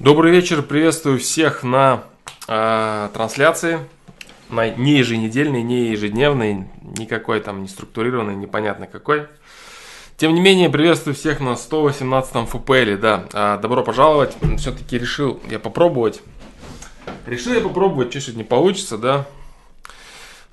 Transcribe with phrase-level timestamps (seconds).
[0.00, 2.04] Добрый вечер, приветствую всех на
[2.48, 3.80] э, трансляции,
[4.48, 9.26] на не еженедельной, не ежедневной, никакой там не структурированной, непонятно какой.
[10.16, 15.58] Тем не менее, приветствую всех на 118 FPL, да, э, добро пожаловать, все-таки решил я
[15.58, 16.22] попробовать,
[17.26, 19.26] решил я попробовать, что сегодня получится, да,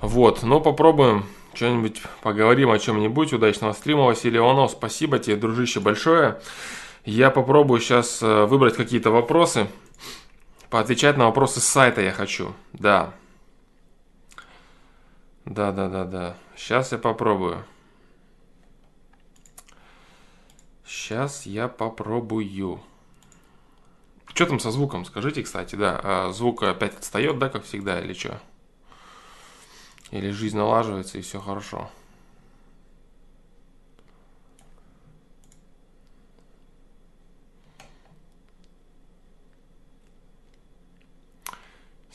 [0.02, 1.24] вот, но попробуем,
[1.54, 6.38] что-нибудь поговорим о чем-нибудь, удачного стрима, Василий Иванов, спасибо тебе, дружище, большое.
[7.08, 9.70] Я попробую сейчас э, выбрать какие-то вопросы.
[10.70, 12.54] Поотвечать на вопросы с сайта я хочу.
[12.74, 13.14] Да.
[15.46, 16.38] Да, да, да, да.
[16.58, 17.64] Сейчас я попробую.
[20.86, 22.82] Сейчас я попробую.
[24.34, 25.06] Что там со звуком?
[25.06, 26.02] Скажите, кстати, да.
[26.04, 28.42] А звук опять отстает, да, как всегда, или что?
[30.12, 31.90] Или жизнь налаживается и все хорошо.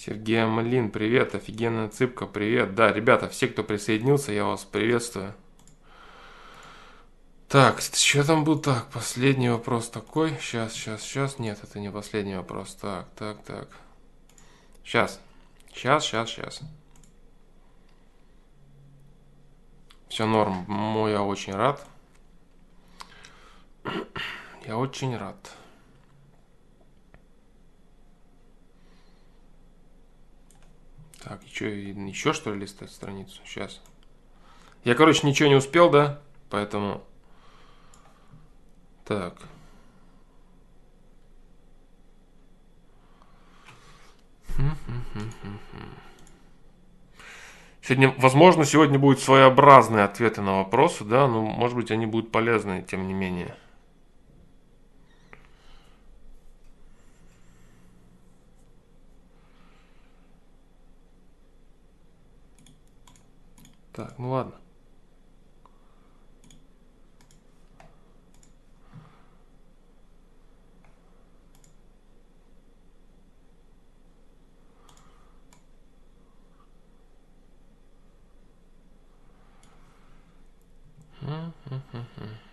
[0.05, 2.75] Сергей Амалин, привет, офигенная цыпка, привет.
[2.75, 5.33] Да, ребята, все, кто присоединился, я вас приветствую.
[7.47, 8.59] Так, что там был?
[8.59, 10.37] Так, последний вопрос такой.
[10.41, 11.39] Сейчас, сейчас, сейчас.
[11.39, 12.75] Нет, это не последний вопрос.
[12.75, 13.69] Так, так, так.
[14.83, 15.21] Сейчас.
[15.73, 16.61] Сейчас, сейчас, сейчас.
[20.09, 20.67] Все норм.
[21.07, 21.87] Я очень рад.
[24.67, 25.53] Я очень рад.
[31.25, 33.41] Так, еще, еще что ли листать страницу?
[33.45, 33.81] Сейчас.
[34.83, 36.21] Я, короче, ничего не успел, да?
[36.51, 37.03] Поэтому...
[39.05, 39.35] Так.
[47.83, 52.85] Сегодня, возможно, сегодня будут своеобразные ответы на вопросы, да, но, может быть, они будут полезны,
[52.89, 53.57] тем не менее.
[63.93, 64.55] Так, ну ладно.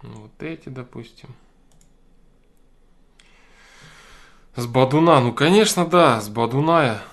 [0.01, 1.29] Вот эти, допустим.
[4.55, 7.03] С Бадуна, ну конечно да, с Бадуна я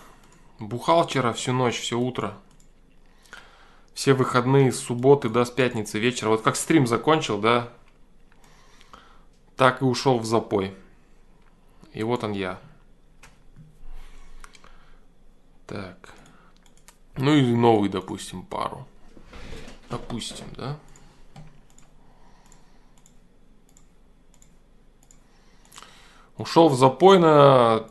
[0.58, 2.36] бухал вчера всю ночь, все утро
[3.96, 6.28] все выходные с субботы до с пятницы вечера.
[6.28, 7.70] Вот как стрим закончил, да,
[9.56, 10.74] так и ушел в запой.
[11.94, 12.60] И вот он я.
[15.66, 16.10] Так.
[17.16, 18.86] Ну и новый, допустим, пару.
[19.88, 20.78] Допустим, да.
[26.36, 27.88] Ушел в запой на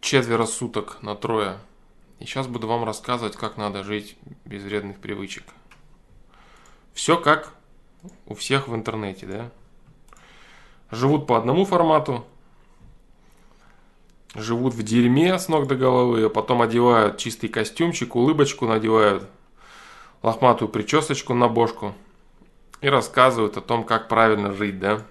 [0.00, 1.58] четверо суток, на трое.
[2.22, 5.42] И сейчас буду вам рассказывать, как надо жить без вредных привычек.
[6.94, 7.52] Все как
[8.26, 9.50] у всех в интернете, да?
[10.92, 12.24] Живут по одному формату,
[14.36, 19.28] живут в дерьме с ног до головы, а потом одевают чистый костюмчик, улыбочку надевают,
[20.22, 21.92] лохматую причесочку на бошку
[22.80, 25.02] и рассказывают о том, как правильно жить, да?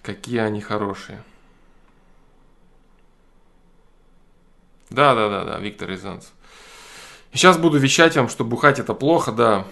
[0.00, 1.24] Какие они хорошие.
[4.90, 6.32] Да, да, да, да, Виктор Рязанцев.
[7.32, 9.66] Сейчас буду вещать вам, что бухать это плохо, да.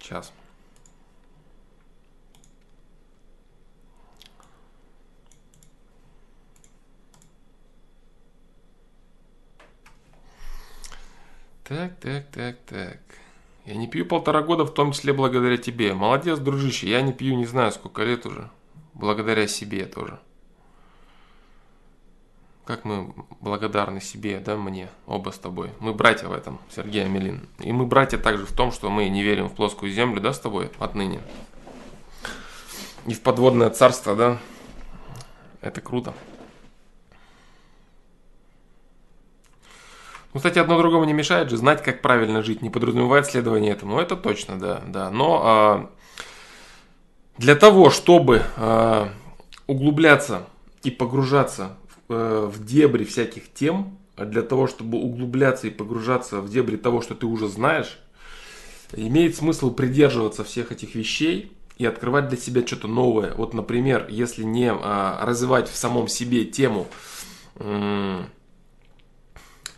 [0.00, 0.32] Сейчас.
[11.64, 12.98] Так, так, так, так.
[13.64, 15.94] Я не пью полтора года, в том числе благодаря тебе.
[15.94, 16.88] Молодец, дружище.
[16.88, 18.50] Я не пью не знаю сколько лет уже.
[18.94, 20.18] Благодаря себе тоже.
[22.64, 25.70] Как мы благодарны себе, да, мне, оба с тобой.
[25.80, 27.48] Мы братья в этом, Сергей Амелин.
[27.58, 30.38] И мы братья также в том, что мы не верим в плоскую землю, да, с
[30.38, 31.20] тобой отныне.
[33.06, 34.38] И в подводное царство, да.
[35.60, 36.14] Это круто.
[40.32, 43.96] Ну, кстати, одно другому не мешает же знать, как правильно жить, не подразумевает следование этому.
[43.96, 45.10] Ну, это точно, да, да.
[45.10, 45.90] Но а,
[47.36, 49.08] для того, чтобы а,
[49.66, 50.46] углубляться
[50.84, 56.40] и погружаться в, а, в дебри всяких тем, а для того, чтобы углубляться и погружаться
[56.40, 57.98] в дебри того, что ты уже знаешь,
[58.92, 63.34] имеет смысл придерживаться всех этих вещей и открывать для себя что-то новое.
[63.34, 66.86] Вот, например, если не а, развивать в самом себе тему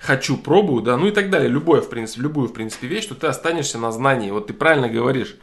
[0.02, 1.48] хочу, пробую, да, ну и так далее.
[1.48, 4.30] Любое, в принципе, любую, в принципе, вещь, что ты останешься на знании.
[4.30, 5.36] Вот ты правильно говоришь.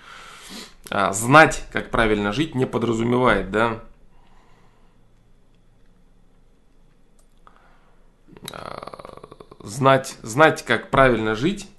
[0.90, 3.80] А, знать, как правильно жить, не подразумевает, да.
[8.52, 9.24] А,
[9.60, 11.70] знать, знать, как правильно жить,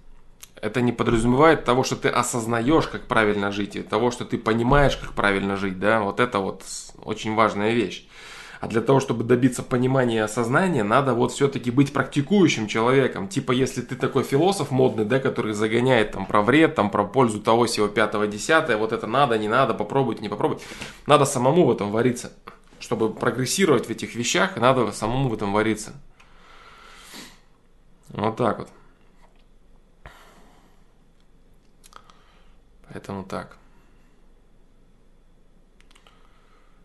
[0.56, 4.96] это не подразумевает того, что ты осознаешь, как правильно жить, и того, что ты понимаешь,
[4.96, 6.64] как правильно жить, да, вот это вот
[7.02, 8.06] очень важная вещь.
[8.60, 13.26] А для того, чтобы добиться понимания и осознания, надо вот все-таки быть практикующим человеком.
[13.26, 17.40] Типа, если ты такой философ модный, да, который загоняет там про вред, там про пользу
[17.40, 20.62] того, всего пятого, десятое, вот это надо, не надо, попробовать, не попробовать.
[21.06, 22.32] Надо самому в этом вариться.
[22.80, 25.94] Чтобы прогрессировать в этих вещах, надо самому в этом вариться.
[28.10, 28.68] Вот так вот.
[32.92, 33.56] Поэтому так.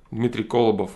[0.09, 0.91] Дмитрий Колобов.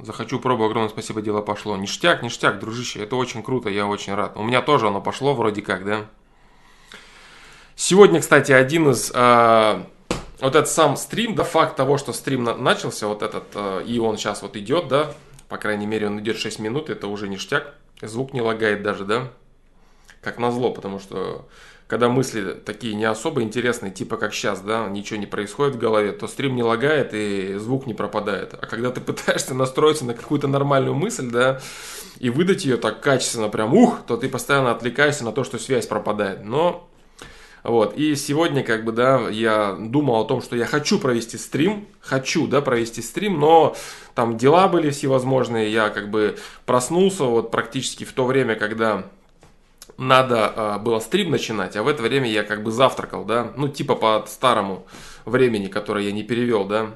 [0.00, 1.76] Захочу пробу, огромное спасибо, дело пошло.
[1.76, 4.36] Ништяк, ништяк, дружище, это очень круто, я очень рад.
[4.36, 6.06] У меня тоже оно пошло вроде как, да.
[7.74, 9.10] Сегодня, кстати, один из...
[9.14, 9.82] Э,
[10.40, 13.98] вот этот сам стрим, да, факт того, что стрим на, начался, вот этот, э, и
[13.98, 15.12] он сейчас вот идет, да,
[15.48, 17.74] по крайней мере, он идет 6 минут, это уже ништяк.
[18.02, 19.30] Звук не лагает даже, да.
[20.20, 21.48] Как назло, потому что
[21.86, 26.12] когда мысли такие не особо интересные, типа как сейчас, да, ничего не происходит в голове,
[26.12, 28.54] то стрим не лагает и звук не пропадает.
[28.60, 31.60] А когда ты пытаешься настроиться на какую-то нормальную мысль, да,
[32.18, 35.86] и выдать ее так качественно, прям ух, то ты постоянно отвлекаешься на то, что связь
[35.86, 36.44] пропадает.
[36.44, 36.88] Но
[37.62, 41.86] вот, и сегодня, как бы, да, я думал о том, что я хочу провести стрим,
[42.00, 43.76] хочу, да, провести стрим, но
[44.14, 49.06] там дела были всевозможные, я как бы проснулся вот практически в то время, когда
[49.98, 53.68] надо э, было стрим начинать, а в это время я как бы завтракал, да, ну
[53.68, 54.86] типа по старому
[55.24, 56.92] времени, которое я не перевел, да.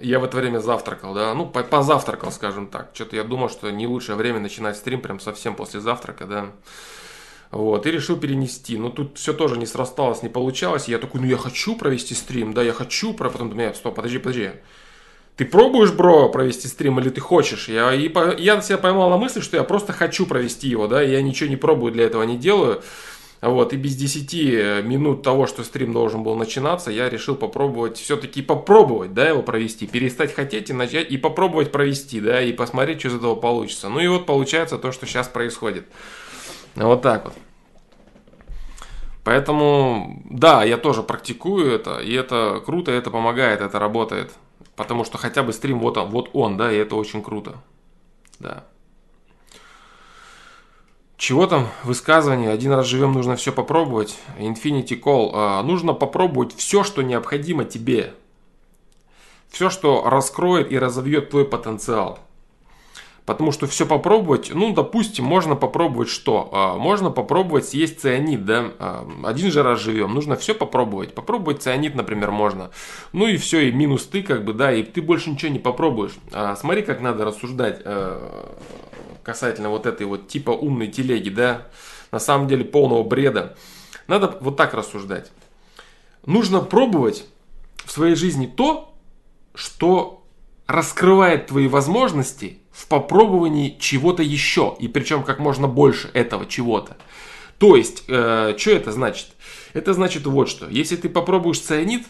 [0.00, 2.90] Я в это время завтракал, да, ну позавтракал, скажем так.
[2.94, 6.46] Что-то я думал, что не лучшее время начинать стрим прям совсем после завтрака, да.
[7.52, 8.76] Вот, и решил перенести.
[8.76, 10.88] Но тут все тоже не срасталось, не получалось.
[10.88, 14.18] Я такой, ну я хочу провести стрим, да, я хочу, про потом думаю, стоп, подожди,
[14.18, 14.50] подожди
[15.36, 17.68] ты пробуешь, бро, провести стрим или ты хочешь?
[17.68, 21.02] Я, и по, я себя поймал на мысли, что я просто хочу провести его, да,
[21.02, 22.82] я ничего не пробую, для этого не делаю.
[23.40, 28.40] Вот, и без 10 минут того, что стрим должен был начинаться, я решил попробовать, все-таки
[28.40, 33.08] попробовать, да, его провести, перестать хотеть и начать, и попробовать провести, да, и посмотреть, что
[33.08, 33.90] из этого получится.
[33.90, 35.84] Ну и вот получается то, что сейчас происходит.
[36.74, 37.34] Вот так вот.
[39.24, 44.32] Поэтому, да, я тоже практикую это, и это круто, это помогает, это работает.
[44.76, 47.56] Потому что хотя бы стрим вот он, вот он, да, и это очень круто.
[48.38, 48.64] Да.
[51.16, 52.50] Чего там высказывание?
[52.50, 54.18] Один раз живем, нужно все попробовать.
[54.38, 55.30] Infinity Call.
[55.32, 58.14] А, нужно попробовать все, что необходимо тебе.
[59.48, 62.18] Все, что раскроет и разовьет твой потенциал.
[63.26, 66.50] Потому что все попробовать, ну, допустим, можно попробовать что?
[66.52, 68.72] А, можно попробовать съесть цианид, да?
[68.78, 71.14] А, один же раз живем, нужно все попробовать.
[71.14, 72.70] Попробовать цианид, например, можно.
[73.12, 76.12] Ну и все, и минус ты, как бы, да, и ты больше ничего не попробуешь.
[76.32, 78.46] А, смотри, как надо рассуждать э,
[79.22, 81.68] касательно вот этой вот типа умной телеги, да?
[82.12, 83.56] На самом деле полного бреда.
[84.06, 85.32] Надо вот так рассуждать.
[86.26, 87.24] Нужно пробовать
[87.86, 88.94] в своей жизни то,
[89.54, 90.24] что
[90.66, 96.96] раскрывает твои возможности в попробовании чего-то еще, и причем как можно больше этого чего-то.
[97.58, 99.28] То есть, э, что это значит?
[99.74, 100.68] Это значит вот что.
[100.68, 102.04] Если ты попробуешь цианид,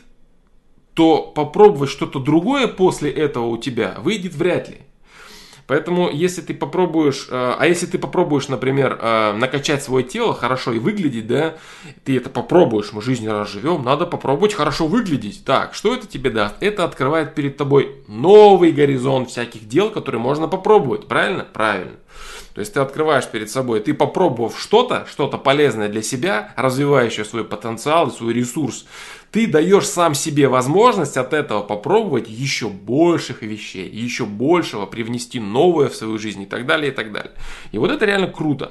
[0.94, 4.78] то попробовать что-то другое после этого у тебя выйдет вряд ли.
[5.66, 10.72] Поэтому, если ты попробуешь, э, а если ты попробуешь, например, э, накачать свое тело хорошо
[10.72, 11.54] и выглядеть, да,
[12.04, 15.44] ты это попробуешь, мы жизнь раз живем, надо попробовать хорошо выглядеть.
[15.44, 16.56] Так, что это тебе даст?
[16.60, 21.46] Это открывает перед тобой новый горизонт всяких дел, которые можно попробовать, правильно?
[21.50, 21.96] Правильно.
[22.54, 27.44] То есть ты открываешь перед собой, ты попробовав что-то, что-то полезное для себя, развивающее свой
[27.44, 28.86] потенциал свой ресурс,
[29.34, 35.88] ты даешь сам себе возможность от этого попробовать еще больших вещей, еще большего, привнести новое
[35.88, 37.32] в свою жизнь и так далее, и так далее.
[37.72, 38.66] И вот это реально круто.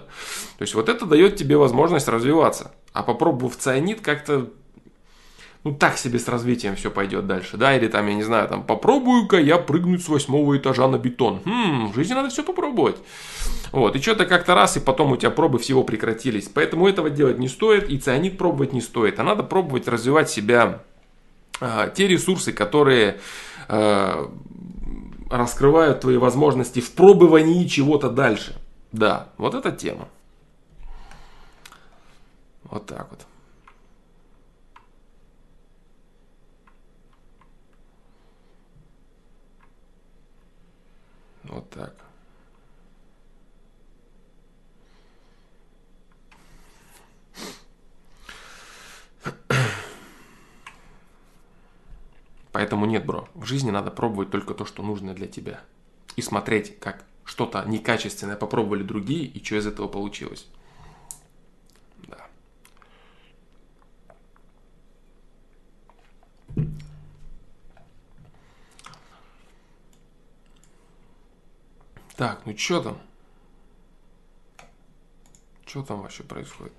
[0.57, 2.71] То есть вот это дает тебе возможность развиваться.
[2.93, 4.51] А попробовав цианид, как-то
[5.65, 8.63] ну так себе с развитием все пойдет дальше, да, или там, я не знаю, там,
[8.63, 11.41] попробую-ка я прыгнуть с восьмого этажа на бетон.
[11.43, 12.95] Хм, в жизни надо все попробовать.
[13.73, 16.47] Вот, и что-то как-то раз, и потом у тебя пробы всего прекратились.
[16.47, 20.83] Поэтому этого делать не стоит, и цианид пробовать не стоит, а надо пробовать развивать себя,
[21.59, 23.19] э, те ресурсы, которые
[23.67, 24.27] э,
[25.31, 28.55] раскрывают твои возможности в пробовании чего-то дальше.
[28.91, 30.07] Да, вот эта тема.
[32.65, 33.25] Вот так вот.
[41.45, 42.02] Вот так.
[52.53, 55.61] Поэтому нет, бро, в жизни надо пробовать только то, что нужно для тебя.
[56.15, 60.47] И смотреть, как что-то некачественное попробовали другие, и что из этого получилось.
[62.07, 62.27] Да.
[72.15, 73.01] Так, ну что там?
[75.65, 76.73] Что там вообще происходит?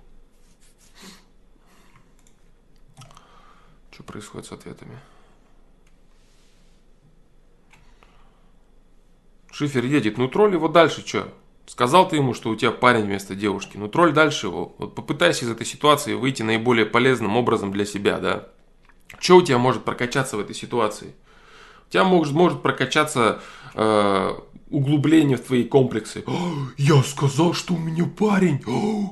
[3.91, 4.97] Что происходит с ответами?
[9.57, 11.29] Шифер едет, ну тролль его дальше, что?
[11.65, 13.77] Сказал ты ему, что у тебя парень вместо девушки.
[13.77, 14.75] Ну тролль дальше его.
[14.77, 18.49] Вот попытайся из этой ситуации выйти наиболее полезным образом для себя, да.
[19.17, 21.15] Что у тебя может прокачаться в этой ситуации?
[21.87, 23.39] У тебя может, может прокачаться
[23.75, 24.33] э,
[24.69, 26.25] углубление в твои комплексы.
[26.77, 28.61] Я сказал, что у меня парень.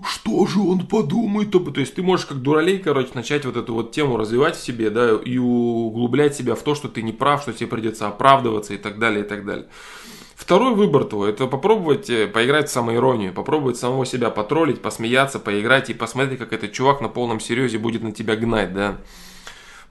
[0.06, 1.52] Что же он подумает?
[1.52, 4.90] То есть ты можешь как дуралей, короче, начать вот эту вот тему развивать в себе,
[4.90, 8.78] да, и углублять себя в то, что ты не прав, что тебе придется оправдываться и
[8.78, 9.68] так далее, и так далее.
[10.44, 15.90] Второй выбор твой, это попробовать э, поиграть в самоиронию, попробовать самого себя потроллить, посмеяться, поиграть
[15.90, 18.98] и посмотреть, как этот чувак на полном серьезе будет на тебя гнать, да.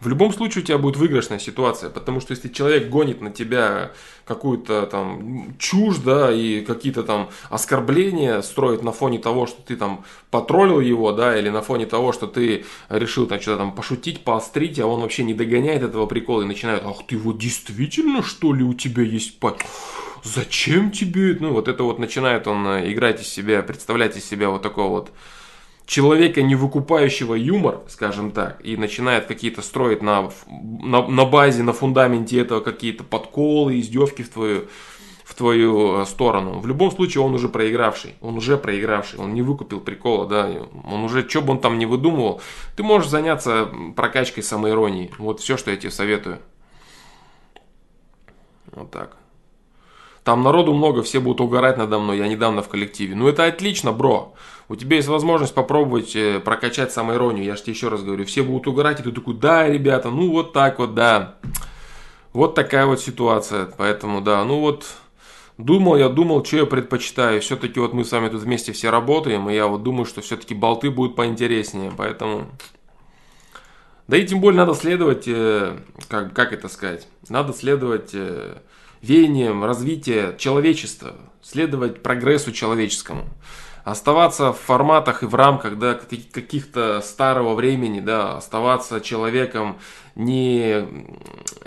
[0.02, 3.92] В любом случае у тебя будет выигрышная ситуация, потому что если человек гонит на тебя
[4.24, 10.04] какую-то там чушь, да, и какие-то там оскорбления строит на фоне того, что ты там
[10.32, 14.80] потроллил его, да, или на фоне того, что ты решил там что-то там пошутить, поострить,
[14.80, 18.64] а он вообще не догоняет этого прикола и начинает, ах ты вот действительно что ли
[18.64, 19.60] у тебя есть пать?
[20.24, 21.36] зачем тебе?
[21.38, 24.88] Ну, вот это вот начинает он э, играть из себя, представлять из себя вот такого
[24.88, 25.12] вот
[25.92, 31.74] человека, не выкупающего юмор, скажем так, и начинает какие-то строить на, на, на базе, на
[31.74, 34.68] фундаменте этого какие-то подколы, издевки в твою,
[35.22, 36.60] в твою э, сторону.
[36.60, 40.50] В любом случае он уже проигравший, он уже проигравший, он не выкупил прикола, да,
[40.90, 42.40] он уже, что бы он там не выдумывал,
[42.74, 45.10] ты можешь заняться прокачкой самоиронии.
[45.18, 46.38] Вот все, что я тебе советую.
[48.72, 49.18] Вот так.
[50.24, 53.16] Там народу много, все будут угорать надо мной, я недавно в коллективе.
[53.16, 54.34] Ну это отлично, бро.
[54.68, 57.44] У тебя есть возможность попробовать э, прокачать самоиронию.
[57.44, 60.30] Я же тебе еще раз говорю, все будут угорать, и ты такой, да, ребята, ну
[60.30, 61.38] вот так вот, да.
[62.32, 63.68] Вот такая вот ситуация.
[63.76, 64.86] Поэтому, да, ну вот,
[65.58, 67.40] думал я, думал, что я предпочитаю.
[67.40, 70.54] Все-таки вот мы с вами тут вместе все работаем, и я вот думаю, что все-таки
[70.54, 71.92] болты будут поинтереснее.
[71.96, 72.46] Поэтому...
[74.06, 75.76] Да и тем более надо следовать, э,
[76.08, 78.10] как, как это сказать, надо следовать
[79.02, 83.24] веянием развития человечества, следовать прогрессу человеческому.
[83.84, 89.78] Оставаться в форматах и в рамках да, каких-то старого времени, да, оставаться человеком,
[90.14, 90.86] не,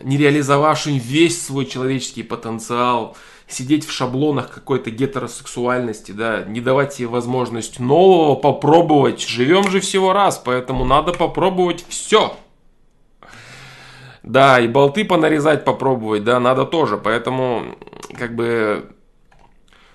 [0.01, 7.07] не реализовавшим весь свой человеческий потенциал, сидеть в шаблонах какой-то гетеросексуальности, да, не давать себе
[7.07, 9.27] возможность нового попробовать.
[9.27, 12.37] Живем же всего раз, поэтому надо попробовать все.
[14.25, 16.97] Да, и болты понарезать попробовать, да, надо тоже.
[16.97, 17.77] Поэтому,
[18.17, 18.89] как бы,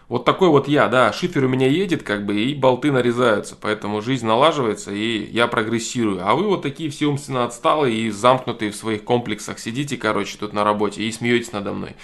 [0.09, 3.57] вот такой вот я, да, шифер у меня едет, как бы, и болты нарезаются.
[3.61, 6.21] Поэтому жизнь налаживается, и я прогрессирую.
[6.25, 10.53] А вы вот такие все умственно отсталые и замкнутые в своих комплексах сидите, короче, тут
[10.53, 11.97] на работе и смеетесь надо мной.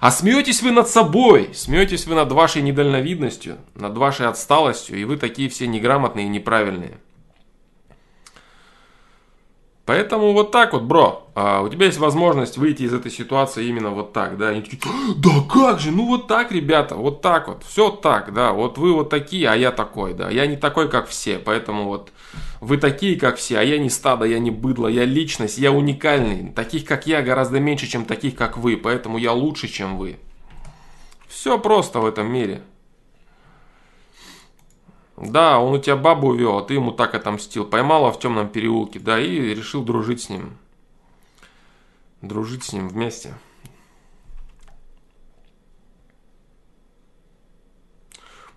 [0.00, 5.16] А смеетесь вы над собой, смеетесь вы над вашей недальновидностью, над вашей отсталостью, и вы
[5.16, 6.98] такие все неграмотные и неправильные.
[9.92, 13.90] Поэтому вот так вот, бро, а, у тебя есть возможность выйти из этой ситуации именно
[13.90, 14.80] вот так, да, они такие,
[15.18, 18.94] да как же, ну вот так, ребята, вот так вот, все так, да, вот вы
[18.94, 22.10] вот такие, а я такой, да, я не такой, как все, поэтому вот
[22.62, 26.50] вы такие, как все, а я не стадо, я не быдло, я личность, я уникальный,
[26.52, 30.16] таких, как я, гораздо меньше, чем таких, как вы, поэтому я лучше, чем вы.
[31.28, 32.62] Все просто в этом мире.
[35.22, 37.64] Да, он у тебя бабу увел, а ты ему так отомстил.
[37.64, 40.58] Поймала в темном переулке, да, и решил дружить с ним.
[42.22, 43.32] Дружить с ним вместе.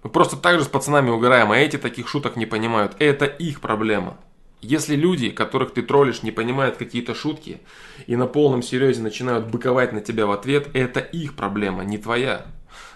[0.02, 2.96] Мы просто так же с пацанами угораем, а эти таких шуток не понимают.
[2.98, 4.18] Это их проблема.
[4.62, 7.62] Если люди, которых ты троллишь, не понимают какие-то шутки
[8.08, 12.48] и на полном серьезе начинают быковать на тебя в ответ, это их проблема, не твоя.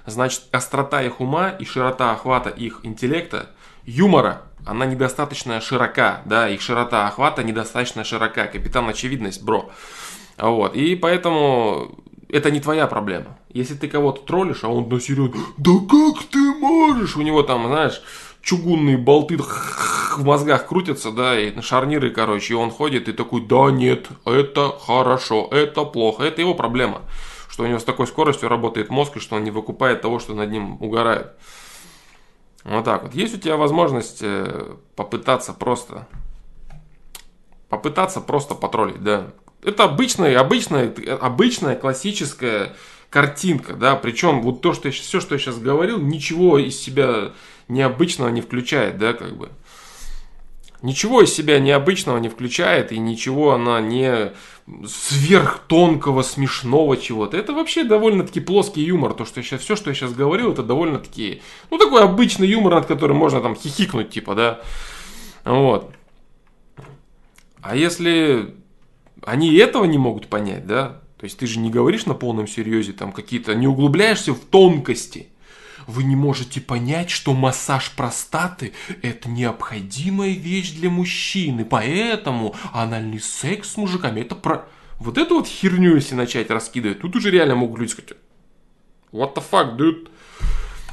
[0.08, 3.52] Значит, острота их ума и широта охвата их интеллекта
[3.90, 8.46] юмора, она недостаточно широка, да, их широта охвата недостаточно широка.
[8.46, 9.70] Капитан очевидность, бро.
[10.38, 13.38] Вот, и поэтому это не твоя проблема.
[13.50, 17.18] Если ты кого-то троллишь, а он на серьезно, да как ты можешь?
[17.18, 18.02] У него там, знаешь,
[18.42, 23.72] чугунные болты в мозгах крутятся, да, и шарниры, короче, и он ходит и такой, да
[23.72, 27.02] нет, это хорошо, это плохо, это его проблема,
[27.50, 30.34] что у него с такой скоростью работает мозг, и что он не выкупает того, что
[30.34, 31.32] над ним угорает.
[32.64, 33.16] Вот так вот.
[33.16, 36.08] Есть у тебя возможность э, попытаться просто
[37.70, 39.28] попытаться просто потроллить, да.
[39.64, 42.76] Это обычная, обычная, обычная классическая
[43.10, 47.32] картинка, да, причем вот то, что я, все, что я сейчас говорил, ничего из себя
[47.68, 49.50] необычного не включает, да, как бы.
[50.82, 54.32] Ничего из себя необычного не включает, и ничего она не
[54.86, 57.36] сверхтонкого, смешного чего-то.
[57.36, 59.14] Это вообще довольно-таки плоский юмор.
[59.14, 62.76] То, что я сейчас, все, что я сейчас говорил, это довольно-таки, ну, такой обычный юмор,
[62.76, 64.62] над которым можно там хихикнуть, типа, да.
[65.44, 65.92] Вот.
[67.62, 68.56] А если
[69.26, 72.94] они этого не могут понять, да, то есть ты же не говоришь на полном серьезе,
[72.94, 75.28] там какие-то, не углубляешься в тонкости.
[75.90, 83.72] Вы не можете понять, что массаж простаты– это необходимая вещь для мужчины, поэтому анальный секс
[83.72, 84.68] с мужиками– это про...
[85.00, 88.12] Вот эту вот херню, если начать раскидывать, тут уже реально могут люди сказать,
[89.12, 90.10] what the fuck, dude?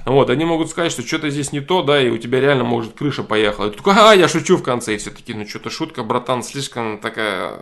[0.07, 2.95] Вот, они могут сказать, что что-то здесь не то, да, и у тебя реально может
[2.95, 3.67] крыша поехала.
[3.67, 6.43] И ты такой, а, я шучу в конце, и все таки ну что-то шутка, братан,
[6.43, 7.59] слишком такая,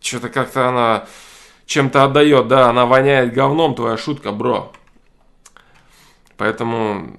[0.00, 1.08] что-то как-то она
[1.66, 4.72] чем-то отдает, да, она воняет говном, твоя шутка, бро.
[6.38, 7.16] Поэтому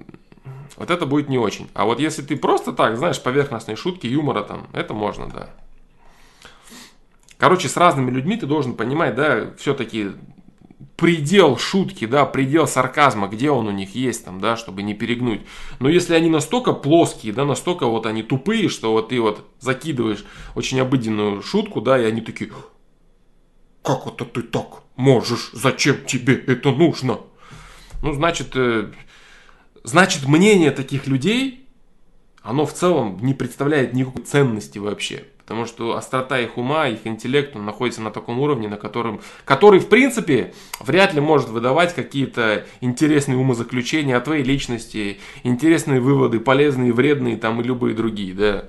[0.76, 1.68] вот это будет не очень.
[1.74, 5.50] А вот если ты просто так, знаешь, поверхностные шутки, юмора там, это можно, да.
[7.36, 10.12] Короче, с разными людьми ты должен понимать, да, все-таки
[10.96, 15.40] предел шутки, да, предел сарказма, где он у них есть там, да, чтобы не перегнуть.
[15.78, 20.24] Но если они настолько плоские, да, настолько вот они тупые, что вот ты вот закидываешь
[20.54, 22.50] очень обыденную шутку, да, и они такие,
[23.82, 27.20] как это ты так можешь, зачем тебе это нужно?
[28.02, 28.92] Ну, значит, э,
[29.82, 31.66] значит, мнение таких людей,
[32.42, 35.24] оно в целом не представляет никакой ценности вообще.
[35.50, 39.80] Потому что острота их ума, их интеллект, он находится на таком уровне, на котором, который,
[39.80, 46.92] в принципе, вряд ли может выдавать какие-то интересные умозаключения о твоей личности, интересные выводы, полезные,
[46.92, 48.68] вредные там и любые другие, да.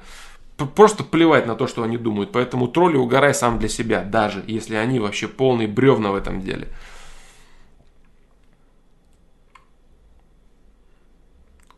[0.76, 2.32] Просто плевать на то, что они думают.
[2.32, 6.70] Поэтому тролли угорай сам для себя, даже если они вообще полные бревна в этом деле.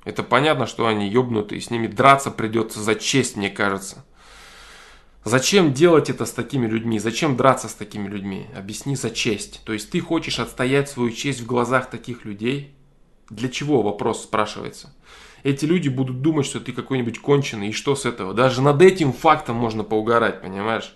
[0.06, 4.06] Это понятно, что они ебнутые, с ними драться придется за честь, мне кажется.
[5.26, 7.00] Зачем делать это с такими людьми?
[7.00, 8.48] Зачем драться с такими людьми?
[8.56, 9.62] Объясни за честь.
[9.64, 12.76] То есть ты хочешь отстоять свою честь в глазах таких людей?
[13.30, 14.94] Для чего вопрос спрашивается?
[15.44, 18.34] Эти люди будут думать, что ты какой-нибудь конченый, и что с этого?
[18.34, 20.94] Даже над этим фактом можно поугарать, понимаешь?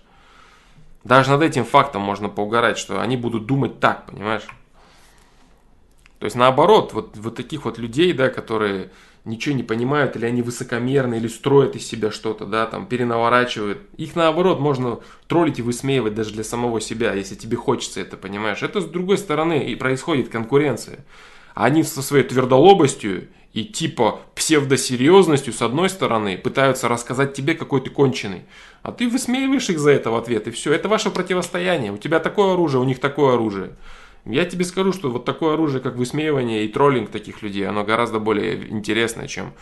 [1.05, 4.45] Даже над этим фактом можно поугарать, что они будут думать так, понимаешь?
[6.19, 8.91] То есть наоборот, вот, вот таких вот людей, да, которые
[9.27, 13.79] ничего не понимают, или они высокомерны, или строят из себя что-то, да, там, перенаворачивают.
[13.97, 18.63] Их, наоборот, можно троллить и высмеивать даже для самого себя, если тебе хочется это, понимаешь.
[18.63, 21.05] Это, с другой стороны, и происходит конкуренция.
[21.53, 27.89] Они со своей твердолобостью и типа псевдосерьезностью, с одной стороны, пытаются рассказать тебе, какой ты
[27.89, 28.43] конченый.
[28.81, 30.71] А ты высмеиваешь их за это в ответ, и все.
[30.71, 31.91] Это ваше противостояние.
[31.91, 33.71] У тебя такое оружие, у них такое оружие.
[34.29, 38.19] Я тебе скажу, что вот такое оружие, как высмеивание и троллинг таких людей, оно гораздо
[38.19, 39.53] более интересное, чем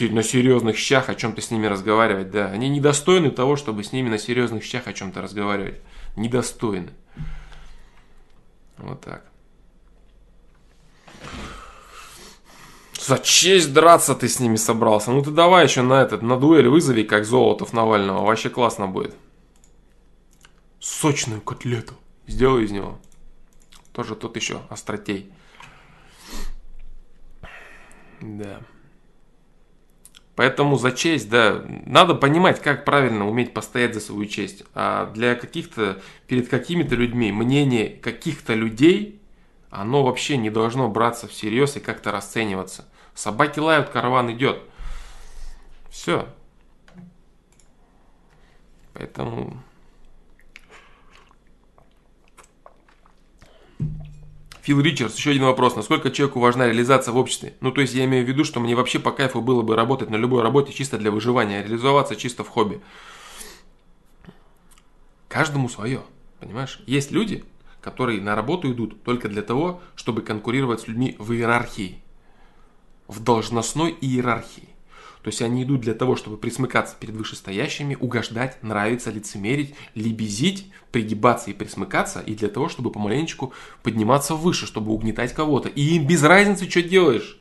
[0.00, 2.30] на серьезных щах о чем-то с ними разговаривать.
[2.30, 5.80] Да, они недостойны того, чтобы с ними на серьезных щах о чем-то разговаривать.
[6.14, 6.90] Недостойны.
[8.78, 9.24] Вот так.
[13.00, 15.10] За честь драться ты с ними собрался.
[15.10, 18.24] Ну ты давай еще на этот, на дуэль вызови, как Золотов Навального.
[18.24, 19.16] Вообще классно будет.
[20.78, 21.94] Сочную котлету.
[22.28, 23.00] Сделай из него.
[23.94, 25.32] Тоже тут еще остротей.
[28.20, 28.60] Да.
[30.34, 34.64] Поэтому за честь, да, надо понимать, как правильно уметь постоять за свою честь.
[34.74, 39.20] А для каких-то, перед какими-то людьми, мнение каких-то людей,
[39.70, 42.86] оно вообще не должно браться всерьез и как-то расцениваться.
[43.14, 44.60] Собаки лают, караван идет.
[45.88, 46.28] Все.
[48.92, 49.62] Поэтому
[54.64, 55.76] Фил Ричардс, еще один вопрос.
[55.76, 57.52] Насколько человеку важна реализация в обществе?
[57.60, 60.08] Ну, то есть я имею в виду, что мне вообще по кайфу было бы работать
[60.08, 62.80] на любой работе чисто для выживания, реализоваться чисто в хобби.
[65.28, 66.00] Каждому свое,
[66.40, 66.82] понимаешь?
[66.86, 67.44] Есть люди,
[67.82, 71.98] которые на работу идут только для того, чтобы конкурировать с людьми в иерархии,
[73.06, 74.70] в должностной иерархии.
[75.24, 81.50] То есть они идут для того, чтобы присмыкаться перед вышестоящими, угождать, нравиться, лицемерить, лебезить, пригибаться
[81.50, 85.70] и присмыкаться, и для того, чтобы помаленечку подниматься выше, чтобы угнетать кого-то.
[85.70, 87.40] И им без разницы, что делаешь.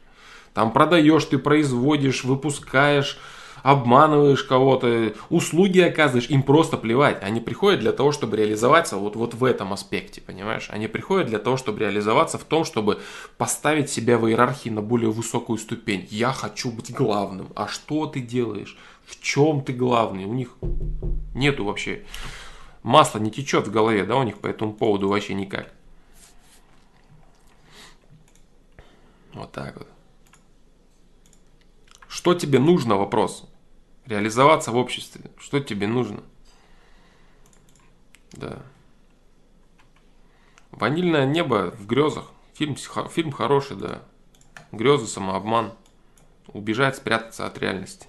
[0.54, 3.20] Там продаешь, ты производишь, выпускаешь,
[3.64, 7.24] обманываешь кого-то, услуги оказываешь, им просто плевать.
[7.24, 10.68] Они приходят для того, чтобы реализоваться вот, вот в этом аспекте, понимаешь?
[10.70, 13.00] Они приходят для того, чтобы реализоваться в том, чтобы
[13.38, 16.08] поставить себя в иерархии на более высокую ступень.
[16.12, 17.48] Я хочу быть главным.
[17.56, 18.78] А что ты делаешь?
[19.06, 20.26] В чем ты главный?
[20.26, 20.50] У них
[21.34, 22.04] нету вообще
[22.84, 25.74] Масло не течет в голове, да, у них по этому поводу вообще никак.
[29.34, 29.88] Вот так вот.
[32.10, 33.50] Что тебе нужно, вопрос.
[34.06, 35.32] Реализоваться в обществе.
[35.38, 36.24] Что тебе нужно?
[38.34, 38.62] Да.
[40.72, 42.32] Ванильное небо в грезах.
[42.54, 44.02] Фильм, фильм хороший, да.
[44.72, 45.74] Грезы, самообман.
[46.48, 48.08] Убежать, спрятаться от реальности.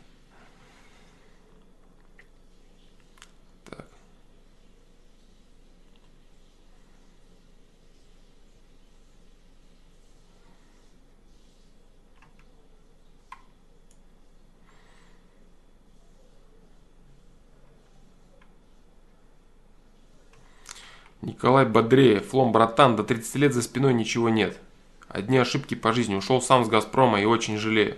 [21.25, 24.59] Николай Бодреев, Флом, братан, до 30 лет за спиной ничего нет.
[25.09, 26.15] Одни ошибки по жизни.
[26.15, 27.97] Ушел сам с Газпрома и очень жалею.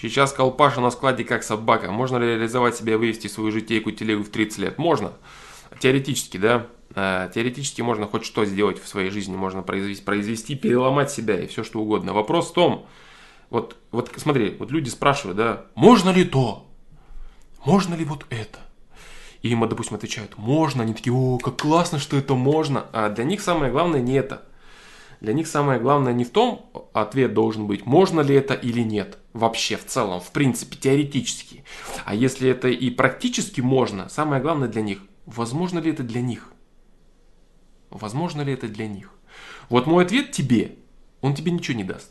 [0.00, 1.90] Сейчас колпаша на складе как собака.
[1.90, 4.78] Можно ли реализовать себя и вывести свою житейку телегу в 30 лет?
[4.78, 5.12] Можно.
[5.80, 6.66] Теоретически, да.
[6.94, 9.34] А, теоретически можно хоть что сделать в своей жизни.
[9.36, 12.12] Можно произвести, произвести, переломать себя и все что угодно.
[12.12, 12.86] Вопрос в том,
[13.48, 16.66] вот, вот смотри, вот люди спрашивают, да, можно ли то?
[17.64, 18.58] Можно ли вот это?
[19.46, 22.86] И им, допустим, отвечают, можно, они такие, о, как классно, что это можно.
[22.92, 24.42] А для них самое главное не это.
[25.20, 29.18] Для них самое главное не в том, ответ должен быть, можно ли это или нет.
[29.34, 31.62] Вообще, в целом, в принципе, теоретически.
[32.04, 36.52] А если это и практически можно, самое главное для них, возможно ли это для них?
[37.90, 39.12] Возможно ли это для них?
[39.68, 40.74] Вот мой ответ тебе,
[41.20, 42.10] он тебе ничего не даст.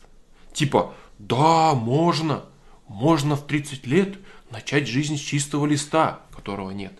[0.54, 2.46] Типа, да, можно,
[2.88, 4.16] можно в 30 лет
[4.50, 6.92] начать жизнь с чистого листа, которого нет.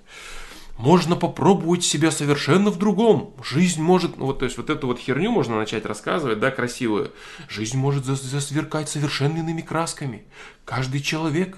[0.78, 3.34] Можно попробовать себя совершенно в другом.
[3.42, 7.12] Жизнь может, ну вот, то есть вот эту вот херню можно начать рассказывать, да, красивую.
[7.48, 10.24] Жизнь может засверкать совершенно иными красками.
[10.66, 11.56] Каждый человек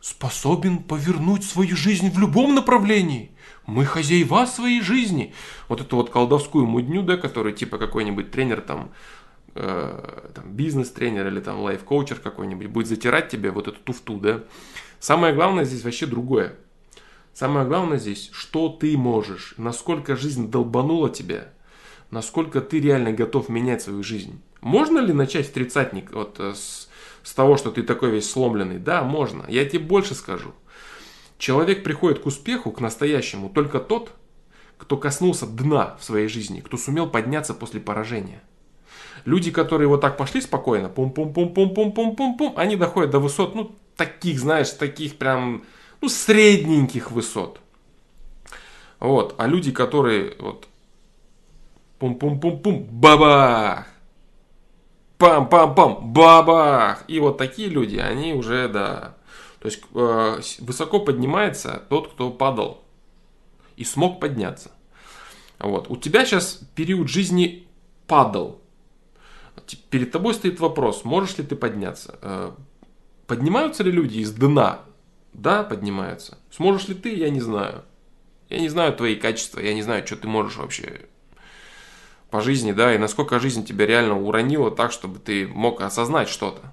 [0.00, 3.30] способен повернуть свою жизнь в любом направлении.
[3.66, 5.34] Мы хозяева своей жизни.
[5.68, 8.90] Вот эту вот колдовскую мудню, да, который типа какой-нибудь тренер там,
[9.54, 14.40] э, там бизнес-тренер или там лайф-коучер какой-нибудь будет затирать тебе вот эту туфту, да.
[15.00, 16.56] Самое главное здесь вообще другое.
[17.32, 21.52] Самое главное здесь, что ты можешь, насколько жизнь долбанула тебя,
[22.10, 24.40] насколько ты реально готов менять свою жизнь.
[24.60, 26.88] Можно ли начать в тридцатник вот, э, с,
[27.22, 28.78] с того, что ты такой весь сломленный?
[28.78, 29.44] Да, можно.
[29.48, 30.52] Я тебе больше скажу.
[31.38, 34.10] Человек приходит к успеху, к настоящему, только тот,
[34.76, 38.42] кто коснулся дна в своей жизни, кто сумел подняться после поражения.
[39.24, 45.18] Люди, которые вот так пошли спокойно, пум-пум-пум-пум-пум-пум-пум, они доходят до высот, ну, таких, знаешь, таких
[45.18, 45.64] прям,
[46.00, 47.60] ну, средненьких высот.
[49.00, 50.66] Вот, а люди, которые вот
[51.98, 53.86] пум-пум-пум-пум, бабах,
[55.18, 59.16] пам-пам-пам, бабах, и вот такие люди, они уже, да,
[59.60, 62.84] то есть э, высоко поднимается тот, кто падал
[63.76, 64.70] и смог подняться.
[65.58, 67.66] Вот, у тебя сейчас период жизни
[68.06, 68.60] падал,
[69.90, 72.54] перед тобой стоит вопрос, можешь ли ты подняться.
[73.28, 74.80] Поднимаются ли люди из дна?
[75.34, 76.38] Да, поднимаются.
[76.50, 77.84] Сможешь ли ты, я не знаю.
[78.48, 81.02] Я не знаю твои качества, я не знаю, что ты можешь вообще
[82.30, 86.72] по жизни, да, и насколько жизнь тебя реально уронила так, чтобы ты мог осознать что-то.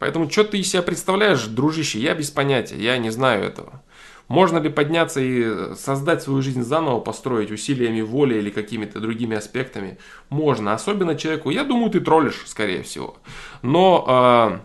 [0.00, 3.82] Поэтому, что ты из себя представляешь, дружище, я без понятия, я не знаю этого.
[4.28, 9.98] Можно ли подняться и создать свою жизнь заново, построить усилиями воли или какими-то другими аспектами?
[10.28, 10.74] Можно.
[10.74, 13.16] Особенно человеку, я думаю, ты троллишь, скорее всего.
[13.62, 14.60] Но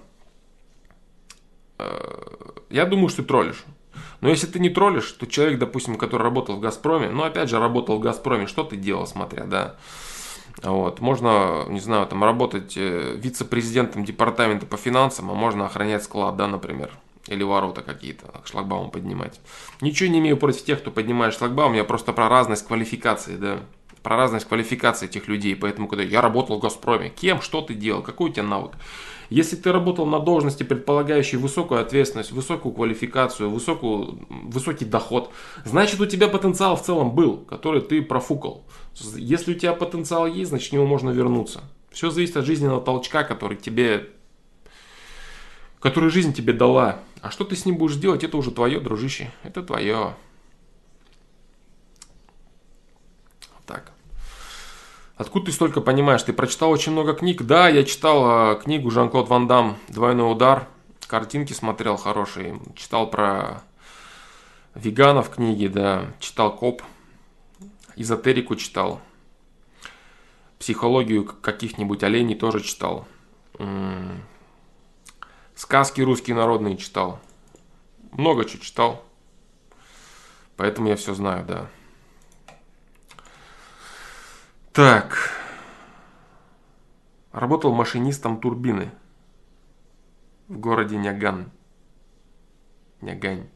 [1.80, 2.24] э, э,
[2.70, 3.64] я думаю, что ты троллишь.
[4.20, 7.58] Но если ты не троллишь, то человек, допустим, который работал в Газпроме, ну опять же
[7.58, 9.76] работал в Газпроме, что ты делал, смотря, да.
[10.62, 11.00] Вот.
[11.00, 16.48] Можно, не знаю, там работать э, вице-президентом департамента по финансам, а можно охранять склад, да,
[16.48, 16.92] например
[17.28, 19.40] или ворота какие-то, шлагбаум поднимать.
[19.82, 23.60] Ничего не имею против тех, кто поднимает шлагбаум, я просто про разность квалификации, да,
[24.02, 28.04] про разность квалификации этих людей, поэтому когда я работал в Газпроме, кем, что ты делал,
[28.04, 28.74] какой у тебя навык.
[29.30, 35.32] Если ты работал на должности, предполагающей высокую ответственность, высокую квалификацию, высокую, высокий доход,
[35.66, 38.66] значит у тебя потенциал в целом был, который ты профукал.
[39.16, 41.62] Если у тебя потенциал есть, значит к нему можно вернуться.
[41.92, 44.10] Все зависит от жизненного толчка, который тебе
[45.84, 47.00] который жизнь тебе дала.
[47.22, 49.30] А что ты с ним будешь делать, это уже твое, дружище.
[49.44, 50.16] Это твое.
[53.66, 53.92] Так.
[55.18, 56.24] Откуда ты столько понимаешь?
[56.24, 57.42] Ты прочитал очень много книг?
[57.42, 60.70] Да, я читал э, книгу Жан-Клод Ван Дам «Двойной удар».
[61.06, 62.62] Картинки смотрел хорошие.
[62.78, 63.62] Читал про
[64.76, 66.06] веганов книги, да.
[66.22, 66.82] Читал КОП.
[67.98, 69.02] Эзотерику читал.
[70.60, 73.06] Психологию каких-нибудь оленей тоже читал.
[75.64, 77.22] Сказки русские народные читал.
[78.12, 79.06] Много чего читал.
[80.58, 81.70] Поэтому я все знаю, да.
[84.74, 85.32] Так.
[87.32, 88.92] Работал машинистом турбины
[90.50, 91.50] в городе Няган.
[93.00, 93.48] Нягань.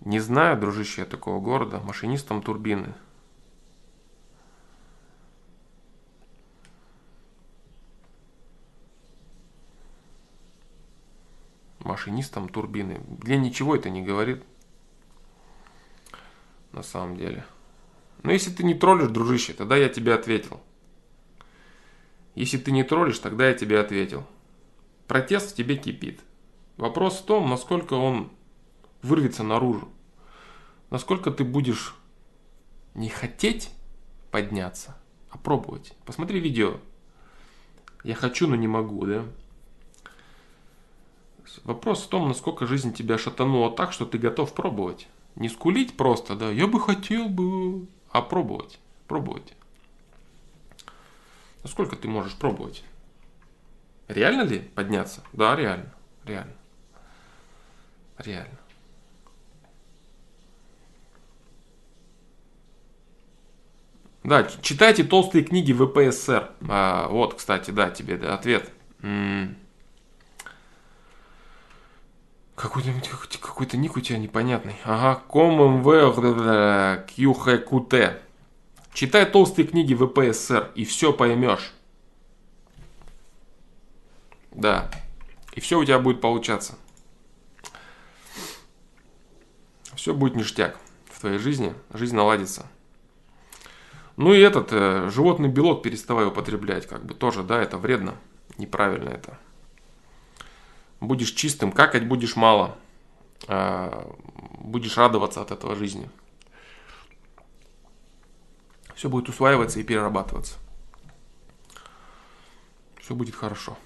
[0.00, 1.80] Не знаю, дружище, я такого города.
[1.80, 2.94] Машинистом турбины.
[11.80, 13.00] Машинистом турбины.
[13.08, 14.42] Для ничего это не говорит.
[16.72, 17.44] На самом деле.
[18.22, 20.60] Но если ты не троллишь, дружище, тогда я тебе ответил.
[22.34, 24.24] Если ты не троллишь, тогда я тебе ответил.
[25.06, 26.20] Протест в тебе кипит.
[26.76, 28.30] Вопрос в том, насколько он
[29.02, 29.88] вырвется наружу.
[30.90, 31.94] Насколько ты будешь
[32.94, 33.70] не хотеть
[34.30, 34.96] подняться,
[35.30, 35.94] а пробовать.
[36.04, 36.78] Посмотри видео.
[38.04, 39.24] Я хочу, но не могу, да?
[41.64, 45.08] Вопрос в том, насколько жизнь тебя шатанула так, что ты готов пробовать.
[45.36, 49.54] Не скулить просто, да, я бы хотел бы, а пробовать, пробовать.
[51.62, 52.84] Насколько ты можешь пробовать?
[54.08, 55.22] Реально ли подняться?
[55.32, 56.52] Да, реально, реально.
[58.18, 58.58] Реально.
[64.24, 66.50] Да, читайте толстые книги ВПСР.
[66.68, 68.70] А, вот, кстати, да, тебе ответ.
[72.60, 72.92] Какой-то
[73.40, 74.76] какой ник у тебя непонятный.
[74.84, 78.18] Ага, CommonWealth QHQT.
[78.92, 81.72] Читай толстые книги ВПСР и все поймешь.
[84.50, 84.90] Да.
[85.54, 86.74] И все у тебя будет получаться.
[89.94, 91.72] Все будет ништяк в твоей жизни.
[91.94, 92.66] Жизнь наладится.
[94.16, 98.16] Ну и этот э, животный белок переставай употреблять, как бы тоже, да, это вредно,
[98.58, 99.38] неправильно это.
[101.00, 102.76] Будешь чистым, какать будешь мало,
[103.48, 104.12] э,
[104.58, 106.10] будешь радоваться от этого жизни.
[108.94, 110.56] Все будет усваиваться и перерабатываться.
[113.00, 113.78] Все будет хорошо.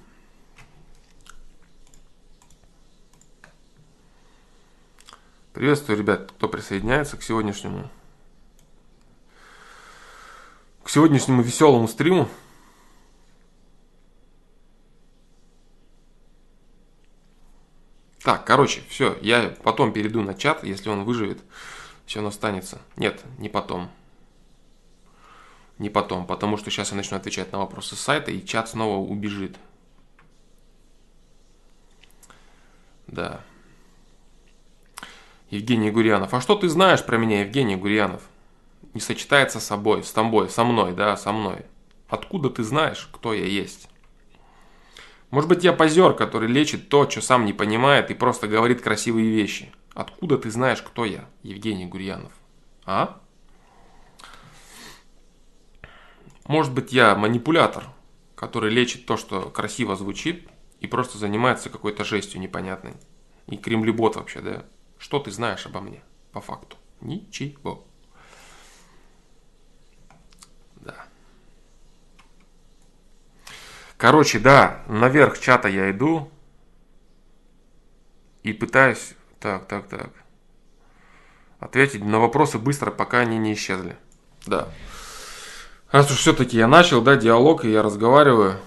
[5.52, 7.88] Приветствую, ребят, кто присоединяется к сегодняшнему
[10.82, 12.28] к сегодняшнему веселому стриму.
[18.24, 21.40] Так, короче, все, я потом перейду на чат, если он выживет,
[22.06, 22.80] все он останется.
[22.96, 23.90] Нет, не потом.
[25.78, 29.56] Не потом, потому что сейчас я начну отвечать на вопросы сайта, и чат снова убежит.
[33.06, 33.42] Да.
[35.50, 36.32] Евгений Гурьянов.
[36.34, 38.22] А что ты знаешь про меня, Евгений Гурьянов?
[38.94, 41.66] не сочетается с собой, с тобой, со мной, да, со мной.
[42.08, 43.88] Откуда ты знаешь, кто я есть?
[45.34, 49.30] Может быть, я позер, который лечит то, что сам не понимает и просто говорит красивые
[49.30, 49.72] вещи.
[49.92, 52.32] Откуда ты знаешь, кто я, Евгений Гурьянов?
[52.86, 53.20] А?
[56.46, 57.88] Может быть, я манипулятор,
[58.36, 62.94] который лечит то, что красиво звучит, и просто занимается какой-то жестью непонятной.
[63.48, 64.64] И кремлебот вообще, да?
[64.98, 66.76] Что ты знаешь обо мне, по факту?
[67.00, 67.84] Ничего.
[74.04, 76.30] Короче, да, наверх чата я иду
[78.42, 80.10] и пытаюсь, так, так, так,
[81.58, 83.96] ответить на вопросы быстро, пока они не исчезли.
[84.44, 84.68] Да.
[85.90, 88.60] Раз уж все-таки я начал, да, диалог, и я разговариваю.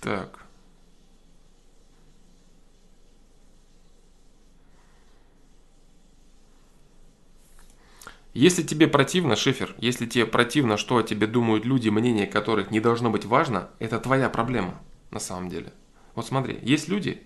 [0.00, 0.44] Так.
[8.44, 12.78] Если тебе противно, Шифер, если тебе противно, что о тебе думают люди, мнение которых не
[12.78, 15.72] должно быть важно, это твоя проблема на самом деле.
[16.14, 17.22] Вот смотри, есть люди,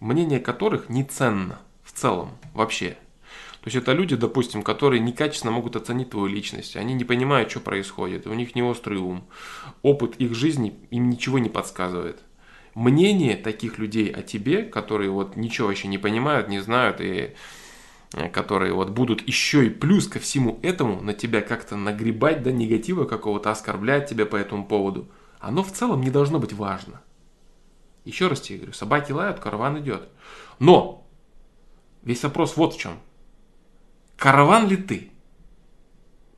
[0.00, 2.96] мнение которых не ценно в целом вообще.
[3.60, 7.60] То есть это люди, допустим, которые некачественно могут оценить твою личность, они не понимают, что
[7.60, 9.28] происходит, у них не острый ум,
[9.82, 12.20] опыт их жизни им ничего не подсказывает.
[12.74, 17.34] Мнение таких людей о тебе, которые вот ничего вообще не понимают, не знают и
[18.32, 23.04] которые вот будут еще и плюс ко всему этому на тебя как-то нагребать, да, негатива
[23.04, 25.08] какого-то, оскорблять тебя по этому поводу,
[25.40, 27.00] оно в целом не должно быть важно.
[28.04, 30.08] Еще раз тебе говорю, собаки лают, караван идет.
[30.58, 31.06] Но
[32.02, 32.98] весь вопрос вот в чем.
[34.16, 35.10] Караван ли ты?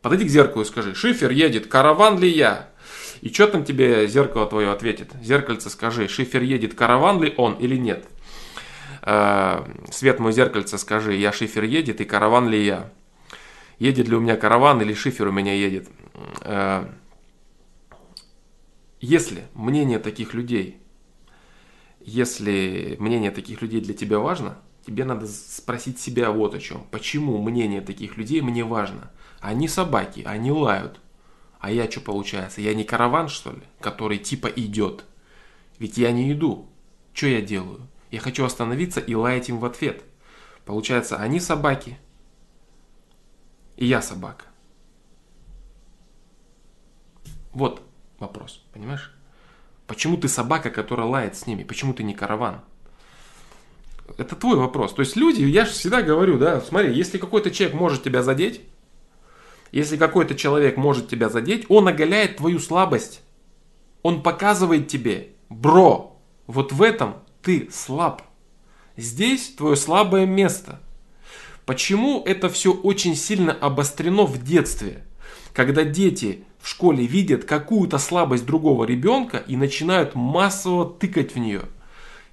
[0.00, 2.70] Подойди к зеркалу и скажи, шифер едет, караван ли я?
[3.20, 5.10] И что там тебе зеркало твое ответит?
[5.22, 8.06] Зеркальце скажи, шифер едет, караван ли он или нет?
[9.06, 12.92] Э, свет мой зеркальце, скажи, я шифер едет и караван ли я?–
[13.78, 15.88] Едет ли у меня караван или шифер у меня едет?
[16.40, 16.86] Э,
[19.00, 20.78] если мнение таких людей,
[22.00, 26.86] если мнение таких людей для тебя важно, тебе надо спросить себя вот о чем.
[26.90, 29.10] Почему мнение таких людей мне важно?
[29.40, 31.00] Они собаки, они лают.
[31.60, 32.62] А я что получается?
[32.62, 35.04] Я не караван, что ли, который типа идет?
[35.78, 36.66] Ведь я не иду.
[37.12, 37.86] Что я делаю?
[38.10, 40.02] Я хочу остановиться и лаять им в ответ.
[40.64, 41.98] Получается, они собаки,
[43.76, 44.46] и я собака.
[47.52, 47.82] Вот
[48.18, 49.12] вопрос, понимаешь?
[49.86, 51.62] Почему ты собака, которая лает с ними?
[51.62, 52.62] Почему ты не караван?
[54.18, 54.92] Это твой вопрос.
[54.94, 58.62] То есть люди, я же всегда говорю, да, смотри, если какой-то человек может тебя задеть,
[59.72, 63.22] если какой-то человек может тебя задеть, он оголяет твою слабость.
[64.02, 67.16] Он показывает тебе, бро, вот в этом
[67.46, 68.22] ты слаб.
[68.96, 70.80] Здесь твое слабое место.
[71.64, 75.04] Почему это все очень сильно обострено в детстве?
[75.54, 81.62] Когда дети в школе видят какую-то слабость другого ребенка и начинают массово тыкать в нее–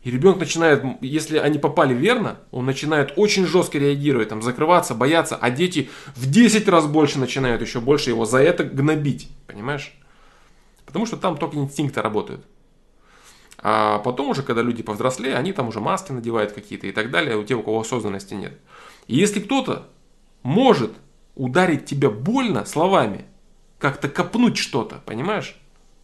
[0.03, 5.37] и ребенок начинает, если они попали верно, он начинает очень жестко реагировать, там, закрываться, бояться,
[5.37, 9.93] а дети в 10 раз больше начинают еще больше его за это гнобить, понимаешь?
[10.85, 12.45] Потому что там только инстинкты работают.
[13.65, 17.37] А потом уже, когда люди повзрослее, они там уже маски надевают какие-то и так далее,
[17.37, 18.59] у тех, у кого осознанности нет.
[19.07, 19.87] И если кто-то
[20.43, 20.91] может
[21.35, 23.25] ударить тебя больно словами,
[23.79, 25.57] как-то копнуть что-то, понимаешь?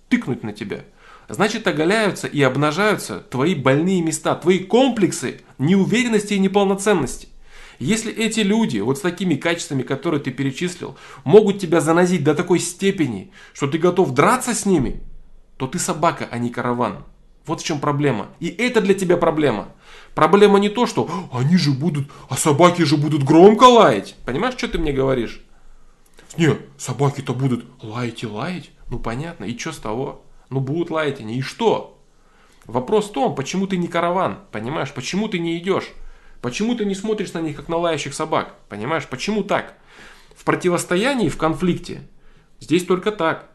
[0.08, 0.86] Тыкнуть на тебя–
[1.30, 7.30] значит оголяются и обнажаются твои больные места, твои комплексы неуверенности и неполноценности.
[7.78, 12.60] Если эти люди, вот с такими качествами, которые ты перечислил, могут тебя занозить до такой
[12.60, 15.02] степени, что ты готов драться с ними,
[15.56, 17.06] то ты собака, а не караван.
[17.46, 18.28] Вот в чем проблема.
[18.40, 19.70] И это для тебя проблема.
[20.14, 24.16] Проблема не то, что они же будут, а собаки же будут громко лаять.
[24.26, 25.42] Понимаешь, что ты мне говоришь?
[26.38, 28.72] Не, собаки-то будут лаять и лаять.
[28.90, 30.24] Ну понятно, и что с того?
[30.50, 32.00] Ну будут лаять они, и что?
[32.66, 34.92] Вопрос в том, почему ты не караван, понимаешь?
[34.92, 35.90] Почему ты не идешь?
[36.42, 38.56] Почему ты не смотришь на них, как на лающих собак?
[38.70, 39.08] Понимаешь?
[39.08, 39.78] Почему так?
[40.36, 42.02] В противостоянии, в конфликте,
[42.60, 43.50] здесь только так.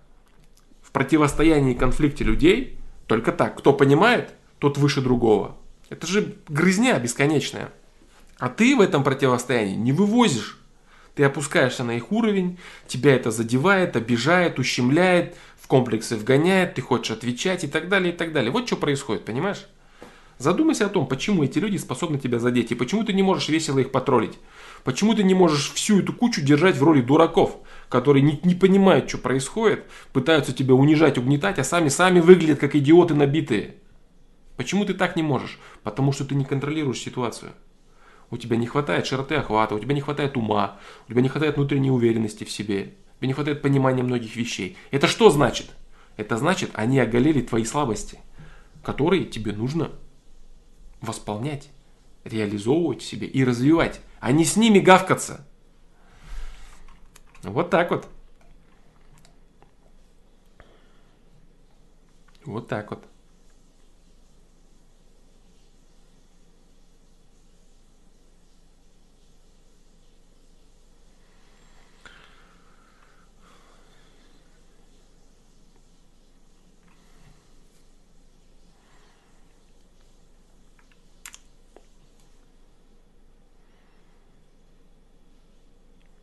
[0.82, 3.58] В противостоянии и конфликте людей только так.
[3.58, 5.56] Кто понимает, тот выше другого.
[5.90, 7.70] Это же грызня бесконечная.
[8.38, 10.58] А ты в этом противостоянии не вывозишь.
[11.14, 17.12] Ты опускаешься на их уровень, тебя это задевает, обижает, ущемляет, в комплексы вгоняет, ты хочешь
[17.12, 18.50] отвечать и так далее, и так далее.
[18.50, 19.66] Вот что происходит, понимаешь?
[20.38, 23.78] Задумайся о том, почему эти люди способны тебя задеть, и почему ты не можешь весело
[23.78, 24.38] их потроллить.
[24.82, 29.08] Почему ты не можешь всю эту кучу держать в роли дураков, которые не, не понимают,
[29.08, 33.76] что происходит, пытаются тебя унижать, угнетать, а сами сами выглядят как идиоты набитые.
[34.56, 35.58] Почему ты так не можешь?
[35.82, 37.52] Потому что ты не контролируешь ситуацию.
[38.30, 41.56] У тебя не хватает широты охвата, у тебя не хватает ума, у тебя не хватает
[41.56, 42.94] внутренней уверенности в себе.
[43.18, 44.76] Тебе не хватает понимания многих вещей.
[44.90, 45.70] Это что значит?
[46.16, 48.18] Это значит, они оголили твои слабости,
[48.82, 49.90] которые тебе нужно
[51.00, 51.68] восполнять,
[52.24, 55.46] реализовывать в себе и развивать, а не с ними гавкаться.
[57.44, 58.08] Вот так вот.
[62.44, 63.04] Вот так вот.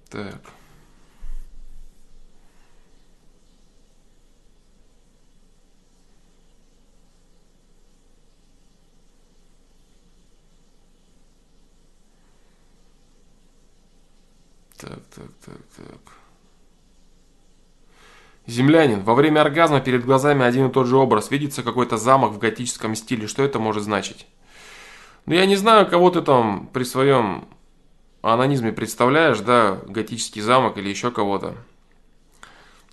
[0.09, 0.60] Так.
[15.15, 16.13] Так, так, так.
[18.47, 19.03] Землянин.
[19.03, 21.31] Во время оргазма перед глазами один и тот же образ.
[21.31, 23.27] Видится какой-то замок в готическом стиле.
[23.27, 24.27] Что это может значить?
[25.25, 27.47] Ну, я не знаю, кого ты там при своем
[28.21, 31.55] анонизме представляешь, да, готический замок или еще кого-то.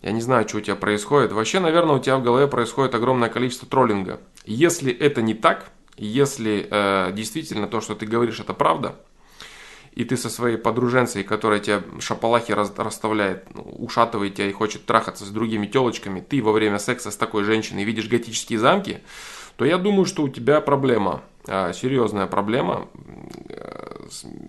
[0.02, 1.32] Я не знаю, что у тебя происходит.
[1.32, 4.20] Вообще, наверное, у тебя в голове происходит огромное количество троллинга.
[4.44, 8.96] Если это не так, если э, действительно то, что ты говоришь, это правда,
[9.98, 14.86] и ты со своей подруженцей, которая тебя шапалахи раз, расставляет, ну, ушатывает тебя и хочет
[14.86, 19.00] трахаться с другими телочками, ты во время секса с такой женщиной видишь готические замки,
[19.56, 22.88] то я думаю, что у тебя проблема, э, серьезная проблема,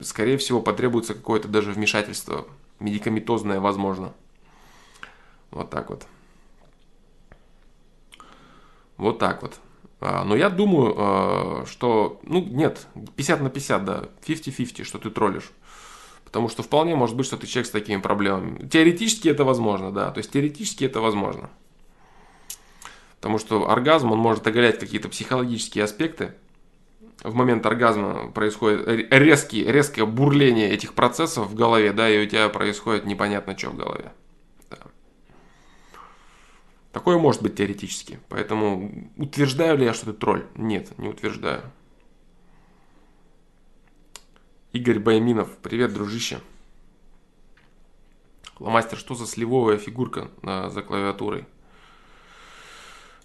[0.03, 2.45] скорее всего, потребуется какое-то даже вмешательство
[2.79, 4.13] медикаментозное, возможно.
[5.49, 6.05] Вот так вот.
[8.97, 9.59] Вот так вот.
[10.01, 15.09] А, но я думаю, а, что, ну, нет, 50 на 50, да, 50-50, что ты
[15.09, 15.51] троллишь.
[16.23, 18.67] Потому что вполне может быть, что ты человек с такими проблемами.
[18.67, 21.49] Теоретически это возможно, да, то есть теоретически это возможно.
[23.17, 26.35] Потому что оргазм, он может оголять какие-то психологические аспекты.
[27.21, 32.47] В момент оргазма происходит резкий, резкое бурление этих процессов в голове, да, и у тебя
[32.47, 34.13] происходит непонятно что в голове.
[36.91, 38.19] Такое может быть теоретически.
[38.29, 40.45] Поэтому утверждаю ли я, что ты тролль?
[40.55, 41.63] Нет, не утверждаю.
[44.71, 46.41] Игорь Байминов, привет, дружище.
[48.59, 51.45] Ломастер, что за сливовая фигурка на, за клавиатурой?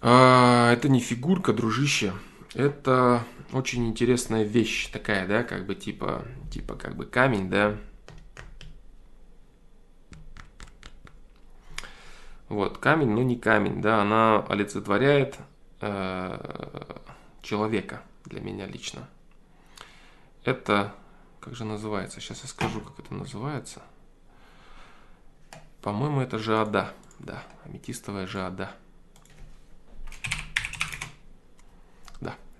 [0.01, 2.13] А, это не фигурка, дружище.
[2.53, 7.77] Это очень интересная вещь такая, да, как бы типа, типа как бы камень, да.
[12.47, 15.37] Вот, камень, но не камень, да, она олицетворяет
[15.81, 16.97] э,
[17.41, 19.07] человека для меня лично.
[20.43, 20.93] Это,
[21.39, 23.81] как же называется, сейчас я скажу, как это называется.
[25.81, 28.71] По-моему, это жиада, да, аметистовая жиада.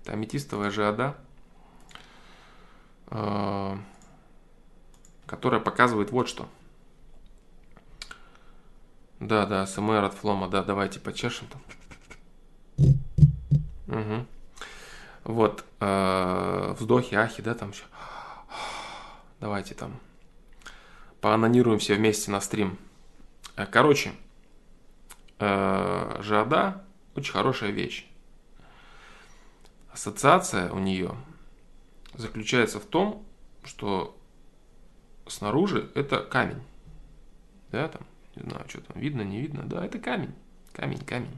[0.06, 1.16] Это аметистовая жиада,
[3.08, 3.76] э,
[5.26, 6.48] которая показывает вот что.
[9.20, 11.62] Да, да, СМР от Флома, да, давайте почешем там.
[13.88, 14.26] Угу.
[15.24, 17.84] Вот, э, вздохи, ахи, да, там еще.
[19.40, 19.98] Давайте там
[21.20, 22.78] поанонируем все вместе на стрим.
[23.56, 24.12] Э, короче,
[25.38, 28.06] э, Жада очень хорошая вещь.
[29.92, 31.16] Ассоциация у нее
[32.14, 33.26] заключается в том,
[33.64, 34.16] что
[35.26, 36.62] снаружи это камень.
[37.72, 38.02] Да, там,
[38.36, 39.64] не знаю, что там, видно, не видно.
[39.64, 40.34] Да, это камень.
[40.72, 41.36] Камень, камень.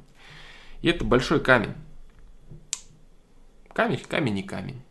[0.83, 1.75] И это большой камень.
[3.73, 4.83] Камень, камень и камень.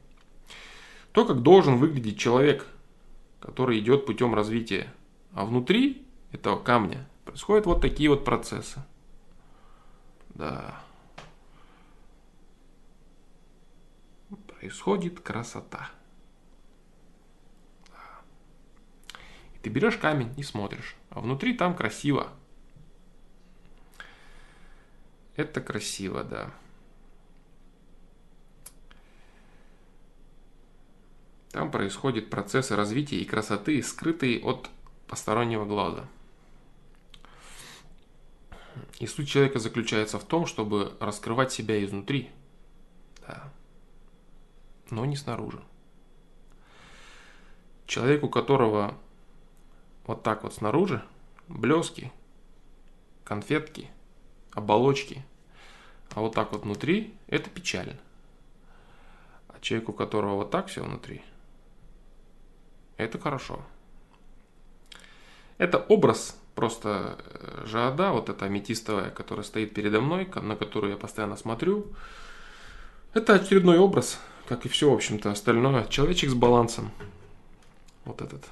[1.11, 2.67] То, как должен выглядеть человек,
[3.39, 4.93] который идет путем развития.
[5.33, 8.79] А внутри этого камня происходят вот такие вот процессы.
[10.29, 10.81] Да.
[14.59, 15.89] происходит красота.
[19.67, 22.29] Ты берешь камень и смотришь, а внутри там красиво.
[25.35, 26.53] Это красиво, да.
[31.51, 34.69] Там происходит процесс развития и красоты, скрытые от
[35.07, 36.07] постороннего глаза.
[38.99, 42.31] И суть человека заключается в том, чтобы раскрывать себя изнутри.
[43.27, 43.51] Да
[44.89, 45.61] но не снаружи.
[47.85, 48.97] Человек, у которого
[50.07, 51.03] вот так вот снаружи
[51.47, 52.11] блески,
[53.23, 53.89] конфетки,
[54.53, 55.23] оболочки,
[56.15, 57.97] а вот так вот внутри, это печально.
[59.49, 61.21] А человек, у которого вот так все внутри,
[62.95, 63.61] это хорошо.
[65.57, 70.97] Это образ просто э, жада, вот эта аметистовая, которая стоит передо мной, на которую я
[70.97, 71.87] постоянно смотрю.
[73.13, 75.85] Это очередной образ, как и все, в общем-то, остальное.
[75.85, 76.91] Человечек с балансом.
[78.05, 78.43] Вот этот.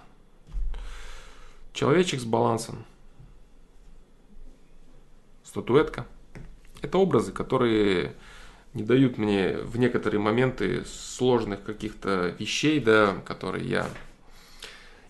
[1.75, 2.85] Человечек с балансом.
[5.43, 6.07] Статуэтка.
[6.81, 8.15] Это образы, которые
[8.73, 13.89] не дают мне в некоторые моменты сложных каких-то вещей, да, которые я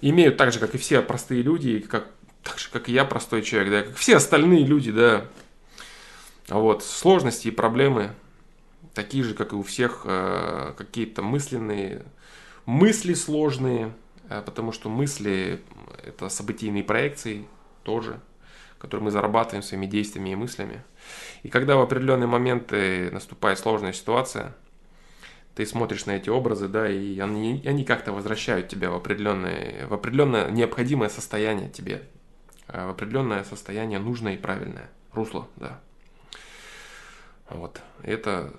[0.01, 2.07] имею так же, как и все простые люди, как,
[2.41, 5.28] так же, как и я простой человек, да, как все остальные люди, да.
[6.49, 8.09] Вот, сложности и проблемы
[8.95, 12.03] такие же, как и у всех, э, какие-то мысленные,
[12.66, 13.93] мысли сложные,
[14.30, 15.61] потому что мысли–
[16.03, 17.47] это событийные проекции
[17.84, 18.19] тоже,
[18.78, 20.84] которые мы зарабатываем своими действиями и мыслями.
[21.43, 24.55] И когда в определенные моменты наступает сложная ситуация,
[25.55, 29.93] ты смотришь на эти образы, да, и они, они как-то возвращают тебя в определенное, в
[29.93, 32.03] определенное необходимое состояние тебе,
[32.67, 35.80] э, в определенное состояние нужное и правильное, русло, да.
[37.49, 38.53] Вот, это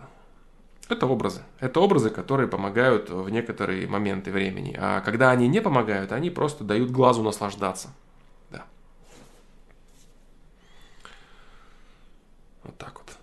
[0.89, 1.43] это образы.
[1.59, 4.76] Это образы, которые помогают в некоторые моменты времени.
[4.78, 7.89] А когда они не помогают, они просто дают глазу наслаждаться.
[8.51, 8.64] Да.
[12.62, 13.16] Вот так вот.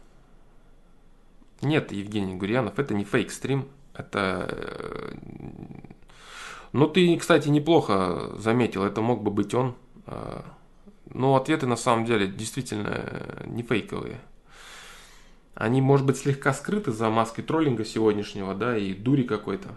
[1.61, 3.69] Нет, Евгений Гурьянов, это не фейк-стрим.
[3.93, 4.47] Это...
[4.49, 5.13] Э,
[6.73, 9.75] ну, ты, кстати, неплохо заметил, это мог бы быть он.
[10.05, 10.43] А,
[11.05, 14.19] но ответы на самом деле действительно не фейковые
[15.55, 19.69] они, может быть, слегка скрыты за маской троллинга сегодняшнего, да, и дури какой-то.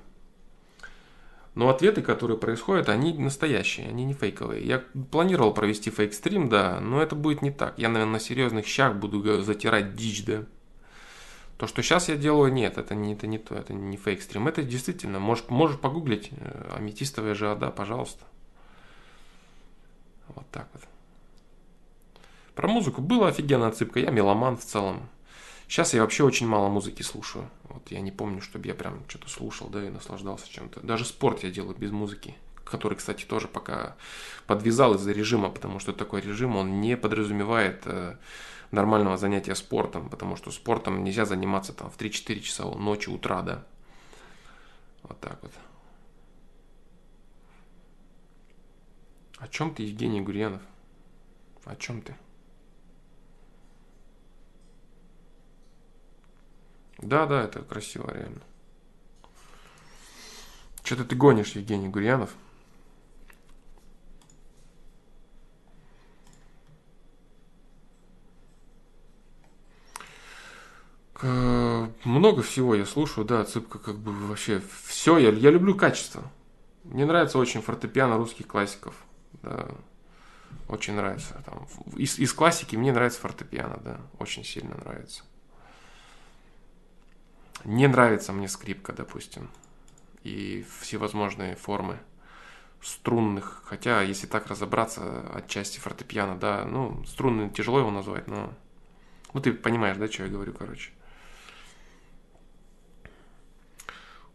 [1.54, 4.62] Но ответы, которые происходят, они настоящие, они не фейковые.
[4.62, 7.78] Я планировал провести фейк-стрим, да, но это будет не так.
[7.78, 10.44] Я, наверное, на серьезных щах буду затирать дичь, да.
[11.56, 14.46] То, что сейчас я делаю, нет, это не, это не то, это не фейк-стрим.
[14.46, 18.22] Это действительно, можешь, можешь погуглить, э, аметистовая жиада, пожалуйста.
[20.28, 20.82] Вот так вот.
[22.54, 25.08] Про музыку была офигенная отсыпка, я меломан в целом.
[25.68, 27.50] Сейчас я вообще очень мало музыки слушаю.
[27.64, 30.80] Вот я не помню, чтобы я прям что-то слушал, да, и наслаждался чем-то.
[30.80, 33.96] Даже спорт я делаю без музыки, который, кстати, тоже пока
[34.46, 38.16] подвязал из-за режима, потому что такой режим, он не подразумевает э,
[38.70, 43.64] нормального занятия спортом, потому что спортом нельзя заниматься там в 3-4 часа ночи, утра, да.
[45.02, 45.52] Вот так вот.
[49.38, 50.62] О чем ты, Евгений Гурьянов?
[51.64, 52.16] О чем ты?
[56.98, 58.42] Да, да, это красиво, реально.
[60.82, 62.30] Что-то ты гонишь, Евгений Гурьянов.
[72.06, 75.18] Много всего я слушаю, да, цыпка как бы вообще все.
[75.18, 76.22] Я, я люблю качество.
[76.84, 78.94] Мне нравится очень фортепиано русских классиков.
[79.42, 79.68] Да.
[80.68, 81.42] Очень нравится.
[81.44, 81.66] Там,
[81.96, 84.00] из, из классики мне нравится фортепиано, да.
[84.18, 85.24] Очень сильно нравится.
[87.66, 89.50] Не нравится мне скрипка, допустим,
[90.22, 91.98] и всевозможные формы
[92.80, 98.54] струнных, хотя, если так разобраться, отчасти фортепиано, да, ну, струнный тяжело его назвать, но...
[99.32, 100.92] Ну, ты понимаешь, да, что я говорю, короче.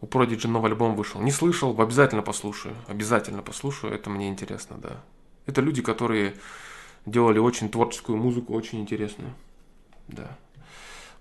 [0.02, 1.22] У Prodigy новый альбом вышел.
[1.22, 2.76] Не слышал, обязательно послушаю.
[2.90, 5.02] Обязательно послушаю, это мне интересно, да.
[5.46, 6.36] Это люди, которые
[7.06, 9.34] делали очень творческую музыку, очень интересную.
[10.10, 10.38] Да.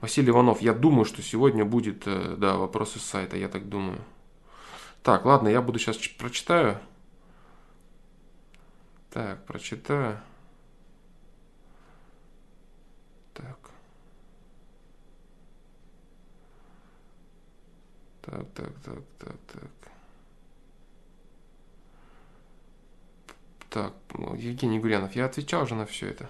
[0.00, 3.98] Василий Иванов, я думаю, что сегодня будет, э, да, вопрос из сайта, я так думаю.
[5.02, 6.78] Так, ладно, я буду сейчас прочитаю.
[9.10, 10.20] Так, прочитаю.
[13.34, 13.58] Так.
[18.22, 19.70] Так, так, так, так, так.
[23.68, 26.28] Так, ну, Евгений Гурянов, я отвечал уже на все это.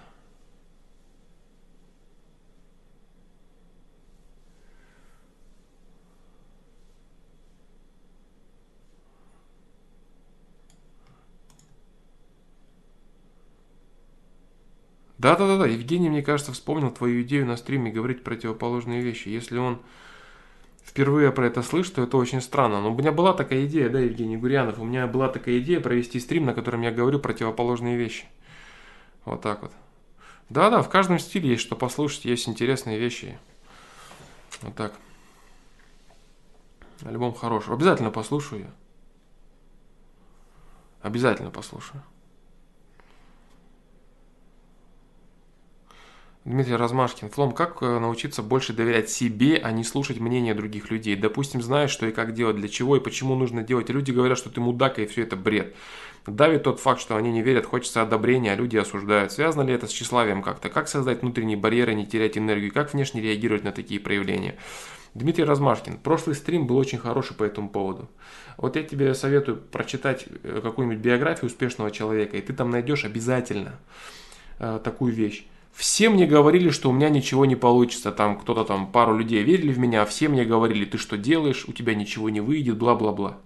[15.21, 19.27] Да-да-да, Евгений, мне кажется, вспомнил твою идею на стриме говорить противоположные вещи.
[19.27, 19.79] Если он
[20.83, 22.81] впервые про это слышит, то это очень странно.
[22.81, 26.19] Но у меня была такая идея, да, Евгений Гурьянов, у меня была такая идея провести
[26.19, 28.25] стрим, на котором я говорю противоположные вещи.
[29.23, 29.71] Вот так вот.
[30.49, 33.37] Да-да, в каждом стиле есть что послушать, есть интересные вещи.
[34.63, 34.95] Вот так.
[37.03, 37.75] Альбом хороший.
[37.75, 38.71] Обязательно послушаю.
[41.03, 42.01] Обязательно послушаю.
[46.43, 47.29] Дмитрий Размашкин.
[47.29, 51.15] Флом, как э, научиться больше доверять себе, а не слушать мнение других людей?
[51.15, 53.89] Допустим, знаешь, что и как делать, для чего и почему нужно делать.
[53.89, 55.75] люди говорят, что ты мудак, и все это бред.
[56.25, 59.31] Давит тот факт, что они не верят, хочется одобрения, а люди осуждают.
[59.31, 60.69] Связано ли это с тщеславием как-то?
[60.69, 62.73] Как создать внутренние барьеры, не терять энергию?
[62.73, 64.55] Как внешне реагировать на такие проявления?
[65.13, 65.97] Дмитрий Размашкин.
[65.97, 68.09] Прошлый стрим был очень хороший по этому поводу.
[68.57, 73.79] Вот я тебе советую прочитать э, какую-нибудь биографию успешного человека, и ты там найдешь обязательно
[74.57, 75.45] э, такую вещь.
[75.71, 78.11] Все мне говорили, что у меня ничего не получится.
[78.11, 81.65] Там кто-то там, пару людей верили в меня, а все мне говорили, ты что делаешь,
[81.67, 83.37] у тебя ничего не выйдет, бла-бла-бла.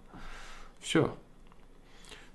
[0.81, 1.13] Все.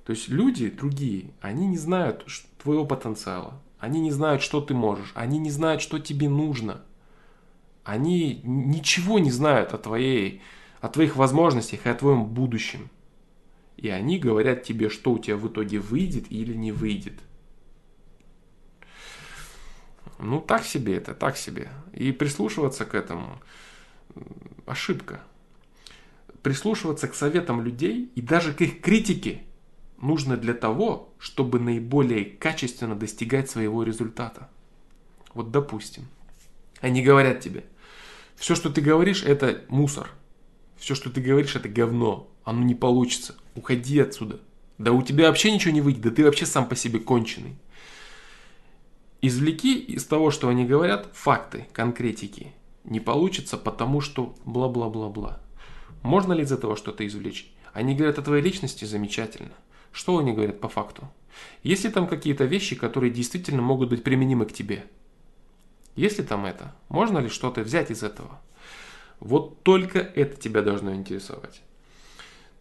[0.05, 2.25] То есть люди другие, они не знают
[2.63, 3.61] твоего потенциала.
[3.79, 5.13] Они не знают, что ты можешь.
[5.15, 6.83] Они не знают, что тебе нужно.
[7.83, 10.43] Они ничего не знают о, твоей,
[10.81, 12.91] о твоих возможностях и о твоем будущем.
[13.77, 17.15] И они говорят тебе, что у тебя в итоге выйдет или не выйдет.
[20.21, 21.71] Ну, так себе это, так себе.
[21.93, 23.41] И прислушиваться к этому–
[24.67, 25.21] ошибка.
[26.43, 29.43] Прислушиваться к советам людей и даже к их критике
[30.01, 34.49] нужно для того, чтобы наиболее качественно достигать своего результата.
[35.35, 36.09] Вот допустим,
[36.81, 37.65] они говорят тебе,
[38.37, 40.11] все, что ты говоришь, это мусор.
[40.79, 42.31] Все, что ты говоришь, это говно.
[42.43, 43.35] Оно не получится.
[43.55, 44.41] Уходи отсюда.
[44.79, 46.01] Да у тебя вообще ничего не выйдет.
[46.01, 47.57] Да ты вообще сам по себе конченый.
[49.23, 52.55] Извлеки из того, что они говорят, факты, конкретики.
[52.85, 55.41] Не получится, потому что бла-бла-бла-бла.
[56.03, 57.53] Можно ли из этого что-то извлечь?
[57.75, 59.53] Они говорят о твоей личности замечательно.
[59.93, 61.11] Что они говорят по факту?
[61.63, 64.85] Есть ли там какие-то вещи, которые действительно могут быть применимы к тебе?
[65.97, 66.75] Есть ли там это?
[66.89, 68.41] Можно ли что-то взять из этого?
[69.19, 71.61] Вот только это тебя должно интересовать.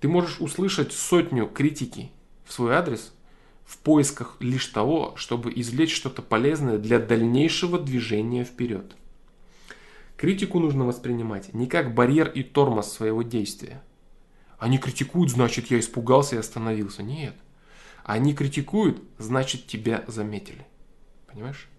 [0.02, 2.12] Ты можешь услышать сотню критики
[2.46, 3.14] в свой адрес–
[3.70, 8.96] в поисках лишь того, чтобы извлечь что-то полезное для дальнейшего движения вперед.
[10.18, 13.84] Критику нужно воспринимать не как барьер и тормоз своего действия.
[14.58, 17.04] Они критикуют, значит, я испугался и остановился.
[17.04, 17.36] Нет.
[18.04, 20.66] Они критикуют, значит, тебя заметили.
[21.28, 21.70] Понимаешь?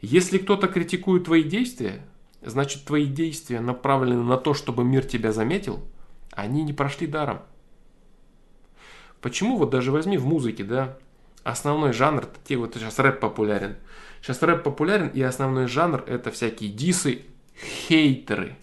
[0.00, 2.02] Если кто-то критикует твои действия,
[2.40, 5.82] значит твои действия направлены на то, чтобы мир тебя заметил,
[6.30, 7.40] они не прошли даром.
[9.24, 10.98] Почему вот даже возьми в музыке, да,
[11.44, 13.76] основной жанр, те вот сейчас рэп популярен.
[14.20, 17.22] Сейчас рэп популярен, и основной жанр это всякие дисы,
[17.88, 18.54] хейтеры.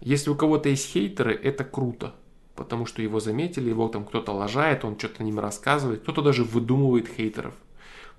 [0.00, 2.16] Если у кого-то есть хейтеры, это круто.
[2.56, 7.06] Потому что его заметили, его там кто-то лажает, он что-то ним рассказывает, кто-то даже выдумывает
[7.06, 7.54] хейтеров,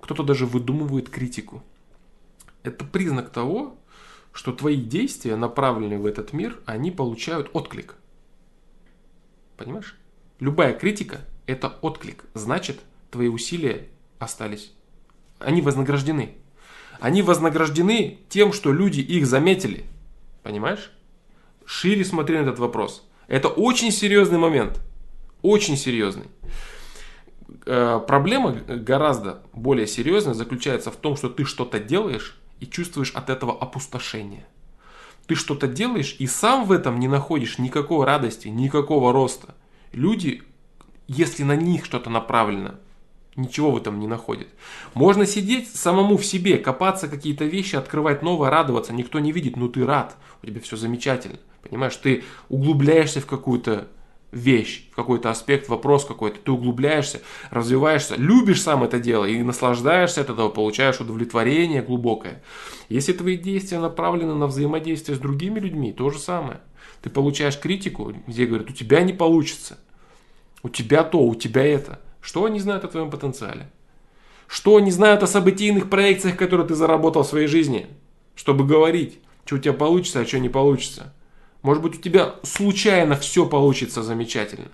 [0.00, 1.62] кто-то даже выдумывает критику.
[2.62, 3.76] Это признак того,
[4.32, 7.96] что твои действия, направленные в этот мир, они получают отклик.
[9.58, 9.98] Понимаешь?
[10.44, 12.26] Любая критика– это отклик.
[12.34, 12.78] Значит,
[13.10, 13.88] твои усилия
[14.18, 14.74] остались.
[15.38, 16.34] Они вознаграждены.
[17.00, 19.86] Они вознаграждены тем, что люди их заметили.
[20.42, 20.92] Понимаешь?
[21.64, 23.08] Шире смотри на этот вопрос.
[23.26, 24.82] Это очень серьезный момент.
[25.40, 26.26] Очень серьезный.
[27.64, 33.30] Э, проблема гораздо более серьезная заключается в том, что ты что-то делаешь и чувствуешь от
[33.30, 34.46] этого опустошение.
[35.26, 39.54] Ты что-то делаешь и сам в этом не находишь никакой радости, никакого роста.
[39.94, 40.42] Люди,
[41.06, 42.74] если на них что-то направлено,
[43.36, 44.48] ничего в этом не находят.
[44.94, 48.92] Можно сидеть самому в себе, копаться какие-то вещи, открывать новое, радоваться.
[48.92, 51.38] Никто не видит, но ты рад, у тебя все замечательно.
[51.62, 53.88] Понимаешь, ты углубляешься в какую-то
[54.32, 60.22] вещь, в какой-то аспект, вопрос какой-то, ты углубляешься, развиваешься, любишь сам это дело и наслаждаешься
[60.22, 62.42] от этого, получаешь удовлетворение глубокое.
[62.88, 66.60] Если твои действия направлены на взаимодействие с другими людьми, то же самое.
[67.04, 69.78] Ты получаешь критику, где говорят, у тебя не получится,
[70.62, 72.00] у тебя то, у тебя это.
[72.22, 73.70] Что они знают о твоем потенциале?
[74.46, 77.88] Что они знают о событийных проекциях, которые ты заработал в своей жизни?
[78.34, 81.12] Чтобы говорить, что у тебя получится, а что не получится.
[81.60, 84.70] Может быть, у тебя случайно все получится замечательно.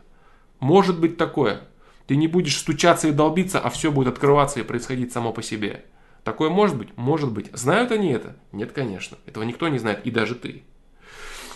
[0.61, 1.63] Может быть такое.
[2.07, 5.85] Ты не будешь стучаться и долбиться, а все будет открываться и происходить само по себе.
[6.23, 6.97] Такое может быть?
[6.97, 7.51] Может быть.
[7.55, 8.37] Знают они это?
[8.53, 9.19] Нет, конечно.
[9.27, 10.63] Этого никто не знает, и даже ты.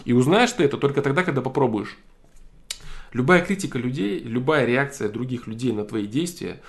[0.05, 1.97] И узнаешь ты это только тогда, когда попробуешь.
[3.13, 6.61] Любая критика людей, любая реакция других людей на твои действия,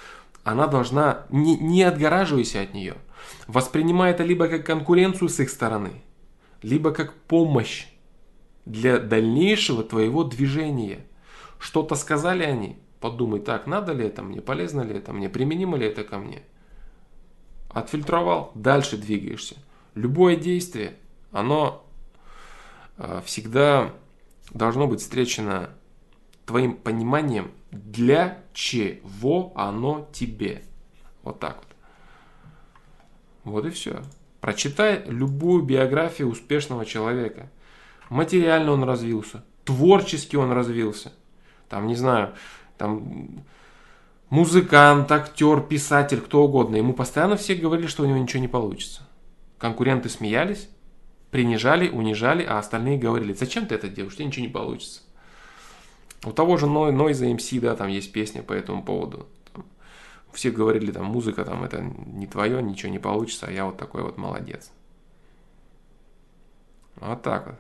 [0.43, 2.95] она должна, не, не отгораживайся от нее.
[3.47, 6.03] Воспринимай это либо как конкуренцию с их стороны,
[6.61, 7.87] либо как помощь
[8.65, 11.05] для дальнейшего твоего движения.
[11.59, 15.87] Что-то сказали они, подумай, так, надо ли это мне, полезно ли это мне, применимо ли
[15.87, 16.43] это ко мне.
[17.71, 19.55] Отфильтровал, дальше двигаешься.
[19.95, 20.95] Любое действие,
[21.31, 21.84] оно
[23.25, 23.93] всегда
[24.51, 25.69] должно быть встречено
[26.45, 30.63] твоим пониманием, для чего оно тебе.
[31.23, 33.53] Вот так вот.
[33.53, 34.01] Вот и все.
[34.41, 37.49] Прочитай любую биографию успешного человека.
[38.09, 41.11] Материально он развился, творчески он развился.
[41.69, 42.33] Там, не знаю,
[42.77, 43.43] там
[44.29, 46.75] музыкант, актер, писатель, кто угодно.
[46.75, 49.01] Ему постоянно все говорили, что у него ничего не получится.
[49.57, 50.69] Конкуренты смеялись,
[51.35, 55.01] принижали, унижали, а остальные говорили, зачем ты это делаешь, у тебя ничего не получится.
[56.23, 59.27] У того же Noise MC, да, там есть песня по этому поводу.
[60.31, 64.03] Все говорили, там, музыка, там, это не твое, ничего не получится, а я вот такой
[64.03, 64.71] вот молодец.
[66.95, 67.55] Вот так вот.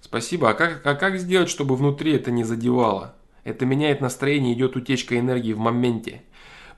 [0.00, 0.50] Спасибо.
[0.50, 3.14] А как, а как сделать, чтобы внутри это не задевало?
[3.44, 6.22] Это меняет настроение, идет утечка энергии в моменте.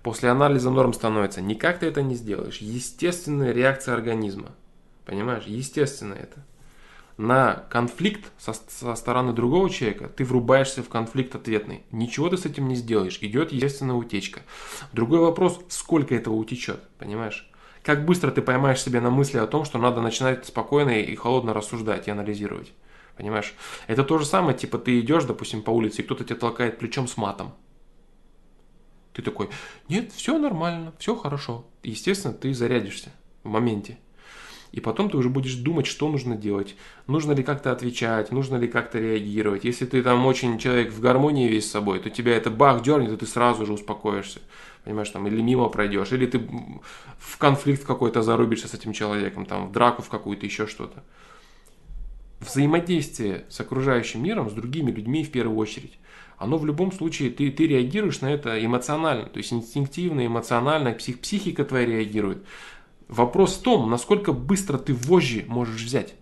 [0.02, 1.42] После анализа норм становится.
[1.42, 2.58] Никак ты это не сделаешь.
[2.58, 4.52] Естественная реакция организма.
[5.04, 5.44] Понимаешь?
[5.44, 6.44] Естественно это.
[7.18, 11.82] На конфликт со, со стороны другого человека ты врубаешься в конфликт ответный.
[11.90, 13.18] Ничего ты с этим не сделаешь.
[13.20, 14.40] Идет естественная утечка.
[14.92, 16.80] Другой вопрос, сколько этого утечет.
[16.98, 17.50] Понимаешь?
[17.82, 21.52] Как быстро ты поймаешь себя на мысли о том, что надо начинать спокойно и холодно
[21.52, 22.72] рассуждать и анализировать.
[23.16, 23.54] Понимаешь?
[23.86, 27.06] Это то же самое, типа ты идешь, допустим, по улице, и кто-то тебя толкает плечом
[27.06, 27.52] с матом.
[29.12, 29.48] Ты такой,
[29.88, 31.66] нет, все нормально, все хорошо.
[31.82, 33.98] Естественно, ты зарядишься в моменте.
[34.72, 36.76] И потом ты уже будешь думать, что нужно делать.
[37.08, 39.64] Нужно ли как-то отвечать, нужно ли как-то реагировать.
[39.64, 43.12] Если ты там очень человек в гармонии весь с собой, то тебя это бах дернет,
[43.12, 44.40] и ты сразу же успокоишься.
[44.84, 46.38] Понимаешь, там, или мимо пройдешь, или ты
[47.18, 51.02] в конфликт какой-то зарубишься с этим человеком, там, в драку в какую-то, еще что-то
[52.40, 55.98] взаимодействие с окружающим миром, с другими людьми в первую очередь,
[56.40, 61.20] оно в любом случае, ты, ты реагируешь на это эмоционально, то есть инстинктивно, эмоционально, псих,
[61.20, 62.42] психика твоя реагирует.
[63.08, 66.14] Вопрос в том, насколько быстро ты вожжи можешь взять.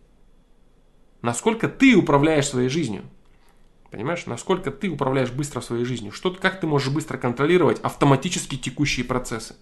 [1.22, 3.04] Насколько ты управляешь своей жизнью.
[3.92, 6.10] Понимаешь, насколько ты управляешь быстро своей жизнью.
[6.10, 9.54] Что, как ты можешь быстро контролировать автоматически текущие процессы.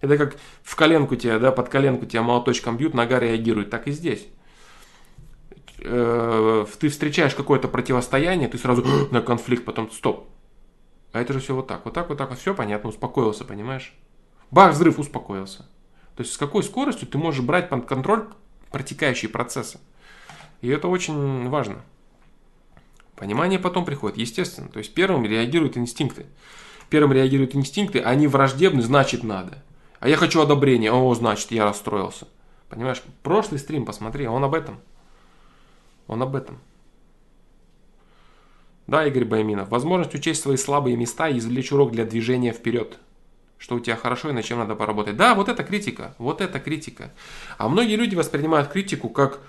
[0.00, 3.90] Это как в коленку тебя, да, под коленку тебя молоточком бьют, нога реагирует, так и
[3.90, 4.28] здесь
[5.78, 10.28] э, ты встречаешь какое-то противостояние, ты сразу на конфликт, потом стоп.
[11.12, 13.94] А это же все вот так, вот так, вот так, вот все понятно, успокоился, понимаешь?
[14.50, 15.66] Бах, взрыв, успокоился.
[16.16, 18.28] То есть с какой скоростью ты можешь брать под контроль
[18.70, 19.78] протекающие процессы.
[20.60, 21.82] И это очень важно.
[23.16, 24.68] Понимание потом приходит, естественно.
[24.68, 26.26] То есть первым реагируют инстинкты.
[26.90, 29.62] Первым реагируют инстинкты, они враждебны, значит надо.
[29.98, 32.28] А я хочу одобрения, о, значит я расстроился.
[32.68, 34.78] Понимаешь, прошлый стрим посмотри, он об этом.
[36.06, 36.60] Он об этом.
[38.86, 42.98] Да, Игорь Байминов, возможность учесть свои слабые места и извлечь урок для движения вперед.
[43.58, 45.16] Что у тебя хорошо и над чем надо поработать.
[45.16, 47.12] Да, вот это критика, вот это критика.
[47.58, 49.40] А многие люди воспринимают критику как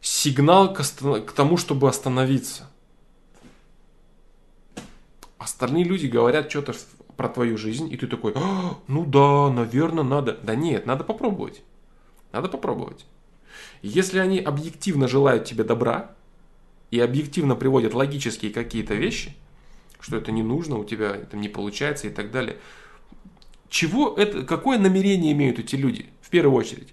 [0.00, 2.70] сигнал к, к тому, чтобы остановиться.
[5.36, 6.74] Остальные люди говорят что-то
[7.16, 10.38] про твою жизнь, и ты такой, а, ну да, наверное, надо.
[10.42, 11.62] Да нет, надо попробовать.
[12.32, 13.04] Надо попробовать.
[13.86, 16.10] Если они объективно желают тебе добра,
[16.90, 19.36] и объективно приводят логические какие-то вещи,
[20.00, 22.56] что это не нужно, у тебя это не получается и так далее.
[23.68, 26.06] Чего это, какое намерение имеют эти люди?
[26.20, 26.88] В первую очередь.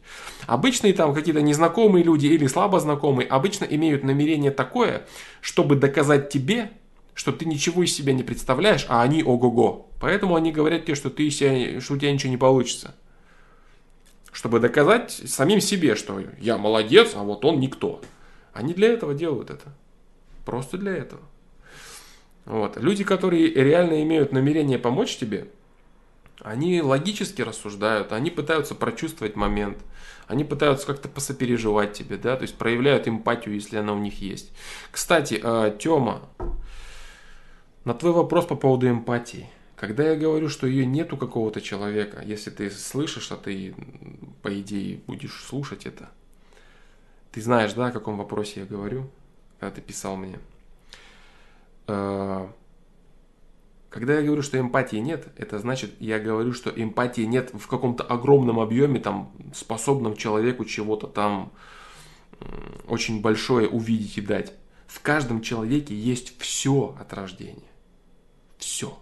[0.45, 5.07] Обычные там какие-то незнакомые люди или слабо знакомые обычно имеют намерение такое,
[5.41, 6.71] чтобы доказать тебе,
[7.13, 9.89] что ты ничего из себя не представляешь, а они ого-го.
[9.99, 12.95] Поэтому они говорят тебе, что, ты себя, что у тебя ничего не получится.
[14.33, 18.01] Чтобы доказать самим себе, что я молодец, а вот он никто.
[18.51, 19.71] Они для этого делают это.
[20.43, 21.21] Просто для этого.
[22.45, 22.75] Вот.
[22.77, 25.47] Люди, которые реально имеют намерение помочь тебе,
[26.41, 29.77] они логически рассуждают, они пытаются прочувствовать момент,
[30.27, 34.51] они пытаются как-то посопереживать тебе, да, то есть проявляют эмпатию, если она у них есть.
[34.91, 36.21] Кстати, э, Тёма,
[37.85, 39.47] на твой вопрос по поводу эмпатии.
[39.83, 43.75] Когда я говорю, что ее нет у какого-то человека, если ты слышишь, а ты,
[44.41, 46.09] по идее, будешь слушать это,
[47.33, 49.09] ты знаешь, да, о каком вопросе я говорю?
[49.59, 50.39] когда ты писал мне.
[51.87, 52.47] Э,
[53.89, 58.05] когда я говорю, что эмпатии нет, это значит, я говорю, что эмпатии нет в каком-то
[58.05, 61.51] огромном объеме, там, способном человеку чего-то там
[62.87, 64.53] очень большое увидеть и дать.
[64.87, 67.69] В каждом человеке есть все от рождения.
[68.57, 68.97] Все.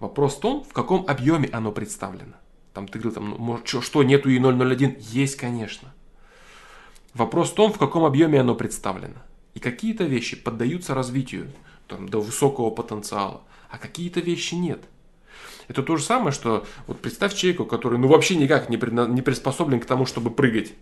[0.00, 2.34] Вопрос в том, в каком объеме оно представлено.
[2.72, 4.96] Там ты говорил, там, ну, может, что, что нету и 001?
[5.00, 5.92] Есть, конечно.
[7.14, 9.16] Вопрос в том, в каком объеме оно представлено.
[9.54, 11.50] И какие-то вещи поддаются развитию
[11.88, 14.80] там, до высокого потенциала, а какие-то вещи нет.
[15.66, 19.22] Это то же самое, что вот представь человеку, который ну вообще никак не, предна- не
[19.22, 20.72] приспособлен к тому, чтобы прыгать.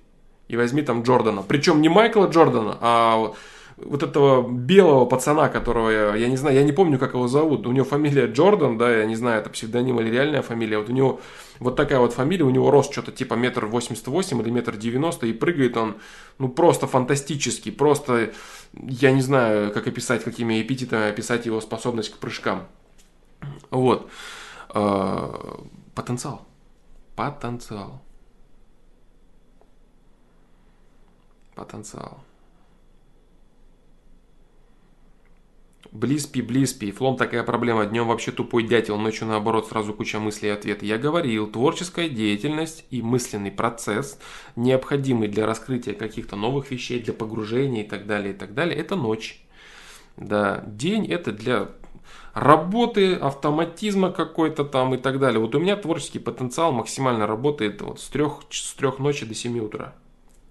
[0.48, 1.42] И возьми там Джордана.
[1.42, 3.34] Причем не Майкла Джордана, а
[3.76, 7.66] вот этого белого пацана, которого я, я не знаю, я не помню, как его зовут.
[7.66, 10.78] У него фамилия Джордан, да, я не знаю, это псевдоним или реальная фамилия.
[10.78, 11.20] Вот у него
[11.58, 15.26] вот такая вот фамилия, у него рост что-то типа метр восемьдесят восемь или метр девяносто,
[15.26, 15.96] и прыгает он,
[16.38, 18.32] ну, просто фантастически, просто,
[18.72, 22.66] я не знаю, как описать, какими эпитетами описать его способность к прыжкам.
[23.70, 24.08] Вот.
[24.70, 25.60] А,
[25.94, 26.46] потенциал.
[27.14, 28.00] Потенциал.
[31.54, 32.20] Потенциал.
[35.96, 36.92] Блиспи, блиспи.
[36.92, 37.86] Флом такая проблема.
[37.86, 40.82] Днем вообще тупой дятел, ночью наоборот сразу куча мыслей и ответов.
[40.82, 44.18] Я говорил, творческая деятельность и мысленный процесс,
[44.56, 48.94] необходимый для раскрытия каких-то новых вещей, для погружения и так далее, и так далее, это
[48.94, 49.42] ночь.
[50.18, 51.68] Да, день это для
[52.34, 55.40] работы, автоматизма какой-то там и так далее.
[55.40, 59.58] Вот у меня творческий потенциал максимально работает вот с трех, с трех ночи до 7
[59.60, 59.94] утра.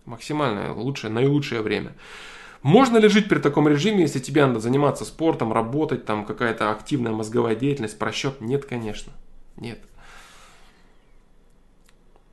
[0.05, 1.93] Максимальное, лучшее, наилучшее время.
[2.65, 7.11] Можно ли жить при таком режиме, если тебе надо заниматься спортом, работать, там какая-то активная
[7.11, 8.41] мозговая деятельность, просчет?
[8.41, 9.13] Нет, конечно.
[9.55, 9.77] Нет.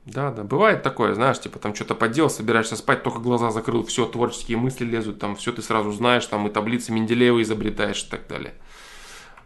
[0.05, 4.07] Да, да, бывает такое, знаешь, типа там что-то поделал, собираешься спать, только глаза закрыл, все,
[4.07, 8.25] творческие мысли лезут, там все ты сразу знаешь, там и таблицы Менделеева изобретаешь и так
[8.27, 8.55] далее.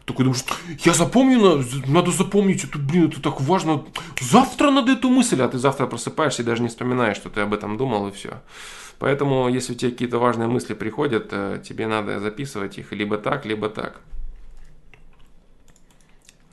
[0.07, 0.45] Такой думаешь,
[0.85, 3.83] я запомню, надо, запомнить, это, блин, это так важно.
[4.21, 7.53] Завтра надо эту мысль, а ты завтра просыпаешься и даже не вспоминаешь, что ты об
[7.53, 8.41] этом думал и все.
[8.99, 13.45] Поэтому, если у тебя какие-то важные мысли приходят, э, тебе надо записывать их либо так,
[13.45, 13.99] либо так.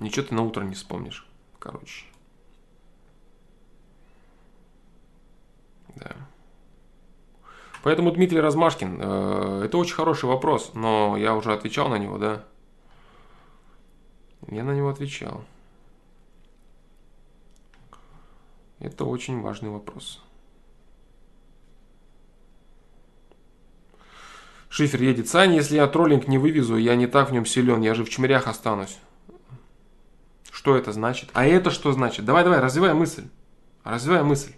[0.00, 1.24] Ничего ты на утро не вспомнишь,
[1.60, 2.06] короче.
[5.94, 6.10] Да.
[7.84, 12.42] Поэтому Дмитрий Размашкин, э, это очень хороший вопрос, но я уже отвечал на него, да.
[14.48, 15.44] Я на него отвечал.
[18.78, 20.22] Это очень важный вопрос.
[24.68, 25.28] Шифер едет.
[25.28, 28.10] Саня, если я троллинг не вывезу, я не так в нем силен, я же в
[28.10, 28.98] чмырях останусь.
[30.50, 31.30] Что это значит?
[31.32, 32.24] А это что значит?
[32.24, 33.28] Давай, давай, развивай мысль.
[33.84, 34.52] Развивай мысль.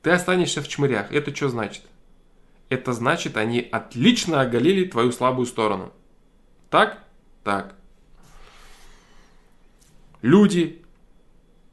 [0.00, 1.12] Ты останешься в чмырях.
[1.12, 1.82] Это что значит?
[2.70, 5.92] Это значит, они отлично оголили твою слабую сторону.
[6.70, 7.04] Так?
[7.44, 7.74] Так.
[10.22, 10.82] Люди,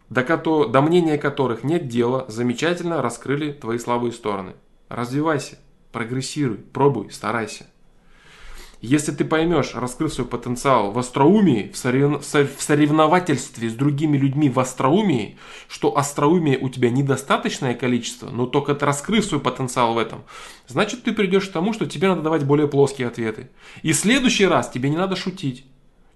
[0.10, 4.54] до, кото, до мнения которых нет дела, замечательно раскрыли твои слабые стороны.
[4.90, 5.60] Развивайся,
[5.92, 7.68] прогрессируй, пробуй, старайся.
[8.82, 12.24] Если ты поймешь, раскрыв свой потенциал в остроумии, в, сорев...
[12.24, 15.38] в соревновательстве с другими людьми в остроумии,
[15.68, 20.24] что остроумия у тебя недостаточное количество, но только ты раскрыв свой потенциал в этом,
[20.66, 23.52] значит ты придешь к тому, что тебе надо давать более плоские ответы.
[23.84, 25.66] И в следующий раз тебе не надо шутить.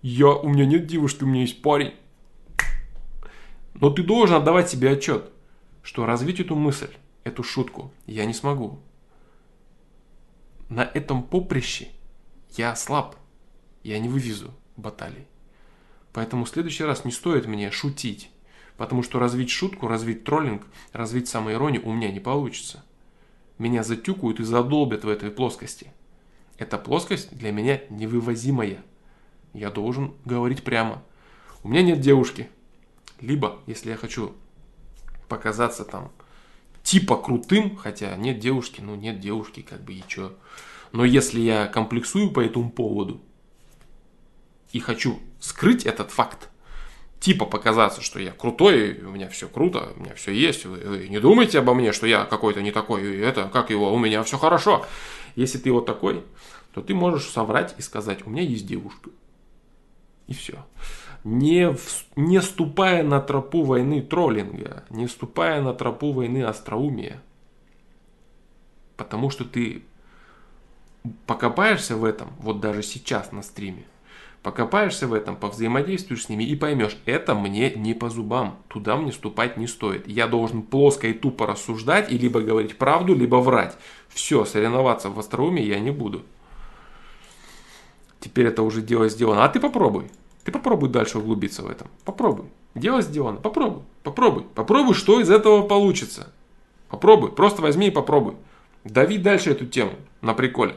[0.02, 1.92] Я, у меня нет девушки, у меня есть парень.
[3.74, 5.32] Но ты должен отдавать себе отчет,
[5.82, 6.92] что развить эту мысль,
[7.24, 8.80] эту шутку я не смогу.
[10.70, 11.90] На этом поприще
[12.56, 13.16] я слаб,
[13.84, 15.28] я не вывезу баталий.
[16.14, 18.30] Поэтому в следующий раз не стоит мне шутить,
[18.78, 22.84] потому что развить шутку, развить троллинг, развить самоиронию у меня не получится.
[23.58, 25.92] Меня затюкают и задолбят в этой плоскости.
[26.58, 28.84] Эта плоскость для меня невывозимая.
[29.54, 31.04] Я должен говорить прямо.
[31.64, 32.50] У меня нет девушки.
[33.24, 34.36] Либо, если я хочу
[35.30, 36.12] показаться там
[36.84, 40.34] типа крутым, хотя нет девушки, ну нет девушки, как бы и чё.
[40.92, 43.22] Но если я комплексую по этому поводу
[44.74, 46.50] и хочу скрыть этот факт,
[47.22, 51.08] типа показаться, что я крутой, у меня все круто, у меня все есть, вы, вы
[51.08, 54.38] не думайте обо мне, что я какой-то не такой, это, как его, у меня все
[54.38, 54.86] хорошо.
[55.38, 56.26] Если ты вот такой,
[56.74, 59.12] то ты можешь соврать и сказать, у меня есть девушка.
[60.28, 60.66] И все.
[61.24, 67.22] Не, в, не ступая на тропу войны троллинга, не ступая на тропу войны остроумия.
[68.98, 69.84] Потому что ты
[71.26, 73.86] покопаешься в этом, вот даже сейчас на стриме,
[74.42, 79.14] покопаешься в этом, повзаимодействуешь с ними и поймешь, это мне не по зубам, туда мне
[79.14, 80.08] ступать не стоит.
[80.08, 83.78] Я должен плоско и тупо рассуждать и либо говорить правду, либо врать.
[84.10, 86.24] Все, соревноваться в остроумии я не буду.
[88.20, 89.44] Теперь это уже дело сделано.
[89.44, 90.10] А ты попробуй.
[90.44, 91.88] Ты попробуй дальше углубиться в этом.
[92.04, 92.46] Попробуй.
[92.76, 93.38] Дело сделано.
[93.38, 93.84] Попробуй.
[94.04, 94.44] Попробуй.
[94.44, 96.32] Попробуй, что из этого получится.
[96.90, 97.32] Попробуй.
[97.32, 98.36] Просто возьми и попробуй.
[98.84, 100.76] Дави дальше эту тему на приколе.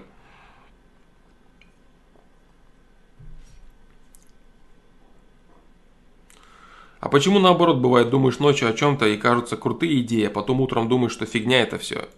[7.00, 10.88] А почему наоборот бывает, думаешь ночью о чем-то и кажутся крутые идеи, а потом утром
[10.88, 12.08] думаешь, что фигня это все?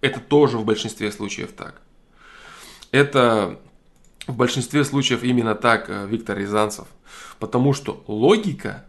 [0.00, 1.80] Это тоже в большинстве случаев так.
[2.92, 3.58] Это
[4.26, 6.86] в большинстве случаев именно так, э, Виктор Рязанцев.
[7.38, 8.84] Потому что логика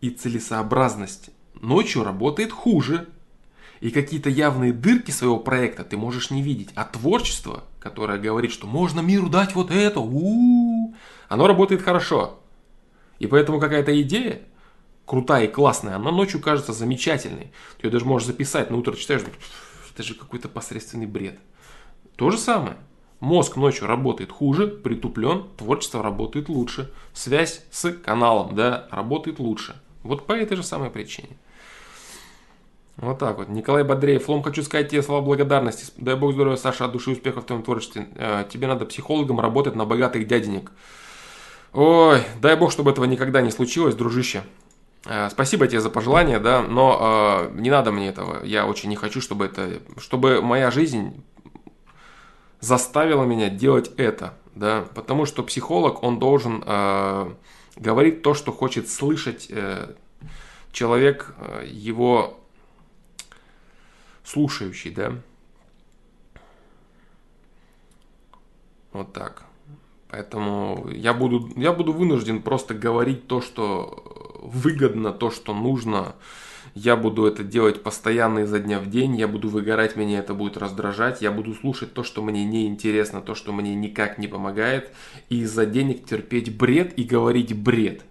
[0.00, 1.30] и целесообразность
[1.60, 3.08] ночью работает хуже.
[3.80, 6.68] И какие-то явные дырки своего проекта ты можешь не видеть.
[6.74, 10.94] А творчество, которое говорит, что можно миру дать вот это, у-у-у,
[11.28, 12.40] оно работает хорошо.
[13.20, 14.42] И поэтому какая-то идея,
[15.06, 17.52] крутая и классная, она ночью кажется замечательной.
[17.78, 19.22] Ты ее даже можешь записать, на утро читаешь,
[19.94, 21.38] это же какой-то посредственный бред.
[22.16, 22.76] То же самое.
[23.20, 26.90] Мозг ночью работает хуже, притуплен, творчество работает лучше.
[27.12, 29.76] Связь с каналом, да, работает лучше.
[30.02, 31.36] Вот по этой же самой причине.
[32.96, 33.48] Вот так вот.
[33.48, 34.28] Николай Бодреев.
[34.28, 35.92] Лом, хочу сказать тебе слова благодарности.
[35.96, 38.08] Дай бог здоровья, Саша, от души успехов в твоем творчестве.
[38.14, 40.70] Э, тебе надо психологом работать на богатых дяденек.
[41.72, 44.42] Ой, дай бог, чтобы этого никогда не случилось, дружище.
[45.06, 48.44] Э, спасибо тебе за пожелание, да, но э, не надо мне этого.
[48.44, 51.22] Я очень не хочу, чтобы это, чтобы моя жизнь
[52.60, 57.34] заставила меня делать это, да, потому что психолог, он должен э,
[57.76, 59.94] говорить то, что хочет слышать э,
[60.72, 62.38] человек, э, его
[64.24, 65.14] слушающий, да.
[68.92, 69.44] Вот так.
[70.08, 76.16] Поэтому я буду, я буду вынужден просто говорить то, что выгодно, то, что нужно.
[76.74, 80.56] Я буду это делать постоянно изо дня в день, я буду выгорать, меня это будет
[80.56, 84.92] раздражать, я буду слушать то, что мне не интересно, то, что мне никак не помогает,
[85.28, 88.02] и из-за денег терпеть бред и говорить бред.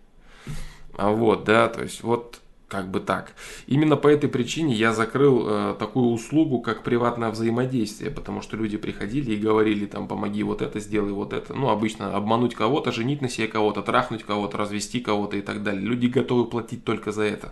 [0.97, 3.33] А вот, да, то есть вот как бы так.
[3.67, 8.77] Именно по этой причине я закрыл э, такую услугу, как приватное взаимодействие, потому что люди
[8.77, 11.53] приходили и говорили там, помоги вот это, сделай вот это.
[11.53, 15.81] Ну, обычно обмануть кого-то, женить на себе кого-то, трахнуть кого-то, развести кого-то и так далее.
[15.81, 17.51] Люди готовы платить только за это.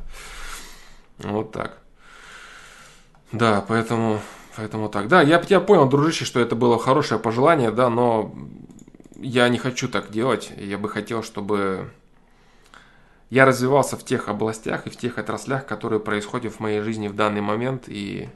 [1.20, 1.80] Вот так.
[3.32, 4.22] Да, поэтому,
[4.55, 5.07] поэтому так.
[5.07, 8.34] Да, я, я понял, дружище, что это было хорошее пожелание, да, но
[9.15, 10.51] я не хочу так делать.
[10.57, 11.89] Я бы хотел, чтобы
[13.30, 17.15] я развивался в тех областях и в тех отраслях, которые происходят в моей жизни в
[17.15, 18.30] данный момент и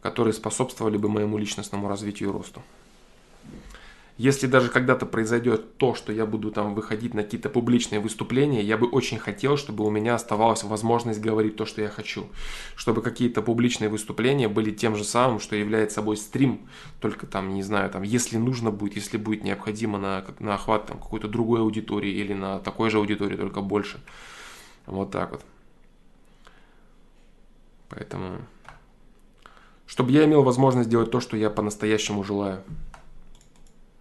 [0.00, 2.62] которые способствовали бы моему личностному развитию и росту.
[4.18, 8.76] Если даже когда-то произойдет то, что я буду там выходить на какие-то публичные выступления, я
[8.76, 12.26] бы очень хотел, чтобы у меня оставалась возможность говорить то, что я хочу.
[12.74, 17.62] Чтобы какие-то публичные выступления были тем же самым, что является собой стрим, только там, не
[17.62, 22.10] знаю, там, если нужно будет, если будет необходимо на, на охват там, какой-то другой аудитории
[22.10, 24.00] или на такой же аудитории, только больше.
[24.86, 25.44] Вот так вот.
[27.88, 28.38] Поэтому,
[29.86, 32.64] чтобы я имел возможность делать то, что я по-настоящему желаю.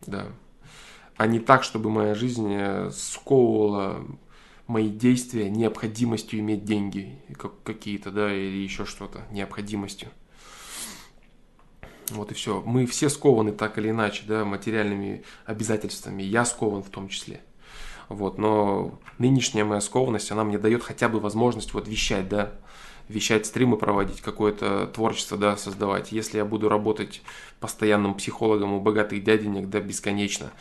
[0.07, 0.25] Да.
[1.17, 4.05] А не так, чтобы моя жизнь э, сковывала
[4.67, 10.09] мои действия необходимостью иметь деньги как, какие-то, да, или еще что-то, необходимостью.
[12.09, 12.61] Вот и все.
[12.65, 16.23] Мы все скованы так или иначе, да, материальными обязательствами.
[16.23, 17.41] Я скован в том числе.
[18.09, 22.53] Вот, но нынешняя моя скованность, она мне дает хотя бы возможность вот вещать, да,
[23.09, 26.11] вещать, стримы проводить, какое-то творчество, да, создавать.
[26.11, 27.21] Если я буду работать
[27.59, 30.51] постоянным психологом у богатых дяденек, да, бесконечно,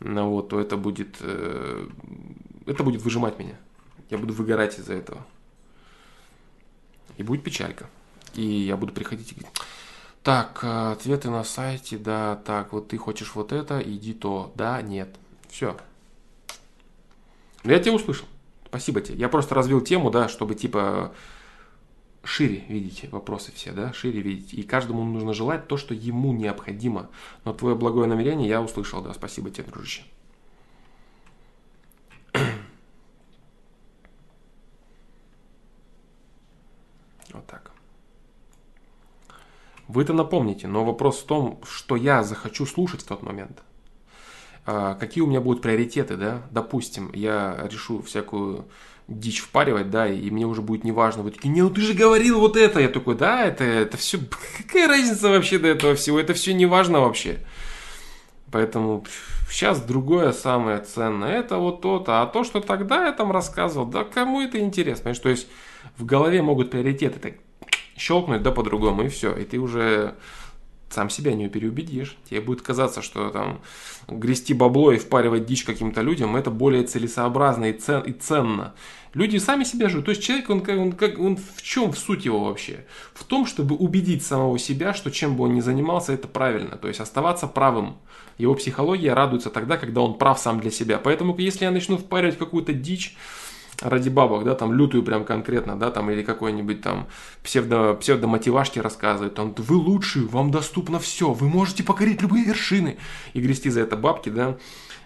[0.00, 1.88] ну, вот, то это будет, э,
[2.66, 3.56] это будет выжимать меня.
[4.10, 5.24] Я буду выгорать из-за этого.
[7.16, 7.88] И будет печалька.
[8.34, 9.52] И я буду приходить и говорить,
[10.24, 14.82] так, э, ответы на сайте, да, так, вот ты хочешь вот это, иди то, да,
[14.82, 15.14] нет.
[15.48, 15.76] Все.
[17.62, 18.26] Я тебя услышал.
[18.66, 19.18] Спасибо тебе.
[19.18, 21.12] Я просто развил тему, да, чтобы типа
[22.26, 24.56] шире видите вопросы все, да, шире видите.
[24.56, 27.10] И каждому нужно желать то, что ему необходимо.
[27.44, 30.02] Но твое благое намерение я услышал, да, спасибо тебе, дружище.
[37.32, 37.72] Вот так.
[39.88, 43.62] Вы это напомните, но вопрос в том, что я захочу слушать в тот момент.
[44.66, 46.42] А, какие у меня будут приоритеты, да?
[46.50, 48.66] Допустим, я решу всякую
[49.08, 51.22] дичь впаривать, да, и мне уже будет неважно.
[51.22, 52.80] Вы такие, не, ну ты же говорил вот это.
[52.80, 54.18] Я такой, да, это, это все,
[54.58, 56.18] какая разница вообще до этого всего?
[56.18, 57.38] Это все неважно вообще.
[58.50, 59.04] Поэтому
[59.50, 62.22] сейчас другое самое ценное, это вот то-то.
[62.22, 65.04] А то, что тогда я там рассказывал, да кому это интересно?
[65.04, 65.48] Понимаешь, то есть
[65.96, 67.34] в голове могут приоритеты так
[67.96, 69.34] щелкнуть, да, по-другому, и все.
[69.36, 70.14] И ты уже
[70.90, 72.16] сам себя не переубедишь.
[72.28, 73.60] Тебе будет казаться, что там
[74.08, 78.74] грести бабло и впаривать дичь каким-то людям, это более целесообразно и, цен, и ценно.
[79.14, 80.06] Люди сами себя живут.
[80.06, 82.84] То есть человек, он, он, как, он в чем в суть его вообще?
[83.14, 86.76] В том, чтобы убедить самого себя, что чем бы он ни занимался, это правильно.
[86.76, 87.96] То есть оставаться правым.
[88.38, 90.98] Его психология радуется тогда, когда он прав сам для себя.
[90.98, 93.16] Поэтому если я начну впаривать какую-то дичь,
[93.84, 97.06] ради бабок, да, там лютую прям конкретно, да, там или какой-нибудь там
[97.42, 102.96] псевдо, псевдомотивашки рассказывает, там вы лучшие, вам доступно все, вы можете покорить любые вершины
[103.32, 104.56] и грести за это бабки, да,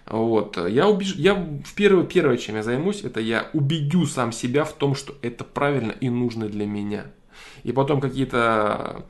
[0.09, 1.15] вот, я, убеж...
[1.15, 5.13] я в первое, первое, чем я займусь, это я убедю сам себя в том, что
[5.21, 7.05] это правильно и нужно для меня.
[7.63, 9.05] И потом какие-то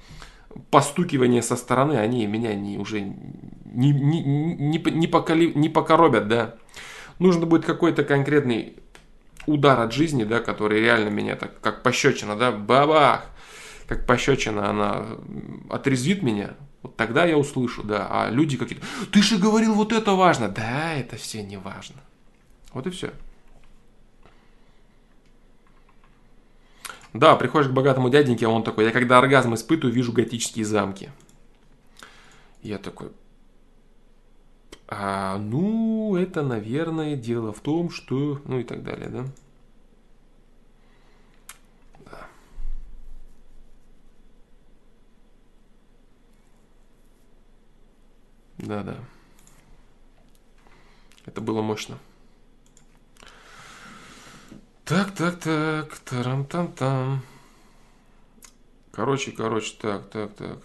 [0.72, 6.56] постукивания со стороны, они меня не, уже не, не, не, не, поколи, не покоробят, да.
[7.18, 8.76] Нужно будет какой-то конкретный
[9.54, 13.26] удар от жизни, да, который реально меня так, как пощечина, да, бабах,
[13.88, 15.06] как пощечина, она
[15.70, 20.14] отрезвит меня, вот тогда я услышу, да, а люди какие-то, ты же говорил, вот это
[20.14, 21.98] важно, да, это все не важно.
[22.72, 23.12] Вот и все.
[27.14, 31.10] Да, приходишь к богатому дяденьке, а он такой, я когда оргазм испытываю, вижу готические замки.
[32.62, 33.12] Я такой,
[34.92, 38.42] а, ну, это, наверное, дело в том, что...
[38.46, 39.26] Ну и так далее, да?
[42.06, 42.28] Да.
[48.58, 48.98] Да-да.
[51.28, 52.00] Это было мощно.
[54.86, 57.22] Так, так, так, тарам-там-там.
[58.92, 60.58] Короче, короче, так, так, так.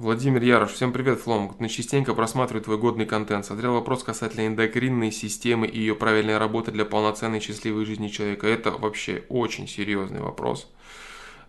[0.00, 1.54] Владимир Ярош, всем привет, Флом.
[1.58, 3.44] На частенько просматриваю твой годный контент.
[3.44, 8.46] Смотрел вопрос касательно эндокринной системы и ее правильной работы для полноценной счастливой жизни человека.
[8.46, 10.72] Это вообще очень серьезный вопрос.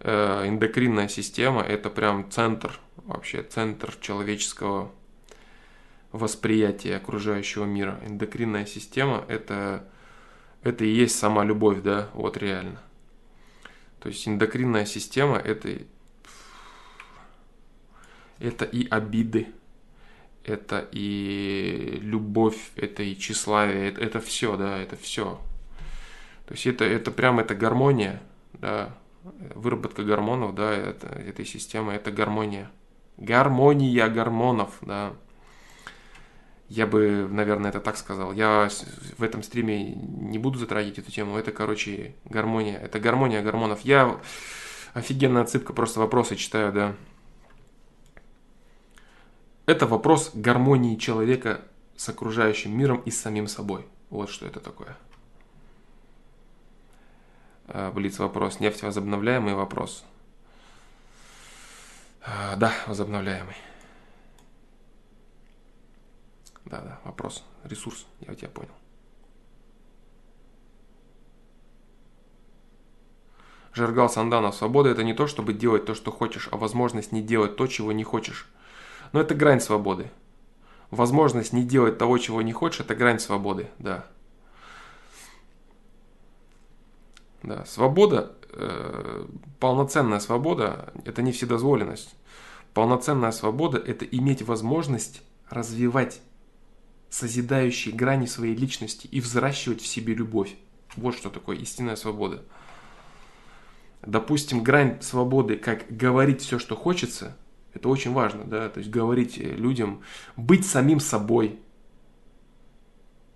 [0.01, 4.91] Э, эндокринная система– это прям центр, вообще центр человеческого
[6.11, 8.01] восприятия окружающего мира.
[8.05, 9.87] Эндокринная система– это,
[10.61, 12.81] это и есть сама любовь, да, вот реально.
[14.01, 15.69] То есть эндокринная система– это
[18.41, 19.47] это и обиды,
[20.43, 25.39] это и любовь, это и тщеславие, это, это все, да, это все.
[26.47, 28.21] То есть это, это прям это гармония,
[28.53, 28.95] да,
[29.55, 32.71] выработка гормонов, да, это, этой системы, это гармония.
[33.17, 35.13] Гармония гормонов, да.
[36.67, 38.31] Я бы, наверное, это так сказал.
[38.31, 38.69] Я
[39.17, 41.37] в этом стриме не буду затрагивать эту тему.
[41.37, 42.77] Это, короче, гармония.
[42.77, 43.81] Это гармония гормонов.
[43.81, 44.21] Я
[44.93, 46.95] Офигенная отсыпка, просто вопросы читаю, да.
[49.71, 51.61] Это вопрос гармонии человека
[51.95, 53.87] с окружающим миром и с самим собой.
[54.09, 54.97] Вот что это такое.
[57.67, 58.59] А, Блиц вопрос.
[58.59, 60.03] Нефть возобновляемый вопрос.
[62.21, 63.55] А, да, возобновляемый.
[66.65, 67.41] Да, да, вопрос.
[67.63, 68.05] Ресурс.
[68.19, 68.75] Я тебя понял.
[73.73, 74.53] Жаргал Санданов.
[74.53, 77.93] Свобода это не то, чтобы делать то, что хочешь, а возможность не делать то, чего
[77.93, 78.49] не хочешь.
[79.11, 80.09] Но это грань свободы.
[80.89, 84.05] Возможность не делать того, чего не хочешь, это грань свободы, да.
[87.43, 89.25] Да, свобода, э,
[89.59, 92.13] полноценная свобода, это не вседозволенность.
[92.73, 96.21] Полноценная свобода– это иметь возможность развивать
[97.09, 100.55] созидающие грани своей личности и взращивать в себе любовь.
[100.95, 102.43] Вот что такое истинная свобода.
[104.01, 107.37] Допустим, грань свободы, как говорить все, что хочется,
[107.73, 110.01] это очень важно, да, то есть говорить людям,
[110.35, 111.59] быть самим собой,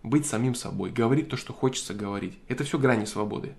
[0.03, 2.37] быть самим собой, говорить то, что хочется говорить.
[2.47, 3.53] Это все грани свободы.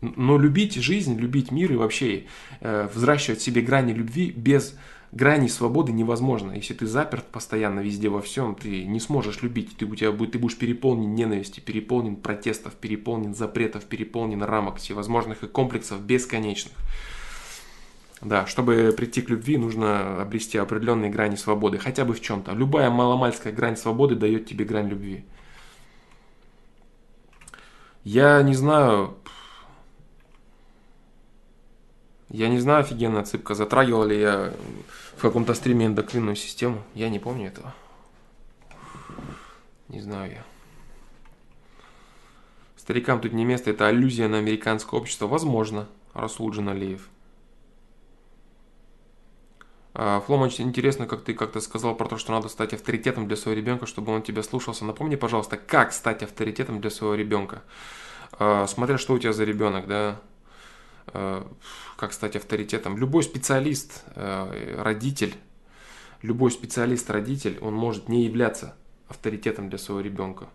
[0.00, 2.26] Но любить жизнь, любить мир и вообще
[2.60, 4.76] э, взращивать себе грани любви без
[5.12, 6.52] грани свободы невозможно.
[6.52, 9.76] Если ты заперт постоянно везде во всем, ты не сможешь любить.
[9.76, 15.44] Ты, у тебя будет, ты будешь переполнен ненависти, переполнен протестов, переполнен запретов, переполнен рамок всевозможных
[15.44, 16.72] и комплексов бесконечных.
[18.22, 22.52] Да, чтобы прийти к любви, нужно обрести определенные грани свободы, хотя бы в чем-то.
[22.52, 25.24] Любая маломальская грань свободы дает тебе грань любви.
[28.04, 29.16] Я не знаю,
[32.28, 34.54] я не знаю, офигенная цыпка, затрагивал ли я
[35.16, 36.82] в каком-то стриме эндокринную систему.
[36.94, 37.74] Я не помню этого.
[39.88, 40.44] Не знаю я.
[42.76, 45.26] Старикам тут не место, это аллюзия на американское общество.
[45.26, 47.08] Возможно, Расул Джаналиев.
[49.94, 53.36] А, Флом, очень интересно, как ты как-то сказал про то, что надо стать авторитетом для
[53.36, 54.84] своего ребенка, чтобы он тебя слушался.
[54.84, 57.62] Напомни, пожалуйста, как стать авторитетом для своего ребенка.
[58.32, 60.20] А, смотря что у тебя за ребенок, да,
[61.08, 61.44] Э,
[61.96, 62.96] как стать авторитетом.
[62.96, 65.36] Любой специалист, родитель,
[66.20, 68.74] любой специалист-родитель, он может не являться
[69.08, 70.48] авторитетом для своего ребенка.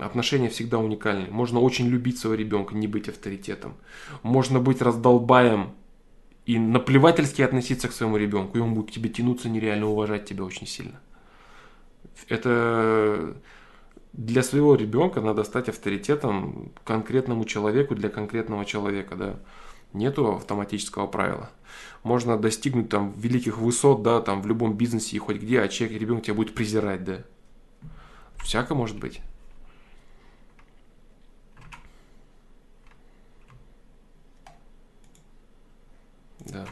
[0.00, 1.30] Отношения всегда уникальны.
[1.30, 3.74] Можно очень любить своего ребенка, не быть авторитетом.
[4.22, 5.72] Можно быть раздолбаем
[6.48, 10.44] и наплевательски относиться к своему ребенку, и он будет к тебе тянуться, нереально уважать тебя
[10.44, 10.98] очень сильно.
[12.26, 13.36] Это
[14.14, 19.36] для своего ребенка надо стать авторитетом конкретному человеку для конкретного человека, да.
[19.92, 21.50] Нету автоматического правила.
[22.02, 26.00] Можно достигнуть там великих высот, да, там в любом бизнесе и хоть где, а человек,
[26.00, 27.24] ребенок тебя будет презирать, да.
[28.38, 29.20] Всяко может быть.
[36.48, 36.66] Да.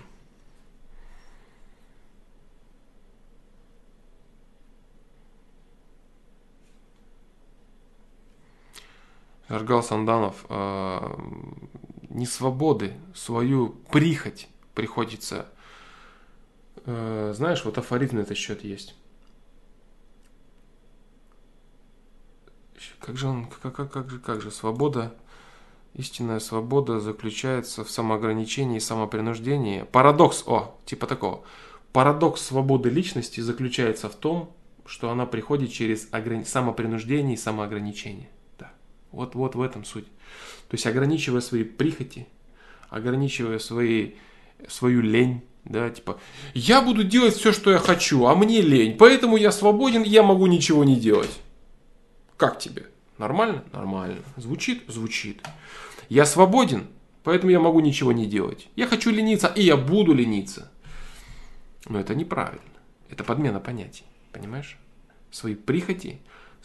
[9.48, 11.16] Аргал Санданов, э,
[12.08, 15.46] не свободы, свою прихоть приходится.
[16.84, 18.96] Э, знаешь, вот афоризм на этот счет есть.
[22.98, 25.14] Как же он, как, как, как же, как же, свобода,
[25.96, 29.84] истинная свобода заключается в самоограничении и самопринуждении.
[29.90, 31.44] Парадокс, о, типа такого.
[31.92, 38.28] Парадокс свободы личности заключается в том, что она приходит через ограни- самопринуждение и самоограничение.
[39.12, 40.04] Вот, вот в этом суть.
[40.68, 42.26] То есть ограничивая свои прихоти,
[42.90, 44.12] ограничивая свои,
[44.68, 46.20] свою лень, да, типа,
[46.54, 50.46] я буду делать все, что я хочу, а мне лень, поэтому я свободен, я могу
[50.46, 51.40] ничего не делать.
[52.36, 52.86] Как тебе?
[53.16, 53.64] Нормально?
[53.72, 54.18] Нормально.
[54.36, 54.84] Звучит?
[54.86, 55.40] Звучит.
[56.08, 56.86] Я свободен,
[57.24, 58.68] поэтому я могу ничего не делать.
[58.76, 60.70] Я хочу лениться, и я буду лениться.
[61.88, 62.62] Но это неправильно.
[63.10, 64.04] Это подмена понятий.
[64.32, 64.78] Понимаешь?
[65.30, 66.20] Свои прихоти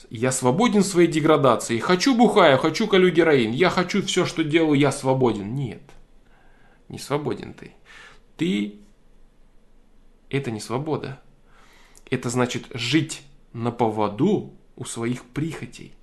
[0.09, 1.79] я свободен в своей деградации.
[1.79, 3.51] Хочу бухая, хочу колю героин.
[3.51, 5.53] Я хочу все, что делаю, я свободен.
[5.53, 5.81] Нет.
[6.89, 7.73] Не свободен ты.
[8.37, 8.79] Ты
[10.29, 11.21] это не свобода.
[12.09, 13.21] Это значит жить
[13.53, 15.93] на поводу у своих прихотей.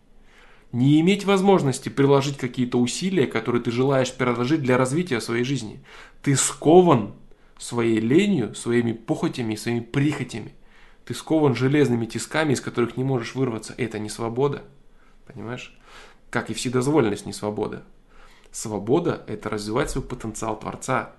[0.73, 5.82] Не иметь возможности приложить какие-то усилия, которые ты желаешь приложить для развития своей жизни.
[6.23, 7.15] Ты скован
[7.59, 10.53] своей ленью, своими похотями, своими прихотями.
[11.05, 13.74] Ты скован железными тисками, из которых не можешь вырваться.
[13.78, 14.62] Это не свобода.
[15.27, 15.74] Понимаешь?
[16.28, 17.82] Как и вседозволенность не свобода.
[18.51, 21.12] Свобода– это развивать свой потенциал Творца,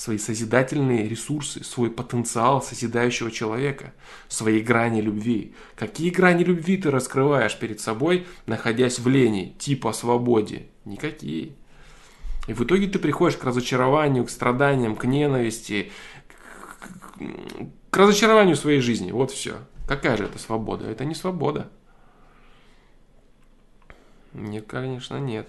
[0.00, 3.92] свои созидательные ресурсы, свой потенциал созидающего человека,
[4.28, 5.54] свои грани любви.
[5.76, 10.68] Какие грани любви ты раскрываешь перед собой, находясь в лени, типа свободе?
[10.86, 11.52] Никакие.
[12.48, 15.92] И в итоге ты приходишь к разочарованию, к страданиям, к ненависти,
[16.26, 19.12] к, к разочарованию своей жизни.
[19.12, 19.58] Вот все.
[19.86, 20.86] Какая же это свобода?
[20.86, 21.68] Это не свобода.
[24.32, 25.46] Нет, конечно, нет.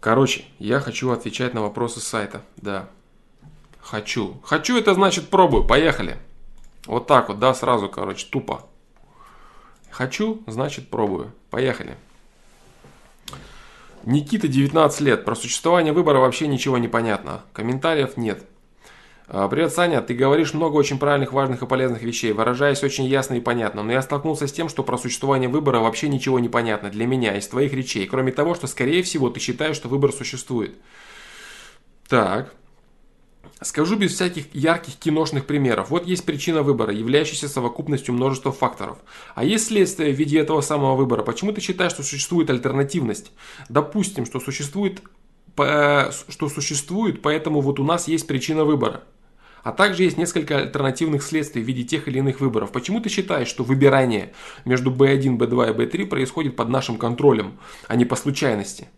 [0.00, 2.42] Короче, я хочу отвечать на вопросы сайта.
[2.56, 2.88] Да.
[3.80, 4.40] Хочу.
[4.44, 5.64] Хочу, это значит пробую.
[5.64, 6.18] Поехали.
[6.86, 8.66] Вот так вот, да, сразу, короче, тупо.
[9.90, 11.32] Хочу, значит пробую.
[11.50, 11.96] Поехали.
[14.04, 15.24] Никита, 19 лет.
[15.24, 17.42] Про существование выбора вообще ничего не понятно.
[17.52, 18.44] Комментариев нет.
[19.30, 20.00] А, Привет, Саня.
[20.00, 23.82] Ты говоришь много очень правильных, важных и полезных вещей, выражаясь очень ясно и понятно.
[23.82, 27.36] Но я столкнулся с тем, что про существование выбора вообще ничего не понятно для меня
[27.36, 28.06] из твоих речей.
[28.06, 30.76] Кроме того, что, скорее всего, ты считаешь, что выбор существует.
[32.08, 32.54] Так.
[33.60, 35.90] Скажу без всяких ярких киношных примеров.
[35.90, 38.96] Вот есть причина выбора, являющаяся совокупностью множества факторов.
[39.34, 41.22] А есть следствие в виде этого самого выбора.
[41.22, 43.32] Почему ты считаешь, что существует альтернативность?
[43.68, 45.02] Допустим, что существует,
[45.54, 49.02] что существует, поэтому вот у нас есть причина выбора.
[49.62, 52.72] А также есть несколько альтернативных следствий в виде тех или иных выборов.
[52.72, 54.32] Почему ты считаешь, что выбирание
[54.64, 58.88] между B1, B2 и B3 происходит под нашим контролем, а не по случайности?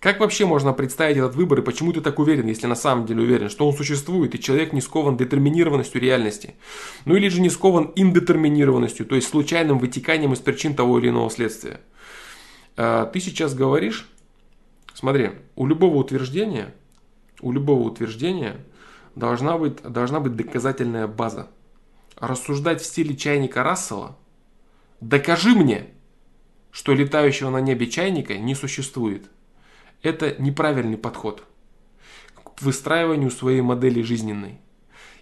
[0.00, 3.22] Как вообще можно представить этот выбор и почему ты так уверен, если на самом деле
[3.22, 6.54] уверен, что он существует и человек не скован детерминированностью реальности?
[7.04, 11.30] Ну или же не скован индетерминированностью, то есть случайным вытеканием из причин того или иного
[11.30, 11.80] следствия?
[12.78, 14.08] А, ты сейчас говоришь,
[14.94, 16.72] смотри, у любого утверждения,
[17.42, 18.56] у любого утверждения
[19.14, 21.48] должна быть, должна быть доказательная база.
[22.16, 24.16] Рассуждать в стиле чайника Рассела
[25.00, 25.88] «Докажи мне,
[26.70, 29.30] что летающего на небе чайника не существует».
[30.02, 31.44] Это неправильный подход
[32.60, 34.60] к выстраиванию своей модели жизненной.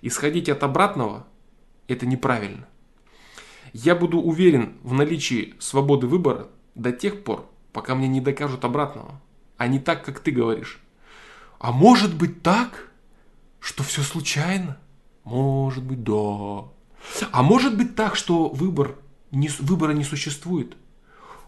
[0.03, 1.27] Исходить от обратного–
[1.89, 2.69] это неправильно.
[3.73, 9.21] Я буду уверен в наличии свободы выбора до тех пор, пока мне не докажут обратного,
[9.57, 10.81] а не так, как ты говоришь.
[11.59, 12.88] А может быть так?
[13.61, 14.79] Что все случайно?
[15.25, 16.65] Может быть, да.
[17.33, 18.97] А может быть так, что выбор,
[19.31, 20.77] не, выбора не существует?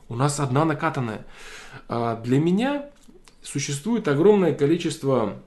[0.09, 1.27] У нас одна накатанная.
[1.89, 2.91] А для меня
[3.43, 5.41] существует огромное количество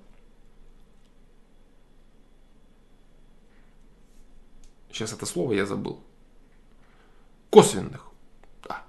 [4.94, 6.04] Сейчас это слово я забыл.
[7.50, 8.06] Косвенных.
[8.64, 8.84] Да.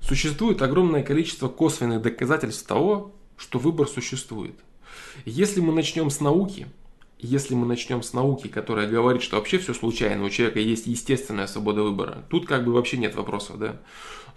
[0.00, 4.58] Существует огромное количество косвенных доказательств того, что выбор существует.
[5.24, 6.66] Если мы начнем с науки,
[7.18, 11.46] если мы начнем с науки, которая говорит, что вообще все случайно, у человека есть естественная
[11.46, 13.80] свобода выбора, тут как бы вообще нет вопросов, да.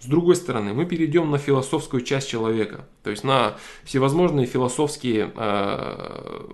[0.00, 6.46] С другой стороны, мы перейдем на философскую часть человека, то есть на всевозможные философские э,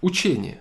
[0.00, 0.60] учения,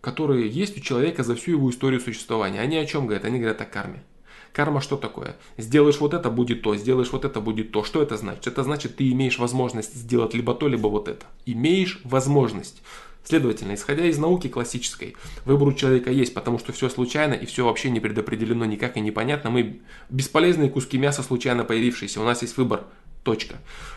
[0.00, 2.60] которые есть у человека за всю его историю существования.
[2.60, 3.24] Они о чем говорят?
[3.24, 4.04] Они говорят о карме.
[4.52, 5.36] Карма что такое?
[5.56, 7.84] Сделаешь вот это, будет то, сделаешь вот это, будет то.
[7.84, 8.46] Что это значит?
[8.46, 11.24] Это значит, ты имеешь возможность сделать либо то, либо вот это.
[11.46, 12.82] Имеешь возможность.
[13.22, 15.14] Следовательно, исходя из науки классической,
[15.44, 19.00] выбор у человека есть, потому что все случайно и все вообще не предопределено никак и
[19.00, 19.50] непонятно.
[19.50, 22.20] Мы бесполезные куски мяса случайно появившиеся.
[22.20, 22.84] У нас есть выбор.
[23.22, 23.56] Точка.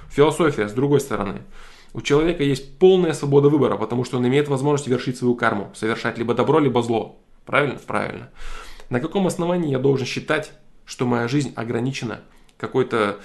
[0.09, 1.43] Философия, с другой стороны.
[1.93, 6.17] У человека есть полная свобода выбора, потому что он имеет возможность вершить свою карму, совершать
[6.17, 7.19] либо добро, либо зло.
[7.45, 7.79] Правильно?
[7.87, 8.29] Правильно.
[8.89, 10.53] На каком основании я должен считать,
[10.85, 12.21] что моя жизнь ограничена
[12.57, 13.19] какой-то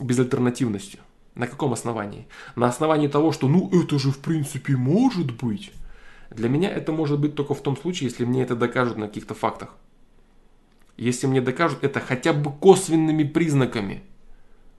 [0.00, 1.00] безальтернативностью?
[1.34, 2.26] На каком основании?
[2.56, 5.72] На основании того, что ну это же в принципе может быть.
[6.30, 9.34] Для меня это может быть только в том случае, если мне это докажут на каких-то
[9.34, 9.74] фактах.
[10.96, 14.02] Если мне докажут это хотя бы косвенными признаками.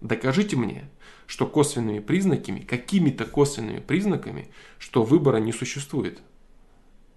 [0.01, 0.89] Докажите мне,
[1.25, 6.21] что косвенными признаками, какими-то косвенными признаками, что выбора не существует.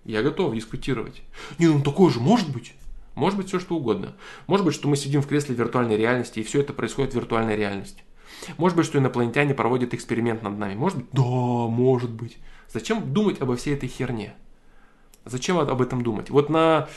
[0.05, 1.23] Я готов дискутировать.
[1.59, 2.74] Не, ну такое же может быть.
[3.15, 4.15] Может быть все что угодно.
[4.47, 7.57] Может быть, что мы сидим в кресле виртуальной реальности, и все это происходит в виртуальной
[7.57, 8.03] реальности.
[8.57, 10.74] Может быть, что инопланетяне проводят эксперимент над нами.
[10.74, 11.07] Может быть?
[11.12, 12.39] Да, может быть.
[12.73, 14.35] Зачем думать обо всей этой херне?
[15.24, 16.31] Зачем об этом думать?
[16.31, 16.89] Вот на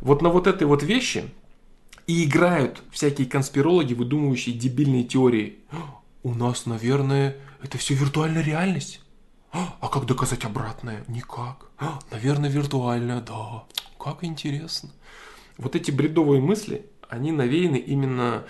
[0.00, 1.24] вот, на вот этой вот вещи
[2.06, 5.58] и играют всякие конспирологи, выдумывающие дебильные теории.
[6.22, 9.00] У нас, наверное, это все виртуальная реальность.
[9.52, 11.04] А как доказать обратное?
[11.08, 11.66] Никак.
[12.10, 13.64] Наверное, виртуально, да.
[13.98, 14.90] Как интересно.
[15.58, 18.44] Вот эти бредовые мысли, они навеяны именно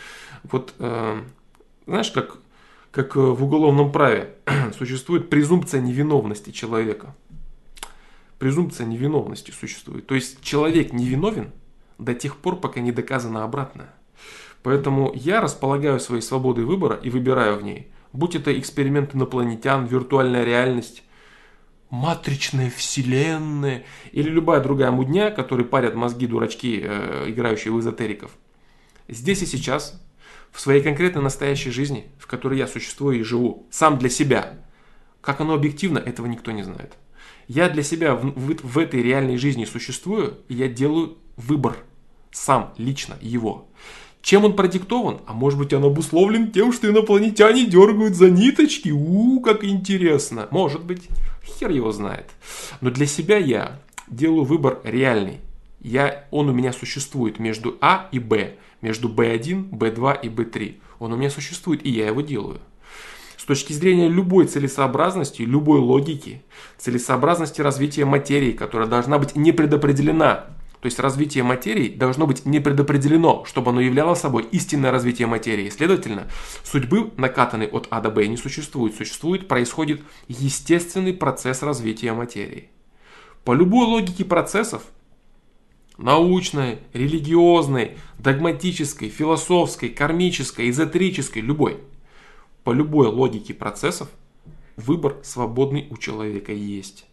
[0.44, 1.22] вот, э,
[1.86, 2.38] знаешь, как,
[2.90, 4.34] как в уголовном праве
[4.78, 7.14] существует презумпция невиновности человека.
[8.38, 10.06] Презумпция невиновности существует.
[10.06, 11.52] То есть человек невиновен
[11.98, 13.92] до тех пор, пока не доказано обратное.
[14.62, 20.44] Поэтому я располагаю своей свободой выбора и выбираю в ней Будь это эксперимент инопланетян, виртуальная
[20.44, 21.04] реальность,
[21.90, 28.32] матричная вселенная или любая другая мудня, которые парят мозги дурачки, э, играющие в эзотериков.
[29.08, 30.00] Здесь и сейчас,
[30.52, 34.58] в своей конкретной настоящей жизни, в которой я существую и живу, сам для себя,
[35.20, 36.94] как оно объективно, этого никто не знает.
[37.46, 41.76] Я для себя в, в, в этой реальной жизни существую, и я делаю выбор
[42.30, 43.68] сам, лично, его.
[44.22, 45.20] Чем он продиктован?
[45.26, 48.90] А может быть он обусловлен тем, что инопланетяне дергают за ниточки?
[48.90, 50.46] У, как интересно.
[50.50, 51.08] Может быть.
[51.42, 52.26] Хер его знает.
[52.80, 55.38] Но для себя я делаю выбор реальный.
[55.80, 58.54] Я, он у меня существует между А и Б.
[58.82, 60.74] Между B1, B2 и B3.
[60.98, 62.60] Он у меня существует, и я его делаю.
[63.36, 66.42] С точки зрения любой целесообразности, любой логики,
[66.76, 70.46] целесообразности развития материи, которая должна быть не предопределена
[70.80, 75.68] то есть развитие материи должно быть не предопределено, чтобы оно являло собой истинное развитие материи.
[75.68, 76.28] Следовательно,
[76.64, 78.94] судьбы, накатанной от А до Б, не существует.
[78.94, 82.70] Существует, происходит естественный процесс развития материи.
[83.44, 84.82] По любой логике процессов,
[85.98, 91.78] научной, религиозной, догматической, философской, кармической, эзотерической, любой,
[92.64, 94.08] по любой логике процессов,
[94.76, 97.04] выбор свободный у человека есть.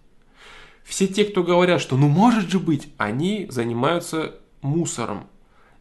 [0.88, 5.28] Все те, кто говорят, что ну может же быть, они занимаются мусором.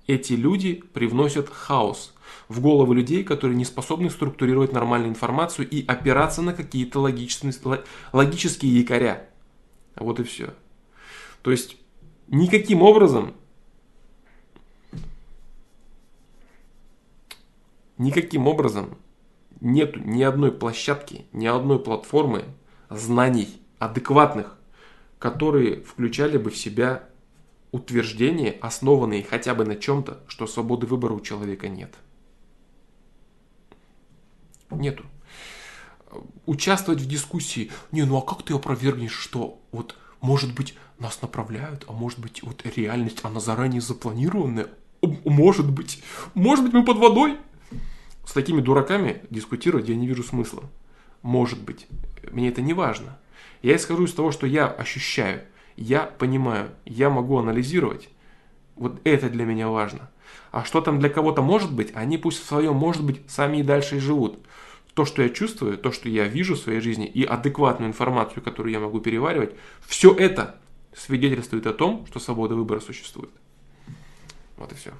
[0.08, 2.12] Эти люди привносят хаос
[2.48, 9.30] в головы людей, которые не способны структурировать нормальную информацию и опираться на какие-то логические, якоря.
[9.94, 10.52] Вот и все.
[11.42, 11.76] То есть
[12.26, 13.34] никаким образом
[17.96, 18.98] никаким образом
[19.60, 22.44] нет ни одной площадки, ни одной платформы
[22.90, 24.55] знаний адекватных
[25.30, 27.08] которые включали бы в себя
[27.72, 31.92] утверждения, основанные хотя бы на чем-то, что свободы выбора у человека нет.
[34.70, 35.04] Нету.
[36.46, 41.84] Участвовать в дискуссии, не, ну а как ты опровергнешь, что вот может быть нас направляют,
[41.88, 44.68] а может быть вот реальность, она заранее запланированная,
[45.24, 46.04] может быть,
[46.34, 47.36] может быть мы под водой.
[48.24, 50.62] С такими дураками дискутировать я не вижу смысла.
[51.22, 51.88] Может быть.
[52.30, 53.18] Мне это не важно.
[53.62, 55.42] Я исхожу из того, что я ощущаю,
[55.76, 58.08] я понимаю, я могу анализировать.
[58.76, 60.10] Вот это для меня важно.
[60.52, 63.62] А что там для кого-то может быть, они пусть в своем может быть сами и
[63.62, 64.38] дальше и живут.
[64.94, 68.72] То, что я чувствую, то, что я вижу в своей жизни и адекватную информацию, которую
[68.72, 69.54] я могу переваривать,
[69.86, 70.56] все это
[70.96, 73.30] свидетельствует о том, что свобода выбора существует.
[74.56, 74.92] Вот и все.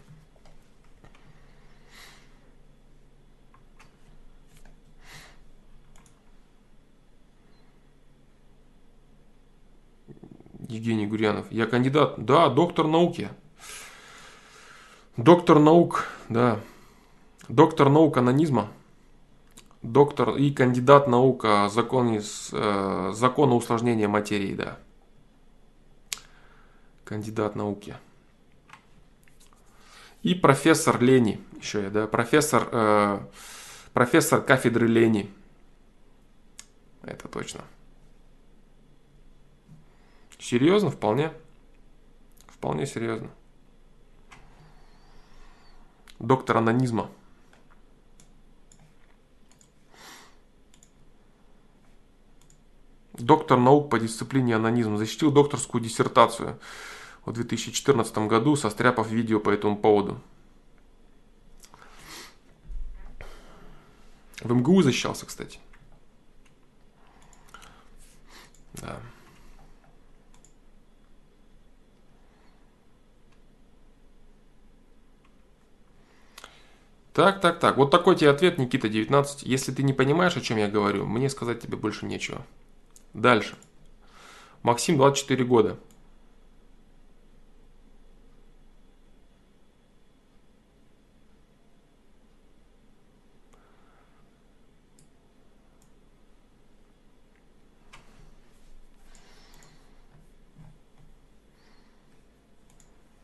[10.68, 11.46] Евгений Гурьянов.
[11.50, 12.14] Я кандидат.
[12.24, 13.30] Да, доктор науки.
[15.16, 16.60] Доктор наук, да.
[17.48, 18.68] Доктор наук анонизма.
[19.82, 22.20] Доктор и кандидат наук о законе,
[22.52, 24.78] э, закона усложнения материи, да.
[27.04, 27.96] Кандидат науки.
[30.22, 33.20] И профессор Лени, еще я, да, профессор, э,
[33.92, 35.30] профессор кафедры Лени.
[37.02, 37.60] Это точно.
[40.46, 41.32] Серьезно, вполне.
[42.46, 43.30] Вполне серьезно.
[46.20, 47.10] Доктор анонизма.
[53.14, 56.60] Доктор наук по дисциплине анонизм защитил докторскую диссертацию
[57.24, 60.20] в 2014 году, состряпав видео по этому поводу.
[64.40, 65.58] В МГУ защищался, кстати.
[68.74, 69.02] Да.
[77.16, 77.78] Так, так, так.
[77.78, 79.42] Вот такой тебе ответ, Никита, 19.
[79.44, 82.44] Если ты не понимаешь, о чем я говорю, мне сказать тебе больше нечего.
[83.14, 83.56] Дальше.
[84.62, 85.78] Максим, 24 года.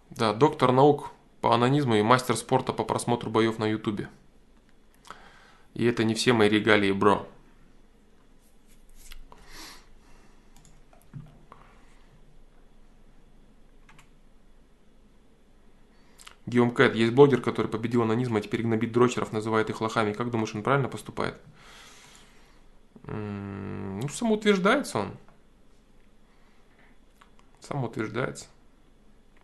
[0.09, 1.11] Да, доктор наук
[1.43, 4.09] по анонизму и мастер спорта по просмотру боев на ютубе.
[5.75, 7.29] И это не все мои регалии, бро.
[16.47, 20.13] Геом Кэт, есть блогер, который победил анонизм, а теперь гнобит дрочеров, называет их лохами.
[20.13, 21.41] Как думаешь, он правильно поступает?
[23.05, 25.17] Ну, самоутверждается он.
[27.61, 28.47] Самоутверждается.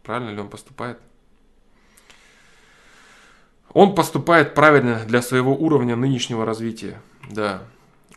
[0.04, 1.00] Правильно ли он поступает?
[3.74, 7.00] Он поступает правильно для своего уровня нынешнего развития.
[7.30, 7.62] Да.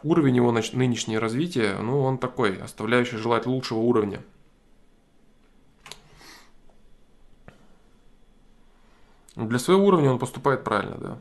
[0.04, 4.22] Уровень его нынешнее развития, ну, он такой, оставляющий желать лучшего уровня.
[9.36, 11.18] Для своего уровня он поступает правильно, да.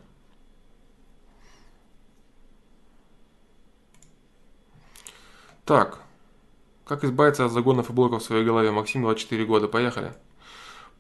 [5.65, 6.01] Так.
[6.85, 8.73] Как избавиться от загонов и блоков в своей голове?
[8.73, 9.69] Максим, 24 года.
[9.69, 10.13] Поехали.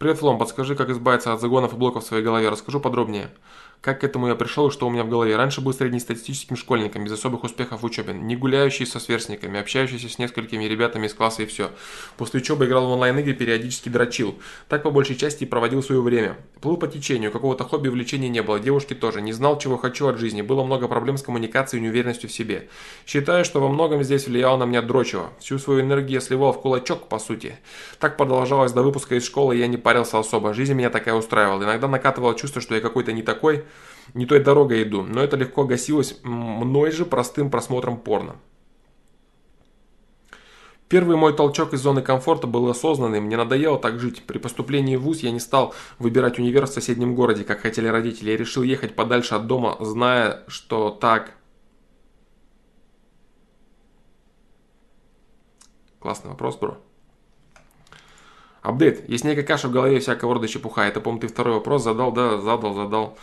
[0.00, 2.48] Привет, Флом, подскажи, как избавиться от загонов и блоков в своей голове.
[2.48, 3.28] Расскажу подробнее.
[3.80, 5.36] Как к этому я пришел и что у меня в голове?
[5.36, 10.18] Раньше был среднестатистическим школьником, без особых успехов в учебе, не гуляющий со сверстниками, общающийся с
[10.18, 11.70] несколькими ребятами из класса и все.
[12.18, 14.38] После учебы играл в онлайн-игры, периодически дрочил.
[14.68, 16.36] Так по большей части и проводил свое время.
[16.60, 19.22] Плыл по течению, какого-то хобби, увлечения не было, девушки тоже.
[19.22, 22.68] Не знал, чего хочу от жизни, было много проблем с коммуникацией и неуверенностью в себе.
[23.06, 25.30] Считаю, что во многом здесь влияло на меня дрочево.
[25.40, 27.56] Всю свою энергию я сливал в кулачок, по сути.
[27.98, 30.52] Так продолжалось до выпуска из школы, и я не парился особо.
[30.52, 31.62] Жизнь меня такая устраивала.
[31.62, 33.64] Иногда накатывало чувство, что я какой-то не такой,
[34.14, 38.36] не той дорогой иду, но это легко гасилось мной же простым просмотром порно.
[40.88, 44.24] Первый мой толчок из зоны комфорта был осознанным, мне надоело так жить.
[44.24, 48.32] При поступлении в ВУЗ я не стал выбирать универ в соседнем городе, как хотели родители.
[48.32, 51.34] Я решил ехать подальше от дома, зная, что так...
[56.00, 56.78] Классный вопрос, бро.
[58.62, 59.08] Апдейт.
[59.08, 60.82] Есть некая каша в голове всякого рода чепуха.
[60.82, 62.40] Это, по-моему, ты второй вопрос задал, да?
[62.40, 63.16] Задал, задал.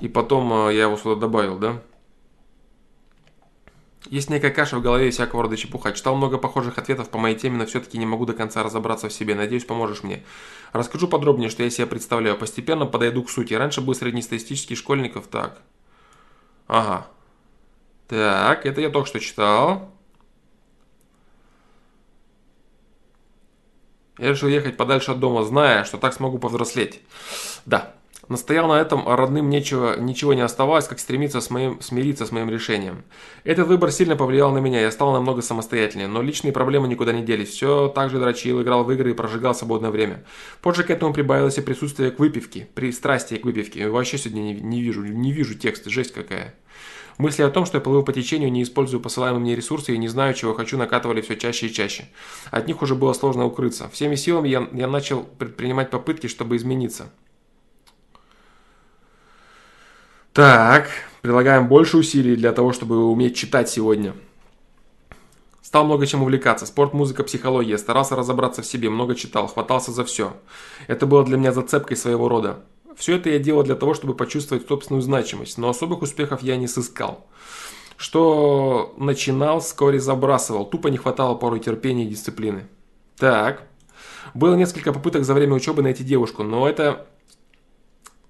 [0.00, 1.82] И потом э, я его сюда добавил, да?
[4.06, 5.92] Есть некая каша в голове и всякого рода чепуха.
[5.92, 9.12] Читал много похожих ответов по моей теме, но все-таки не могу до конца разобраться в
[9.12, 9.34] себе.
[9.34, 10.24] Надеюсь, поможешь мне.
[10.72, 12.38] Расскажу подробнее, что я себе представляю.
[12.38, 13.54] Постепенно подойду к сути.
[13.54, 15.26] Раньше был среднестатистический школьников.
[15.26, 15.60] Так.
[16.68, 17.06] Ага.
[18.06, 19.90] Так, это я только что читал.
[24.16, 27.02] Я решил ехать подальше от дома, зная, что так смогу повзрослеть.
[27.66, 27.94] Да,
[28.28, 32.30] Настоял на этом, а родным нечего, ничего не оставалось, как стремиться с моим, смириться с
[32.30, 33.04] моим решением.
[33.44, 37.22] Этот выбор сильно повлиял на меня, я стал намного самостоятельнее, но личные проблемы никуда не
[37.22, 37.48] делись.
[37.48, 40.24] Все так же дрочил, играл в игры и прожигал свободное время.
[40.60, 43.88] Позже к этому прибавилось и присутствие к выпивке, пристрастие к выпивке.
[43.88, 46.54] Вообще сегодня не, не вижу, не вижу текста, жесть какая.
[47.16, 50.06] Мысли о том, что я плыву по течению, не использую посылаемые мне ресурсы и не
[50.06, 52.04] знаю, чего хочу, накатывали все чаще и чаще.
[52.50, 53.88] От них уже было сложно укрыться.
[53.88, 57.10] Всеми силами я, я начал предпринимать попытки, чтобы измениться.
[60.38, 60.90] Так,
[61.20, 64.14] прилагаем больше усилий для того, чтобы уметь читать сегодня.
[65.62, 66.64] Стал много чем увлекаться.
[66.64, 67.76] Спорт, музыка, психология.
[67.76, 70.36] Старался разобраться в себе, много читал, хватался за все.
[70.86, 72.60] Это было для меня зацепкой своего рода.
[72.96, 76.68] Все это я делал для того, чтобы почувствовать собственную значимость, но особых успехов я не
[76.68, 77.26] сыскал.
[77.96, 80.66] Что начинал, вскоре забрасывал.
[80.66, 82.68] Тупо не хватало порой терпения и дисциплины.
[83.16, 83.64] Так.
[84.34, 87.08] Было несколько попыток за время учебы найти девушку, но это...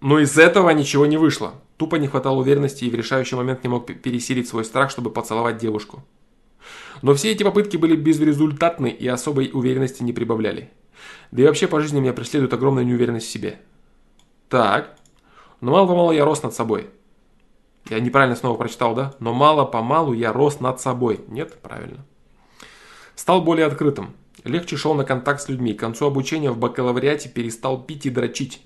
[0.01, 1.55] Но из этого ничего не вышло.
[1.77, 5.59] Тупо не хватало уверенности и в решающий момент не мог пересилить свой страх, чтобы поцеловать
[5.59, 6.05] девушку.
[7.03, 10.71] Но все эти попытки были безрезультатны и особой уверенности не прибавляли.
[11.31, 13.61] Да и вообще по жизни меня преследует огромная неуверенность в себе.
[14.49, 14.97] Так.
[15.61, 16.89] Но мало-помалу я рос над собой.
[17.89, 19.15] Я неправильно снова прочитал, да?
[19.19, 21.21] Но мало-помалу я рос над собой.
[21.29, 21.59] Нет?
[21.61, 22.05] Правильно.
[23.15, 24.15] Стал более открытым.
[24.45, 25.75] Легче шел на контакт с людьми.
[25.75, 28.63] К концу обучения в бакалавриате перестал пить и дрочить.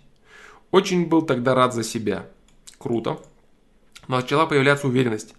[0.73, 2.27] Очень был тогда рад за себя.
[2.79, 3.21] Круто.
[4.09, 5.35] Начала появляться уверенность.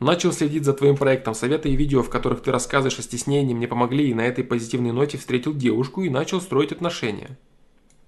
[0.00, 1.34] Начал следить за твоим проектом.
[1.34, 4.92] Советы и видео, в которых ты рассказываешь о стеснении, мне помогли, и на этой позитивной
[4.92, 7.38] ноте встретил девушку и начал строить отношения.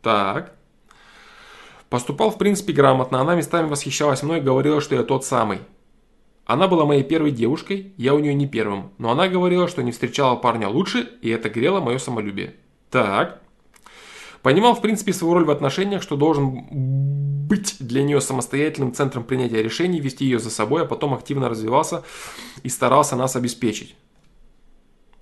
[0.00, 0.56] Так.
[1.90, 3.20] Поступал, в принципе, грамотно.
[3.20, 5.58] Она местами восхищалась мной и говорила, что я тот самый.
[6.46, 8.92] Она была моей первой девушкой, я у нее не первым.
[8.96, 12.56] Но она говорила, что не встречала парня лучше, и это грело мое самолюбие.
[12.90, 13.41] Так.
[14.43, 16.66] Понимал, в принципе, свою роль в отношениях, что должен
[17.47, 22.02] быть для нее самостоятельным центром принятия решений, вести ее за собой, а потом активно развивался
[22.62, 23.94] и старался нас обеспечить.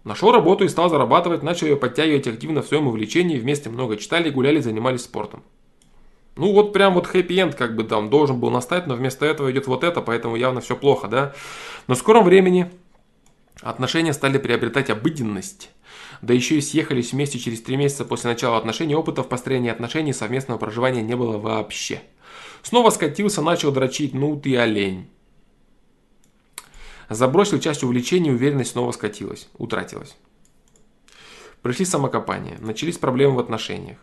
[0.05, 4.31] Нашел работу и стал зарабатывать, начал ее подтягивать активно в своем увлечении, вместе много читали,
[4.31, 5.43] гуляли, занимались спортом.
[6.37, 9.67] Ну вот прям вот хэппи-энд как бы там должен был настать, но вместо этого идет
[9.67, 11.35] вот это, поэтому явно все плохо, да.
[11.87, 12.71] Но в скором времени
[13.61, 15.71] отношения стали приобретать обыденность
[16.23, 20.13] да еще и съехались вместе через три месяца после начала отношений, опыта в построении отношений
[20.13, 22.03] совместного проживания не было вообще.
[22.63, 25.09] Снова скатился, начал дрочить, ну ты олень.
[27.09, 30.17] Забросил часть увлечений, уверенность снова скатилась, утратилась.
[31.63, 33.99] Пришли самокопания, начались проблемы в отношениях.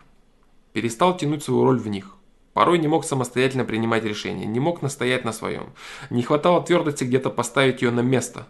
[0.73, 2.15] Перестал тянуть свою роль в них.
[2.53, 5.73] Порой не мог самостоятельно принимать решения, не мог настоять на своем.
[6.09, 8.47] Не хватало твердости где-то поставить ее на место.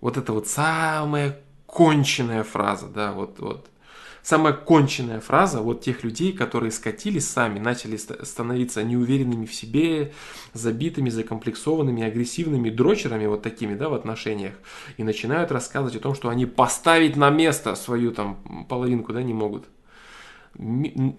[0.00, 1.38] Вот это вот самое
[1.68, 3.68] конченная фраза, да, вот, вот.
[4.22, 10.12] самая конченная фраза вот тех людей, которые скатились сами, начали становиться неуверенными в себе,
[10.54, 14.54] забитыми, закомплексованными, агрессивными дрочерами вот такими, да, в отношениях,
[14.96, 19.34] и начинают рассказывать о том, что они поставить на место свою там половинку, да, не
[19.34, 19.66] могут.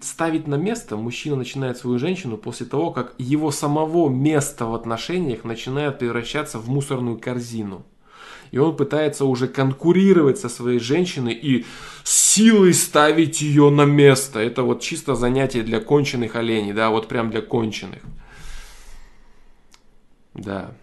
[0.02, 5.44] Ставить на место мужчина начинает свою женщину после того, как его самого место в отношениях
[5.44, 7.86] начинает превращаться в мусорную корзину
[8.50, 11.66] и он пытается уже конкурировать со своей женщиной и
[12.04, 14.40] силой ставить ее на место.
[14.40, 18.02] Это вот чисто занятие для конченых оленей, да, вот прям для конченых.
[20.34, 20.74] Да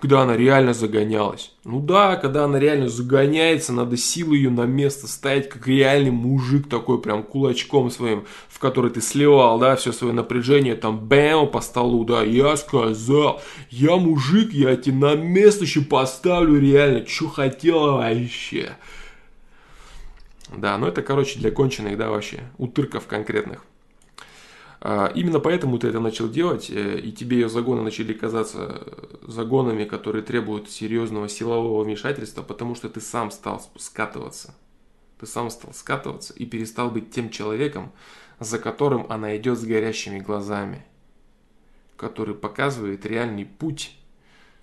[0.00, 1.52] когда она реально загонялась.
[1.64, 6.68] Ну да, когда она реально загоняется, надо силу ее на место ставить, как реальный мужик
[6.68, 8.24] такой, прям кулачком своим,
[8.56, 13.42] в который ты сливал, да, все свое напряжение, там, бэм, по столу, да, я сказал,
[13.68, 18.78] я мужик, я тебе на место еще поставлю реально, что хотела вообще.
[20.56, 23.62] Да, ну это, короче, для конченых, да, вообще, утырков конкретных.
[24.80, 28.86] А, именно поэтому ты это начал делать, э, и тебе ее загоны начали казаться
[29.20, 34.54] загонами, которые требуют серьезного силового вмешательства, потому что ты сам стал скатываться.
[35.20, 37.92] Ты сам стал скатываться и перестал быть тем человеком,
[38.38, 40.84] за которым она идет с горящими глазами,
[41.96, 43.96] который показывает реальный путь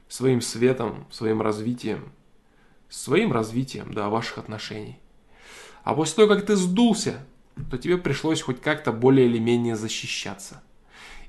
[0.08, 2.12] своим светом, своим развитием,
[2.90, 5.00] своим развитием, да, ваших отношений.
[5.84, 7.26] А после того, как ты сдулся,
[7.70, 10.62] то тебе пришлось хоть как-то более или менее защищаться.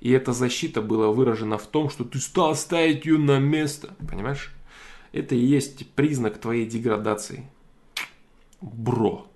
[0.01, 3.95] И эта защита была выражена в том, что ты стал ставить ее на место.
[4.07, 4.53] Понимаешь?
[5.13, 7.49] Это и есть признак твоей деградации.
[8.61, 9.27] Бро.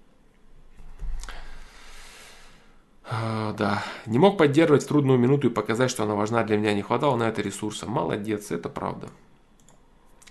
[2.97, 3.82] А, да.
[4.06, 6.74] Не мог поддерживать трудную минуту и показать, что она важна для меня.
[6.74, 7.86] Не хватало на это ресурса.
[7.86, 9.08] Молодец, это правда.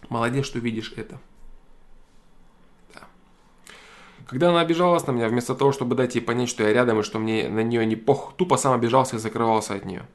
[0.10, 1.20] Молодец, что видишь это.
[4.28, 7.04] Когда она обижалась на меня, вместо того, чтобы дать ей понять, что я рядом и
[7.04, 10.06] что мне на нее не пох, тупо сам обижался и закрывался от нее.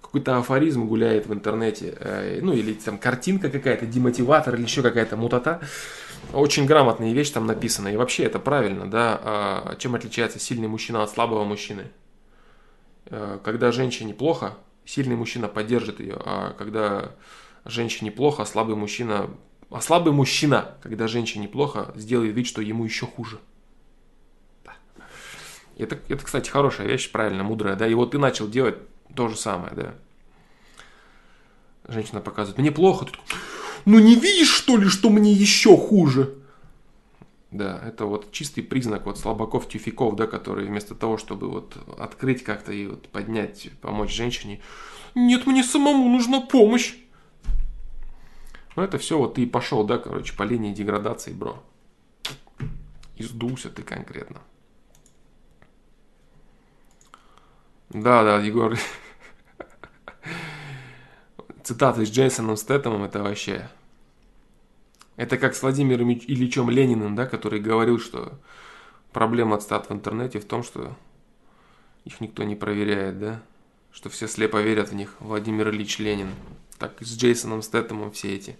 [0.00, 5.16] Какой-то афоризм гуляет в интернете, э, ну или там картинка какая-то, демотиватор или еще какая-то
[5.16, 5.60] мутата.
[6.32, 7.88] Очень грамотная вещь там написана.
[7.88, 9.20] И вообще это правильно, да.
[9.22, 11.86] А чем отличается сильный мужчина от слабого мужчины?
[13.06, 17.12] Э, когда женщине плохо, сильный мужчина поддержит ее, а когда
[17.64, 19.30] женщине плохо, слабый мужчина
[19.74, 23.40] а слабый мужчина, когда женщине плохо, сделает вид, что ему еще хуже.
[25.76, 27.88] Это, это, кстати, хорошая вещь, правильно, мудрая, да.
[27.88, 28.76] И вот ты начал делать
[29.16, 29.94] то же самое, да.
[31.88, 33.06] Женщина показывает, мне плохо.
[33.06, 33.26] Ты такой,
[33.84, 36.34] ну не видишь, что ли, что мне еще хуже?
[37.50, 42.42] Да, это вот чистый признак вот слабаков, тюфиков, да, которые вместо того, чтобы вот открыть
[42.42, 44.60] как-то и вот поднять, помочь женщине,
[45.14, 46.96] нет, мне самому нужна помощь.
[48.74, 51.62] Ну, это все вот ты и пошел, да, короче, по линии деградации, бро.
[53.16, 54.40] И сдулся ты конкретно.
[57.90, 58.76] Да, да, Егор.
[61.64, 63.70] Цитаты с Джейсоном Стэттемом это вообще...
[65.16, 68.38] Это как с Владимиром Ильичем Лениным, да, который говорил, что
[69.12, 70.94] проблема отстат в интернете в том, что
[72.04, 73.42] их никто не проверяет, да,
[73.92, 75.16] что все слепо верят в них.
[75.20, 76.34] Владимир Ильич Ленин.
[76.78, 78.58] Так с Джейсоном Стэттемом все эти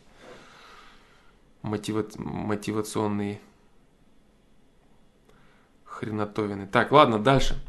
[1.60, 2.06] мотива...
[2.16, 3.38] мотивационные
[5.84, 6.66] хренотовины.
[6.66, 7.62] Так, ладно, дальше.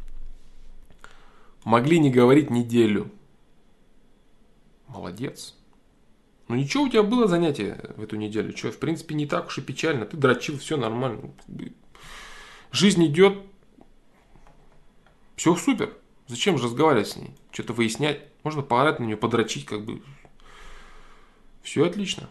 [1.66, 3.12] Могли не говорить неделю.
[4.88, 5.56] Молодец.
[6.48, 8.56] Ну ничего, у тебя было занятие в эту неделю.
[8.56, 10.06] Что, в принципе, не так уж и печально.
[10.06, 11.32] Ты дрочил, все нормально.
[12.72, 13.40] Жизнь идет.
[15.36, 15.94] Все супер.
[16.28, 17.32] Зачем же разговаривать с ней?
[17.52, 18.22] Что-то выяснять.
[18.44, 20.02] Можно поорать на нее, подрочить, как бы.
[21.62, 22.30] Все отлично.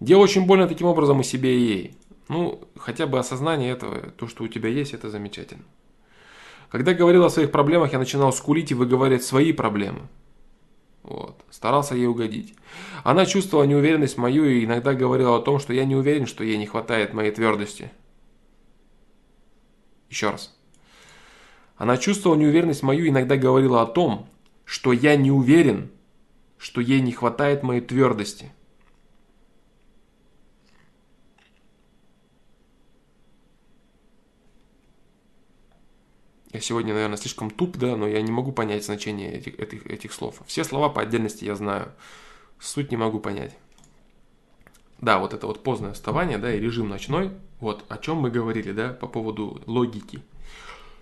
[0.00, 1.96] Делай очень больно таким образом и себе, и ей.
[2.28, 5.64] Ну, хотя бы осознание этого, то, что у тебя есть, это замечательно.
[6.70, 10.00] Когда говорил о своих проблемах, я начинал скулить и выговаривать свои проблемы.
[11.02, 11.42] Вот.
[11.48, 12.54] Старался ей угодить.
[13.04, 16.58] Она чувствовала неуверенность мою и иногда говорила о том, что я не уверен, что ей
[16.58, 17.90] не хватает моей твердости.
[20.10, 20.54] Еще раз.
[21.76, 24.28] Она чувствовала неуверенность мою и иногда говорила о том,
[24.64, 25.90] что я не уверен,
[26.58, 28.52] что ей не хватает моей твердости.
[36.52, 40.12] Я сегодня, наверное, слишком туп, да, но я не могу понять значение этих, этих, этих
[40.12, 40.40] слов.
[40.46, 41.92] Все слова по отдельности я знаю.
[42.58, 43.54] Суть не могу понять.
[45.00, 47.32] Да, вот это вот поздное вставание, да, и режим ночной.
[47.60, 50.22] Вот о чем мы говорили, да, по поводу логики.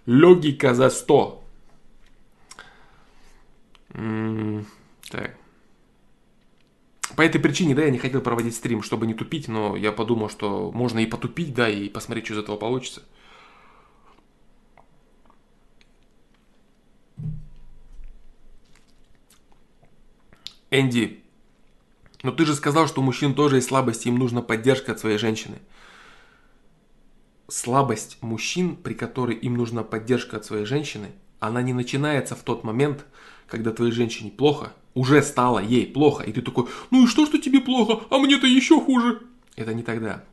[0.07, 1.45] Логика за 100.
[3.95, 4.67] М-м,
[5.11, 5.37] так.
[7.15, 10.29] по этой причине, да, я не хотел проводить стрим, чтобы не тупить, но я подумал,
[10.29, 13.03] что можно и потупить, да, и посмотреть, что из этого получится.
[20.71, 21.23] Энди,
[22.23, 25.19] но ты же сказал, что у мужчин тоже есть слабости, им нужна поддержка от своей
[25.19, 25.59] женщины.
[27.49, 32.65] Слабость мужчин, при которой им нужна поддержка от своей женщины, она не начинается в тот
[32.65, 33.07] момент,
[33.47, 37.39] когда твоей женщине плохо, уже стало ей плохо, и ты такой, ну и что, что
[37.39, 39.23] тебе плохо, а мне-то еще хуже.
[39.55, 40.25] Это не тогда.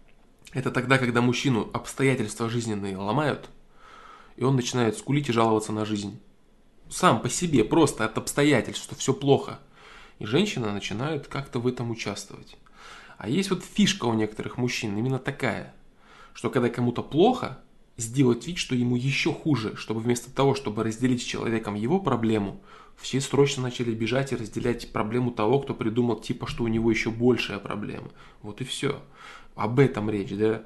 [0.54, 3.50] Это тогда, когда мужчину обстоятельства жизненные ломают,
[4.36, 6.20] и он начинает скулить и жаловаться на жизнь.
[6.90, 9.60] Сам по себе, просто от обстоятельств, что все плохо.
[10.20, 12.58] И женщина начинает как-то в этом участвовать.
[13.18, 15.74] А есть вот фишка у некоторых мужчин именно такая,
[16.34, 17.60] что когда кому-то плохо,
[17.98, 22.62] сделать вид, что ему еще хуже, чтобы вместо того, чтобы разделить с человеком его проблему,
[22.98, 27.12] все срочно начали бежать и разделять проблему того, кто придумал типа, что у него еще
[27.12, 28.10] большая проблема.
[28.42, 29.02] Вот и все.
[29.56, 30.64] Об этом речь, да?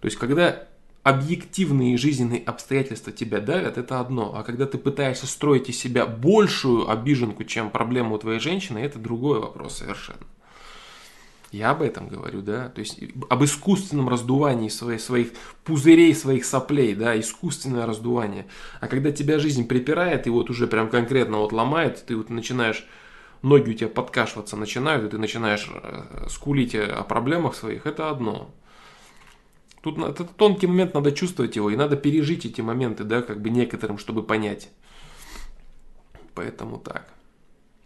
[0.00, 0.68] То есть, когда
[1.04, 4.34] объективные жизненные обстоятельства тебя давят, это одно.
[4.34, 8.98] А когда ты пытаешься строить из себя большую обиженку, чем проблему у твоей женщины, это
[8.98, 10.26] другой вопрос совершенно.
[11.52, 12.98] Я об этом говорю, да, то есть
[13.28, 15.28] об искусственном раздувании своих, своих
[15.62, 18.46] пузырей, своих соплей, да, искусственное раздувание.
[18.80, 22.84] А когда тебя жизнь припирает и вот уже прям конкретно вот ломает, ты вот начинаешь,
[23.42, 28.50] ноги у тебя подкашиваться начинают, и ты начинаешь э, скулить о проблемах своих, это одно.
[29.84, 33.50] Тут этот тонкий момент, надо чувствовать его, и надо пережить эти моменты, да, как бы
[33.50, 34.70] некоторым, чтобы понять.
[36.34, 37.12] Поэтому так.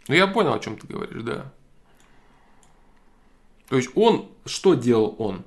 [0.07, 1.51] Ну, я понял, о чем ты говоришь, да.
[3.67, 5.43] То есть он, что делал он?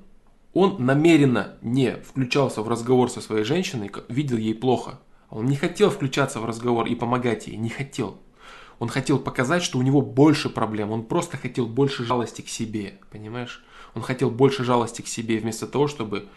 [0.53, 4.99] Он намеренно не включался в разговор со своей женщиной, видел ей плохо.
[5.31, 8.19] Он не хотел включаться в разговор и помогать ей, не хотел.
[8.77, 10.91] Он хотел показать, что у него больше проблем.
[10.91, 13.65] Он просто хотел больше жалости к себе, понимаешь?
[13.95, 16.27] Он хотел больше жалости к себе вместо того, чтобы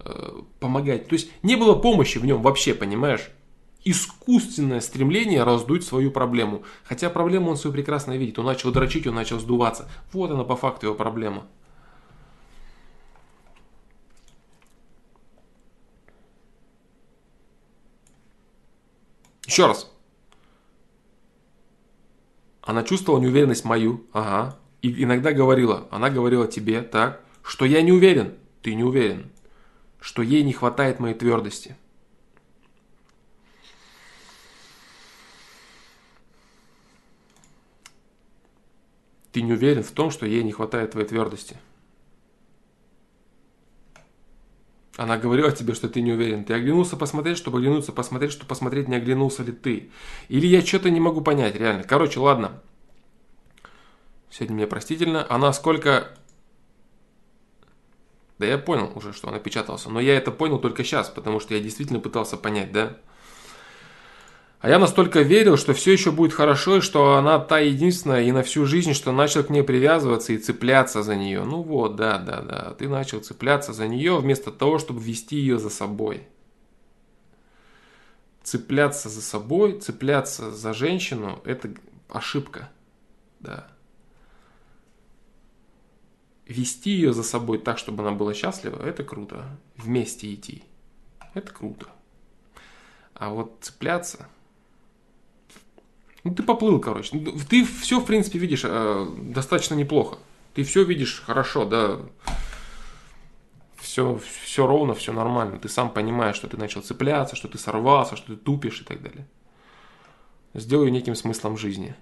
[0.00, 1.08] э, помогать.
[1.08, 3.30] То есть не было помощи в нем вообще, понимаешь?
[3.84, 6.62] искусственное стремление раздуть свою проблему.
[6.84, 8.38] Хотя проблему он свою прекрасно видит.
[8.38, 9.88] Он начал дрочить, он начал сдуваться.
[10.12, 11.46] Вот она по факту его проблема.
[19.46, 19.90] Еще раз.
[22.60, 24.04] Она чувствовала неуверенность мою.
[24.12, 24.58] Ага.
[24.82, 25.88] И иногда говорила.
[25.90, 28.34] Она говорила тебе так, что я не уверен.
[28.62, 29.30] Ты не уверен.
[30.00, 31.76] Что ей не хватает моей твердости.
[39.38, 41.56] ты не уверен в том, что ей не хватает твоей твердости.
[44.96, 46.44] Она говорила тебе, что ты не уверен.
[46.44, 49.90] Ты оглянулся посмотреть, чтобы оглянуться посмотреть, чтобы посмотреть, не оглянулся ли ты.
[50.28, 51.84] Или я что-то не могу понять, реально.
[51.84, 52.60] Короче, ладно.
[54.30, 55.26] Сегодня мне простительно.
[55.28, 56.08] Она сколько...
[58.38, 59.90] Да я понял уже, что она печатался.
[59.90, 62.96] Но я это понял только сейчас, потому что я действительно пытался понять, да?
[64.60, 68.32] А я настолько верил, что все еще будет хорошо, и что она та единственная и
[68.32, 71.44] на всю жизнь, что начал к ней привязываться и цепляться за нее.
[71.44, 72.74] Ну вот, да, да, да.
[72.74, 76.26] Ты начал цепляться за нее вместо того, чтобы вести ее за собой.
[78.42, 81.70] Цепляться за собой, цепляться за женщину– это
[82.08, 82.70] ошибка.
[83.38, 83.68] Да.
[86.48, 89.44] Вести ее за собой так, чтобы она была счастлива– это круто.
[89.76, 90.64] Вместе идти–
[91.34, 91.86] это круто.
[93.14, 94.28] А вот цепляться–
[96.24, 97.16] ну, ты поплыл, короче.
[97.16, 100.18] Ну, ты все, в принципе, видишь э, достаточно неплохо.
[100.54, 102.00] Ты все видишь хорошо, да.
[103.76, 105.58] Все, все ровно, все нормально.
[105.58, 109.02] Ты сам понимаешь, что ты начал цепляться, что ты сорвался, что ты тупишь и так
[109.02, 109.26] далее.
[110.54, 111.94] Сделаю неким смыслом жизни.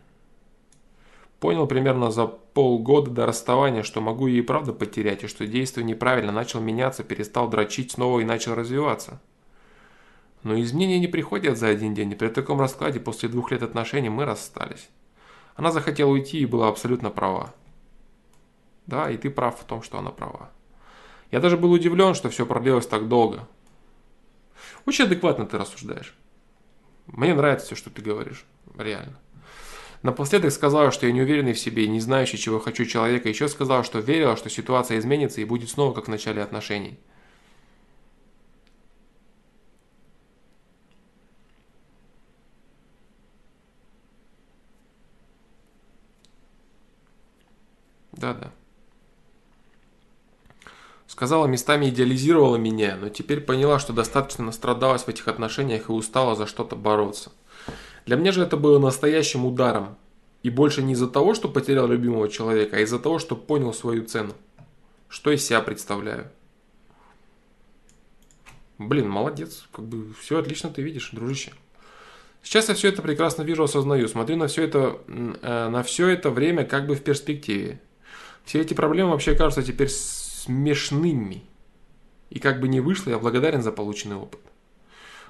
[1.40, 5.84] Понял примерно за полгода до расставания, что могу ее и правда потерять, и что действую
[5.84, 9.20] неправильно, начал меняться, перестал дрочить снова и начал развиваться.
[10.42, 14.08] Но изменения не приходят за один день, и при таком раскладе после двух лет отношений
[14.08, 14.88] мы расстались.
[15.56, 17.54] Она захотела уйти и была абсолютно права.
[18.86, 20.50] Да, и ты прав в том, что она права.
[21.30, 23.48] Я даже был удивлен, что все продлилось так долго.
[24.86, 26.14] Очень адекватно ты рассуждаешь.
[27.06, 28.44] Мне нравится все, что ты говоришь.
[28.78, 29.18] Реально.
[30.06, 33.28] Напоследок сказала, что я не уверенный в себе и не знающий, чего хочу человека.
[33.28, 36.96] Еще сказала, что верила, что ситуация изменится и будет снова как в начале отношений.
[48.12, 48.52] Да-да.
[51.08, 56.36] Сказала, местами идеализировала меня, но теперь поняла, что достаточно настрадалась в этих отношениях и устала
[56.36, 57.32] за что-то бороться.
[58.06, 59.96] Для меня же это было настоящим ударом.
[60.42, 64.04] И больше не из-за того, что потерял любимого человека, а из-за того, что понял свою
[64.04, 64.32] цену.
[65.08, 66.30] Что из себя представляю.
[68.78, 69.66] Блин, молодец.
[69.72, 71.52] Как бы все отлично ты видишь, дружище.
[72.42, 74.06] Сейчас я все это прекрасно вижу, осознаю.
[74.06, 77.80] Смотрю на все это, э, на все это время как бы в перспективе.
[78.44, 81.42] Все эти проблемы вообще кажутся теперь смешными.
[82.30, 84.40] И как бы не вышло, я благодарен за полученный опыт.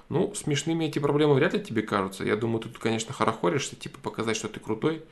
[0.08, 2.24] Ну, смешными эти проблемы вряд ли тебе кажутся.
[2.24, 5.02] Я думаю, ты тут, конечно, хорохоришься, типа показать, что ты крутой.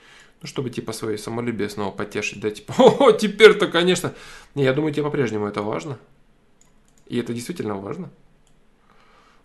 [0.41, 4.15] Ну, чтобы типа свое самолюбие снова потешить, да, типа, о, теперь-то, конечно.
[4.55, 5.99] Не, я думаю, тебе по-прежнему это важно.
[7.07, 8.11] И это действительно важно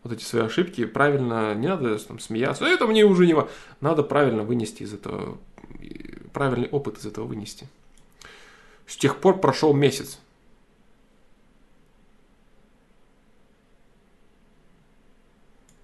[0.03, 3.51] вот эти свои ошибки правильно, не надо там, смеяться, это мне уже не важно.
[3.81, 5.38] Надо правильно вынести из этого,
[6.34, 7.67] правильный опыт из этого вынести.
[8.88, 10.19] С тех пор прошел месяц.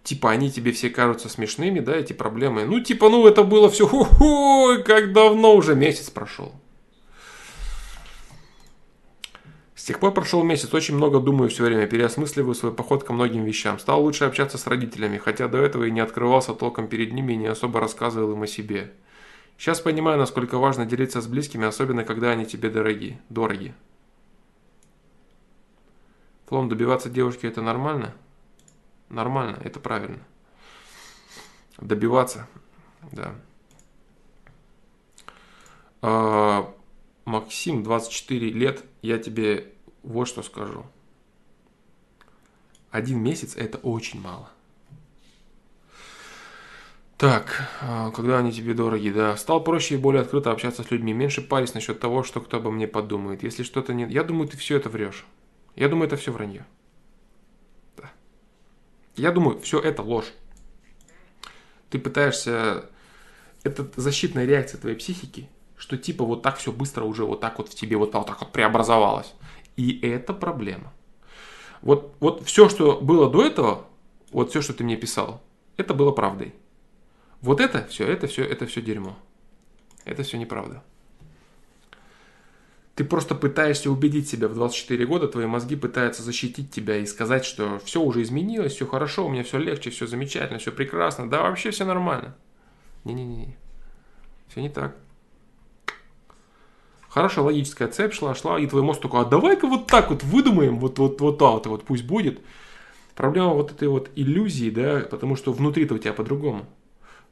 [0.05, 2.63] Типа они тебе все кажутся смешными, да, эти проблемы.
[2.65, 6.53] Ну, типа, ну это было все, ху-ху, как давно уже месяц прошел.
[9.73, 13.45] С тех пор прошел месяц, очень много думаю все время, переосмысливаю свой поход ко многим
[13.45, 13.79] вещам.
[13.79, 17.37] Стал лучше общаться с родителями, хотя до этого и не открывался толком перед ними и
[17.37, 18.93] не особо рассказывал им о себе.
[19.57, 23.73] Сейчас понимаю, насколько важно делиться с близкими, особенно когда они тебе дороги, дороги.
[26.45, 28.13] Флом, добиваться девушки это нормально?
[29.09, 30.19] Нормально, это правильно.
[31.77, 32.47] Добиваться,
[33.11, 33.35] да.
[36.01, 36.73] А,
[37.25, 39.73] Максим, 24 лет, я тебе
[40.03, 40.85] вот что скажу.
[42.91, 44.49] Один месяц это очень мало.
[47.17, 49.35] Так, а, когда они тебе дороги, да.
[49.37, 51.13] Стал проще и более открыто общаться с людьми.
[51.13, 53.41] Меньше парить насчет того, что кто обо мне подумает.
[53.41, 54.11] Если что-то нет...
[54.11, 55.25] Я думаю, ты все это врешь.
[55.75, 56.65] Я думаю, это все вранье.
[59.15, 60.31] Я думаю, все это ложь.
[61.89, 62.89] Ты пытаешься...
[63.63, 67.69] Это защитная реакция твоей психики, что типа вот так все быстро уже вот так вот
[67.69, 69.33] в тебе вот так вот преобразовалось.
[69.75, 70.93] И это проблема.
[71.81, 73.85] Вот, вот все, что было до этого,
[74.31, 75.41] вот все, что ты мне писал,
[75.77, 76.53] это было правдой.
[77.41, 79.17] Вот это все, это все, это все дерьмо.
[80.03, 80.83] Это все неправда.
[82.95, 87.43] Ты просто пытаешься убедить себя в 24 года, твои мозги пытаются защитить тебя и сказать,
[87.43, 91.41] что все уже изменилось, все хорошо, у меня все легче, все замечательно, все прекрасно, да
[91.41, 92.35] вообще все нормально.
[93.03, 93.57] Не-не-не,
[94.47, 94.95] все не так.
[97.09, 100.79] Хорошая логическая цепь шла, шла, и твой мозг такой, а давай-ка вот так вот выдумаем,
[100.79, 102.39] вот, вот, вот так вот, пусть будет.
[103.13, 106.65] Проблема вот этой вот иллюзии, да, потому что внутри-то у тебя по-другому.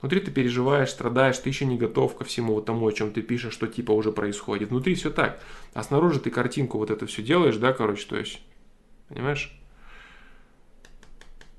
[0.03, 3.21] Внутри ты переживаешь, страдаешь, ты еще не готов ко всему вот тому, о чем ты
[3.21, 4.67] пишешь, что типа уже происходит.
[4.67, 5.41] Внутри все так.
[5.73, 8.41] А снаружи ты картинку вот это все делаешь, да, короче, то есть,
[9.07, 9.57] понимаешь?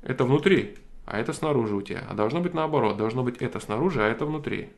[0.03, 0.77] Это внутри,
[1.07, 2.05] а это снаружи у тебя.
[2.07, 2.99] А должно быть наоборот.
[2.99, 4.69] Должно быть это снаружи, а это внутри.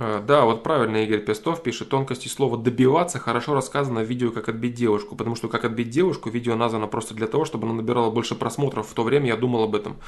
[0.00, 4.74] Да, вот правильно Игорь Пестов пишет, тонкости слова «добиваться» хорошо рассказано в видео «Как отбить
[4.74, 8.34] девушку», потому что «Как отбить девушку» видео названо просто для того, чтобы оно набирало больше
[8.34, 8.88] просмотров.
[8.88, 9.98] В то время я думал об этом.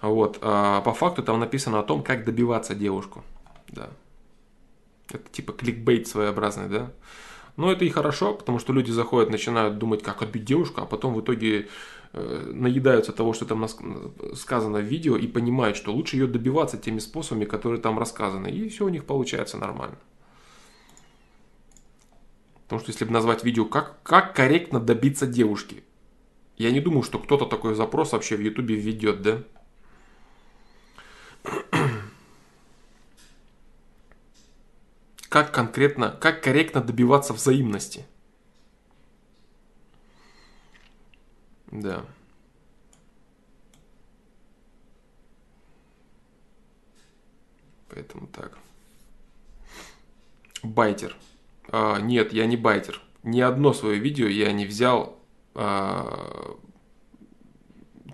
[0.00, 0.38] Вот.
[0.40, 3.22] А по факту там написано о том, как добиваться девушку.
[3.68, 3.90] Да.
[5.10, 6.90] Это типа кликбейт своеобразный, да?
[7.58, 11.12] Но это и хорошо, потому что люди заходят, начинают думать, как отбить девушку, а потом
[11.12, 13.66] в итоге Э, наедаются того, что там
[14.34, 18.48] сказано в видео, и понимают, что лучше ее добиваться теми способами, которые там рассказаны.
[18.48, 19.98] И все у них получается нормально.
[22.64, 25.82] Потому что если бы назвать видео «Как, как корректно добиться девушки»,
[26.56, 29.42] я не думаю, что кто-то такой запрос вообще в Ютубе введет, да?
[35.28, 38.06] Как конкретно, как корректно добиваться взаимности–
[41.70, 42.04] Да.
[47.88, 48.58] Поэтому так.
[50.62, 51.16] Байтер.
[51.70, 53.00] А, нет, я не байтер.
[53.22, 55.18] Ни одно свое видео я не взял
[55.54, 56.56] а,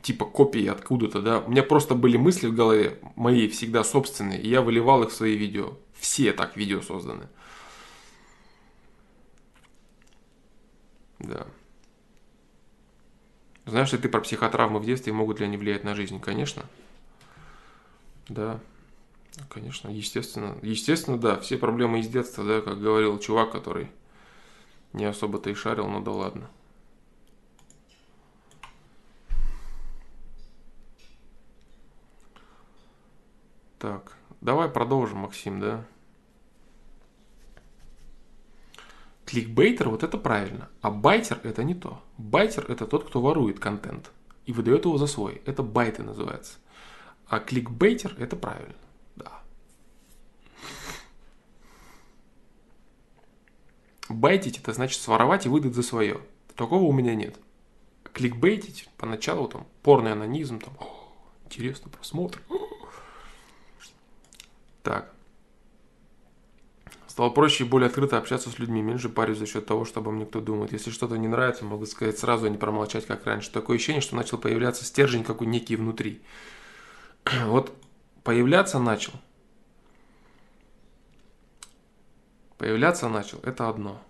[0.02, 1.40] типа копии откуда-то, да.
[1.40, 5.14] У меня просто были мысли в голове, мои всегда собственные, и я выливал их в
[5.14, 5.78] свои видео.
[5.94, 7.28] Все так видео созданы.
[11.18, 11.46] Да.
[13.66, 16.20] Знаешь ли ты про психотравмы в детстве могут ли они влиять на жизнь?
[16.20, 16.64] Конечно.
[18.28, 18.60] Да.
[19.48, 20.56] Конечно, естественно.
[20.62, 21.38] Естественно, да.
[21.40, 23.90] Все проблемы из детства, да, как говорил чувак, который
[24.92, 26.50] не особо-то и шарил, но да ладно.
[33.78, 35.84] Так, давай продолжим, Максим, да?
[39.24, 42.02] Кликбейтер вот это правильно, а байтер это не то.
[42.18, 44.10] Байтер это тот, кто ворует контент
[44.46, 45.42] и выдает его за свой.
[45.46, 46.58] Это байты называется.
[47.26, 48.74] А кликбейтер это правильно.
[49.16, 49.42] Да.
[54.08, 56.20] Байтить это значит своровать и выдать за свое.
[56.54, 57.36] Такого у меня нет.
[58.12, 60.76] Кликбейтить поначалу там порный анонизм, там,
[61.46, 62.40] интересно, просмотр.
[64.82, 65.13] Так.
[67.14, 70.10] Стало проще и более открыто общаться с людьми, меньше парюсь за счет того, что обо
[70.10, 70.72] мне кто думает.
[70.72, 73.52] Если что-то не нравится, могу сказать сразу, а не промолчать, как раньше.
[73.52, 76.22] Такое ощущение, что начал появляться стержень какой некий внутри.
[77.46, 77.72] Вот
[78.24, 79.12] появляться начал.
[82.58, 84.02] Появляться начал, это одно.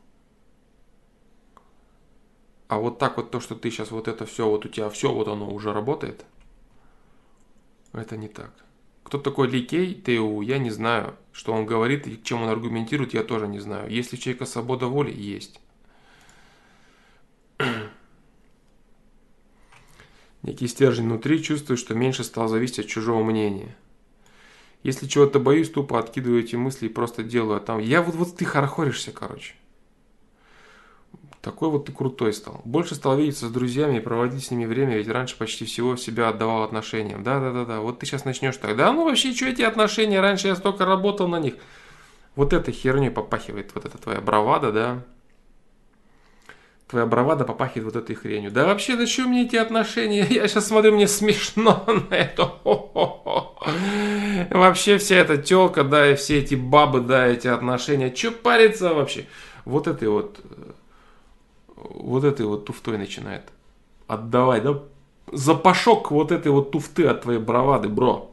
[2.69, 5.13] А вот так вот то, что ты сейчас вот это все, вот у тебя все,
[5.13, 6.25] вот оно уже работает,
[7.93, 8.64] это не так.
[9.05, 11.15] Кто такой Ликей ТУ, я не знаю.
[11.33, 13.91] Что он говорит и чем он аргументирует, я тоже не знаю.
[13.91, 15.13] Есть ли у человека свобода воли?
[15.13, 15.61] Есть.
[20.43, 23.77] Некий стержень внутри чувствую, что меньше стал зависеть от чужого мнения.
[24.83, 27.59] Если чего-то боюсь, тупо откидываю эти мысли и просто делаю.
[27.59, 29.55] А там я вот, вот ты хорохоришься, короче.
[31.45, 32.62] Такой вот ты крутой стал.
[32.65, 36.31] Больше стал видеться с друзьями и проводить с ними время, ведь раньше почти всего себя
[36.31, 37.23] отдавал отношениям.
[37.23, 38.75] Да-да-да-да, вот ты сейчас начнешь так.
[38.79, 40.21] Да, ну вообще, что эти отношения?
[40.21, 41.57] Раньше я столько работал на них.
[42.35, 45.05] Вот эта херней попахивает, вот эта твоя бравада, да?
[46.89, 48.51] Твоя бравада попахивает вот этой хренью.
[48.51, 50.27] Да вообще, да что мне эти отношения?
[50.31, 52.55] Я сейчас смотрю, мне смешно на это.
[54.51, 58.11] Вообще вся эта телка, да, и все эти бабы, да, эти отношения.
[58.11, 59.27] Че париться вообще?
[59.65, 60.41] Вот этой вот
[61.90, 63.52] вот этой вот туфтой начинает
[64.06, 64.82] отдавать, да?
[65.32, 68.31] Запашок вот этой вот туфты от твоей бравады, бро.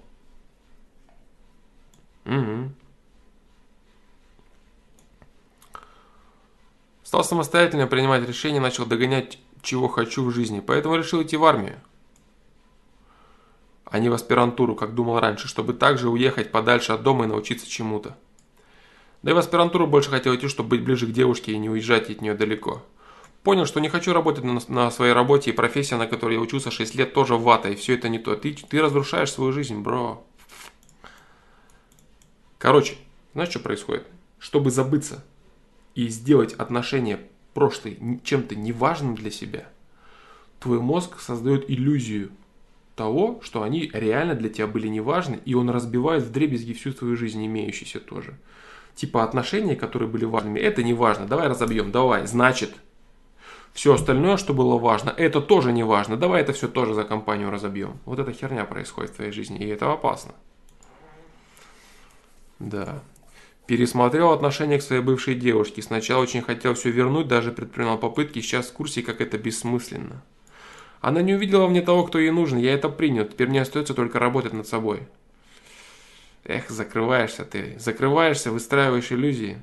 [2.25, 2.71] Угу.
[7.03, 10.59] Стал самостоятельно принимать решения, начал догонять, чего хочу в жизни.
[10.59, 11.79] Поэтому решил идти в армию.
[13.85, 17.69] А не в аспирантуру, как думал раньше, чтобы также уехать подальше от дома и научиться
[17.69, 18.15] чему-то.
[19.23, 22.09] Да и в аспирантуру больше хотел идти, чтобы быть ближе к девушке и не уезжать
[22.09, 22.81] от нее далеко.
[23.43, 26.69] Понял, что не хочу работать на, на своей работе, и профессия, на которой я учился
[26.69, 28.35] 6 лет, тоже вата, и все это не то.
[28.35, 30.23] Ты, ты разрушаешь свою жизнь, бро.
[32.59, 32.95] Короче,
[33.33, 34.05] знаешь, что происходит?
[34.37, 35.25] Чтобы забыться
[35.95, 37.19] и сделать отношения
[37.55, 39.67] прошлой чем-то неважным для себя,
[40.59, 42.31] твой мозг создает иллюзию
[42.95, 47.17] того, что они реально для тебя были неважны, и он разбивает в дребезги всю твою
[47.17, 48.37] жизнь, имеющуюся тоже.
[48.93, 52.75] Типа отношения, которые были важными, это не важно, давай разобьем, давай, значит,
[53.73, 56.17] все остальное, что было важно, это тоже не важно.
[56.17, 57.99] Давай это все тоже за компанию разобьем.
[58.05, 60.33] Вот эта херня происходит в твоей жизни, и это опасно.
[62.59, 63.01] Да.
[63.65, 65.81] Пересмотрел отношение к своей бывшей девушке.
[65.81, 70.21] Сначала очень хотел все вернуть, даже предпринял попытки, сейчас в курсе, как это бессмысленно.
[70.99, 74.19] Она не увидела мне того, кто ей нужен, я это принял, теперь мне остается только
[74.19, 75.07] работать над собой.
[76.43, 79.61] Эх, закрываешься ты, закрываешься, выстраиваешь иллюзии.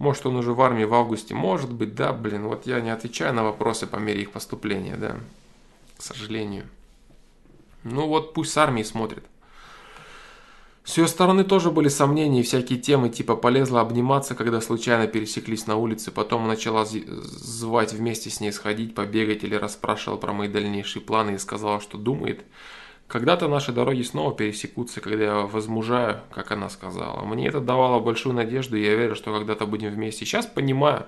[0.00, 1.34] Может, он уже в армии в августе?
[1.34, 2.44] Может быть, да, блин.
[2.44, 5.16] Вот я не отвечаю на вопросы по мере их поступления, да.
[5.98, 6.64] К сожалению.
[7.84, 9.24] Ну вот пусть с армией смотрит.
[10.84, 15.66] С ее стороны тоже были сомнения и всякие темы, типа полезла обниматься, когда случайно пересеклись
[15.66, 21.02] на улице, потом начала звать вместе с ней сходить, побегать или расспрашивала про мои дальнейшие
[21.02, 22.42] планы и сказала, что думает–
[23.10, 27.24] когда-то наши дороги снова пересекутся, когда я возмужаю, как она сказала.
[27.24, 30.24] Мне это давало большую надежду, и я верю, что когда-то будем вместе.
[30.24, 31.06] Сейчас понимаю,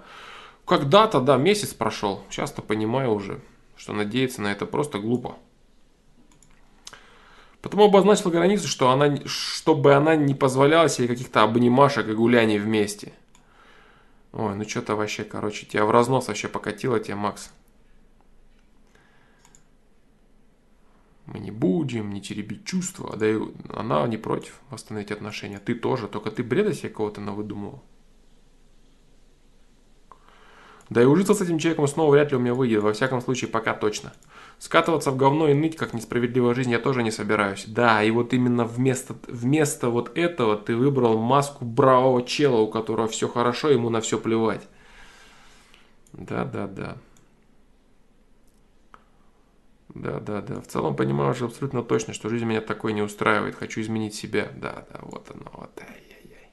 [0.67, 3.41] когда-то, да, месяц прошел, сейчас-то понимаю уже,
[3.77, 5.37] что надеяться на это просто глупо.
[7.61, 13.13] Потому обозначил границу, что она, чтобы она не позволяла себе каких-то обнимашек и гуляний вместе.
[14.33, 17.53] Ой, ну что-то вообще, короче, тебя в разнос вообще покатило тебе, Макс.
[21.33, 23.39] Мы не будем не теребить чувства, да и
[23.75, 25.59] она не против восстановить отношения.
[25.59, 27.83] Ты тоже, только ты бреда себе кого-то навыдумывал.
[30.91, 33.49] Да и ужиться с этим человеком снова вряд ли у меня выйдет, во всяком случае
[33.49, 34.13] пока точно.
[34.59, 37.65] Скатываться в говно и ныть, как несправедливая жизнь, я тоже не собираюсь.
[37.67, 43.09] Да, и вот именно вместо, вместо вот этого ты выбрал маску бравого чела, у которого
[43.09, 44.69] все хорошо, ему на все плевать.
[46.13, 46.99] Да-да-да.
[49.95, 50.61] Да, да, да.
[50.61, 53.57] В целом понимаю уже абсолютно точно, что жизнь меня такой не устраивает.
[53.57, 54.51] Хочу изменить себя.
[54.57, 55.71] Да, да, вот оно, вот.
[55.81, 56.51] Ай-яй-яй.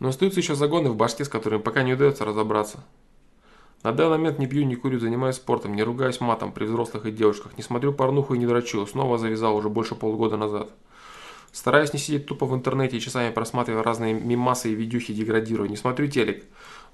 [0.00, 2.84] Но остаются еще загоны в башке, с которыми пока не удается разобраться.
[3.82, 7.12] На данный момент не пью, не курю, занимаюсь спортом, не ругаюсь матом при взрослых и
[7.12, 8.84] девушках, не смотрю порнуху и не драчу.
[8.86, 10.70] Снова завязал уже больше полгода назад.
[11.52, 15.70] Стараюсь не сидеть тупо в интернете и часами просматривая разные мимасы и видюхи, деградирую.
[15.70, 16.44] Не смотрю телек.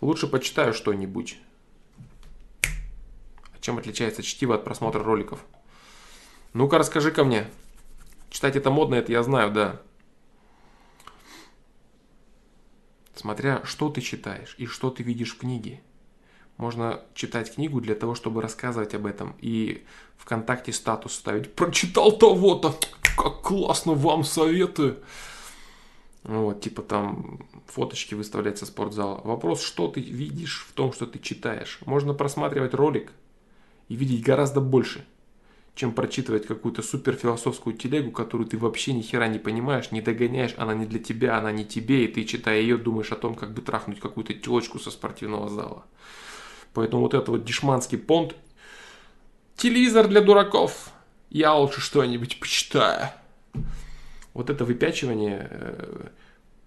[0.00, 1.38] Лучше почитаю что-нибудь.
[3.66, 5.40] Чем отличается чтиво от просмотра роликов?
[6.52, 7.48] Ну-ка, расскажи ко мне.
[8.30, 9.82] Читать это модно, это я знаю, да.
[13.16, 15.82] Смотря что ты читаешь и что ты видишь в книге.
[16.58, 19.84] Можно читать книгу для того, чтобы рассказывать об этом и
[20.18, 21.52] ВКонтакте статус ставить.
[21.52, 22.72] Прочитал того-то,
[23.16, 25.02] как классно, вам советую.
[26.22, 29.20] Вот, типа там фоточки выставлять со спортзала.
[29.24, 31.80] Вопрос, что ты видишь в том, что ты читаешь.
[31.84, 33.10] Можно просматривать ролик
[33.88, 35.04] и видеть гораздо больше,
[35.74, 40.74] чем прочитывать какую-то суперфилософскую телегу, которую ты вообще ни хера не понимаешь, не догоняешь, она
[40.74, 43.62] не для тебя, она не тебе, и ты, читая ее, думаешь о том, как бы
[43.62, 45.84] трахнуть какую-то телочку со спортивного зала.
[46.72, 48.34] Поэтому вот это вот дешманский понт.
[49.56, 50.90] Телевизор для дураков.
[51.30, 53.08] Я лучше что-нибудь почитаю.
[54.34, 56.08] Вот это выпячивание э,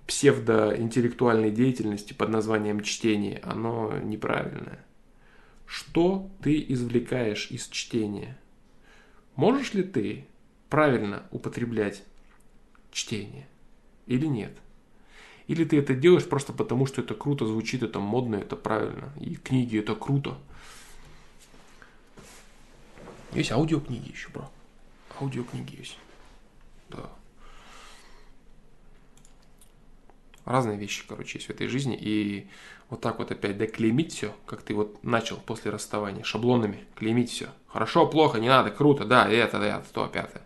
[0.07, 4.83] псевдоинтеллектуальной деятельности под названием чтение, оно неправильное.
[5.69, 8.39] Что ты извлекаешь из чтения?
[9.35, 10.25] Можешь ли ты
[10.67, 12.03] правильно употреблять
[12.91, 13.47] чтение
[14.07, 14.57] или нет?
[15.45, 19.13] Или ты это делаешь просто потому, что это круто звучит, это модно, это правильно.
[19.21, 20.39] И книги это круто.
[23.33, 24.49] Есть аудиокниги еще, бро.
[25.21, 25.99] Аудиокниги есть.
[26.89, 27.11] Да.
[30.45, 31.97] Разные вещи, короче, есть в этой жизни.
[31.99, 32.47] И
[32.89, 37.29] вот так вот опять, да, клеймить все, как ты вот начал после расставания, шаблонами, клеймить
[37.29, 37.49] все.
[37.67, 40.41] Хорошо, плохо, не надо, круто, да, это, да, то, пятое.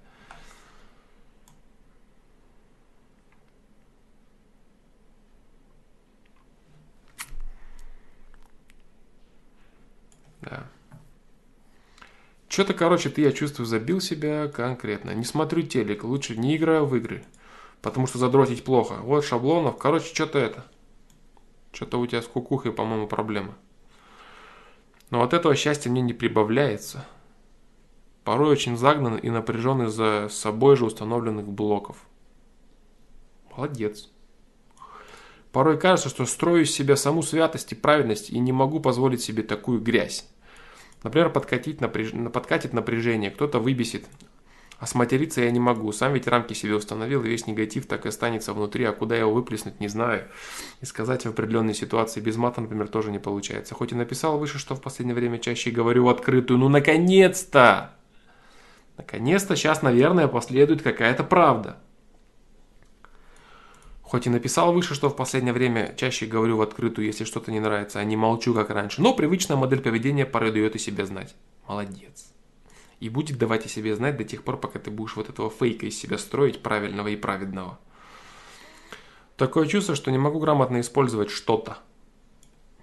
[10.42, 10.68] Да.
[12.50, 15.12] Что-то, короче, ты, я чувствую, забил себя конкретно.
[15.12, 17.24] Не смотрю телек, лучше не играю в игры.
[17.84, 18.96] Потому что задротить плохо.
[19.02, 19.78] Вот шаблонов.
[19.78, 20.66] Короче, что-то это.
[21.74, 23.56] Что-то у тебя с кукухой, по-моему, проблема.
[25.10, 27.06] Но от этого счастья мне не прибавляется.
[28.24, 31.98] Порой очень загнан и напряжен из-за собой же установленных блоков.
[33.52, 34.10] Молодец.
[35.52, 39.44] Порой кажется, что строю из себя саму святость и праведность и не могу позволить себе
[39.44, 40.26] такую грязь.
[41.04, 42.12] Например, подкатить напряж...
[42.32, 44.08] подкатит напряжение, кто-то выбесит.
[44.84, 48.10] А сматериться я не могу, сам ведь рамки себе установил, и весь негатив так и
[48.10, 50.28] останется внутри, а куда его выплеснуть, не знаю.
[50.82, 53.76] И сказать в определенной ситуации без мата, например, тоже не получается.
[53.76, 57.92] Хоть и написал выше, что в последнее время чаще говорю в открытую, ну наконец-то!
[58.98, 61.78] Наконец-то сейчас, наверное, последует какая-то правда.
[64.02, 67.62] Хоть и написал выше, что в последнее время чаще говорю в открытую, если что-то не
[67.62, 69.02] нравится, а не молчу, как раньше.
[69.02, 71.36] Но привычная модель поведения порой дает о себе знать.
[71.70, 72.33] Молодец.
[73.04, 75.86] И будет давать о себе знать до тех пор, пока ты будешь вот этого фейка
[75.86, 77.78] из себя строить, правильного и праведного.
[79.36, 81.80] Такое чувство, что не могу грамотно использовать что-то.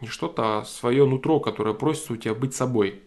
[0.02, 3.00] Не что-то, а свое нутро, которое просится у тебя быть собой.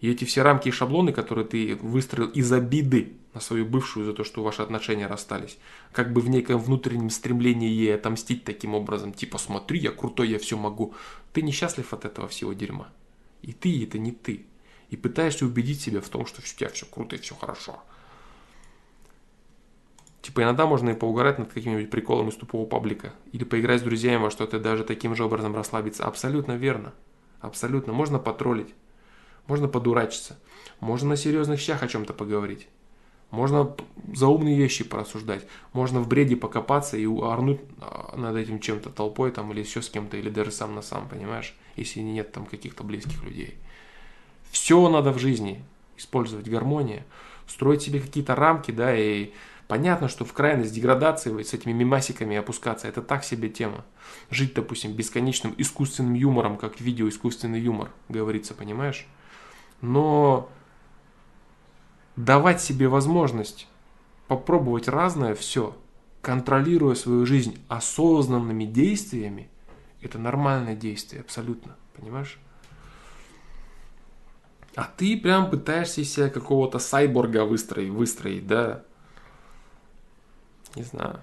[0.00, 4.14] И эти все рамки и шаблоны, которые ты выстроил из обиды на свою бывшую за
[4.14, 5.58] то, что ваши отношения расстались,
[5.92, 10.38] как бы в неком внутреннем стремлении ей отомстить таким образом, типа смотри, я крутой, я
[10.38, 10.94] все могу.
[11.34, 12.88] Ты несчастлив от этого всего дерьма.
[13.42, 14.46] И ты это не ты.
[14.92, 17.82] И пытаешься убедить себя в том, что у тебя все круто и все хорошо.
[20.20, 23.14] Типа иногда можно и поугарать над каким-нибудь приколом из тупого паблика.
[23.32, 26.04] Или поиграть с друзьями во что-то, даже таким же образом расслабиться.
[26.04, 26.92] Абсолютно верно.
[27.40, 27.94] Абсолютно.
[27.94, 28.74] Можно потроллить.
[29.46, 30.38] Можно подурачиться.
[30.80, 32.68] Можно на серьезных щах о чем-то поговорить.
[33.30, 33.74] Можно
[34.12, 35.46] за умные вещи порассуждать.
[35.72, 39.88] Можно в бреде покопаться и орнуть а, над этим чем-то толпой там, или еще с
[39.88, 41.56] кем-то, или даже сам на сам, понимаешь?
[41.76, 43.56] Если нет там каких-то близких людей.
[44.52, 45.64] Все надо в жизни
[45.96, 47.04] использовать гармония,
[47.48, 49.32] строить себе какие-то рамки, да, и
[49.66, 53.84] понятно, что в крайность деградации с этими мимасиками опускаться, это так себе тема.
[54.30, 59.08] Жить, допустим, бесконечным искусственным юмором, как видео искусственный юмор, говорится, понимаешь?
[59.82, 60.48] но
[62.16, 63.68] давать себе возможность
[64.28, 65.76] попробовать разное все,
[66.22, 69.50] контролируя свою жизнь осознанными действиями,
[70.00, 72.38] это нормальное действие, абсолютно, понимаешь?
[74.74, 78.82] А ты прям пытаешься из себя какого-то сайборга выстроить, выстроить, да?
[80.74, 81.20] Не знаю.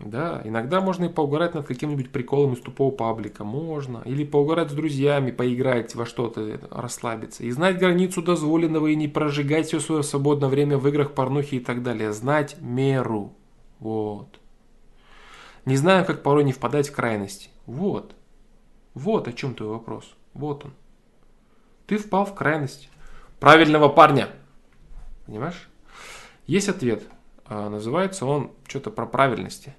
[0.00, 4.02] Да, иногда можно и поугарать над каким-нибудь приколом из тупого паблика, можно.
[4.04, 7.44] Или поугарать с друзьями, поиграть во что-то, расслабиться.
[7.44, 11.60] И знать границу дозволенного и не прожигать все свое свободное время в играх, порнухи и
[11.60, 12.12] так далее.
[12.12, 13.32] Знать меру.
[13.78, 14.40] Вот.
[15.64, 17.48] Не знаю, как порой не впадать в крайности.
[17.64, 18.14] Вот.
[18.94, 20.14] Вот о чем твой вопрос.
[20.34, 20.72] Вот он.
[21.86, 22.88] Ты впал в крайность.
[23.40, 24.30] Правильного парня.
[25.26, 25.68] Понимаешь?
[26.46, 27.02] Есть ответ.
[27.46, 29.74] А, называется он что-то про правильности.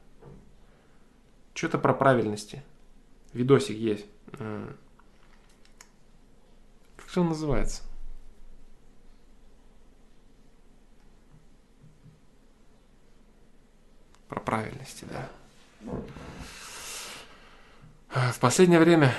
[1.54, 2.64] Что-то про правильности.
[3.34, 4.06] Видосик есть.
[4.32, 4.70] Как
[7.10, 7.84] же он называется?
[14.28, 15.30] Про правильности, да.
[18.32, 19.14] В последнее время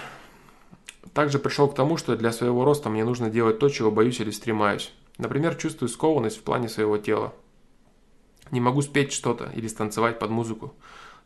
[1.16, 4.30] также пришел к тому, что для своего роста мне нужно делать то, чего боюсь или
[4.30, 4.92] стремаюсь.
[5.16, 7.32] Например, чувствую скованность в плане своего тела.
[8.50, 10.74] Не могу спеть что-то или станцевать под музыку,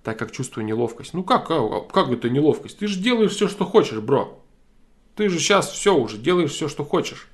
[0.05, 1.12] так как чувствую неловкость.
[1.12, 2.79] Ну как, как, как это неловкость?
[2.79, 4.41] Ты же делаешь все, что хочешь, бро.
[5.17, 7.27] Ты же сейчас все уже, делаешь все, что хочешь.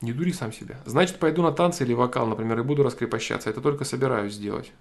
[0.00, 0.80] Не дури сам себя.
[0.86, 3.48] Значит, пойду на танцы или вокал, например, и буду раскрепощаться.
[3.48, 4.72] Это только собираюсь сделать.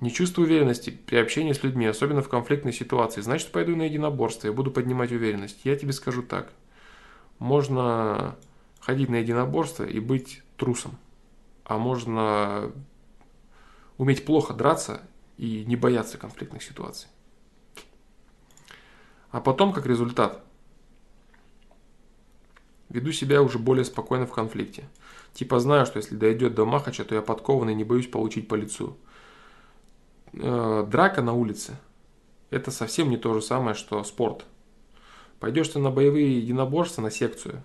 [0.00, 3.20] Не чувствую уверенности при общении с людьми, особенно в конфликтной ситуации.
[3.20, 5.60] Значит, пойду на единоборство и буду поднимать уверенность.
[5.64, 6.52] Я тебе скажу так.
[7.40, 8.36] Можно
[8.80, 10.96] ходить на единоборство и быть трусом.
[11.64, 12.72] А можно
[13.96, 15.02] уметь плохо драться
[15.36, 17.08] и не бояться конфликтных ситуаций.
[19.30, 20.44] А потом, как результат,
[22.88, 24.88] веду себя уже более спокойно в конфликте.
[25.34, 28.96] Типа знаю, что если дойдет до махача, то я подкованный не боюсь получить по лицу
[30.32, 31.76] э, драка на улице–
[32.50, 34.44] это совсем не то же самое, что спорт.
[35.38, 37.62] Пойдешь ты на боевые единоборства, на секцию.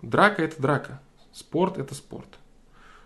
[0.00, 1.00] Драка– это драка.
[1.32, 2.38] Спорт– это спорт.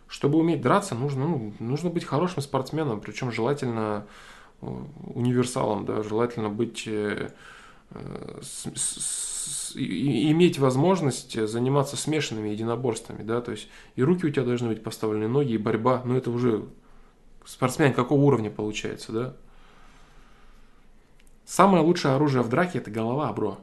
[0.08, 4.06] Чтобы уметь драться, нужно, ну, нужно быть хорошим спортсменом, причем желательно
[4.62, 4.66] э,
[5.14, 7.30] универсалом, да, желательно быть, э,
[7.90, 14.30] э, с, с, и, иметь возможность заниматься смешанными единоборствами, да, то есть и руки у
[14.30, 16.64] тебя должны быть поставлены, ноги, и борьба, но это уже
[17.46, 19.36] Спортсмен какого уровня получается, да?
[21.44, 23.58] Самое лучшее оружие в драке это голова, бро.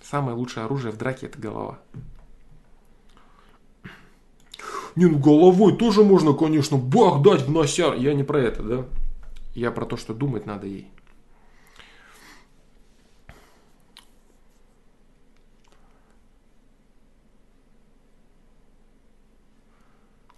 [0.00, 1.80] Самое лучшее оружие в драке это голова.
[4.94, 7.94] Не, ну головой тоже можно, конечно, бах дать в носяр.
[7.94, 8.84] Я не про это, да?
[9.54, 10.88] Я про то, что думать надо ей.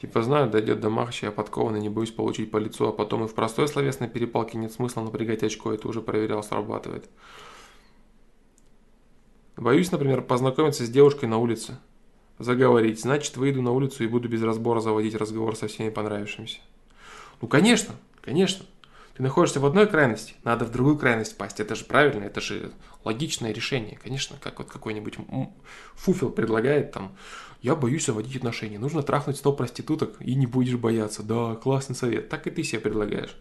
[0.00, 3.28] Типа знаю, дойдет до махача, я подкованный, не боюсь получить по лицу, а потом и
[3.28, 7.08] в простой словесной перепалке нет смысла напрягать очко, это уже проверял, срабатывает.
[9.58, 11.76] Боюсь, например, познакомиться с девушкой на улице.
[12.38, 13.02] Заговорить.
[13.02, 16.60] Значит, выйду на улицу и буду без разбора заводить разговор со всеми понравившимися.
[17.42, 18.64] Ну, конечно, конечно.
[19.14, 21.60] Ты находишься в одной крайности, надо в другую крайность пасть.
[21.60, 22.72] Это же правильно, это же
[23.04, 23.98] логичное решение.
[24.02, 25.18] Конечно, как вот какой-нибудь
[25.94, 27.14] фуфел предлагает там,
[27.62, 31.22] я боюсь заводить отношения, нужно трахнуть 100 проституток и не будешь бояться.
[31.22, 32.28] Да, классный совет.
[32.28, 33.36] Так и ты себе предлагаешь.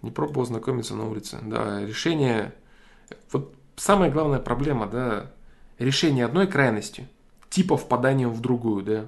[0.00, 1.38] Не пробовал знакомиться на улице.
[1.42, 2.54] Да, решение...
[3.32, 5.32] Вот самая главная проблема, да,
[5.78, 7.08] решение одной крайности,
[7.50, 9.06] типа впаданием в другую, да.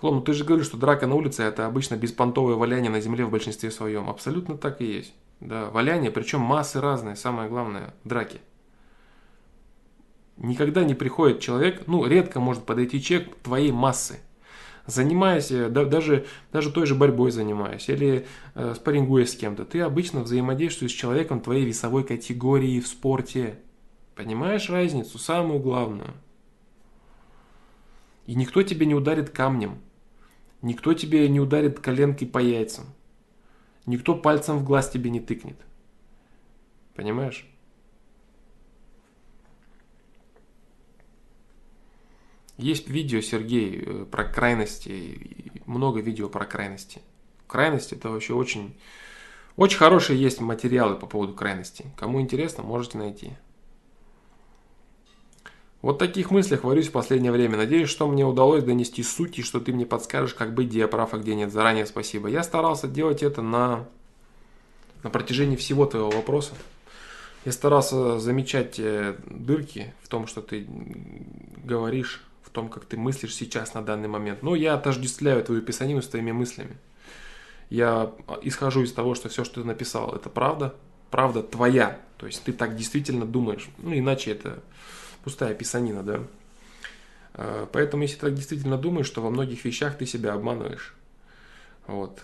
[0.00, 3.24] Фло, ну ты же говоришь, что драка на улице это обычно беспонтовое валяние на земле
[3.24, 4.10] в большинстве своем.
[4.10, 5.14] Абсолютно так и есть.
[5.40, 8.40] Да, валяние, причем массы разные, самое главное, драки.
[10.36, 14.20] Никогда не приходит человек, ну, редко может подойти человек твоей массы.
[14.86, 20.20] Занимаясь, да, даже, даже той же борьбой занимаясь, или э, спаррингуя с кем-то, ты обычно
[20.20, 23.58] взаимодействуешь с человеком твоей весовой категории в спорте.
[24.14, 26.14] Понимаешь разницу, самую главную.
[28.26, 29.78] И никто тебе не ударит камнем.
[30.62, 32.86] Никто тебе не ударит коленкой по яйцам.
[33.86, 35.56] Никто пальцем в глаз тебе не тыкнет.
[36.94, 37.48] Понимаешь?
[42.58, 47.02] Есть видео, Сергей, э, про крайности, много видео про крайности.
[47.46, 48.74] Крайности это вообще очень,
[49.56, 51.86] очень хорошие есть материалы по поводу крайностей.
[51.96, 53.32] Кому интересно, можете найти.
[55.86, 57.56] Вот таких мыслях варюсь в последнее время.
[57.56, 60.88] Надеюсь, что мне удалось донести суть и что ты мне подскажешь, как быть, где я
[60.88, 61.52] прав, а где нет.
[61.52, 62.26] Заранее спасибо.
[62.26, 63.86] Я старался делать это на,
[65.04, 66.54] на протяжении всего твоего вопроса.
[67.44, 70.66] Я старался замечать э, дырки в том, что ты
[71.62, 74.42] говоришь, в том, как ты мыслишь сейчас на данный момент.
[74.42, 76.78] Но я отождествляю твою писанину с твоими мыслями.
[77.70, 78.10] Я
[78.42, 80.74] исхожу из того, что все, что ты написал, это правда.
[81.12, 82.00] Правда твоя.
[82.16, 83.68] То есть ты так действительно думаешь.
[83.78, 84.64] Ну, иначе это
[85.26, 86.22] пустая писанина, да.
[87.34, 90.94] А, поэтому, если ты действительно думаешь, что во многих вещах ты себя обманываешь.
[91.88, 92.22] Вот.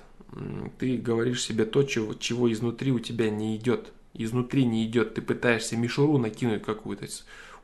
[0.79, 3.93] Ты говоришь себе то, чего, чего изнутри у тебя не идет.
[4.15, 5.15] Изнутри не идет.
[5.15, 7.09] Ты пытаешься мишуру накинуть какую-то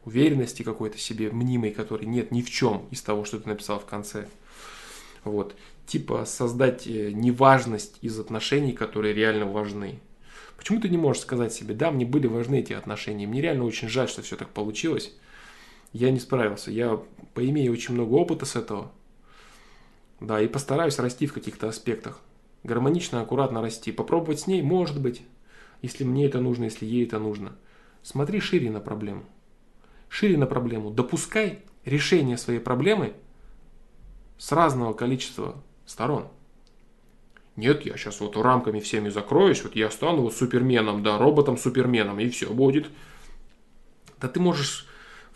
[0.05, 3.87] уверенности какой-то себе мнимой, которой нет ни в чем из того, что ты написал в
[3.87, 4.27] конце.
[5.23, 5.55] Вот.
[5.87, 10.01] Типа создать э, неважность из отношений, которые реально важны.
[10.57, 13.89] Почему ты не можешь сказать себе, да, мне были важны эти отношения, мне реально очень
[13.89, 15.13] жаль, что все так получилось.
[15.93, 17.01] Я не справился, я
[17.35, 18.93] поимею очень много опыта с этого.
[20.21, 22.21] Да, и постараюсь расти в каких-то аспектах.
[22.65, 23.93] Гармонично, аккуратно расти.
[23.93, 25.23] Попробовать с ней, может быть,
[25.81, 27.57] если мне это нужно, если ей это нужно.
[28.03, 29.25] Смотри шире на проблему.
[30.09, 30.91] Шире на проблему.
[30.91, 33.15] Допускай решение своей проблемы
[34.39, 36.29] с разного количества сторон.
[37.57, 42.29] Нет, я сейчас вот рамками всеми закроюсь, вот я стану вот суперменом, да, роботом-суперменом, и
[42.29, 42.89] все будет.
[44.21, 44.88] Да ты можешь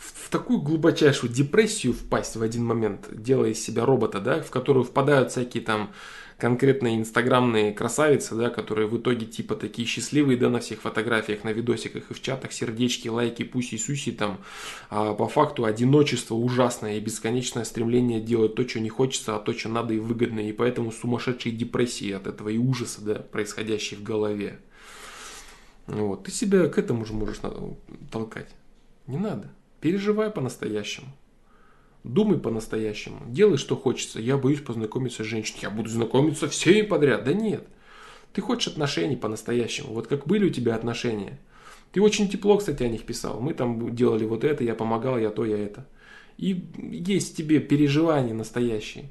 [0.02, 4.84] в, такую глубочайшую депрессию впасть в один момент, делая из себя робота, да, в которую
[4.84, 5.92] впадают всякие там
[6.38, 11.52] конкретные инстаграмные красавицы, да, которые в итоге типа такие счастливые, да, на всех фотографиях, на
[11.52, 14.40] видосиках и в чатах, сердечки, лайки, пуси-суси там,
[14.90, 19.52] а по факту одиночество ужасное и бесконечное стремление делать то, что не хочется, а то,
[19.52, 24.02] что надо и выгодно, и поэтому сумасшедшие депрессии от этого и ужаса, да, происходящие в
[24.02, 24.58] голове.
[25.86, 27.40] Вот, ты себя к этому же можешь
[28.10, 28.48] толкать.
[29.06, 29.50] Не надо.
[29.82, 31.09] Переживай по-настоящему.
[32.04, 33.18] Думай по-настоящему.
[33.26, 34.20] Делай, что хочется.
[34.20, 35.59] Я боюсь познакомиться с женщиной.
[35.62, 37.24] Я буду знакомиться всеми подряд.
[37.24, 37.66] Да нет.
[38.32, 39.92] Ты хочешь отношений по-настоящему.
[39.92, 41.40] Вот как были у тебя отношения.
[41.90, 43.40] Ты очень тепло, кстати, о них писал.
[43.40, 45.84] Мы там делали вот это, я помогал, я то, я это.
[46.38, 49.10] И есть в тебе переживания настоящие.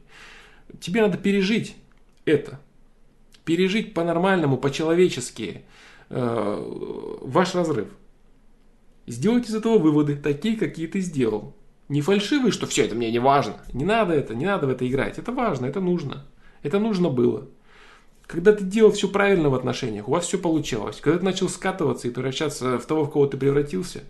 [0.79, 1.75] Тебе надо пережить
[2.23, 2.61] это.
[3.43, 5.63] Пережить по-нормальному, по-человечески
[6.09, 7.89] э, ваш разрыв.
[9.11, 11.53] Сделать из этого выводы, такие, какие ты сделал.
[11.89, 13.57] Не фальшивый, что все это мне не важно.
[13.73, 15.17] Не надо это, не надо в это играть.
[15.17, 16.25] Это важно, это нужно.
[16.63, 17.49] Это нужно было.
[18.25, 21.01] Когда ты делал все правильно в отношениях, у вас все получалось.
[21.01, 24.03] Когда ты начал скатываться и превращаться в того, в кого ты превратился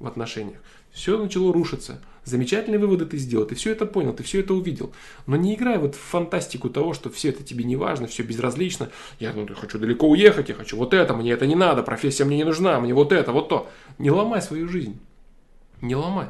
[0.00, 0.58] в отношениях,
[0.90, 2.00] все начало рушиться.
[2.24, 4.92] Замечательные выводы ты сделал, ты все это понял, ты все это увидел.
[5.26, 8.90] Но не играй вот в фантастику того, что все это тебе не важно, все безразлично.
[9.18, 12.36] Я ну, хочу далеко уехать, я хочу вот это, мне это не надо, профессия мне
[12.36, 13.70] не нужна, мне вот это, вот то.
[13.98, 14.98] Не ломай свою жизнь.
[15.80, 16.28] Не ломай.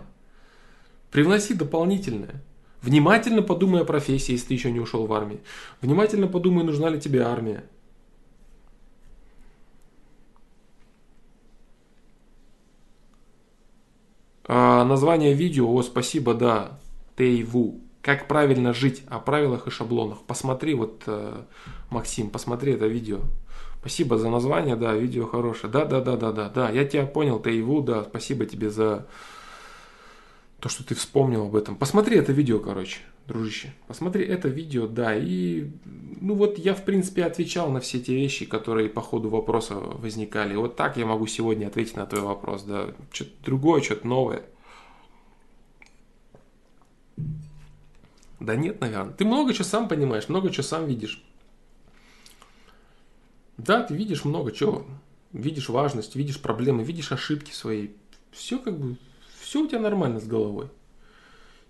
[1.10, 2.42] Привноси дополнительное.
[2.82, 5.40] Внимательно подумай о профессии, если ты еще не ушел в армию.
[5.80, 7.64] Внимательно подумай, нужна ли тебе армия.
[14.52, 16.80] А, название видео, о, спасибо, да,
[17.16, 17.78] Тейву.
[18.02, 20.22] Как правильно жить, о правилах и шаблонах.
[20.26, 21.42] Посмотри, вот, э,
[21.88, 23.20] Максим, посмотри это видео.
[23.78, 25.72] Спасибо за название, да, видео хорошее.
[25.72, 29.06] Да, да, да, да, да, да, я тебя понял, Тейву, да, спасибо тебе за
[30.60, 31.74] то, что ты вспомнил об этом.
[31.74, 33.72] Посмотри это видео, короче, дружище.
[33.88, 35.16] Посмотри это видео, да.
[35.16, 35.70] И,
[36.20, 40.54] ну вот я, в принципе, отвечал на все те вещи, которые по ходу вопроса возникали.
[40.54, 42.94] Вот так я могу сегодня ответить на твой вопрос, да.
[43.10, 44.42] Что-то другое, что-то новое.
[48.38, 49.14] Да нет, наверное.
[49.14, 51.22] Ты много чего сам понимаешь, много чего сам видишь.
[53.56, 54.86] Да, ты видишь много чего.
[55.32, 57.88] Видишь важность, видишь проблемы, видишь ошибки свои.
[58.30, 58.96] Все как бы
[59.50, 60.70] все у тебя нормально с головой.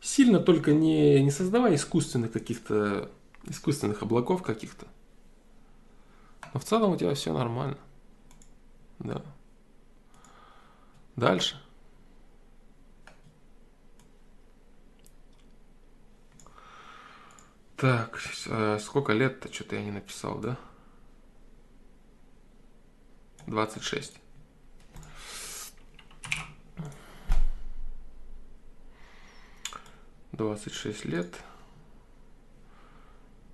[0.03, 3.11] Сильно только не, не создавай искусственных каких-то,
[3.45, 4.87] искусственных облаков каких-то.
[6.53, 7.79] Но в целом у тебя все нормально.
[8.99, 9.23] Да.
[11.17, 11.59] Дальше.
[17.79, 20.59] Так, э, сколько лет-то, что-то я не написал, да?
[23.47, 24.20] 26.
[30.33, 31.35] 26 лет.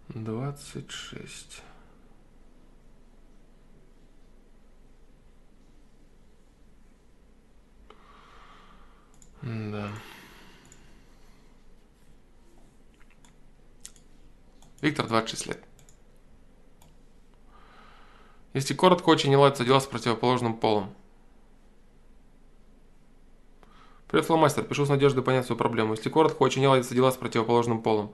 [0.08, 1.62] 26.
[9.42, 9.88] Да.
[14.80, 15.64] Виктор, 26 лет.
[18.54, 20.94] Если коротко, очень не ладится дела с противоположным полом.
[24.08, 24.62] Привет, фломастер.
[24.62, 25.94] Пишу с надеждой понять свою проблему.
[25.94, 28.12] Если коротко, очень не ладятся дела с противоположным полом.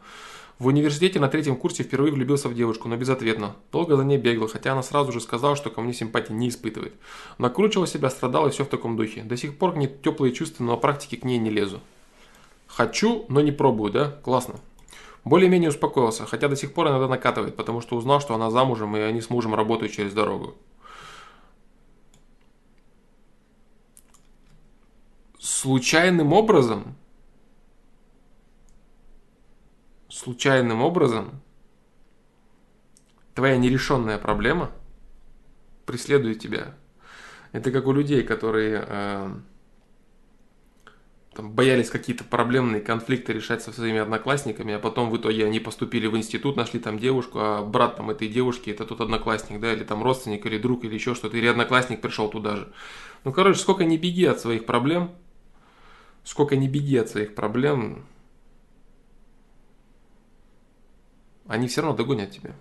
[0.58, 3.56] В университете на третьем курсе впервые влюбился в девушку, но безответно.
[3.72, 6.94] Долго за ней бегал, хотя она сразу же сказала, что ко мне симпатии не испытывает.
[7.36, 9.22] Накручивал себя, страдал и все в таком духе.
[9.22, 11.80] До сих пор мне теплые чувства, но на практике к ней не лезу.
[12.68, 14.12] Хочу, но не пробую, да?
[14.24, 14.54] Классно.
[15.24, 19.00] Более-менее успокоился, хотя до сих пор иногда накатывает, потому что узнал, что она замужем, и
[19.00, 20.54] они с мужем работают через дорогу.
[25.42, 26.94] Случайным образом,
[30.08, 31.42] случайным образом
[33.34, 34.70] твоя нерешенная проблема
[35.84, 36.76] преследует тебя.
[37.50, 39.34] Это как у людей, которые э,
[41.34, 46.06] там, боялись какие-то проблемные конфликты решать со своими одноклассниками, а потом в итоге они поступили
[46.06, 49.82] в институт, нашли там девушку, а брат там этой девушки это тот одноклассник, да, или
[49.82, 52.72] там родственник, или друг, или еще что-то, или одноклассник пришел туда же.
[53.24, 55.10] Ну, короче, сколько не беги от своих проблем,
[56.24, 58.06] сколько не беги от своих проблем,
[61.46, 62.54] они все равно догонят тебя.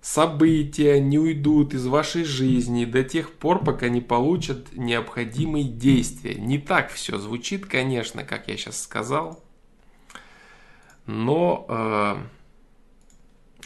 [0.00, 6.34] События не уйдут из вашей жизни до тех пор, пока не получат необходимые действия.
[6.36, 9.44] Не так все звучит, конечно, как я сейчас сказал.
[11.04, 12.16] Но э,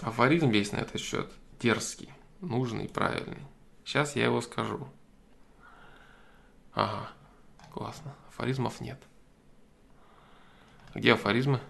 [0.01, 2.11] афоризм весь на этот счет дерзкий,
[2.41, 3.43] нужный, правильный.
[3.85, 4.89] Сейчас я его скажу.
[6.73, 7.11] Ага,
[7.73, 8.13] классно.
[8.35, 9.01] Афоризмов нет.
[10.93, 11.61] Где афоризмы?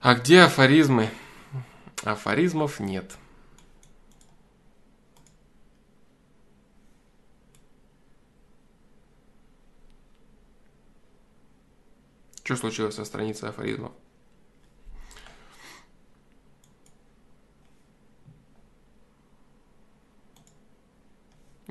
[0.00, 1.08] А где афоризмы?
[2.02, 3.16] Афоризмов нет.
[12.42, 13.92] Что случилось со страницей афоризмов?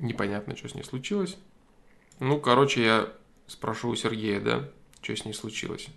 [0.02, 1.38] Непонятно, что с ней случилось.
[2.20, 3.14] Ну, короче, я
[3.46, 4.70] спрошу у Сергея, да,
[5.02, 5.88] что с ней случилось.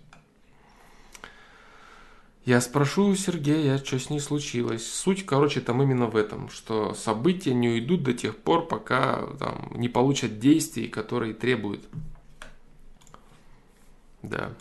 [2.45, 4.87] Я спрошу у Сергея, что с ней случилось.
[4.87, 9.71] Суть, короче, там именно в этом, что события не уйдут до тех пор, пока там,
[9.73, 11.83] не получат действий, которые требуют.
[14.21, 14.53] Да.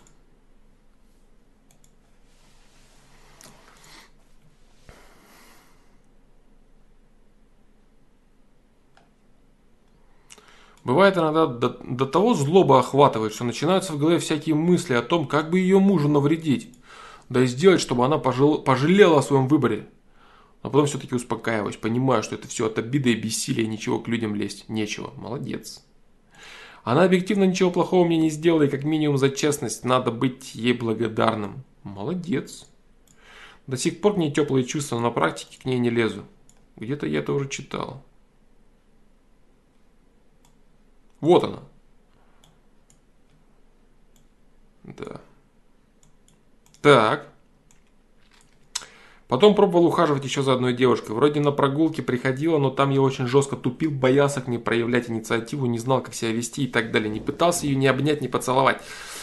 [10.85, 15.27] Бывает иногда до, до того злоба охватывает, что начинаются в голове всякие мысли о том,
[15.27, 16.70] как бы ее мужу навредить
[17.28, 19.89] да и сделать, чтобы она пожал, пожалела о своем выборе.
[20.62, 24.35] Но потом все-таки успокаиваюсь, понимаю, что это все от обиды и бессилия, ничего к людям
[24.35, 25.12] лезть нечего.
[25.16, 25.85] Молодец.
[26.85, 30.73] Она объективно ничего плохого мне не сделала, и как минимум за честность надо быть ей
[30.73, 31.65] благодарным.
[31.82, 32.66] Молодец.
[33.66, 36.24] До сих пор к ней теплые чувства, но на практике к ней не лезу.
[36.77, 38.02] Где-то я это уже читал.
[41.24, 41.60] Вот она.
[44.82, 45.20] Да.
[46.82, 47.28] Так.
[49.26, 51.12] Потом пробовал ухаживать еще за одной девушкой.
[51.12, 55.64] Вроде на прогулке приходила, но там я очень жестко тупил, боялся к ней проявлять инициативу,
[55.64, 57.09] не знал, как себя вести и так далее.
[57.09, 58.82] Не пытался ее ни обнять, ни поцеловать.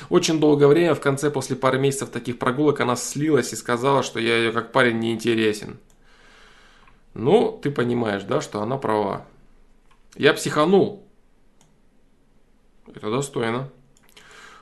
[0.09, 4.19] Очень долгое время, в конце, после пары месяцев таких прогулок, она слилась и сказала, что
[4.19, 5.77] я ее как парень не интересен.
[7.13, 9.27] Ну, ты понимаешь, да, что она права.
[10.15, 11.05] Я психанул.
[12.87, 13.69] Это достойно.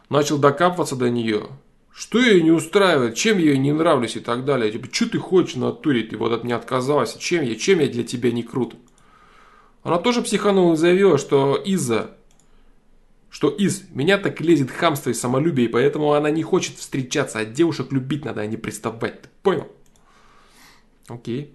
[0.10, 1.48] Начал докапываться до нее.
[1.92, 4.72] Что ее не устраивает, чем я ей не нравлюсь и так далее.
[4.72, 7.88] Типа, что ты хочешь на натуре, ты вот от меня отказалась, чем я, чем я
[7.88, 8.76] для тебя не крут.
[9.84, 12.18] Она тоже психанула и заявила, что из-за,
[13.30, 17.46] что из меня так лезет хамство и самолюбие, и поэтому она не хочет встречаться, а
[17.46, 19.22] девушек любить надо, а не приставать.
[19.22, 19.68] Ты понял?
[21.08, 21.54] Окей.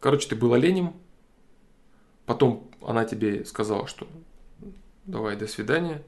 [0.00, 0.94] Короче, ты был оленем,
[2.26, 4.06] потом она тебе сказала, что
[5.06, 6.02] давай, до свидания.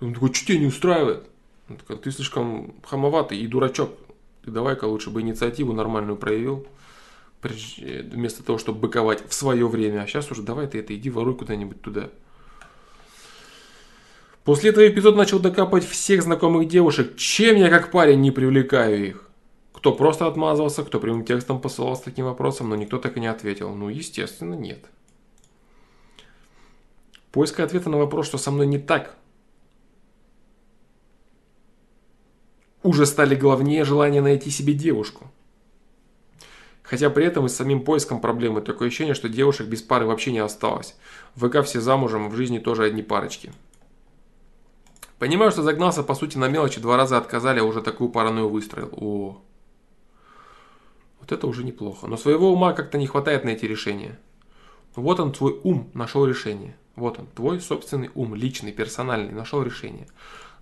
[0.00, 1.24] Он такой, что тебя не устраивает?
[1.68, 3.90] Он такой, ты слишком хамоватый и дурачок.
[4.44, 6.66] Давай-ка лучше бы инициативу нормальную проявил,
[7.42, 10.02] вместо того, чтобы быковать в свое время.
[10.02, 12.10] А сейчас уже давай ты это, иди воруй куда-нибудь туда.
[14.44, 19.28] После этого эпизод начал докапывать всех знакомых девушек, чем я как парень не привлекаю их.
[19.74, 23.26] Кто просто отмазывался, кто прямым текстом посылал с таким вопросом, но никто так и не
[23.26, 23.74] ответил.
[23.74, 24.86] Ну, естественно, нет.
[27.32, 29.16] Поиск ответа на вопрос, что со мной не так,
[32.82, 35.30] уже стали главнее желания найти себе девушку.
[36.82, 40.32] Хотя при этом и с самим поиском проблемы такое ощущение, что девушек без пары вообще
[40.32, 40.96] не осталось.
[41.34, 43.52] ВК все замужем, в жизни тоже одни парочки.
[45.18, 48.88] Понимаю, что загнался по сути на мелочи, два раза отказали, а уже такую паранойю выстроил.
[48.92, 49.42] О,
[51.20, 52.06] вот это уже неплохо.
[52.06, 54.18] Но своего ума как-то не хватает на эти решения.
[54.94, 56.76] Вот он, твой ум, нашел решение.
[56.98, 60.06] Вот он, твой собственный ум, личный, персональный, нашел решение.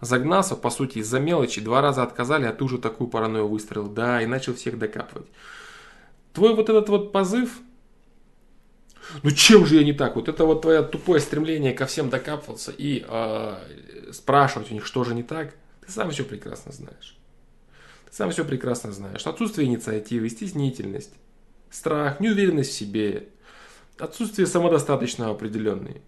[0.00, 3.88] Загнался, по сути, из-за мелочи, два раза отказали, а ты уже такую паранойю выстроил.
[3.88, 5.26] Да, и начал всех докапывать.
[6.32, 7.60] Твой вот этот вот позыв,
[9.22, 10.16] ну чем же я не так?
[10.16, 15.04] Вот это вот твое тупое стремление ко всем докапываться и э, спрашивать у них, что
[15.04, 15.54] же не так,
[15.84, 17.16] ты сам все прекрасно знаешь.
[18.06, 19.26] Ты сам все прекрасно знаешь.
[19.26, 21.14] Отсутствие инициативы, стеснительность,
[21.70, 23.28] страх, неуверенность в себе,
[23.98, 26.02] отсутствие самодостаточного определенной.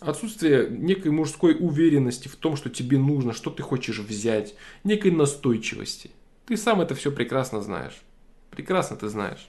[0.00, 6.10] Отсутствие некой мужской уверенности в том, что тебе нужно, что ты хочешь взять, некой настойчивости.
[6.46, 8.02] Ты сам это все прекрасно знаешь.
[8.50, 9.48] Прекрасно ты знаешь.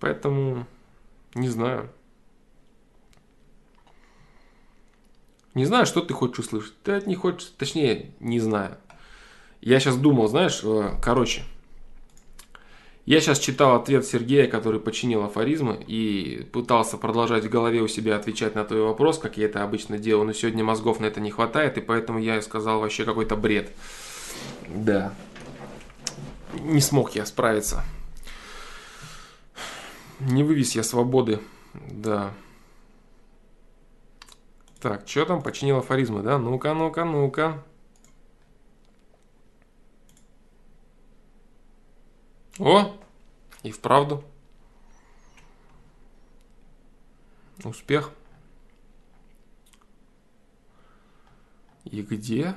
[0.00, 0.66] Поэтому
[1.34, 1.90] не знаю.
[5.54, 6.74] Не знаю, что ты хочешь услышать.
[6.82, 8.76] Ты от них хочешь, точнее, не знаю.
[9.60, 11.44] Я сейчас думал, знаешь, э, короче,
[13.06, 18.16] я сейчас читал ответ Сергея, который починил афоризмы, и пытался продолжать в голове у себя
[18.16, 21.30] отвечать на твой вопрос, как я это обычно делаю, но сегодня мозгов на это не
[21.30, 23.72] хватает, и поэтому я сказал вообще какой-то бред.
[24.68, 25.12] Да.
[26.54, 27.84] Не смог я справиться.
[30.20, 31.40] Не вывез я свободы.
[31.74, 32.32] Да.
[34.80, 35.42] Так, что там?
[35.42, 36.38] Починил афоризмы, да?
[36.38, 37.62] Ну-ка, ну-ка, ну-ка.
[42.58, 42.96] О,
[43.62, 44.22] и вправду.
[47.64, 48.12] Успех.
[51.84, 52.54] И где?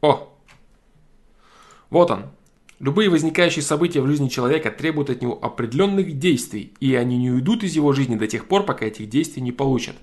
[0.00, 0.28] О!
[1.90, 2.30] Вот он.
[2.78, 7.62] Любые возникающие события в жизни человека требуют от него определенных действий, и они не уйдут
[7.62, 9.94] из его жизни до тех пор, пока этих действий не получат.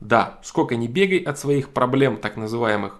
[0.00, 2.98] Да, сколько ни бегай от своих проблем, так называемых,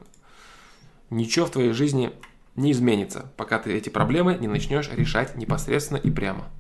[1.08, 2.12] ничего в твоей жизни
[2.56, 6.50] не изменится, пока ты эти проблемы не начнешь решать непосредственно и прямо.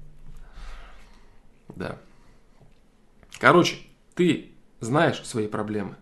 [1.74, 1.98] Да.
[3.38, 3.76] Короче,
[4.14, 5.96] ты знаешь свои проблемы.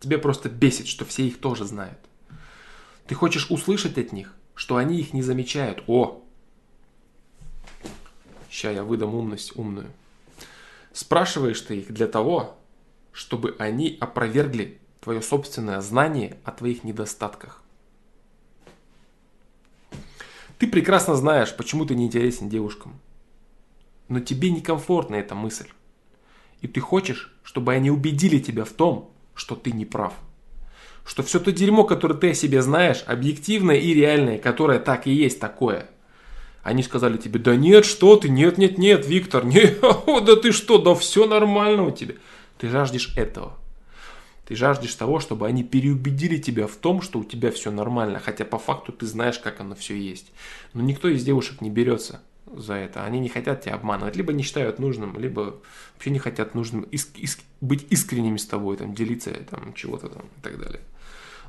[0.00, 1.98] Тебе просто бесит, что все их тоже знают.
[3.06, 5.84] Ты хочешь услышать от них, что они их не замечают.
[5.86, 6.22] О!
[8.50, 9.90] Сейчас я выдам умность умную.
[10.92, 12.58] Спрашиваешь ты их для того,
[13.12, 17.61] чтобы они опровергли твое собственное знание о твоих недостатках.
[20.62, 23.00] Ты прекрасно знаешь, почему ты не интересен девушкам.
[24.06, 25.66] Но тебе некомфортна эта мысль.
[26.60, 30.14] И ты хочешь, чтобы они убедили тебя в том, что ты не прав
[31.04, 35.12] что все то дерьмо, которое ты о себе знаешь, объективное и реальное, которое так и
[35.12, 35.90] есть такое.
[36.62, 40.78] Они сказали тебе, да нет, что ты, нет, нет, нет, Виктор, не, да ты что,
[40.78, 42.14] да все нормально у тебя.
[42.58, 43.58] Ты жаждешь этого.
[44.46, 48.44] Ты жаждешь того, чтобы они переубедили тебя в том, что у тебя все нормально, хотя
[48.44, 50.32] по факту ты знаешь, как оно все есть.
[50.74, 53.04] Но никто из девушек не берется за это.
[53.04, 55.60] Они не хотят тебя обманывать, либо не считают нужным, либо
[55.94, 60.22] вообще не хотят нужным иск- иск- быть искренними с тобой, там, делиться там, чего-то там
[60.22, 60.80] и так далее.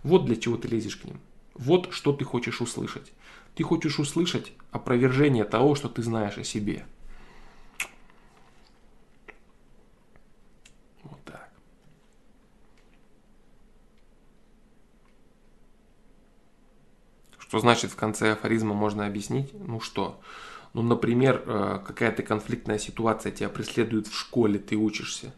[0.03, 1.19] Вот для чего ты лезешь к ним.
[1.55, 3.11] Вот что ты хочешь услышать.
[3.55, 6.85] Ты хочешь услышать опровержение того, что ты знаешь о себе.
[17.53, 19.51] Что значит в конце афоризма можно объяснить?
[19.53, 20.19] Ну что?
[20.73, 25.35] Ну, например, э, какая-то конфликтная ситуация тебя преследует в школе, ты учишься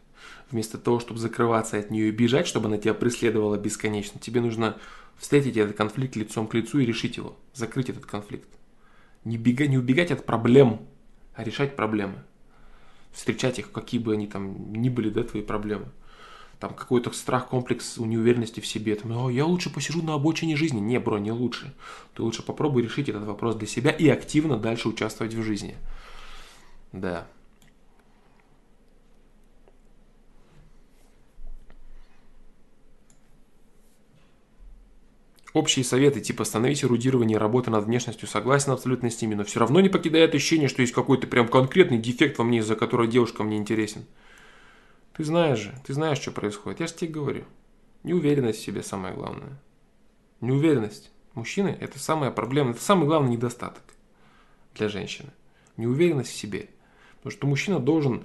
[0.50, 4.78] вместо того, чтобы закрываться от нее и бежать, чтобы она тебя преследовала бесконечно, тебе нужно
[5.18, 8.48] встретить этот конфликт лицом к лицу и решить его, закрыть этот конфликт.
[9.24, 10.86] Не, бега, не убегать от проблем,
[11.34, 12.22] а решать проблемы.
[13.12, 15.92] Встречать их, какие бы они там ни были, да, твои проблемы.
[16.58, 18.94] Там какой-то страх, комплекс неуверенности в себе.
[18.94, 20.80] Там, О, я лучше посижу на обочине жизни.
[20.80, 21.74] Не, бро, не лучше.
[22.14, 25.76] Ты лучше попробуй решить этот вопрос для себя и активно дальше участвовать в жизни.
[26.92, 27.26] Да.
[35.56, 39.80] Общие советы, типа остановить эрудирование, работы над внешностью, согласен абсолютно с ними, но все равно
[39.80, 43.56] не покидает ощущение, что есть какой-то прям конкретный дефект во мне, из-за которого девушка мне
[43.56, 44.04] интересен.
[45.16, 46.80] Ты знаешь же, ты знаешь, что происходит.
[46.80, 47.44] Я же тебе говорю.
[48.02, 49.58] Неуверенность в себе самое главное.
[50.42, 51.10] Неуверенность.
[51.32, 53.82] Мужчины– это самая проблема, это самый главный недостаток
[54.74, 55.30] для женщины.
[55.78, 56.68] Неуверенность в себе.
[57.16, 58.24] Потому что мужчина должен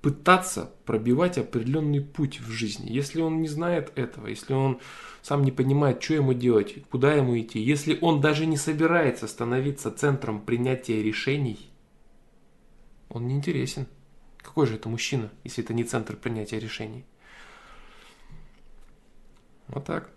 [0.00, 2.90] пытаться пробивать определенный путь в жизни.
[2.90, 4.80] Если он не знает этого, если он
[5.22, 9.90] сам не понимает, что ему делать, куда ему идти, если он даже не собирается становиться
[9.90, 11.70] центром принятия решений,
[13.10, 13.86] он не интересен.
[14.44, 17.04] Какой же это мужчина, если это не центр принятия решений?
[19.68, 20.10] Вот так.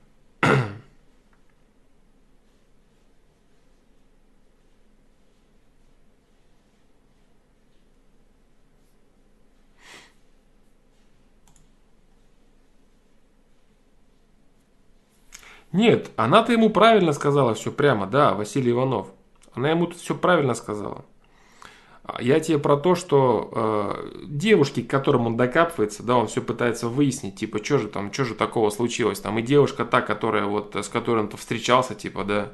[15.72, 19.08] Нет, она-то ему правильно сказала все прямо, да, Василий Иванов.
[19.54, 21.06] Она ему все правильно сказала.
[22.20, 26.88] Я тебе про то, что э, девушки, к которым он докапывается, да, он все пытается
[26.88, 29.38] выяснить, типа, что же там, что же такого случилось там.
[29.40, 32.54] И девушка та, которая вот, с которой он-то встречался, типа, да.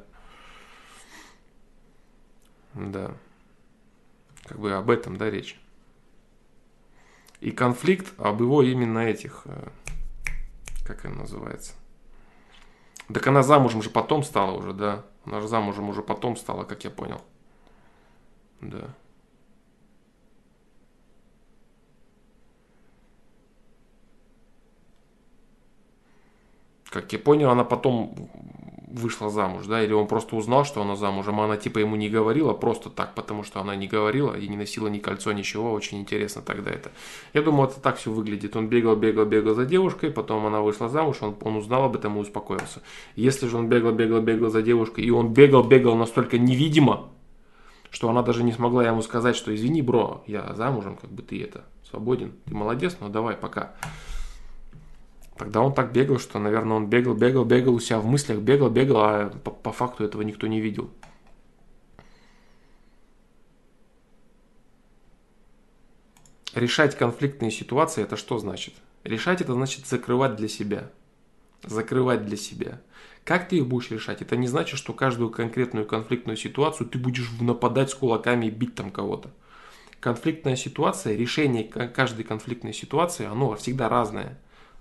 [2.74, 3.12] Да.
[4.46, 5.60] Как бы об этом, да, речь.
[7.40, 9.68] И конфликт об его именно этих, э,
[10.86, 11.74] как это называется?
[13.14, 15.06] Так она замужем же потом стала уже, да.
[15.26, 17.22] Она же замужем уже потом стала, как я понял.
[18.62, 18.96] Да.
[26.94, 28.30] Как я понял, она потом
[28.88, 32.08] вышла замуж, да, или он просто узнал, что она замужем, а она типа ему не
[32.08, 36.00] говорила просто так, потому что она не говорила и не носила ни кольцо, ничего, очень
[36.00, 36.92] интересно тогда это.
[37.34, 38.56] Я думаю, это так все выглядит.
[38.56, 42.16] Он бегал, бегал, бегал за девушкой, потом она вышла замуж, он, он узнал об этом
[42.16, 42.84] и успокоился.
[43.16, 47.10] Если же он бегал, бегал, бегал за девушкой, и он бегал, бегал настолько невидимо,
[47.90, 51.42] что она даже не смогла ему сказать, что извини, бро, я замужем, как бы ты
[51.42, 53.74] это, свободен, ты молодец, но давай, пока.
[55.38, 58.70] Тогда он так бегал, что, наверное, он бегал, бегал, бегал у себя в мыслях, бегал,
[58.70, 60.92] бегал, а по, по факту этого никто не видел.
[66.54, 68.76] Решать конфликтные ситуации это что значит?
[69.04, 70.92] Решать это значит закрывать для себя.
[71.64, 72.80] Закрывать для себя.
[73.24, 74.22] Как ты их будешь решать?
[74.22, 78.76] Это не значит, что каждую конкретную конфликтную ситуацию ты будешь нападать с кулаками и бить
[78.76, 79.32] там кого-то.
[80.00, 84.38] Конфликтная ситуация, решение каждой конфликтной ситуации, оно всегда разное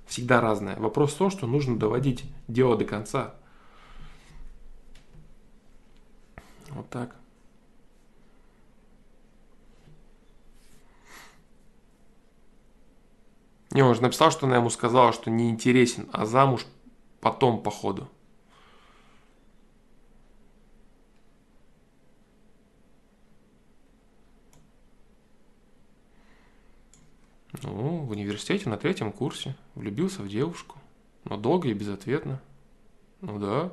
[0.07, 0.77] всегда разное.
[0.77, 3.35] Вопрос в том, что нужно доводить дело до конца.
[6.71, 7.17] Вот так.
[13.73, 16.67] Не, он же написал, что она ему сказала, что не интересен, а замуж
[17.21, 17.71] потом по
[27.63, 30.79] Ну, в университете на третьем курсе влюбился в девушку,
[31.25, 32.41] но долго и безответно.
[33.21, 33.73] Ну да.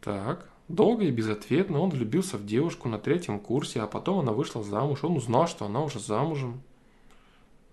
[0.00, 4.62] Так, долго и безответно он влюбился в девушку на третьем курсе, а потом она вышла
[4.62, 5.04] замуж.
[5.04, 6.62] Он узнал, что она уже замужем.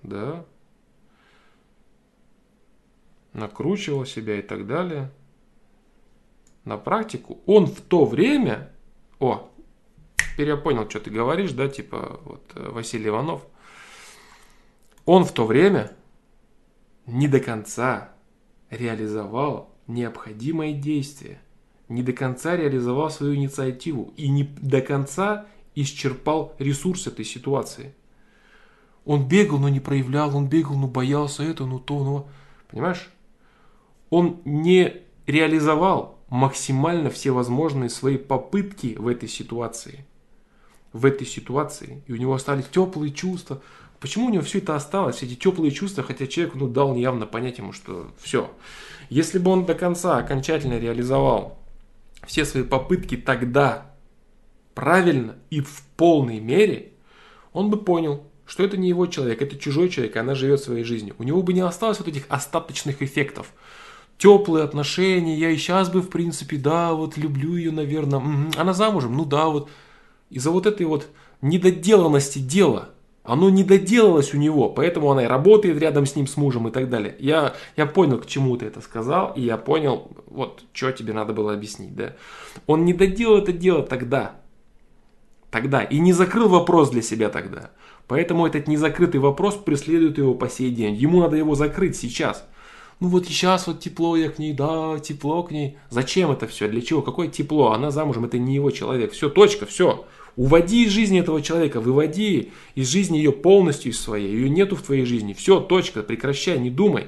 [0.01, 0.43] Да.
[3.31, 5.09] Накручивал себя и так далее.
[6.65, 8.73] На практику он в то время...
[9.19, 9.49] О,
[10.17, 13.45] теперь я понял, что ты говоришь, да, типа вот э, Василий Иванов–
[15.05, 15.91] он в то время
[17.05, 18.11] не до конца
[18.69, 21.41] реализовал необходимое действие,
[21.89, 27.93] не до конца реализовал свою инициативу и не до конца исчерпал ресурс этой ситуации.
[29.05, 32.27] Он бегал, но не проявлял, он бегал, но боялся это, ну то, но...
[32.69, 33.09] Понимаешь?
[34.09, 40.05] Он не реализовал максимально все возможные свои попытки в этой ситуации.
[40.93, 42.03] В этой ситуации.
[42.07, 43.61] И у него остались теплые чувства.
[44.03, 47.25] Почему у него все это осталось, все эти теплые чувства, хотя человек ну, дал явно
[47.25, 48.51] понять ему, что все.
[49.09, 51.57] Если бы он до конца окончательно реализовал
[52.27, 53.93] все свои попытки тогда
[54.75, 56.91] правильно и в полной мере,
[57.53, 60.83] он бы понял, что это не его человек, это чужой человек, и она живет своей
[60.83, 61.15] жизнью.
[61.17, 63.53] У него бы не осталось вот этих остаточных эффектов.
[64.17, 68.51] Теплые отношения, я и сейчас бы, в принципе, да, вот люблю ее, наверное.
[68.57, 69.69] Она замужем, ну да, вот.
[70.29, 71.07] Из-за вот этой вот
[71.39, 72.89] недоделанности дела–
[73.23, 76.71] оно не доделалось у него, поэтому она и работает рядом с ним, с мужем и
[76.71, 77.15] так далее.
[77.19, 81.33] Я, я понял, к чему ты это сказал, и я понял, вот, что тебе надо
[81.33, 82.15] было объяснить, да.
[82.67, 84.35] Он не доделал это дело тогда,
[85.51, 87.71] тогда, и не закрыл вопрос для себя тогда.
[88.07, 90.95] Поэтому этот незакрытый вопрос преследует его по сей день.
[90.95, 92.45] Ему надо его закрыть сейчас.
[92.99, 95.77] Ну вот сейчас вот тепло я к ней, да, тепло к ней.
[95.89, 96.67] Зачем это все?
[96.67, 97.01] Для чего?
[97.01, 97.71] Какое тепло?
[97.71, 99.11] Она замужем, это не его человек.
[99.11, 100.05] Все, точка, все.
[100.35, 104.31] Уводи из жизни этого человека, выводи из жизни ее полностью из своей.
[104.31, 105.33] Ее нету в твоей жизни.
[105.33, 107.07] Все, точка, прекращай, не думай.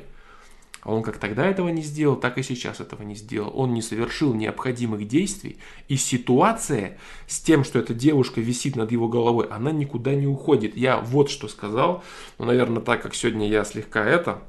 [0.86, 3.52] А он как тогда этого не сделал, так и сейчас этого не сделал.
[3.56, 5.57] Он не совершил необходимых действий.
[5.88, 10.78] И ситуация с тем, что эта девушка висит над его головой, она никуда не уходит.
[10.78, 12.03] Я вот что сказал.
[12.38, 14.44] Но, наверное, так как сегодня я слегка это...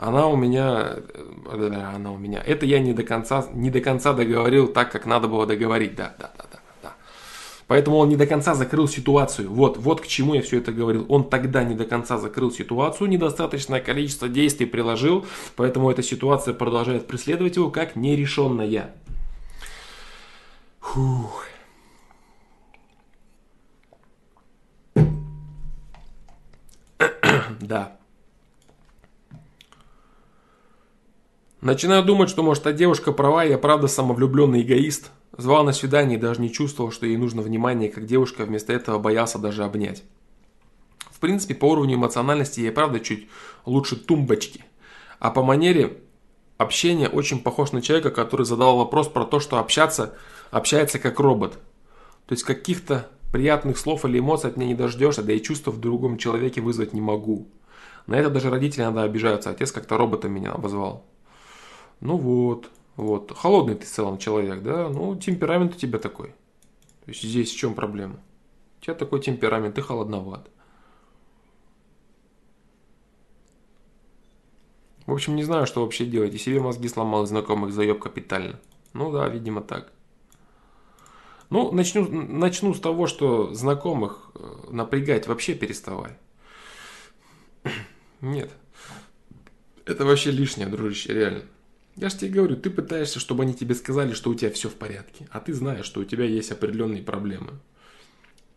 [0.00, 0.96] Она у меня...
[1.44, 2.40] Э, она у меня...
[2.40, 5.94] Это я не до конца, не до конца договорил так, как надо было договорить.
[5.94, 6.30] Да, да,
[6.82, 6.94] да.
[7.66, 9.50] Поэтому он не до конца закрыл ситуацию.
[9.50, 11.04] Вот, вот к чему я все это говорил.
[11.10, 17.06] Он тогда не до конца закрыл ситуацию, недостаточное количество действий приложил, поэтому эта ситуация продолжает
[17.06, 18.94] преследовать его как нерешенная.
[20.80, 21.44] Фух.
[27.60, 27.99] да.
[31.60, 35.10] Начинаю думать, что может та девушка права, я правда самовлюбленный эгоист.
[35.36, 38.98] Звал на свидание и даже не чувствовал, что ей нужно внимание, как девушка вместо этого
[38.98, 40.02] боялся даже обнять.
[41.10, 43.28] В принципе, по уровню эмоциональности я правда чуть
[43.66, 44.64] лучше тумбочки.
[45.18, 45.98] А по манере
[46.56, 50.14] общения очень похож на человека, который задал вопрос про то, что общаться,
[50.50, 51.54] общается как робот.
[52.26, 55.78] То есть каких-то Приятных слов или эмоций от меня не дождешься, да и чувства в
[55.78, 57.46] другом человеке вызвать не могу.
[58.08, 59.50] На это даже родители иногда обижаются.
[59.50, 61.06] Отец как-то роботом меня обозвал.
[62.00, 63.32] Ну вот, вот.
[63.36, 64.88] Холодный ты в целом человек, да?
[64.88, 66.28] Ну, темперамент у тебя такой.
[67.04, 68.20] То есть здесь в чем проблема?
[68.80, 70.50] У тебя такой темперамент, ты холодноват.
[75.06, 76.34] В общем, не знаю, что вообще делать.
[76.34, 78.60] И себе мозги сломал, и знакомых заеб капитально.
[78.92, 79.92] Ну да, видимо так.
[81.50, 86.12] Ну, начну, начну с того, что знакомых э, напрягать вообще переставай.
[88.20, 88.50] Нет.
[89.84, 91.42] Это вообще лишнее, дружище, реально.
[91.96, 94.74] Я же тебе говорю, ты пытаешься, чтобы они тебе сказали, что у тебя все в
[94.74, 95.26] порядке.
[95.30, 97.52] А ты знаешь, что у тебя есть определенные проблемы.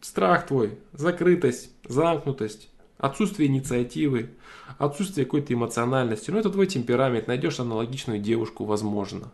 [0.01, 4.29] Страх твой, закрытость, замкнутость, отсутствие инициативы,
[4.77, 6.31] отсутствие какой-то эмоциональности.
[6.31, 7.27] Ну, это твой темперамент.
[7.27, 9.31] Найдешь аналогичную девушку, возможно.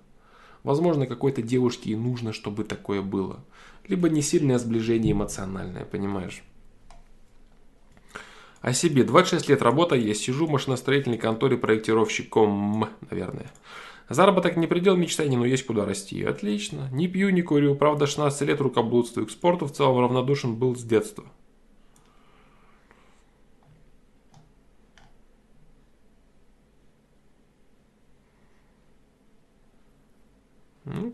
[0.63, 3.43] Возможно, какой-то девушке и нужно, чтобы такое было.
[3.87, 6.43] Либо не сильное сближение эмоциональное, понимаешь?
[8.61, 9.03] О себе.
[9.03, 10.21] 26 лет работа есть.
[10.21, 13.49] Сижу в машиностроительной конторе проектировщиком, наверное.
[14.09, 16.23] Заработок не предел мечтаний, но есть куда расти.
[16.23, 16.89] Отлично.
[16.91, 17.75] Не пью, не курю.
[17.75, 19.27] Правда, 16 лет рукоблудствую.
[19.27, 21.25] К спорту в целом равнодушен был с детства.
[30.85, 31.13] Ну,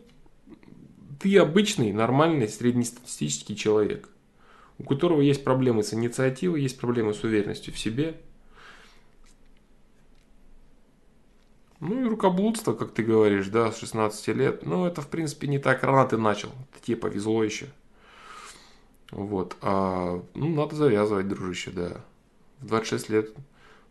[1.19, 4.07] ты обычный, нормальный, среднестатистический человек,
[4.77, 8.22] у которого есть проблемы с инициативой, есть проблемы с уверенностью в себе.
[11.87, 14.65] Ну и рукоблудство, как ты говоришь, да, с 16 лет.
[14.65, 16.49] Ну, это, в принципе, не так рано ты начал.
[16.81, 17.67] Тебе повезло еще.
[19.11, 19.55] Вот.
[19.61, 22.01] А, ну, надо завязывать, дружище, да.
[22.59, 23.35] В 26 лет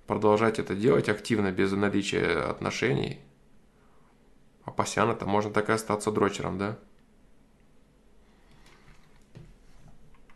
[0.07, 3.21] продолжать это делать активно, без наличия отношений–
[4.65, 6.79] а Пасян это можно так и остаться дрочером, да?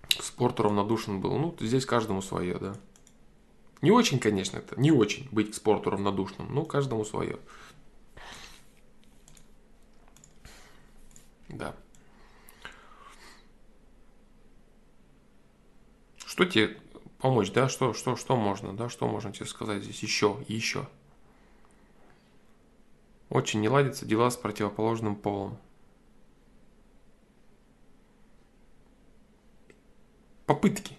[0.09, 1.36] К равнодушен был.
[1.36, 2.74] Ну, здесь каждому свое, да.
[3.81, 4.79] Не очень, конечно, это.
[4.81, 6.53] Не очень быть к спорту равнодушным.
[6.53, 7.39] Ну, каждому свое.
[11.49, 11.75] Да.
[16.27, 16.77] Что тебе
[17.19, 17.69] помочь, да?
[17.69, 18.89] Что, что, что можно, да?
[18.89, 20.89] Что можно тебе сказать здесь еще, еще?
[23.31, 25.59] Очень не ладятся дела с противоположным полом.
[30.47, 30.97] Попытки.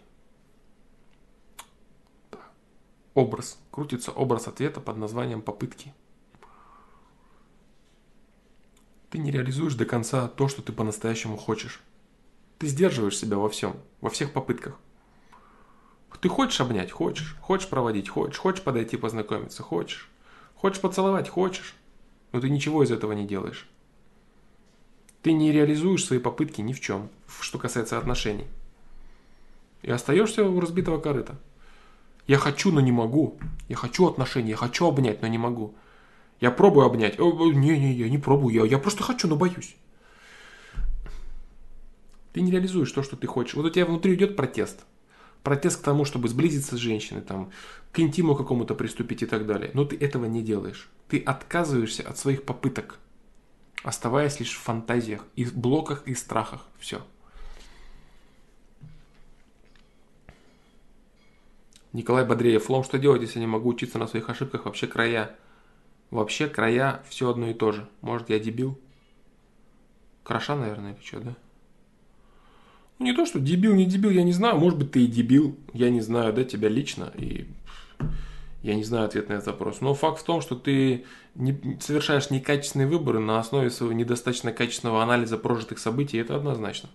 [3.20, 3.60] Образ.
[3.72, 5.94] Крутится образ ответа под названием попытки.
[9.10, 11.82] Ты не реализуешь до конца то, что ты по-настоящему хочешь.
[12.60, 14.80] Ты сдерживаешь себя во всем, во всех попытках.
[16.22, 16.92] Ты хочешь обнять?
[16.92, 17.36] Хочешь.
[17.42, 18.10] Хочешь проводить?
[18.10, 18.38] Хочешь.
[18.38, 19.64] Хочешь подойти познакомиться?
[19.64, 20.10] Хочешь.
[20.56, 21.30] Хочешь поцеловать?
[21.30, 21.76] Хочешь
[22.32, 23.68] но ты ничего из этого не делаешь.
[25.22, 27.10] Ты не реализуешь свои попытки ни в чем,
[27.42, 28.48] что касается отношений.
[29.82, 31.36] И остаешься у разбитого корыта.
[32.30, 33.40] Я хочу, но не могу.
[33.70, 35.74] Я хочу отношений, я хочу обнять, но не могу.
[36.40, 37.18] Я пробую обнять.
[37.18, 39.76] Не-не, я не пробую, я, я просто хочу, но боюсь.
[42.32, 43.56] Ты не реализуешь то, что ты хочешь.
[43.56, 44.86] Вот у тебя внутри идет протест
[45.42, 47.50] протест к тому, чтобы сблизиться с женщиной, там,
[47.92, 49.72] к интиму какому-то приступить и так далее.
[49.74, 50.88] Но ты этого не делаешь.
[51.08, 53.00] Ты отказываешься от своих попыток,
[53.82, 56.68] оставаясь лишь в фантазиях, и блоках и страхах.
[56.78, 57.02] Все.
[61.94, 64.66] Николай Бодреев, Лом, что делать, если не могу учиться на своих ошибках?
[64.66, 65.36] Вообще края.
[66.12, 67.88] Вообще края все одно и то же.
[68.02, 68.80] Может, я дебил?
[70.24, 71.36] Краша, наверное, или что, да?
[73.00, 74.58] Ну, не то, что дебил, не дебил, я не знаю.
[74.58, 75.58] Может быть, ты и дебил.
[75.74, 77.12] Я не знаю, да, тебя лично.
[77.16, 77.48] И
[78.62, 79.82] я не знаю ответ на этот вопрос.
[79.82, 85.02] Но факт в том, что ты не, совершаешь некачественные выборы на основе своего недостаточно качественного
[85.02, 86.90] анализа прожитых событий, это однозначно.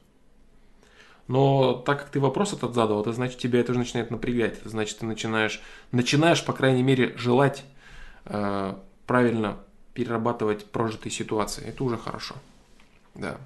[1.27, 4.59] Но так как ты вопрос этот задал, это значит, тебя это уже начинает напрягать.
[4.59, 7.65] Это значит, ты начинаешь, начинаешь по крайней мере, желать
[8.27, 8.75] э,
[9.07, 9.59] правильно
[9.95, 11.65] перерабатывать прожитые ситуации.
[11.65, 12.35] Это уже хорошо.
[13.15, 13.39] Да.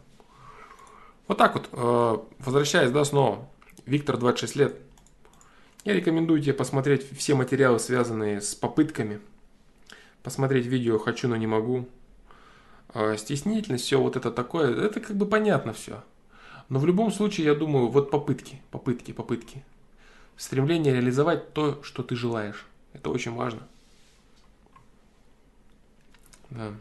[1.29, 3.49] Вот так вот, э, возвращаясь, да, снова,
[3.87, 4.77] Виктор, 26 лет.
[5.85, 9.21] Я рекомендую тебе посмотреть все материалы, связанные с попытками.
[10.23, 11.87] Посмотреть видео «Хочу, но не могу».
[12.95, 16.03] Э, стеснительность, все вот это такое, это как бы понятно все.
[16.69, 19.65] Но в любом случае, я думаю, вот попытки, попытки, попытки.
[20.37, 22.67] Стремление реализовать то, что ты желаешь.
[22.93, 23.67] Это очень важно.
[26.51, 26.73] Да.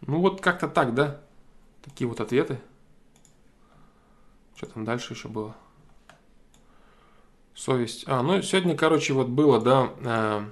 [0.00, 1.20] Ну вот как-то так, да?
[1.82, 2.58] Такие вот ответы.
[4.56, 5.54] Что там дальше еще было?
[7.54, 8.04] Совесть.
[8.06, 10.48] А, ну сегодня, короче, вот было, да, э,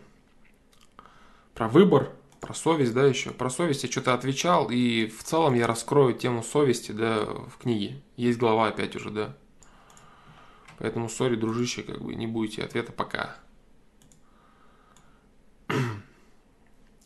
[1.54, 3.30] про выбор, Про совесть, да, еще.
[3.30, 8.00] Про совесть я что-то отвечал, и в целом я раскрою тему совести, да, в книге.
[8.16, 9.36] Есть глава опять уже, да.
[10.78, 13.36] Поэтому, сори, дружище, как бы не будете ответа пока.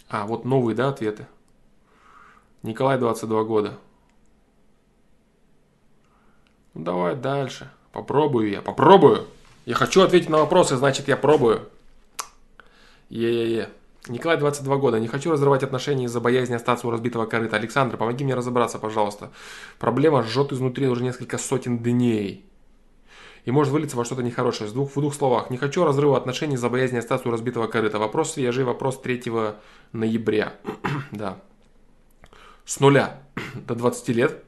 [0.08, 1.26] А, вот новые, да, ответы.
[2.62, 3.78] Николай, 22 года.
[6.74, 7.70] Ну, давай дальше.
[7.92, 9.26] Попробую я, попробую.
[9.66, 11.68] Я хочу ответить на вопросы, значит, я пробую.
[13.08, 13.70] Е-е-е.
[14.08, 14.98] Николай, 22 года.
[14.98, 17.56] Не хочу разрывать отношения из-за боязни остаться у разбитого корыта.
[17.56, 19.30] Александр, помоги мне разобраться, пожалуйста.
[19.78, 22.46] Проблема жжет изнутри уже несколько сотен дней.
[23.44, 24.68] И может вылиться во что-то нехорошее.
[24.70, 25.50] С двух, в двух словах.
[25.50, 27.98] Не хочу разрыва отношений из-за боязни остаться у разбитого корыта.
[27.98, 29.22] Вопрос свежий, вопрос 3
[29.92, 30.54] ноября.
[31.12, 31.38] да.
[32.64, 33.20] С нуля
[33.66, 34.44] до 20 лет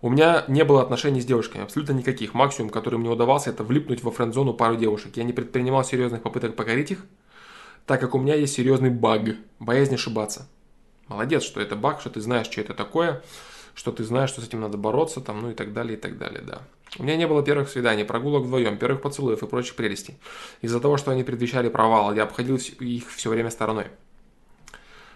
[0.00, 2.34] у меня не было отношений с девушками, абсолютно никаких.
[2.34, 5.16] Максимум, который мне удавался, это влипнуть во френд-зону пару девушек.
[5.16, 7.06] Я не предпринимал серьезных попыток покорить их,
[7.86, 10.48] так как у меня есть серьезный баг, боязнь ошибаться.
[11.08, 13.22] Молодец, что это баг, что ты знаешь, что это такое,
[13.74, 16.16] что ты знаешь, что с этим надо бороться, там, ну и так далее, и так
[16.18, 16.62] далее, да.
[16.98, 20.16] У меня не было первых свиданий, прогулок вдвоем, первых поцелуев и прочих прелестей.
[20.62, 23.86] Из-за того, что они предвещали провал, я обходил их все время стороной.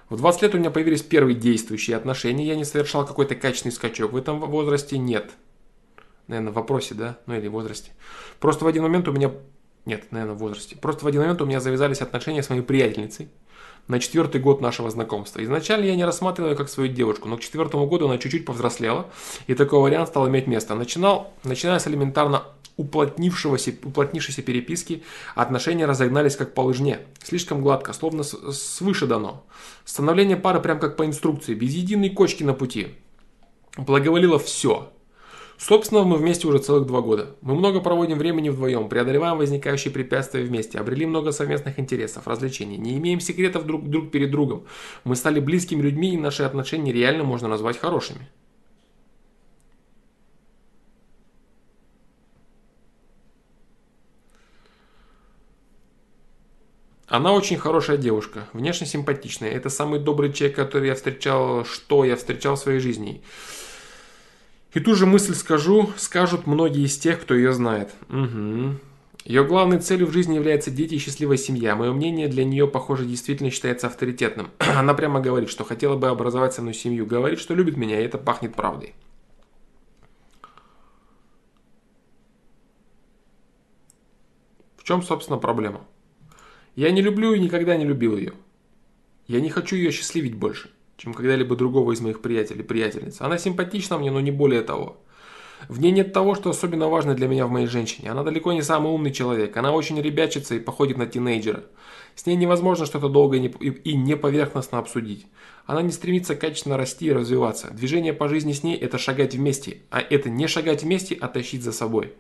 [0.09, 4.13] В 20 лет у меня появились первые действующие отношения, я не совершал какой-то качественный скачок.
[4.13, 5.31] В этом возрасте нет.
[6.27, 7.19] Наверное, в вопросе, да?
[7.27, 7.93] Ну или в возрасте.
[8.41, 9.33] Просто в один момент у меня...
[9.89, 10.77] Нет, наверное, в возрасте.
[10.77, 13.31] Просто в один момент у меня завязались отношения с моей приятельницей
[13.87, 15.43] на четвертый год нашего знакомства.
[15.43, 19.07] Изначально я не рассматривал ее как свою девушку, но к четвертому году она чуть-чуть повзрослела,
[19.47, 20.75] и такой вариант стал иметь место.
[20.75, 22.43] Начинал, начиная с элементарно
[22.77, 25.03] уплотнившегося, уплотнившейся переписки
[25.35, 26.99] отношения разогнались как по лыжне.
[27.23, 29.47] Слишком гладко, словно свыше дано.
[29.87, 32.89] Становление пары прям как по инструкции, без единой кочки на пути.
[33.79, 34.93] Благоволило все.
[35.59, 37.35] Собственно, мы вместе уже целых два года.
[37.41, 42.97] Мы много проводим времени вдвоем, преодолеваем возникающие препятствия вместе, обрели много совместных интересов, развлечений, не
[42.99, 44.67] имеем секретов друг, друг перед другом.
[45.03, 48.29] Мы стали близкими людьми, и наши отношения реально можно назвать хорошими.
[57.09, 59.51] Она очень хорошая девушка, внешне симпатичная.
[59.51, 63.23] Это самый добрый человек, который я встречал, что я встречал в своей жизни.
[64.75, 67.95] И ту же мысль скажу, скажут многие из тех, кто ее знает.
[68.11, 68.77] Угу.
[69.25, 71.75] Ее главной целью в жизни является дети и счастливая семья.
[71.75, 74.51] Мое мнение для нее, похоже, действительно считается авторитетным.
[74.59, 77.07] Она прямо говорит, что хотела бы образовать со мной семью.
[77.07, 78.95] Говорит, что любит меня, и это пахнет правдой.
[84.77, 85.83] В чем, собственно, проблема?
[86.75, 88.33] Я не люблю и никогда не любил ее.
[89.27, 93.21] Я не хочу ее счастливить больше, чем когда-либо другого из моих приятелей, приятельниц.
[93.21, 94.99] Она симпатична мне, но не более того.
[95.69, 98.11] В ней нет того, что особенно важно для меня в моей женщине.
[98.11, 99.57] Она далеко не самый умный человек.
[99.57, 101.65] Она очень ребячится и походит на тинейджера.
[102.15, 105.27] С ней невозможно что-то долго и не поверхностно обсудить.
[105.67, 107.69] Она не стремится качественно расти и развиваться.
[107.71, 109.79] Движение по жизни с ней– это шагать вместе.
[109.91, 112.15] А это не шагать вместе, а тащить за собой.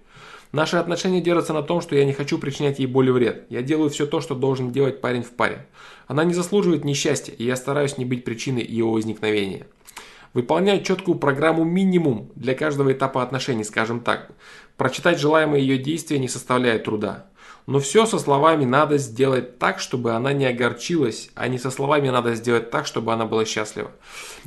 [0.53, 3.45] Наши отношения держатся на том, что я не хочу причинять ей боль и вред.
[3.51, 5.67] Я делаю все то, что должен делать парень в паре.
[6.07, 9.67] Она не заслуживает несчастья, и я стараюсь не быть причиной его возникновения.
[10.35, 14.31] Выполняю четкую программу минимум для каждого этапа отношений, скажем так.
[14.77, 17.27] Прочитать желаемые ее действия не составляет труда.
[17.69, 22.09] Но все со словами надо сделать так, чтобы она не огорчилась, а не со словами
[22.09, 23.91] надо сделать так, чтобы она была счастлива.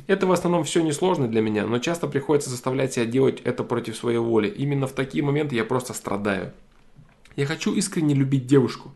[0.08, 3.96] Это в основном все несложно для меня, но часто приходится заставлять себя делать это против
[3.96, 4.48] своей воли.
[4.48, 6.52] Именно в такие моменты я просто страдаю.
[7.36, 8.92] Я хочу искренне любить девушку,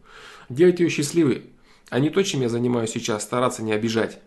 [0.49, 1.45] делать ее счастливой,
[1.91, 4.19] а не то, чем я занимаюсь сейчас, стараться не обижать.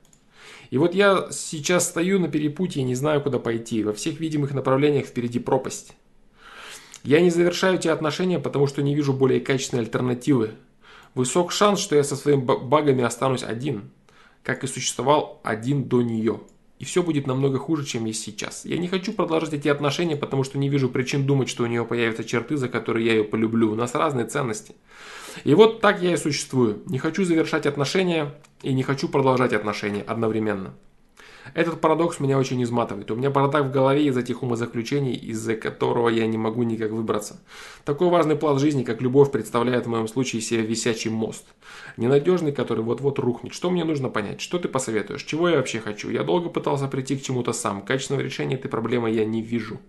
[0.69, 3.83] И вот я сейчас стою на перепутье и не знаю, куда пойти.
[3.83, 5.93] Во всех видимых направлениях впереди пропасть.
[7.03, 10.51] Я не завершаю эти отношения, потому что не вижу более качественной альтернативы.
[11.15, 13.91] Высок шанс, что я со своими багами останусь один,
[14.43, 16.41] как и существовал один до нее.
[16.79, 18.63] И все будет намного хуже, чем есть сейчас.
[18.63, 21.83] Я не хочу продолжать эти отношения, потому что не вижу причин думать, что у нее
[21.83, 23.71] появятся черты, за которые я ее полюблю.
[23.71, 24.75] У нас разные ценности.
[25.43, 26.81] И вот так я и существую.
[26.85, 30.73] Не хочу завершать отношения и не хочу продолжать отношения одновременно.
[31.53, 33.09] Этот парадокс меня очень изматывает.
[33.11, 37.39] У меня бардак в голове из этих умозаключений, из-за которого я не могу никак выбраться.
[37.85, 41.45] Такой важный план жизни, как любовь, представляет в моем случае себе висячий мост.
[41.97, 43.53] Ненадежный, который вот-вот рухнет.
[43.53, 44.41] Что мне нужно понять?
[44.41, 45.23] Что ты посоветуешь?
[45.23, 46.09] Чего я вообще хочу?
[46.09, 47.81] Я долго пытался прийти к чему-то сам.
[47.81, 49.79] Качественного решения этой проблемы я не вижу.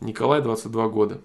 [0.00, 1.20] Николай, 22 года.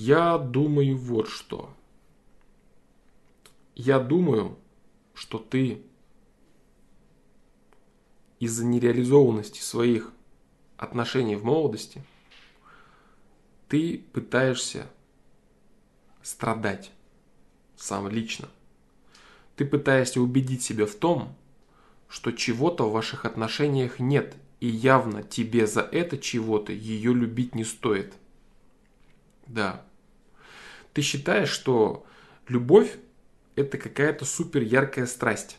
[0.00, 1.74] Я думаю вот что.
[3.74, 4.56] Я думаю,
[5.12, 5.82] что ты
[8.38, 10.12] из-за нереализованности своих
[10.76, 12.04] отношений в молодости
[13.66, 14.88] ты пытаешься
[16.22, 16.92] страдать
[17.76, 18.48] сам лично.
[19.56, 21.34] Ты пытаешься убедить себя в том,
[22.06, 27.64] что чего-то в ваших отношениях нет, и явно тебе за это чего-то ее любить не
[27.64, 28.14] стоит.
[29.48, 29.87] Да.
[30.98, 32.04] Ты считаешь, что
[32.48, 32.96] любовь
[33.54, 35.56] это какая-то супер яркая страсть.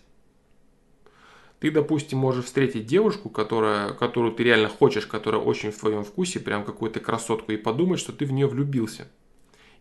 [1.62, 6.42] Ты, допустим, можешь встретить девушку, которая, которую ты реально хочешь, которая очень в твоем вкусе,
[6.42, 9.08] прям какую-то красотку, и подумать, что ты в нее влюбился.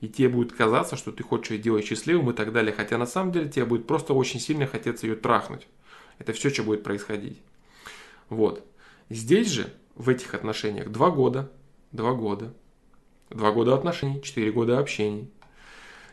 [0.00, 2.72] И тебе будет казаться, что ты хочешь ее делать счастливым и так далее.
[2.72, 5.66] Хотя на самом деле тебе будет просто очень сильно хотеться ее трахнуть.
[6.20, 7.40] Это все, что будет происходить.
[8.28, 8.64] Вот.
[9.10, 11.50] Здесь же, в этих отношениях, два года,
[11.90, 12.54] два года,
[13.28, 15.32] два года отношений, четыре года общений.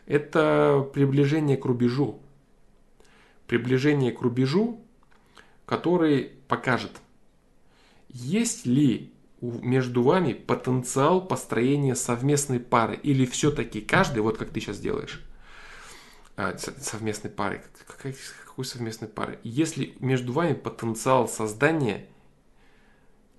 [0.06, 2.20] Это приближение к рубежу.
[3.46, 4.80] Приближение к рубежу,
[5.66, 6.92] который покажет,
[8.08, 14.78] есть ли между вами потенциал построения совместной пары или все-таки каждый, вот как ты сейчас
[14.78, 15.22] делаешь,
[16.36, 22.06] а, совместной пары, какой, какой совместной пары, если между вами потенциал создания,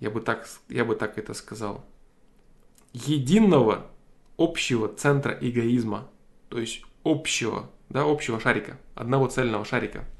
[0.00, 1.84] я бы так, я бы так это сказал,
[2.92, 3.90] единого
[4.36, 6.08] общего центра эгоизма,
[6.48, 10.04] то есть общего, да, общего шарика, одного цельного шарика–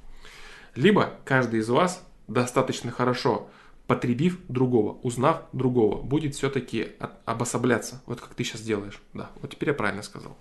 [0.78, 3.50] либо каждый из вас достаточно хорошо
[3.89, 6.92] потребив другого, узнав другого, будет все-таки
[7.24, 8.00] обособляться.
[8.07, 9.00] Вот как ты сейчас делаешь.
[9.12, 10.36] Да, вот теперь я правильно сказал.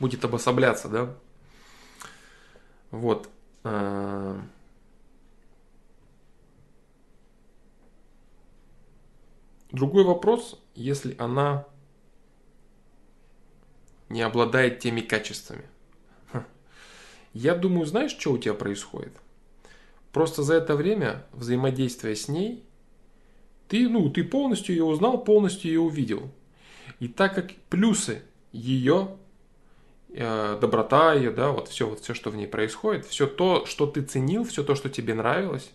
[0.00, 1.14] Будет обособляться, да?
[2.90, 3.30] Вот.
[3.64, 4.38] А.
[9.70, 11.64] Другой вопрос, если она
[14.08, 15.64] не обладает теми качествами.
[17.32, 19.12] Я думаю, знаешь, что у тебя происходит?
[20.10, 22.64] Просто за это время взаимодействия с ней,
[23.68, 26.30] ты, ну, ты полностью ее узнал, полностью ее увидел.
[26.98, 29.16] И так как плюсы ее,
[30.08, 33.86] э, доброта ее, да, вот все, вот все, что в ней происходит, все то, что
[33.86, 35.70] ты ценил, все то, что тебе нравилось,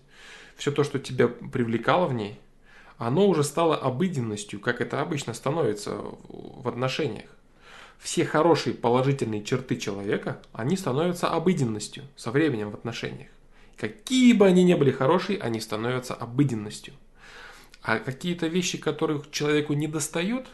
[0.56, 2.40] все то, что тебя привлекало в ней,
[2.98, 7.30] оно уже стало обыденностью, как это обычно становится в отношениях
[8.02, 13.30] все хорошие положительные черты человека, они становятся обыденностью со временем в отношениях.
[13.78, 16.94] Какие бы они ни были хорошие, они становятся обыденностью.
[17.84, 20.48] А какие-то вещи, которых человеку не достает,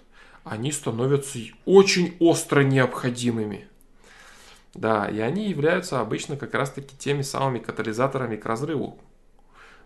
[0.43, 3.67] они становятся очень остро необходимыми.
[4.73, 8.99] Да, и они являются обычно как раз-таки теми самыми катализаторами к разрыву.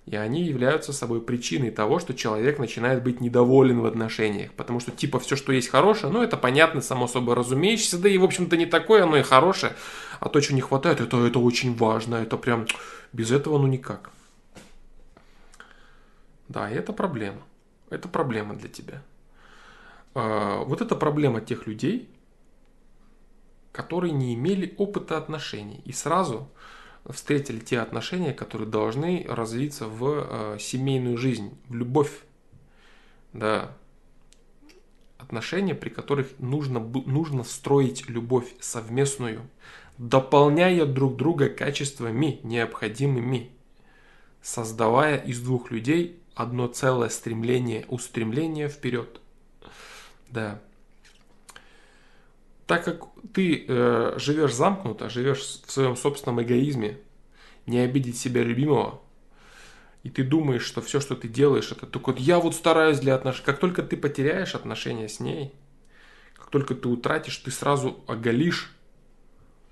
[0.06, 4.52] И они являются собой причиной того, что человек начинает быть недоволен в отношениях.
[4.54, 8.18] Потому что типа все, что есть хорошее, ну это понятно, само собой разумеющееся, да и
[8.18, 9.74] в общем-то не такое, оно и хорошее.
[10.20, 12.66] А то, что не хватает, это, это очень важно, это прям
[13.14, 14.12] без этого ну никак.
[16.48, 17.42] Да, и это проблема.
[17.90, 19.04] Это проблема для тебя.
[20.16, 22.10] А, вот это проблема тех людей,
[23.72, 25.82] которые не имели опыта отношений.
[25.86, 26.50] И сразу
[27.10, 32.12] встретили те отношения, которые должны развиться в э, семейную жизнь, в любовь.
[33.34, 33.76] Да.
[35.18, 39.42] Отношения, при которых нужно, нужно строить любовь совместную,
[39.98, 43.52] дополняя друг друга качествами необходимыми,
[44.42, 49.22] создавая из двух людей одно целое стремление, устремление вперед.
[50.30, 50.60] Да
[52.72, 57.00] так как ты э, живешь замкнуто, живешь в своем собственном эгоизме,
[57.66, 59.02] не обидеть себя любимого,
[60.04, 63.46] и ты думаешь, что все, что ты делаешь, это только я вот стараюсь для отношений.
[63.46, 65.54] Как только ты потеряешь отношения с ней,
[66.34, 68.72] как только ты утратишь, ты сразу оголишь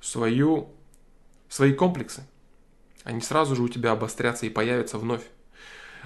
[0.02, 0.68] свою,
[1.48, 2.28] свои комплексы.
[3.06, 5.24] Они сразу же у тебя обострятся и появятся вновь.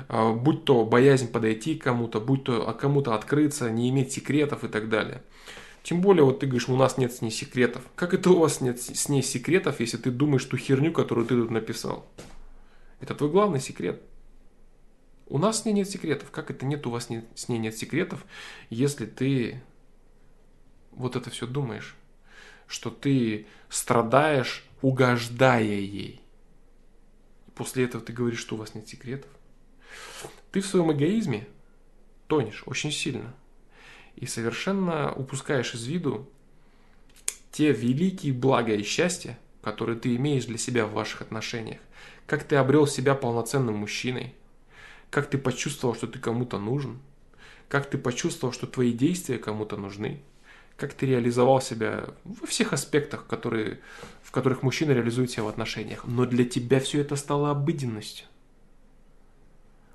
[0.09, 4.63] А, будь то боязнь подойти к кому-то, будь то а кому-то открыться, не иметь секретов
[4.63, 5.23] и так далее.
[5.83, 7.83] Тем более, вот ты говоришь, у нас нет с ней секретов.
[7.95, 11.35] Как это у вас нет с ней секретов, если ты думаешь ту херню, которую ты
[11.35, 12.07] тут написал?
[13.01, 14.01] Это твой главный секрет.
[15.27, 16.31] У нас с ней нет секретов.
[16.31, 18.25] Как это нет у вас нет, с ней нет секретов,
[18.69, 19.61] если ты
[20.91, 21.97] вот это все думаешь?
[22.65, 26.21] Что ты страдаешь, угождая ей.
[27.47, 29.29] И после этого ты говоришь, что у вас нет секретов.
[30.53, 31.45] Ты в своем эгоизме
[32.27, 33.33] тонешь очень сильно
[34.15, 36.27] и совершенно упускаешь из виду
[37.51, 41.79] те великие блага и счастья, которые ты имеешь для себя в ваших отношениях.
[42.25, 44.33] Как ты обрел себя полноценным мужчиной,
[45.09, 46.99] как ты почувствовал, что ты кому-то нужен,
[47.69, 50.21] как ты почувствовал, что твои действия кому-то нужны,
[50.77, 53.79] как ты реализовал себя во всех аспектах, которые,
[54.21, 56.05] в которых мужчина реализует себя в отношениях.
[56.05, 58.25] Но для тебя все это стало обыденностью.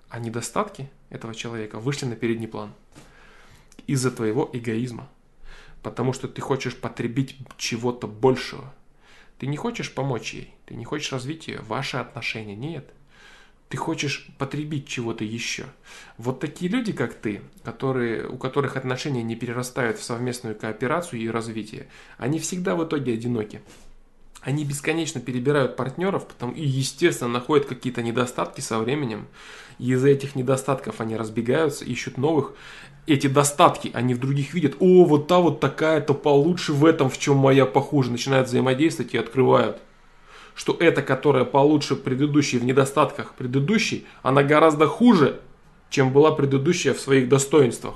[0.08, 2.72] А недостатки этого человека вышли на передний план.
[3.88, 5.08] Из-за твоего эгоизма.
[5.82, 8.72] Потому что ты хочешь потребить чего-то большего.
[9.38, 12.92] Ты не хочешь помочь ей, ты не хочешь развить ее, ваши отношения, нет.
[13.68, 15.66] Ты хочешь потребить чего-то еще.
[16.16, 21.28] Вот такие люди, как ты, которые, у которых отношения не перерастают в совместную кооперацию и
[21.28, 23.60] развитие, они всегда в итоге одиноки.
[24.40, 29.26] Они бесконечно перебирают партнеров, потом и, естественно, находят какие-то недостатки со временем.
[29.78, 32.54] И из-за этих недостатков они разбегаются, ищут новых.
[33.08, 34.76] Эти достатки они в других видят.
[34.80, 38.10] О, вот та вот такая-то получше в этом, в чем моя похуже.
[38.10, 39.80] Начинают взаимодействовать и открывают
[40.58, 45.40] что эта, которая получше предыдущей в недостатках предыдущей, она гораздо хуже,
[45.88, 47.94] чем была предыдущая в своих достоинствах.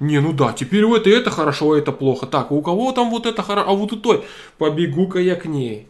[0.00, 2.26] Не, ну да, теперь у этой это хорошо, а это плохо.
[2.26, 4.24] Так, у кого там вот это хорошо, а вот у той.
[4.58, 5.86] Побегу-ка я к ней.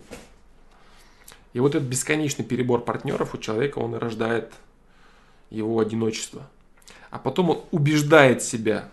[1.54, 4.52] И вот этот бесконечный перебор партнеров у человека, он и рождает
[5.48, 6.42] его одиночество.
[7.10, 8.88] А потом он убеждает себя.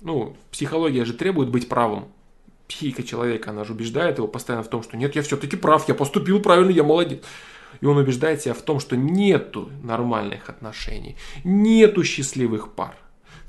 [0.00, 2.06] Ну, психология же требует быть правым
[2.68, 5.94] психика человека, она же убеждает его постоянно в том, что нет, я все-таки прав, я
[5.94, 7.24] поступил правильно, я молодец.
[7.80, 12.94] И он убеждает себя в том, что нету нормальных отношений, нету счастливых пар.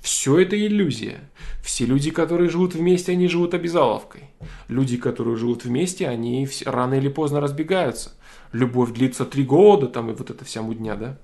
[0.01, 1.19] Все это иллюзия.
[1.61, 4.23] Все люди, которые живут вместе, они живут обязаловкой.
[4.69, 8.13] Люди, которые живут вместе, они рано или поздно разбегаются.
[8.53, 11.17] Любовь длится три года, там и вот эта вся мудня, да?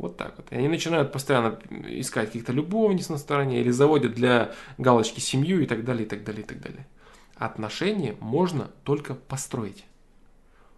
[0.00, 0.50] Вот так вот.
[0.50, 5.66] И они начинают постоянно искать каких-то любовниц на стороне или заводят для галочки семью и
[5.66, 6.88] так далее, и так далее, и так далее.
[7.36, 9.84] Отношения можно только построить.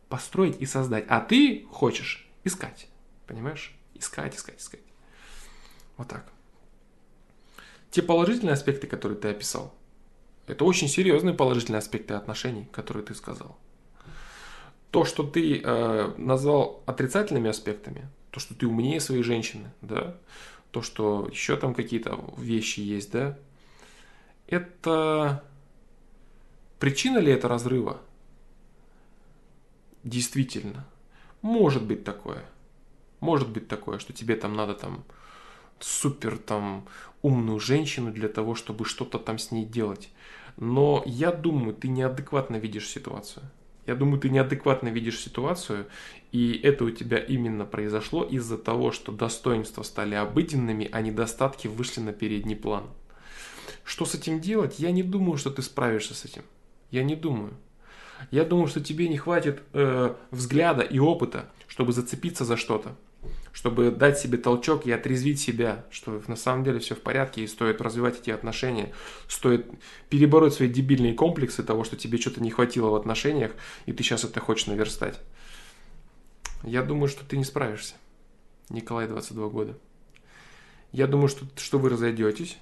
[0.09, 1.05] Построить и создать.
[1.09, 2.89] А ты хочешь искать.
[3.29, 3.73] Понимаешь?
[3.95, 4.81] Искать, искать, искать.
[5.97, 6.25] Вот так.
[7.93, 9.73] Те положительные аспекты, которые ты описал,
[10.49, 13.57] это очень серьезные положительные аспекты отношений, которые ты сказал.
[14.91, 20.17] То, что ты э, назвал отрицательными аспектами, то, что ты умнее своей женщины, да,
[20.73, 23.39] то, что еще там какие-то вещи есть, да,
[24.49, 25.45] это
[26.83, 28.01] Причина ли это разрыва?
[30.03, 30.85] Действительно.
[31.41, 32.45] Может быть такое.
[33.21, 35.05] Может быть такое, что тебе там надо там
[35.79, 36.85] супер там
[37.23, 40.11] умную женщину для того, чтобы что-то там с ней делать.
[40.57, 43.49] Но я думаю, ты неадекватно видишь ситуацию.
[43.87, 45.87] Я думаю, ты неадекватно видишь ситуацию,
[46.33, 52.01] и это у тебя именно произошло из-за того, что достоинства стали обыденными, а недостатки вышли
[52.01, 52.85] на передний план.
[53.85, 54.79] Что с этим делать?
[54.79, 56.43] Я не думаю, что ты справишься с этим.
[56.91, 57.53] Я не думаю.
[58.31, 62.97] Я думаю, что тебе не хватит э, взгляда и опыта, чтобы зацепиться за что-то,
[63.53, 67.47] чтобы дать себе толчок и отрезвить себя, что на самом деле все в порядке и
[67.47, 68.93] стоит развивать эти отношения,
[69.29, 69.67] стоит
[70.09, 73.53] перебороть свои дебильные комплексы того, что тебе что-то не хватило в отношениях,
[73.85, 75.19] и ты сейчас это хочешь наверстать.
[76.63, 77.95] Я думаю, что ты не справишься.
[78.69, 79.79] Николай, 22 года.
[80.93, 82.59] Я думаю, что, что вы разойдетесь,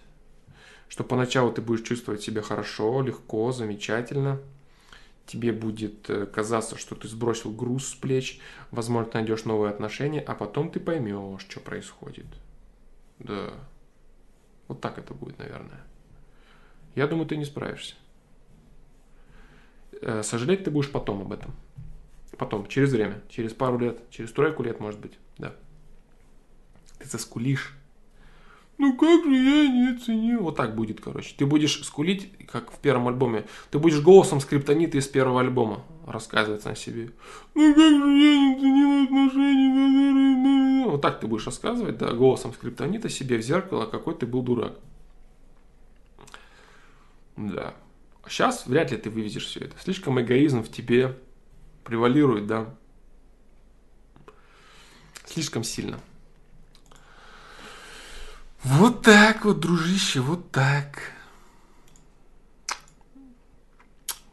[0.88, 4.40] что поначалу ты будешь чувствовать себя хорошо, легко, замечательно.
[5.26, 10.34] Тебе будет э, казаться, что ты сбросил груз с плеч, возможно, найдешь новые отношения, а
[10.34, 12.26] потом ты поймешь, что происходит.
[13.18, 13.52] Да.
[14.66, 15.80] Вот так это будет, наверное.
[16.94, 17.94] Я думаю, ты не справишься.
[20.00, 21.54] Э, сожалеть ты будешь потом об этом.
[22.40, 25.54] Потом, через время, через пару лет, через тройку лет, может быть, да.
[26.98, 27.74] Ты заскулишь
[28.80, 30.40] ну как же я не оценил.
[30.40, 31.34] Вот так будет, короче.
[31.36, 33.44] Ты будешь скулить, как в первом альбоме.
[33.70, 37.10] Ты будешь голосом скриптонита из первого альбома рассказывать о себе.
[37.54, 43.10] Ну как же я не оценил отношения, Вот так ты будешь рассказывать, да, голосом скриптонита
[43.10, 44.78] себе в зеркало, какой ты был дурак.
[47.36, 47.74] Да.
[48.26, 49.76] Сейчас вряд ли ты вывезешь все это.
[49.78, 51.18] Слишком эгоизм в тебе
[51.90, 52.72] превалирует, да.
[55.26, 55.98] Слишком сильно.
[58.62, 61.00] Вот так вот, дружище, вот так.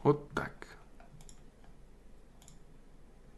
[0.04, 0.52] Вот так.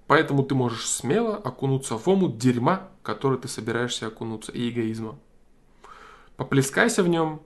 [0.06, 5.18] Поэтому ты можешь смело окунуться в омут дерьма, который ты собираешься окунуться, и эгоизма.
[6.36, 7.40] Поплескайся в нем,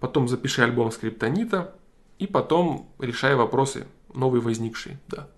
[0.00, 1.76] потом запиши альбом скриптонита,
[2.18, 5.28] и потом решай вопросы, новые возникшие, да.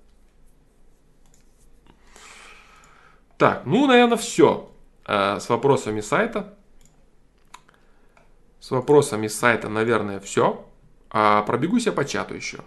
[3.38, 4.70] Так, ну, наверное, все
[5.04, 6.54] э, с вопросами сайта.
[8.60, 10.66] С вопросами сайта, наверное, все.
[11.10, 12.60] А пробегусь я по чату еще.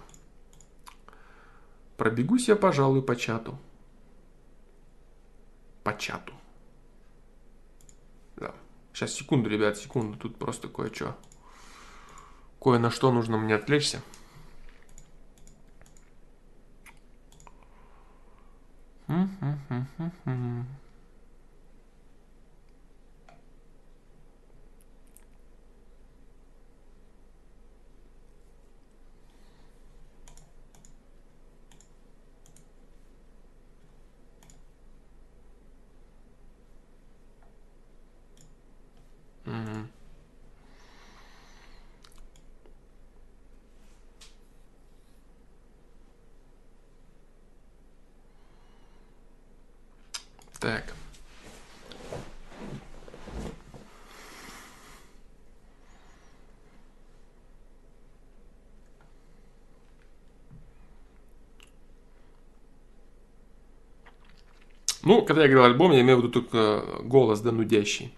[1.96, 3.58] Пробегусь я, пожалуй, по чату.
[5.82, 6.32] По чату.
[8.36, 8.54] Да.
[8.92, 10.16] Сейчас, секунду, ребят, секунду.
[10.16, 11.16] Тут просто кое-что.
[12.60, 14.02] Кое на что нужно мне отвлечься.
[19.10, 20.30] Mm-hmm.
[50.60, 50.94] Так.
[65.10, 68.14] Ну, когда я говорил альбом, я имею в виду только голос, да, нудящий.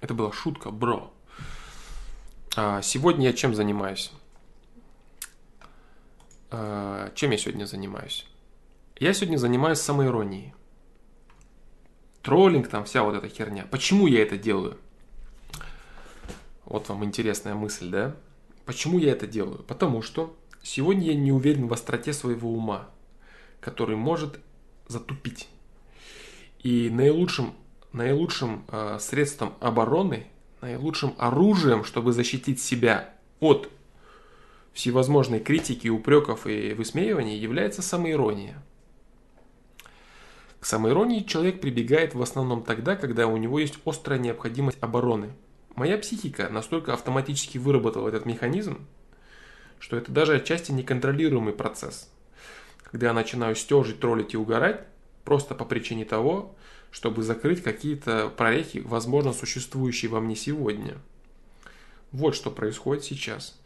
[0.00, 1.12] Это была шутка, бро.
[2.54, 4.12] А сегодня я чем занимаюсь?
[6.52, 8.26] А, чем я сегодня занимаюсь?
[9.00, 10.54] Я сегодня занимаюсь самоиронией.
[12.22, 13.66] Троллинг, там вся вот эта херня.
[13.68, 14.78] Почему я это делаю?
[16.64, 18.14] Вот вам интересная мысль, да?
[18.66, 19.64] Почему я это делаю?
[19.64, 22.88] Потому что сегодня я не уверен в остроте своего ума,
[23.60, 24.38] который может
[24.90, 25.48] затупить.
[26.62, 27.54] И наилучшим,
[27.92, 30.26] наилучшим э, средством обороны,
[30.60, 33.70] наилучшим оружием, чтобы защитить себя от
[34.72, 38.62] всевозможной критики, упреков и высмеиваний, является самоирония.
[40.60, 45.30] К самоиронии человек прибегает в основном тогда, когда у него есть острая необходимость обороны.
[45.74, 48.86] Моя психика настолько автоматически выработала этот механизм,
[49.78, 52.10] что это даже отчасти неконтролируемый процесс–
[52.90, 54.80] когда я начинаю стежить, троллить и угорать,
[55.24, 56.56] просто по причине того,
[56.90, 60.96] чтобы закрыть какие-то прорехи, возможно, существующие во мне сегодня.
[62.10, 63.60] Вот что происходит сейчас.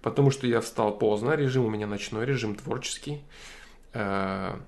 [0.00, 3.20] Потому что я встал поздно, режим у меня ночной, режим творческий,
[3.92, 4.58] э,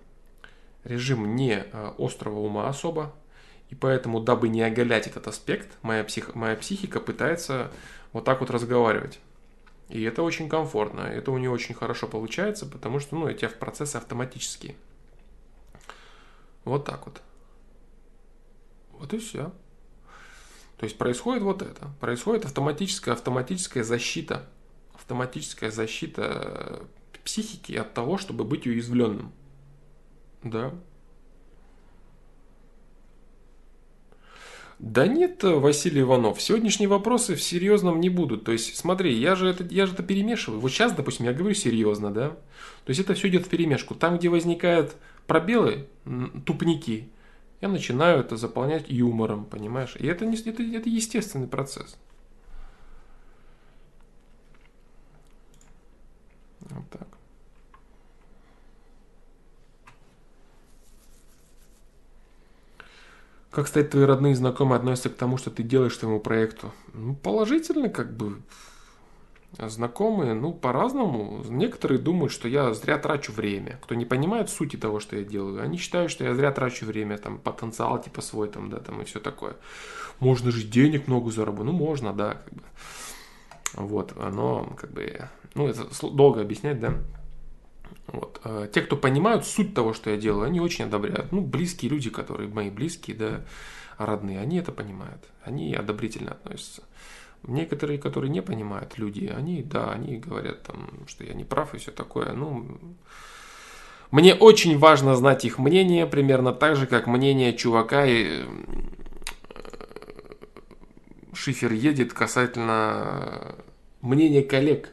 [0.85, 3.15] режим не э, острого ума особо,
[3.71, 7.73] и поэтому, дабы не оголять этот аспект, моя, псих, моя психика пытается
[8.13, 9.21] вот так вот разговаривать.
[9.93, 13.97] И это очень комфортно, это у нее очень хорошо получается, потому что, ну, эти процессы
[13.97, 14.75] автоматические.
[16.65, 17.21] Вот так вот.
[18.93, 19.53] Вот и все.
[20.79, 21.91] То есть происходит вот это.
[22.01, 24.49] Происходит автоматическая, автоматическая защита.
[24.95, 26.87] Автоматическая защита
[27.23, 29.31] психики от того, чтобы быть уязвленным.
[30.43, 30.73] Да.
[34.83, 38.43] Да нет, Василий Иванов, сегодняшние вопросы в серьезном не будут.
[38.43, 40.61] То есть, смотри, я же это, я же это перемешиваю.
[40.61, 42.31] Вот сейчас, допустим, я говорю серьезно, да?
[42.31, 43.95] То есть, это все идет в перемешку.
[43.95, 44.97] Там, где возникают
[45.29, 45.87] пробелы,
[46.45, 47.09] тупники,
[47.61, 49.95] я начинаю это заполнять юмором, понимаешь?
[50.01, 51.97] И это, не, это, это естественный процесс.
[56.59, 57.12] Вот так.
[63.53, 66.73] Как, кстати, твои родные и знакомые относятся к тому, что ты делаешь твоему проекту?
[66.95, 68.41] Ну, положительно, как бы.
[69.59, 71.45] Знакомые, ну, по-разному.
[71.47, 73.79] Некоторые думают, что я зря трачу время.
[73.83, 77.19] Кто не понимает сути того, что я делаю, они считают, что я зря трачу время,
[77.19, 79.57] там, потенциал типа свой, там, да, там, и все такое.
[80.19, 81.67] Можно же денег много заработать.
[81.67, 82.63] Ну, можно, да, как бы.
[83.75, 86.95] Вот, но, как бы, ну, это долго объяснять, да.
[88.07, 88.41] Вот.
[88.45, 91.33] А те, кто понимают суть того, что я делаю, они очень одобряют.
[91.33, 93.41] Ну, близкие люди, которые мои близкие, да,
[93.99, 95.23] родные, они это понимают.
[95.45, 96.83] Они одобрительно относятся.
[97.45, 101.79] Некоторые, которые не понимают люди, они, да, они говорят там, что я не прав и
[101.79, 102.33] все такое.
[102.33, 102.79] Ну,
[104.13, 108.45] мне очень важно знать их мнение, примерно так же, как мнение чувака и э,
[111.33, 113.57] Шифер едет касательно
[114.03, 114.92] мнения коллег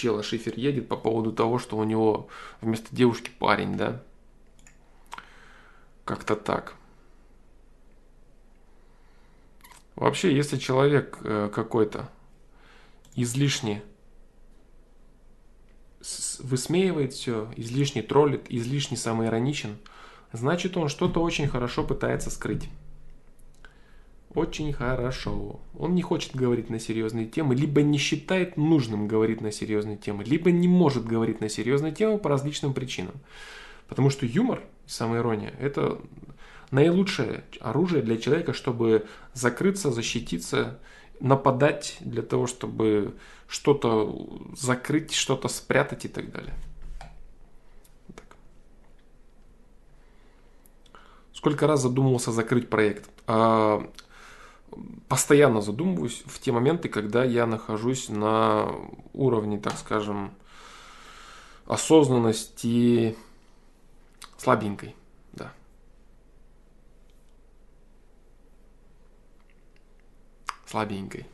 [0.00, 2.28] чела Шифер едет по поводу того, что у него
[2.60, 4.02] вместо девушки парень, да?
[6.04, 6.74] Как-то так.
[9.96, 12.08] Вообще, если человек э, какой-то
[13.14, 13.82] излишне
[16.38, 19.76] высмеивает все, излишне троллит, излишне самоироничен,
[20.32, 22.70] значит он что-то очень хорошо пытается скрыть
[24.34, 25.60] очень хорошо.
[25.76, 30.24] Он не хочет говорить на серьезные темы, либо не считает нужным говорить на серьезные темы,
[30.24, 33.14] либо не может говорить на серьезные темы по различным причинам.
[33.88, 36.00] Потому что юмор, самоирония, это
[36.70, 40.78] наилучшее оружие для человека, чтобы закрыться, защититься,
[41.18, 43.14] нападать для того, чтобы
[43.48, 46.54] что-то закрыть, что-то спрятать и так далее.
[51.32, 53.08] Сколько раз задумывался закрыть проект?
[53.26, 53.90] А,
[55.08, 58.72] постоянно задумываюсь в те моменты, когда я нахожусь на
[59.12, 60.32] уровне, так скажем,
[61.66, 63.16] осознанности
[64.36, 64.94] слабенькой.
[65.32, 65.52] Да.
[70.66, 71.26] Слабенькой.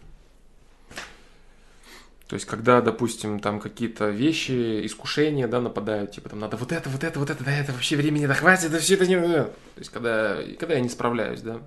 [2.28, 6.90] То есть, когда, допустим, там какие-то вещи, искушения, да, нападают, типа, там, надо вот это,
[6.90, 9.16] вот это, вот это, да, это вообще времени, да, хватит, да, все это не...
[9.16, 11.60] То есть, когда, когда я не справляюсь, да,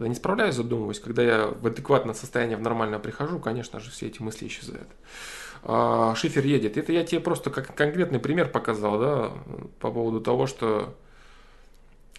[0.00, 4.06] когда не справляюсь, задумываюсь, когда я в адекватное состояние, в нормальное прихожу, конечно же, все
[4.06, 4.88] эти мысли исчезают.
[5.62, 6.78] А, шифер едет.
[6.78, 9.32] Это я тебе просто как конкретный пример показал, да,
[9.78, 10.96] по поводу того, что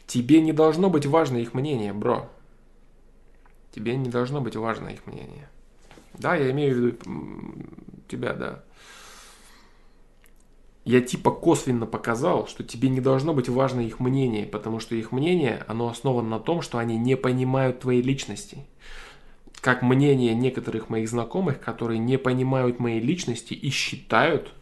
[0.06, 2.30] Тебе не должно быть важно их мнение, бро.
[3.72, 5.50] Тебе не должно быть важно их мнение.
[6.14, 6.98] Да, я имею в виду
[8.08, 8.64] тебя, да.
[10.84, 15.12] Я типа косвенно показал, что тебе не должно быть важно их мнение, потому что их
[15.12, 18.66] мнение, оно основано на том, что они не понимают твоей личности.
[19.60, 24.54] Как мнение некоторых моих знакомых, которые не понимают моей личности и считают,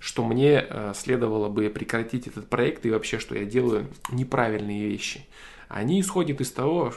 [0.00, 5.26] что мне э, следовало бы прекратить этот проект и вообще, что я делаю неправильные вещи.
[5.68, 6.92] Они исходят из того,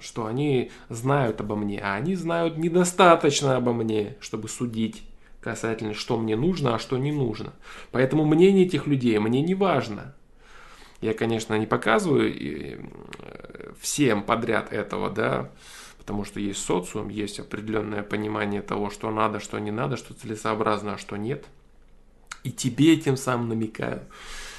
[0.00, 5.02] что они знают обо мне, а они знают недостаточно обо мне, чтобы судить
[5.50, 7.52] касательно, что мне нужно, а что не нужно.
[7.92, 10.14] Поэтому мнение этих людей мне не важно.
[11.00, 12.78] Я, конечно, не показываю э,
[13.80, 15.50] всем подряд этого, да,
[15.98, 20.94] потому что есть социум, есть определенное понимание того, что надо, что не надо, что целесообразно,
[20.94, 21.44] а что нет–
[22.46, 24.02] и тебе тем самым намекаю,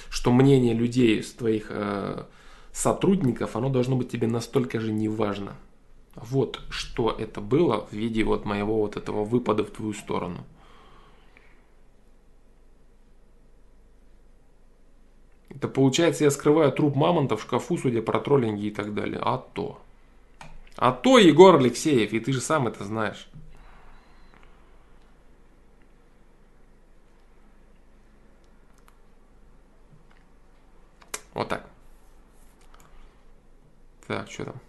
[0.09, 2.23] что мнение людей, твоих э,
[2.73, 5.53] сотрудников, оно должно быть тебе настолько же неважно.
[6.15, 10.43] Вот что это было в виде вот моего вот этого выпада в твою сторону.
[15.57, 19.19] Это получается, я скрываю труп мамонта в шкафу, судя по троллинги и так далее.
[19.19, 19.81] А то.
[20.75, 23.27] А то, Егор Алексеев, и ты же сам это знаешь.
[31.33, 31.67] Вот так.
[34.05, 34.66] Так, что там?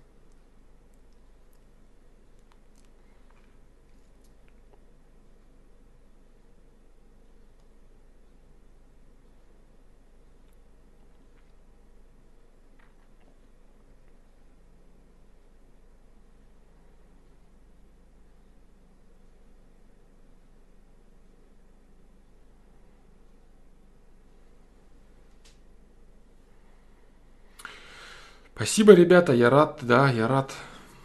[28.59, 30.53] Спасибо, ребята, я рад, да, я рад,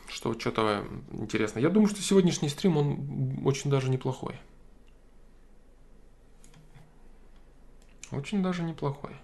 [0.08, 1.60] что что-то интересно.
[1.60, 4.40] Я думаю, что сегодняшний стрим, он очень даже неплохой.
[8.10, 9.16] Очень даже неплохой.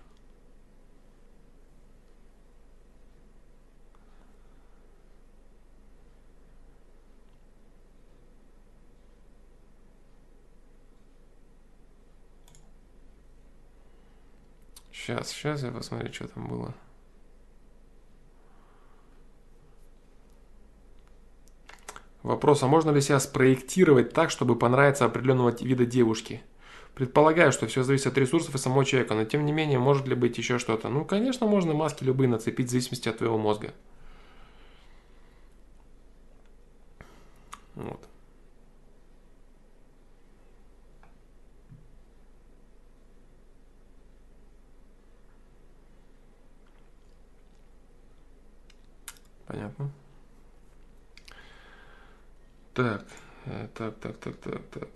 [14.92, 16.76] Сейчас, сейчас я посмотрю, что там было.
[22.24, 26.42] Вопрос, а можно ли себя спроектировать так, чтобы понравиться определенного вида девушки?
[26.94, 30.16] Предполагаю, что все зависит от ресурсов и самого человека, но тем не менее, может ли
[30.16, 30.90] быть еще что-то?
[30.90, 33.74] Ну, конечно, можно маски любые нацепить в зависимости от твоего мозга.
[37.76, 38.02] Вот.
[49.48, 49.90] Понятно.
[52.80, 53.06] Так,
[53.46, 54.88] э, так, так, так, так, так.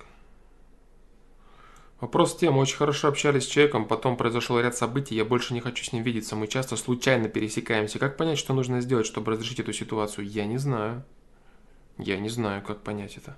[1.99, 5.83] Вопрос тем, очень хорошо общались с человеком, потом произошел ряд событий, я больше не хочу
[5.83, 7.99] с ним видеться, мы часто случайно пересекаемся.
[7.99, 10.25] Как понять, что нужно сделать, чтобы разрешить эту ситуацию?
[10.25, 11.03] Я не знаю.
[11.97, 13.35] Я не знаю, как понять это.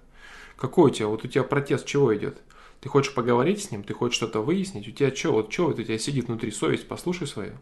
[0.57, 2.37] Какой у тебя, вот у тебя протест чего идет?
[2.81, 4.87] Ты хочешь поговорить с ним, ты хочешь что-то выяснить?
[4.87, 7.57] У тебя что, вот что вот у тебя сидит внутри совесть, послушай свою.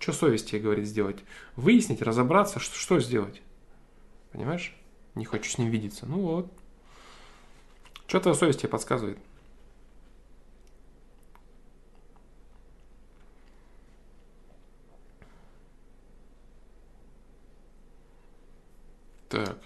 [0.00, 1.18] Что совесть тебе говорит сделать?
[1.54, 3.40] Выяснить, разобраться, что, что сделать?
[4.32, 4.74] Понимаешь?
[5.18, 6.06] Не хочу с ним видеться.
[6.06, 6.52] Ну вот.
[8.06, 9.18] Что твоя совесть тебе подсказывает?
[19.28, 19.58] Так.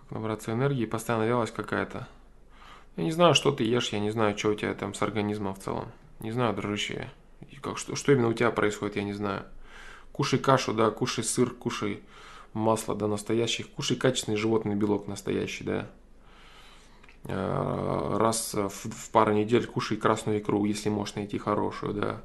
[0.00, 0.86] Как набраться энергии?
[0.86, 2.08] Постоянно вялость какая-то.
[2.96, 5.54] Я не знаю, что ты ешь, я не знаю, что у тебя там с организмом
[5.54, 5.92] в целом.
[6.20, 7.10] Не знаю, дружище.
[7.62, 9.44] Как, что, что именно у тебя происходит, я не знаю.
[10.12, 12.02] Кушай кашу, да, кушай сыр, кушай
[12.52, 13.68] масло, да, настоящих.
[13.70, 15.90] Кушай качественный животный белок настоящий, да.
[17.24, 22.22] А, раз в, в пару недель кушай красную икру, если можешь найти хорошую, да.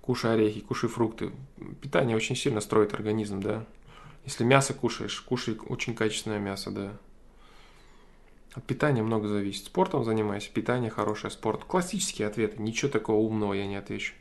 [0.00, 1.32] Кушай орехи, кушай фрукты.
[1.80, 3.64] Питание очень сильно строит организм, да.
[4.24, 6.92] Если мясо кушаешь, кушай очень качественное мясо, да.
[8.54, 9.66] От питания много зависит.
[9.66, 11.64] Спортом занимайся, питание хорошее, спорт.
[11.64, 14.14] Классические ответы, ничего такого умного я не отвечу.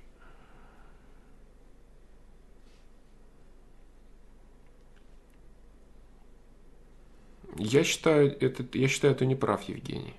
[7.58, 10.16] Я считаю, это, я считаю, это не прав, Евгений.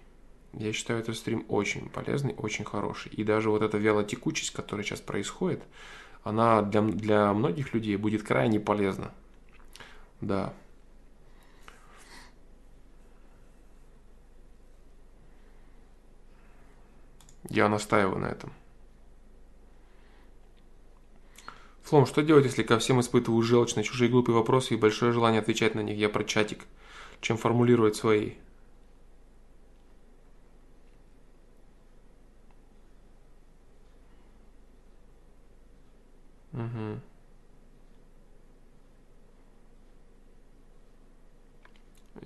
[0.53, 3.11] Я считаю, этот стрим очень полезный, очень хороший.
[3.13, 5.63] И даже вот эта вялотекучесть, которая сейчас происходит,
[6.23, 9.13] она для, для многих людей будет крайне полезна.
[10.21, 10.55] Да.
[17.51, 18.53] Я настаиваю на этом.
[21.83, 25.41] Флом, что делать, если ко всем испытываю желчь на чужие глупые вопросы и большое желание
[25.41, 25.99] отвечать на них?
[25.99, 26.65] Я про чатик,
[27.25, 28.35] чем формулировать свои.
[36.53, 37.01] Угу.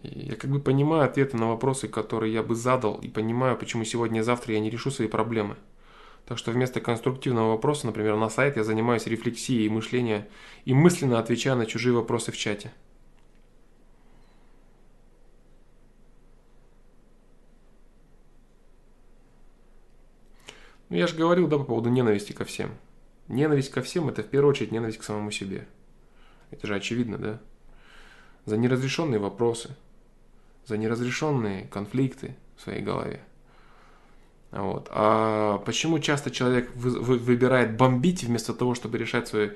[0.02, 4.20] Я как бы понимаю ответы на вопросы, которые я бы задал, и понимаю, почему сегодня
[4.20, 5.56] и завтра я не решу свои проблемы.
[6.26, 10.24] Так что вместо конструктивного вопроса, например, на сайт, я занимаюсь рефлексией и мышлением
[10.64, 12.72] и мысленно отвечаю на чужие вопросы в чате.
[20.96, 22.70] Я же говорил, да, по поводу ненависти ко всем.
[23.28, 25.66] Ненависть ко всем– это в первую очередь ненависть к самому себе.
[26.50, 27.40] Это же очевидно, да?
[28.46, 29.76] За неразрешенные вопросы,
[30.66, 33.20] за неразрешенные конфликты в своей голове.
[34.50, 34.88] Вот.
[34.90, 39.52] А почему часто человек вы, вы, выбирает бомбить вместо того, чтобы решать свой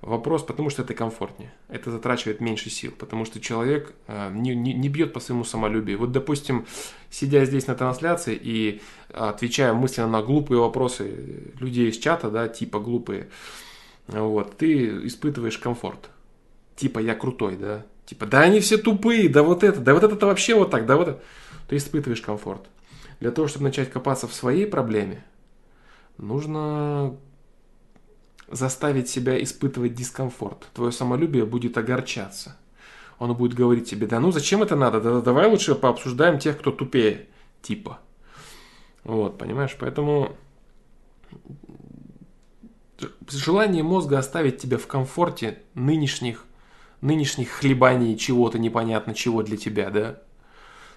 [0.00, 0.42] вопрос?
[0.42, 1.52] Потому что это комфортнее.
[1.68, 2.92] Это затрачивает меньше сил.
[2.96, 5.98] Потому что человек э, не, не, не бьет по своему самолюбию.
[5.98, 6.66] Вот, допустим,
[7.10, 8.80] сидя здесь на трансляции и
[9.12, 13.28] отвечая мысленно на глупые вопросы людей из чата, да, типа глупые,
[14.08, 16.10] вот, ты испытываешь комфорт.
[16.76, 17.84] Типа я крутой, да.
[18.04, 20.96] Типа, да они все тупые, да вот это, да вот это вообще вот так, да
[20.96, 21.22] вот это.
[21.68, 22.62] Ты испытываешь комфорт.
[23.18, 25.24] Для того, чтобы начать копаться в своей проблеме,
[26.18, 27.16] нужно
[28.48, 30.68] заставить себя испытывать дискомфорт.
[30.74, 32.56] Твое самолюбие будет огорчаться.
[33.18, 36.70] Оно будет говорить тебе, да ну зачем это надо, да, давай лучше пообсуждаем тех, кто
[36.70, 37.28] тупее,
[37.62, 37.98] типа.
[39.04, 40.36] Вот, понимаешь, поэтому
[43.28, 46.44] желание мозга оставить тебя в комфорте нынешних,
[47.00, 50.20] нынешних хлебаний чего-то непонятно чего для тебя, да,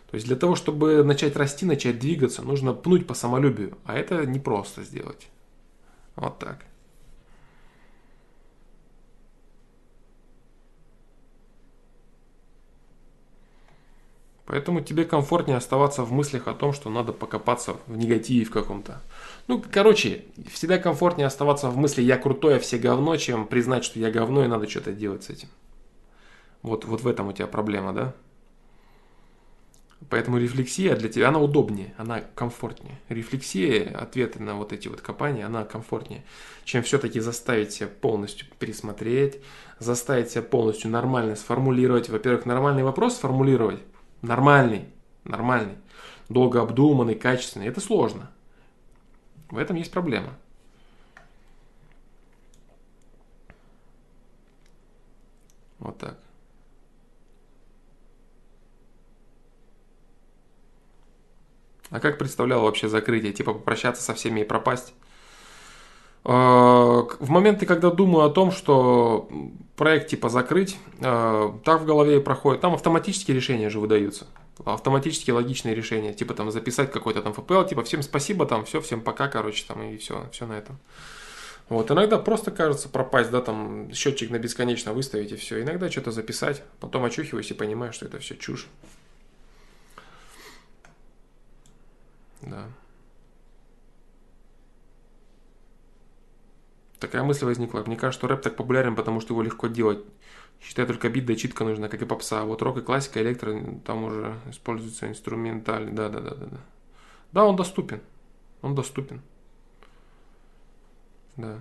[0.09, 3.77] то есть для того, чтобы начать расти, начать двигаться, нужно пнуть по самолюбию.
[3.85, 5.27] А это непросто сделать.
[6.15, 6.65] Вот так.
[14.49, 18.99] Поэтому тебе комфортнее оставаться в мыслях о том, что надо покопаться в негативе в каком-то.
[19.45, 23.99] Ну, короче, всегда комфортнее оставаться в мысли «я крутой, а все говно», чем признать, что
[23.99, 25.49] я говно и надо что-то делать с этим.
[26.63, 28.15] Вот, вот в этом у тебя проблема, да?
[30.09, 32.97] Поэтому рефлексия для тебя, она удобнее, она комфортнее.
[33.07, 36.23] Рефлексия, ответы на вот эти вот копания, она комфортнее,
[36.63, 39.41] чем все-таки заставить себя полностью пересмотреть,
[39.77, 42.09] заставить себя полностью нормально сформулировать.
[42.09, 43.81] Во-первых, нормальный вопрос сформулировать,
[44.21, 44.85] нормальный,
[45.23, 45.77] нормальный,
[46.29, 48.31] долго обдуманный, качественный, это сложно.
[49.49, 50.37] В этом есть проблема.
[55.79, 56.19] Вот так.
[61.89, 63.33] А как представлял вообще закрытие?
[63.33, 64.93] Типа попрощаться со всеми и пропасть?
[66.31, 69.27] А, в моменты, когда думаю о том, что
[69.75, 74.27] проект типа закрыть, а, так в голове проходит, там автоматические решения же выдаются.
[74.63, 79.01] Автоматические логичные решения, типа там записать какой-то там FPL, типа всем спасибо, там все, всем
[79.01, 80.77] пока, короче, там и все, все на этом.
[81.67, 85.63] Вот, иногда просто кажется пропасть, да, там счетчик на бесконечно выставить и все.
[85.63, 88.67] Иногда что-то записать, потом очухиваюсь и понимаю, что это все чушь.
[92.43, 92.67] Да.
[96.99, 97.83] Такая мысль возникла.
[97.85, 100.03] Мне кажется, что рэп так популярен, потому что его легко делать.
[100.61, 102.41] Считай, только бит да читка нужна, как и попса.
[102.41, 105.93] А вот рок и классика, электро, там уже используется инструментальный.
[105.93, 106.57] Да, да, да, да, да.
[107.31, 108.01] Да, он доступен.
[108.61, 109.21] Он доступен.
[111.37, 111.59] Да.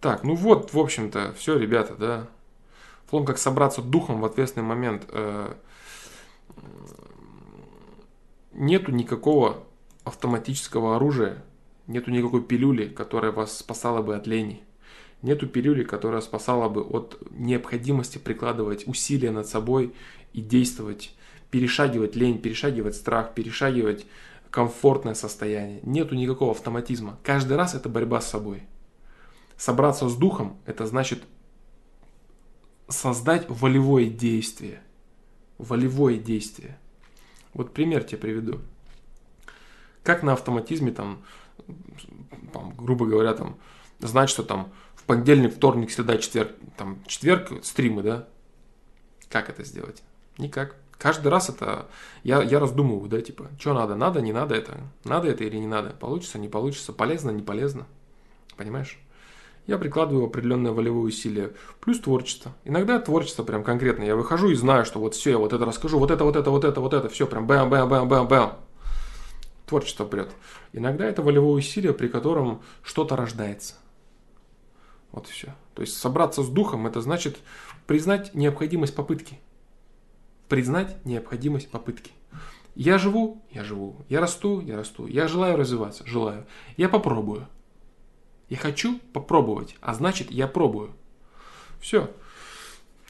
[0.00, 2.28] Так, ну вот, в общем-то, все, ребята, да.
[3.06, 5.06] Флом, как собраться духом в ответственный момент.
[5.08, 5.54] Э,
[8.52, 9.64] нету никакого
[10.04, 11.42] автоматического оружия,
[11.86, 14.62] нету никакой пилюли, которая вас спасала бы от лени.
[15.22, 19.94] Нету пилюли, которая спасала бы от необходимости прикладывать усилия над собой
[20.34, 21.14] и действовать,
[21.50, 24.06] перешагивать лень, перешагивать страх, перешагивать
[24.50, 25.80] комфортное состояние.
[25.82, 27.18] Нету никакого автоматизма.
[27.22, 28.64] Каждый раз это борьба с собой.
[29.56, 31.22] Собраться с духом– это значит
[32.88, 34.82] создать волевое действие.
[35.58, 36.78] Волевое действие.
[37.54, 38.60] Вот пример тебе приведу.
[40.04, 41.24] Как на автоматизме там,
[42.52, 43.56] там, грубо говоря, там,
[43.98, 48.28] знать, что там в понедельник, вторник, среда, четверг, там, четверг стримы, да?
[49.28, 50.04] Как это сделать?
[50.38, 50.76] Никак.
[50.98, 51.88] Каждый раз это
[52.22, 55.66] я, я раздумываю, да, типа, что надо, надо, не надо это, надо это или не
[55.66, 57.86] надо, получится, не получится, полезно, не полезно,
[58.56, 58.98] понимаешь?
[59.66, 61.52] я прикладываю определенное волевое усилие.
[61.80, 62.52] Плюс творчество.
[62.64, 64.04] Иногда творчество прям конкретно.
[64.04, 66.50] Я выхожу и знаю, что вот все, я вот это расскажу, вот это, вот это,
[66.50, 68.50] вот это, вот это, все прям бэм, бэм, бэм, бэм, бэм.
[69.66, 70.30] Творчество прет.
[70.72, 73.76] Иногда это волевое усилие, при котором что-то рождается.
[75.12, 75.54] Вот и все.
[75.74, 77.38] То есть собраться с духом, это значит
[77.86, 79.38] признать необходимость попытки.
[80.48, 82.12] Признать необходимость попытки.
[82.74, 84.04] Я живу, я живу.
[84.08, 85.06] Я расту, я расту.
[85.06, 86.46] Я желаю развиваться, желаю.
[86.76, 87.46] Я попробую.
[88.48, 90.90] Я хочу попробовать, а значит я пробую.
[91.80, 92.10] Все.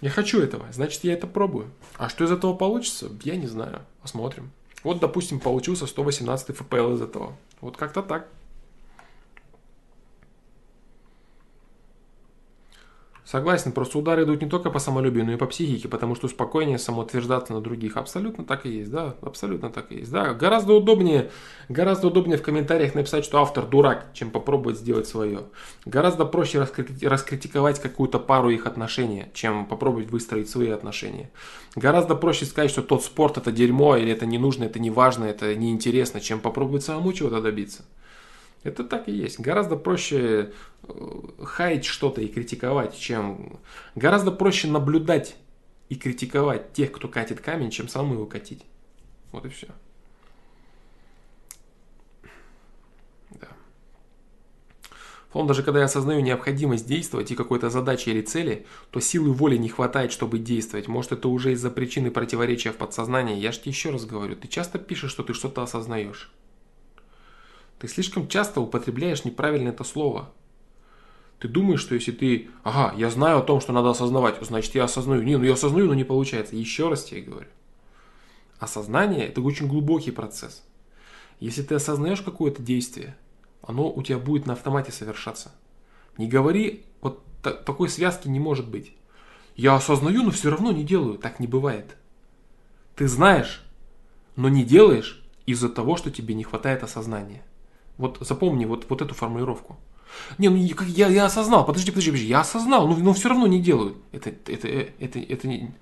[0.00, 1.70] Я хочу этого, значит я это пробую.
[1.96, 3.80] А что из этого получится, я не знаю.
[4.02, 4.52] Посмотрим.
[4.84, 7.32] Вот, допустим, получился 118 FPL из этого.
[7.60, 8.28] Вот как-то так.
[13.24, 16.78] Согласен, просто удары идут не только по самолюбию, но и по психике, потому что спокойнее
[16.78, 17.96] самоутверждаться на других.
[17.96, 20.12] Абсолютно так и есть, да, абсолютно так и есть.
[20.12, 21.30] Да, гораздо удобнее,
[21.70, 25.44] гораздо удобнее в комментариях написать, что автор дурак, чем попробовать сделать свое.
[25.86, 26.68] Гораздо проще
[27.02, 31.30] раскритиковать какую-то пару их отношений, чем попробовать выстроить свои отношения.
[31.76, 35.24] Гораздо проще сказать, что тот спорт это дерьмо, или это не нужно, это не важно,
[35.24, 37.84] это неинтересно, чем попробовать самому чего-то добиться.
[38.64, 39.38] Это так и есть.
[39.38, 40.52] Гораздо проще
[40.82, 43.60] э, хаять что-то и критиковать, чем...
[43.94, 45.36] Гораздо проще наблюдать
[45.90, 48.64] и критиковать тех, кто катит камень, чем самому его катить.
[49.32, 49.66] Вот и все.
[53.32, 53.48] Да.
[55.30, 59.58] Словом, даже когда я осознаю необходимость действовать и какой-то задачи или цели, то силы воли
[59.58, 60.88] не хватает, чтобы действовать.
[60.88, 63.38] Может, это уже из-за причины противоречия в подсознании.
[63.38, 66.32] Я же тебе еще раз говорю, ты часто пишешь, что ты что-то осознаешь.
[67.78, 70.30] Ты слишком часто употребляешь неправильно это слово.
[71.38, 74.84] Ты думаешь, что если ты, ага, я знаю о том, что надо осознавать, значит я
[74.84, 75.22] осознаю.
[75.22, 76.56] Не, ну я осознаю, но не получается.
[76.56, 77.48] Еще раз тебе говорю.
[78.58, 80.62] Осознание– это очень глубокий процесс.
[81.40, 83.16] Если ты осознаешь какое-то действие,
[83.60, 85.52] оно у тебя будет на автомате совершаться.
[86.16, 88.92] Не говори, вот такой связки не может быть.
[89.56, 91.18] Я осознаю, но все равно не делаю.
[91.18, 91.96] Так не бывает.
[92.96, 93.62] Ты знаешь,
[94.36, 97.42] но не делаешь из-за того, что тебе не хватает осознания.
[97.98, 99.76] Вот запомни вот, вот эту формулировку.
[100.38, 103.60] Не, ну я, я осознал, подожди, подожди, подожди, я осознал, но, но все равно не
[103.60, 103.96] делаю.
[104.12, 105.74] Это, это, это, это, не,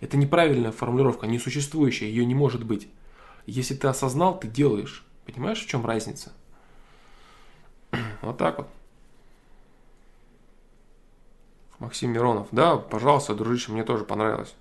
[0.00, 2.88] это неправильная формулировка, несуществующая, ее не может быть.
[3.46, 5.04] Если ты осознал, ты делаешь.
[5.24, 6.32] Понимаешь, в чем разница?
[8.22, 8.68] Вот так вот.
[11.78, 12.48] Максим Миронов.
[12.52, 14.54] Да, пожалуйста, дружище, мне тоже понравилось.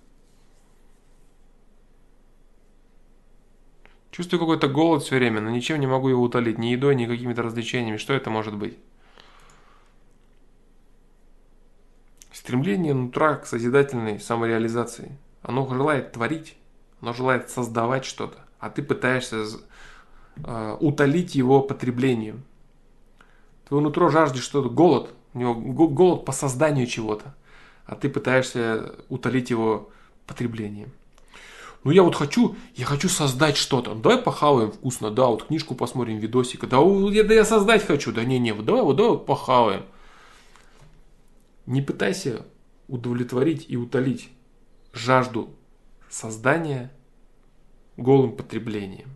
[4.15, 7.43] Чувствую какой-то голод все время, но ничем не могу его утолить, ни едой, ни какими-то
[7.43, 7.97] развлечениями.
[7.97, 8.77] Что это может быть?
[12.31, 15.17] Стремление нутра к созидательной самореализации.
[15.41, 16.55] Оно желает творить,
[17.01, 19.43] оно желает создавать что-то, а ты пытаешься
[20.37, 22.45] э, утолить его потреблением.
[23.67, 27.35] Твое нутро жаждет что-то, голод, у него голод по созданию чего-то,
[27.85, 29.89] а ты пытаешься утолить его
[30.25, 30.93] потреблением.
[31.85, 33.93] Ну я вот хочу, я хочу создать что-то.
[33.93, 36.67] Ну, давай похаваем вкусно, да, вот книжку посмотрим, видосик.
[36.67, 38.11] Да, я, да я создать хочу.
[38.11, 39.85] Да не, не, вот давай, вот давай похаваем.
[41.67, 42.43] Не пытайся
[42.87, 44.31] удовлетворить и утолить
[44.93, 45.51] жажду
[46.09, 46.91] создания
[47.97, 49.11] голым потреблением.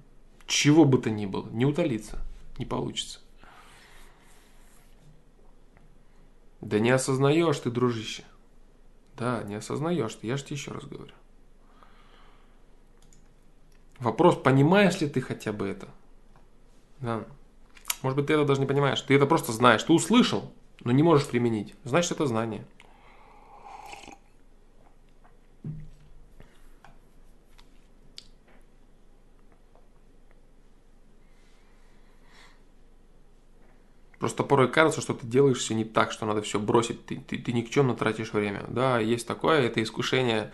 [0.46, 2.20] Чего бы то ни было, не утолиться,
[2.60, 3.20] не получится.
[6.62, 8.26] Да не осознаешь ты, дружище.
[9.18, 11.14] Да, не осознаешь ты, я же тебе еще раз говорю.
[14.00, 15.90] Вопрос, понимаешь ли ты хотя бы это?
[17.00, 17.26] Да.
[18.02, 19.02] Может быть, ты это даже не понимаешь.
[19.02, 19.84] Ты это просто знаешь.
[19.84, 20.54] Ты услышал,
[20.84, 21.76] но не можешь применить.
[21.84, 22.66] Значит, это знание.
[34.18, 37.38] Просто порой кажется, что ты делаешь все не так, что надо все бросить, ты, ты,
[37.38, 38.66] ты никчемно тратишь время.
[38.68, 40.52] Да, есть такое, это искушение.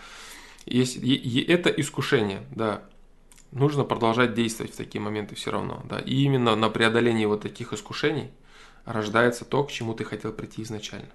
[0.66, 2.88] Есть, это искушение, да
[3.56, 5.82] нужно продолжать действовать в такие моменты все равно.
[5.90, 6.00] Да.
[6.00, 8.30] И именно на преодолении вот таких искушений
[8.86, 11.10] рождается то, к чему ты хотел прийти изначально.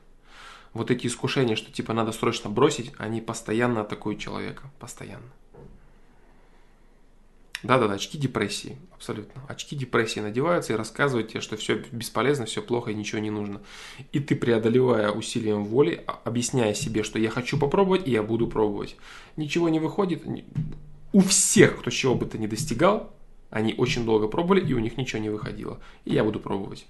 [0.73, 4.71] Вот эти искушения, что типа надо срочно бросить, они постоянно атакуют человека.
[4.81, 5.31] Постоянно.
[7.63, 9.43] Да-да-да, очки депрессии, абсолютно.
[9.47, 13.61] Очки депрессии надеваются и рассказывают тебе, что все бесполезно, все плохо и ничего не нужно.
[14.13, 18.97] И ты, преодолевая усилием воли, объясняя себе, что я хочу попробовать, и я буду пробовать.
[19.37, 20.23] Ничего не выходит,
[21.13, 23.15] у всех, кто чего бы то ни достигал,
[23.51, 25.81] они очень долго пробовали, и у них ничего не выходило.
[26.05, 26.87] И я буду пробовать.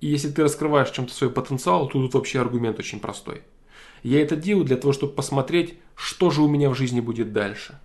[0.00, 3.42] И если ты раскрываешь чем-то свой потенциал, то тут вообще аргумент очень простой.
[4.02, 7.78] Я это делаю для того, чтобы посмотреть, что же у меня в жизни будет дальше.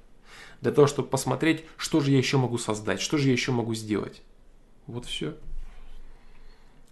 [0.62, 3.76] Для того, чтобы посмотреть, что же я еще могу создать, что же я еще могу
[3.76, 4.24] сделать.
[4.88, 5.38] Вот все.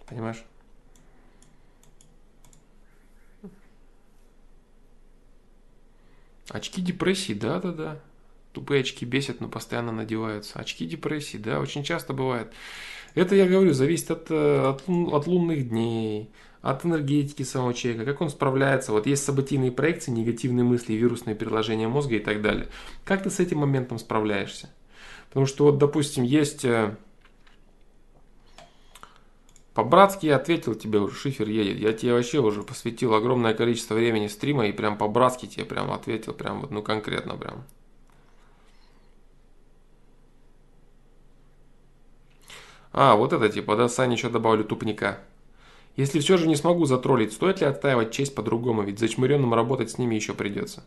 [0.07, 0.43] Понимаешь?
[6.49, 7.99] Очки депрессии, да-да-да.
[8.55, 10.59] Тупые очки бесят, но постоянно надеваются.
[10.59, 12.53] Очки депрессии, да, очень часто бывает.
[13.13, 16.29] Это, я говорю, зависит от, э, от, от лунных дней,
[16.61, 18.93] от энергетики самого человека, как он справляется.
[18.93, 22.69] Вот есть событийные проекции, негативные мысли, вирусные переложения мозга и так далее.
[23.03, 24.69] Как ты с этим моментом справляешься?
[25.27, 26.63] Потому что вот, допустим, есть...
[26.63, 26.95] Э,
[29.73, 31.77] по-братски я ответил тебе уже, шифер едет.
[31.77, 36.31] Я тебе вообще уже посвятил огромное количество времени стрима и прям по-братски тебе прям ответил,
[36.31, 37.65] прям вот, ну конкретно прям.
[42.97, 45.19] А, вот это типа, да, еще добавлю тупника.
[45.97, 49.97] Если все же не смогу затроллить, стоит ли отстаивать честь по-другому, ведь зачмыренным работать с
[49.97, 50.85] ними еще придется.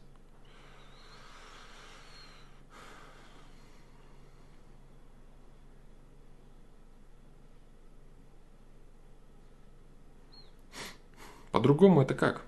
[11.53, 12.41] По-другому это как?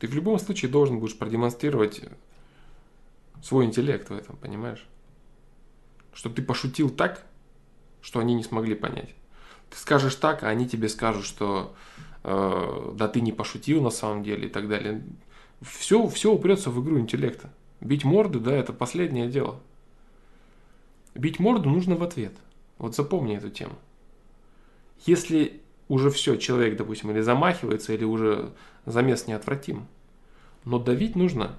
[0.00, 2.00] Ты в любом случае должен будешь продемонстрировать
[3.44, 4.84] свой интеллект в этом, понимаешь?
[6.12, 7.29] Что ты пошутил так,
[8.02, 9.14] что они не смогли понять.
[9.70, 11.74] Ты скажешь так, а они тебе скажут, что
[12.24, 15.02] э, да ты не пошутил на самом деле и так далее.
[15.62, 17.50] Все, все упрется в игру интеллекта.
[17.80, 19.60] Бить морды, да, это последнее дело.
[21.14, 22.32] Бить морду нужно в ответ.
[22.78, 23.74] Вот запомни эту тему.
[25.06, 28.52] Если уже все, человек, допустим, или замахивается, или уже
[28.86, 29.86] замес неотвратим.
[30.64, 31.58] Но давить нужно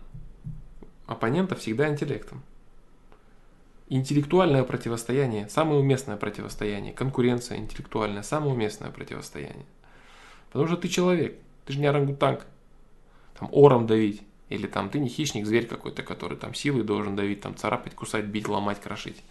[1.05, 2.43] оппонента всегда интеллектом.
[3.93, 9.65] Интеллектуальное противостояние, самое уместное противостояние, конкуренция интеллектуальная, самое уместное противостояние.
[10.47, 12.45] Потому что ты человек, ты же не орангутанг.
[13.37, 14.21] Там ором давить.
[14.47, 18.23] Или там ты не хищник, зверь какой-то, который там силой должен давить, там царапать, кусать,
[18.23, 19.21] бить, ломать, крошить.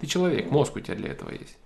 [0.00, 1.58] Ты человек, мозг у тебя для этого есть.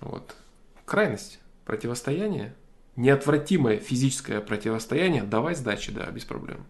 [0.00, 0.36] Вот.
[0.84, 2.54] Крайность, противостояние,
[2.96, 6.66] неотвратимое физическое противостояние, давай сдачи, да, без проблем.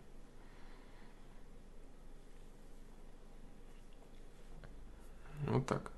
[5.47, 5.91] Вот так.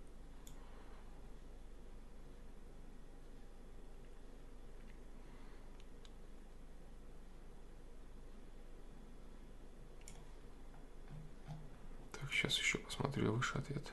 [12.13, 13.93] Так, сейчас еще посмотрю выше ответ.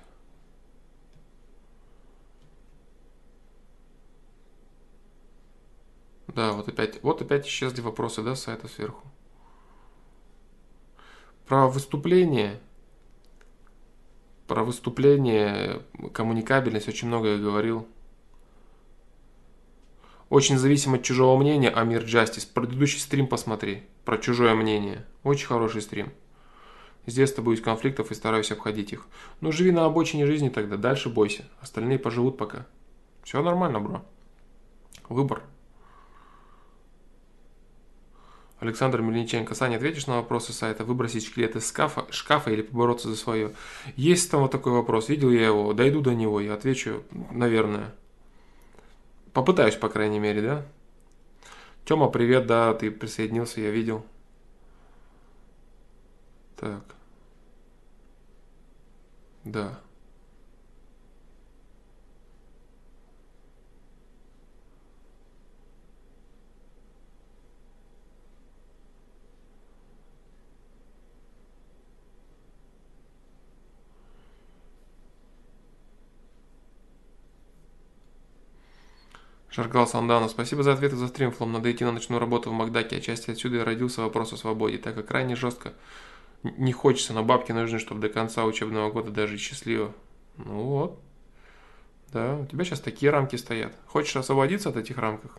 [6.27, 9.07] Да, вот опять, вот опять исчезли вопросы, да, сайта сверху.
[11.47, 12.59] Про выступление
[14.47, 15.81] про выступление,
[16.13, 17.87] коммуникабельность, очень много я говорил.
[20.29, 22.45] Очень зависим от чужого мнения, Амир Джастис.
[22.45, 25.05] Предыдущий стрим посмотри, про чужое мнение.
[25.23, 26.11] Очень хороший стрим.
[27.05, 29.05] С детства боюсь конфликтов и стараюсь обходить их.
[29.39, 31.45] Ну, живи на обочине жизни тогда, дальше бойся.
[31.61, 32.65] Остальные поживут пока.
[33.23, 34.03] Все нормально, бро.
[35.07, 35.43] Выбор.
[38.59, 39.53] Александр Мельниченко.
[39.53, 43.53] Саня, ответишь на вопросы сайта, выбросить шкелет из шкафа, шкафа или побороться за свое?
[43.95, 47.93] Есть там вот такой вопрос, видел я его, дойду до него, я отвечу, наверное.
[49.33, 50.65] Попытаюсь, по крайней мере, да?
[51.83, 54.05] Тёма, привет, да, ты присоединился, я видел.
[56.57, 56.83] Так.
[59.43, 59.79] Да.
[79.55, 81.33] Шаргал Сандану, спасибо за ответы за стрим.
[81.39, 82.97] Надо идти на ночную работу в Макдаке.
[82.97, 85.71] Отчасти отсюда и родился вопрос о свободе, так как крайне жестко
[86.43, 89.93] не хочется, но бабки нужны, чтобы до конца учебного года даже счастливо.
[90.35, 90.99] Ну вот.
[92.11, 93.73] Да, у тебя сейчас такие рамки стоят.
[93.87, 95.37] Хочешь освободиться от этих рамках?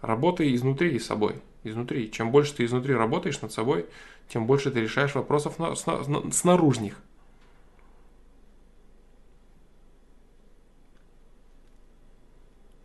[0.00, 1.42] Работай изнутри и собой.
[1.62, 2.10] Изнутри.
[2.10, 3.84] Чем больше ты изнутри работаешь над собой,
[4.30, 6.96] тем больше ты решаешь вопросов на, сна, снаружних.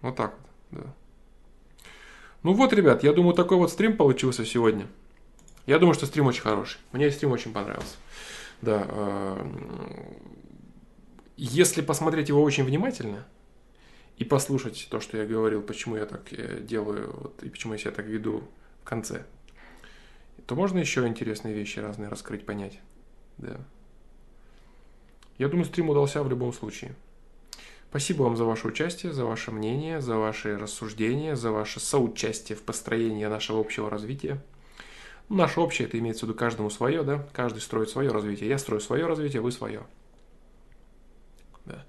[0.02, 0.53] Вот так вот.
[2.44, 4.88] Ну вот, ребят, я думаю, такой вот стрим получился сегодня.
[5.66, 6.80] Я думаю, что стрим очень хороший.
[6.92, 7.96] Мне стрим очень понравился.
[8.62, 8.86] Да.
[8.88, 9.46] Э,
[11.38, 13.26] если посмотреть его очень внимательно
[14.18, 17.80] и послушать то, что я говорил, почему я так э, делаю, вот, и почему я
[17.80, 18.44] себя так веду
[18.82, 19.26] в конце,
[20.46, 22.80] то можно еще интересные вещи разные раскрыть, понять.
[23.38, 23.58] Да.
[25.38, 26.94] Я думаю, стрим удался в любом случае.
[27.94, 32.64] Спасибо вам за ваше участие, за ваше мнение, за ваши рассуждения, за ваше соучастие в
[32.64, 34.42] построении нашего общего развития.
[35.30, 37.28] Ну, наше общее, это имеется в виду каждому свое, да?
[37.34, 38.50] Каждый строит свое развитие.
[38.50, 39.84] Я строю свое развитие, вы свое.
[41.66, 41.86] Да.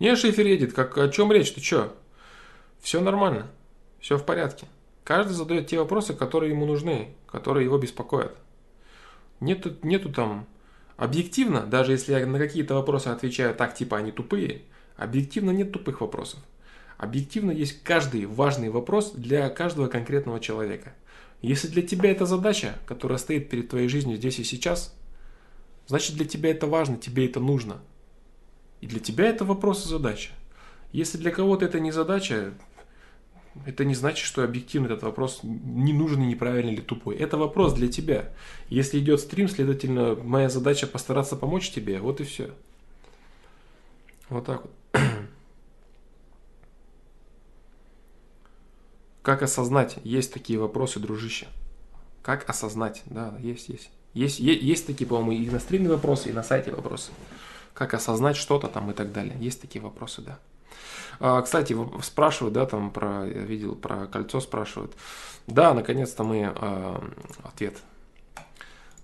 [0.00, 1.94] Не, Шифер едет, как, о чем речь, ты что?
[2.80, 3.46] Все нормально,
[4.00, 4.66] все в порядке.
[5.04, 8.36] Каждый задает те вопросы, которые ему нужны, которые его беспокоят.
[9.38, 10.48] Нету, нету там
[10.96, 14.62] объективно, даже если я на какие-то вопросы отвечаю так, типа они тупые,
[14.96, 16.40] объективно нет тупых вопросов.
[16.96, 20.94] Объективно есть каждый важный вопрос для каждого конкретного человека.
[21.42, 24.94] Если для тебя это задача, которая стоит перед твоей жизнью здесь и сейчас,
[25.86, 27.80] значит для тебя это важно, тебе это нужно.
[28.80, 30.30] И для тебя это вопрос и задача.
[30.92, 32.54] Если для кого-то это не задача,
[33.66, 37.16] это не значит, что объективно этот вопрос не нужен неправильный или тупой.
[37.16, 38.32] Это вопрос для тебя.
[38.68, 42.00] Если идет стрим, следовательно, моя задача постараться помочь тебе.
[42.00, 42.50] Вот и все.
[44.28, 44.70] Вот так вот.
[49.24, 49.96] Как осознать?
[50.04, 51.46] Есть такие вопросы, дружище.
[52.22, 53.02] Как осознать?
[53.06, 53.90] Да, есть, есть.
[54.12, 57.10] Есть, есть, есть такие, по-моему, и на стриме вопросы, и на сайте вопросы.
[57.72, 59.34] Как осознать что-то там и так далее.
[59.40, 60.38] Есть такие вопросы, да.
[61.20, 64.92] А, кстати, спрашивают, да, там про, я видел, про кольцо спрашивают.
[65.46, 67.02] Да, наконец-то мы, а,
[67.44, 67.78] ответ,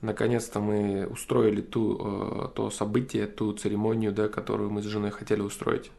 [0.02, 5.40] наконец-то мы устроили ту, а, то событие, ту церемонию, да, которую мы с женой хотели
[5.40, 5.90] устроить.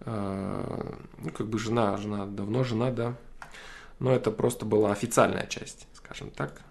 [0.00, 3.16] А, ну, как бы жена, жена, давно жена, да.
[3.98, 6.62] Но это просто была официальная часть, скажем так.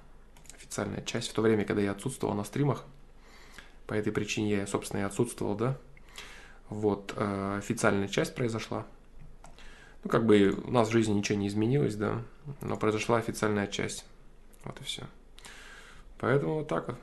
[0.56, 1.30] Официальная часть.
[1.30, 2.86] В то время, когда я отсутствовал на стримах,
[3.88, 5.78] по этой причине я, собственно, и отсутствовал, да.
[6.70, 8.86] Вот, э, официальная часть произошла.
[10.04, 12.22] Ну, как бы у нас в жизни ничего не изменилось, да,
[12.62, 14.06] но произошла официальная часть.
[14.64, 15.04] Вот и все.
[16.20, 16.98] Поэтому вот так вот.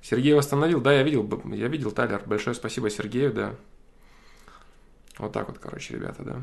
[0.00, 2.22] Сергей восстановил, да, я видел, я видел Тайлер.
[2.26, 3.54] Большое спасибо Сергею, да.
[5.18, 6.42] Вот так вот, короче, ребята, да.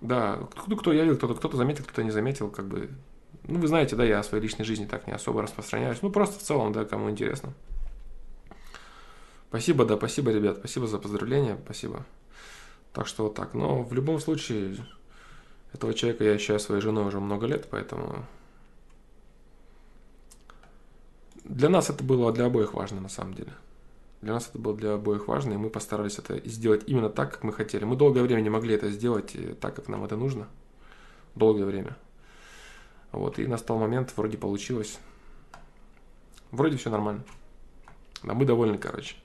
[0.00, 2.90] Да, кто, кто я видел, кто-то, кто-то заметил, кто-то не заметил, как бы.
[3.44, 6.02] Ну, вы знаете, да, я о своей личной жизни так не особо распространяюсь.
[6.02, 7.52] Ну, просто в целом, да, кому интересно.
[9.48, 12.06] Спасибо, да, спасибо, ребят, спасибо за поздравления, спасибо.
[12.92, 13.54] Так что вот так.
[13.54, 14.76] Но в любом случае,
[15.72, 18.24] этого человека я считаю своей женой уже много лет, поэтому
[21.44, 23.52] для нас это было для обоих важно на самом деле.
[24.22, 27.42] Для нас это было для обоих важно, и мы постарались это сделать именно так, как
[27.42, 27.84] мы хотели.
[27.84, 30.48] Мы долгое время не могли это сделать так, как нам это нужно.
[31.34, 31.96] Долгое время.
[33.10, 35.00] Вот, и настал момент, вроде получилось.
[36.52, 37.24] Вроде все нормально.
[38.22, 39.16] Да, мы довольны, короче.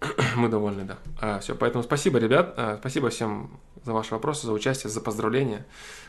[0.36, 0.98] Мы довольны, да.
[1.20, 2.54] А, все, поэтому спасибо, ребят.
[2.56, 5.66] А, спасибо всем за ваши вопросы, за участие, за поздравления.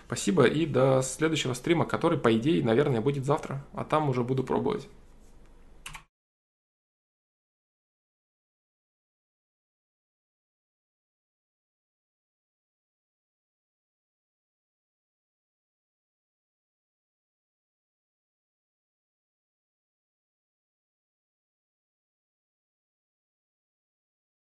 [0.08, 3.64] Спасибо и до следующего стрима, который, по идее, наверное, будет завтра.
[3.74, 4.88] А там уже буду пробовать.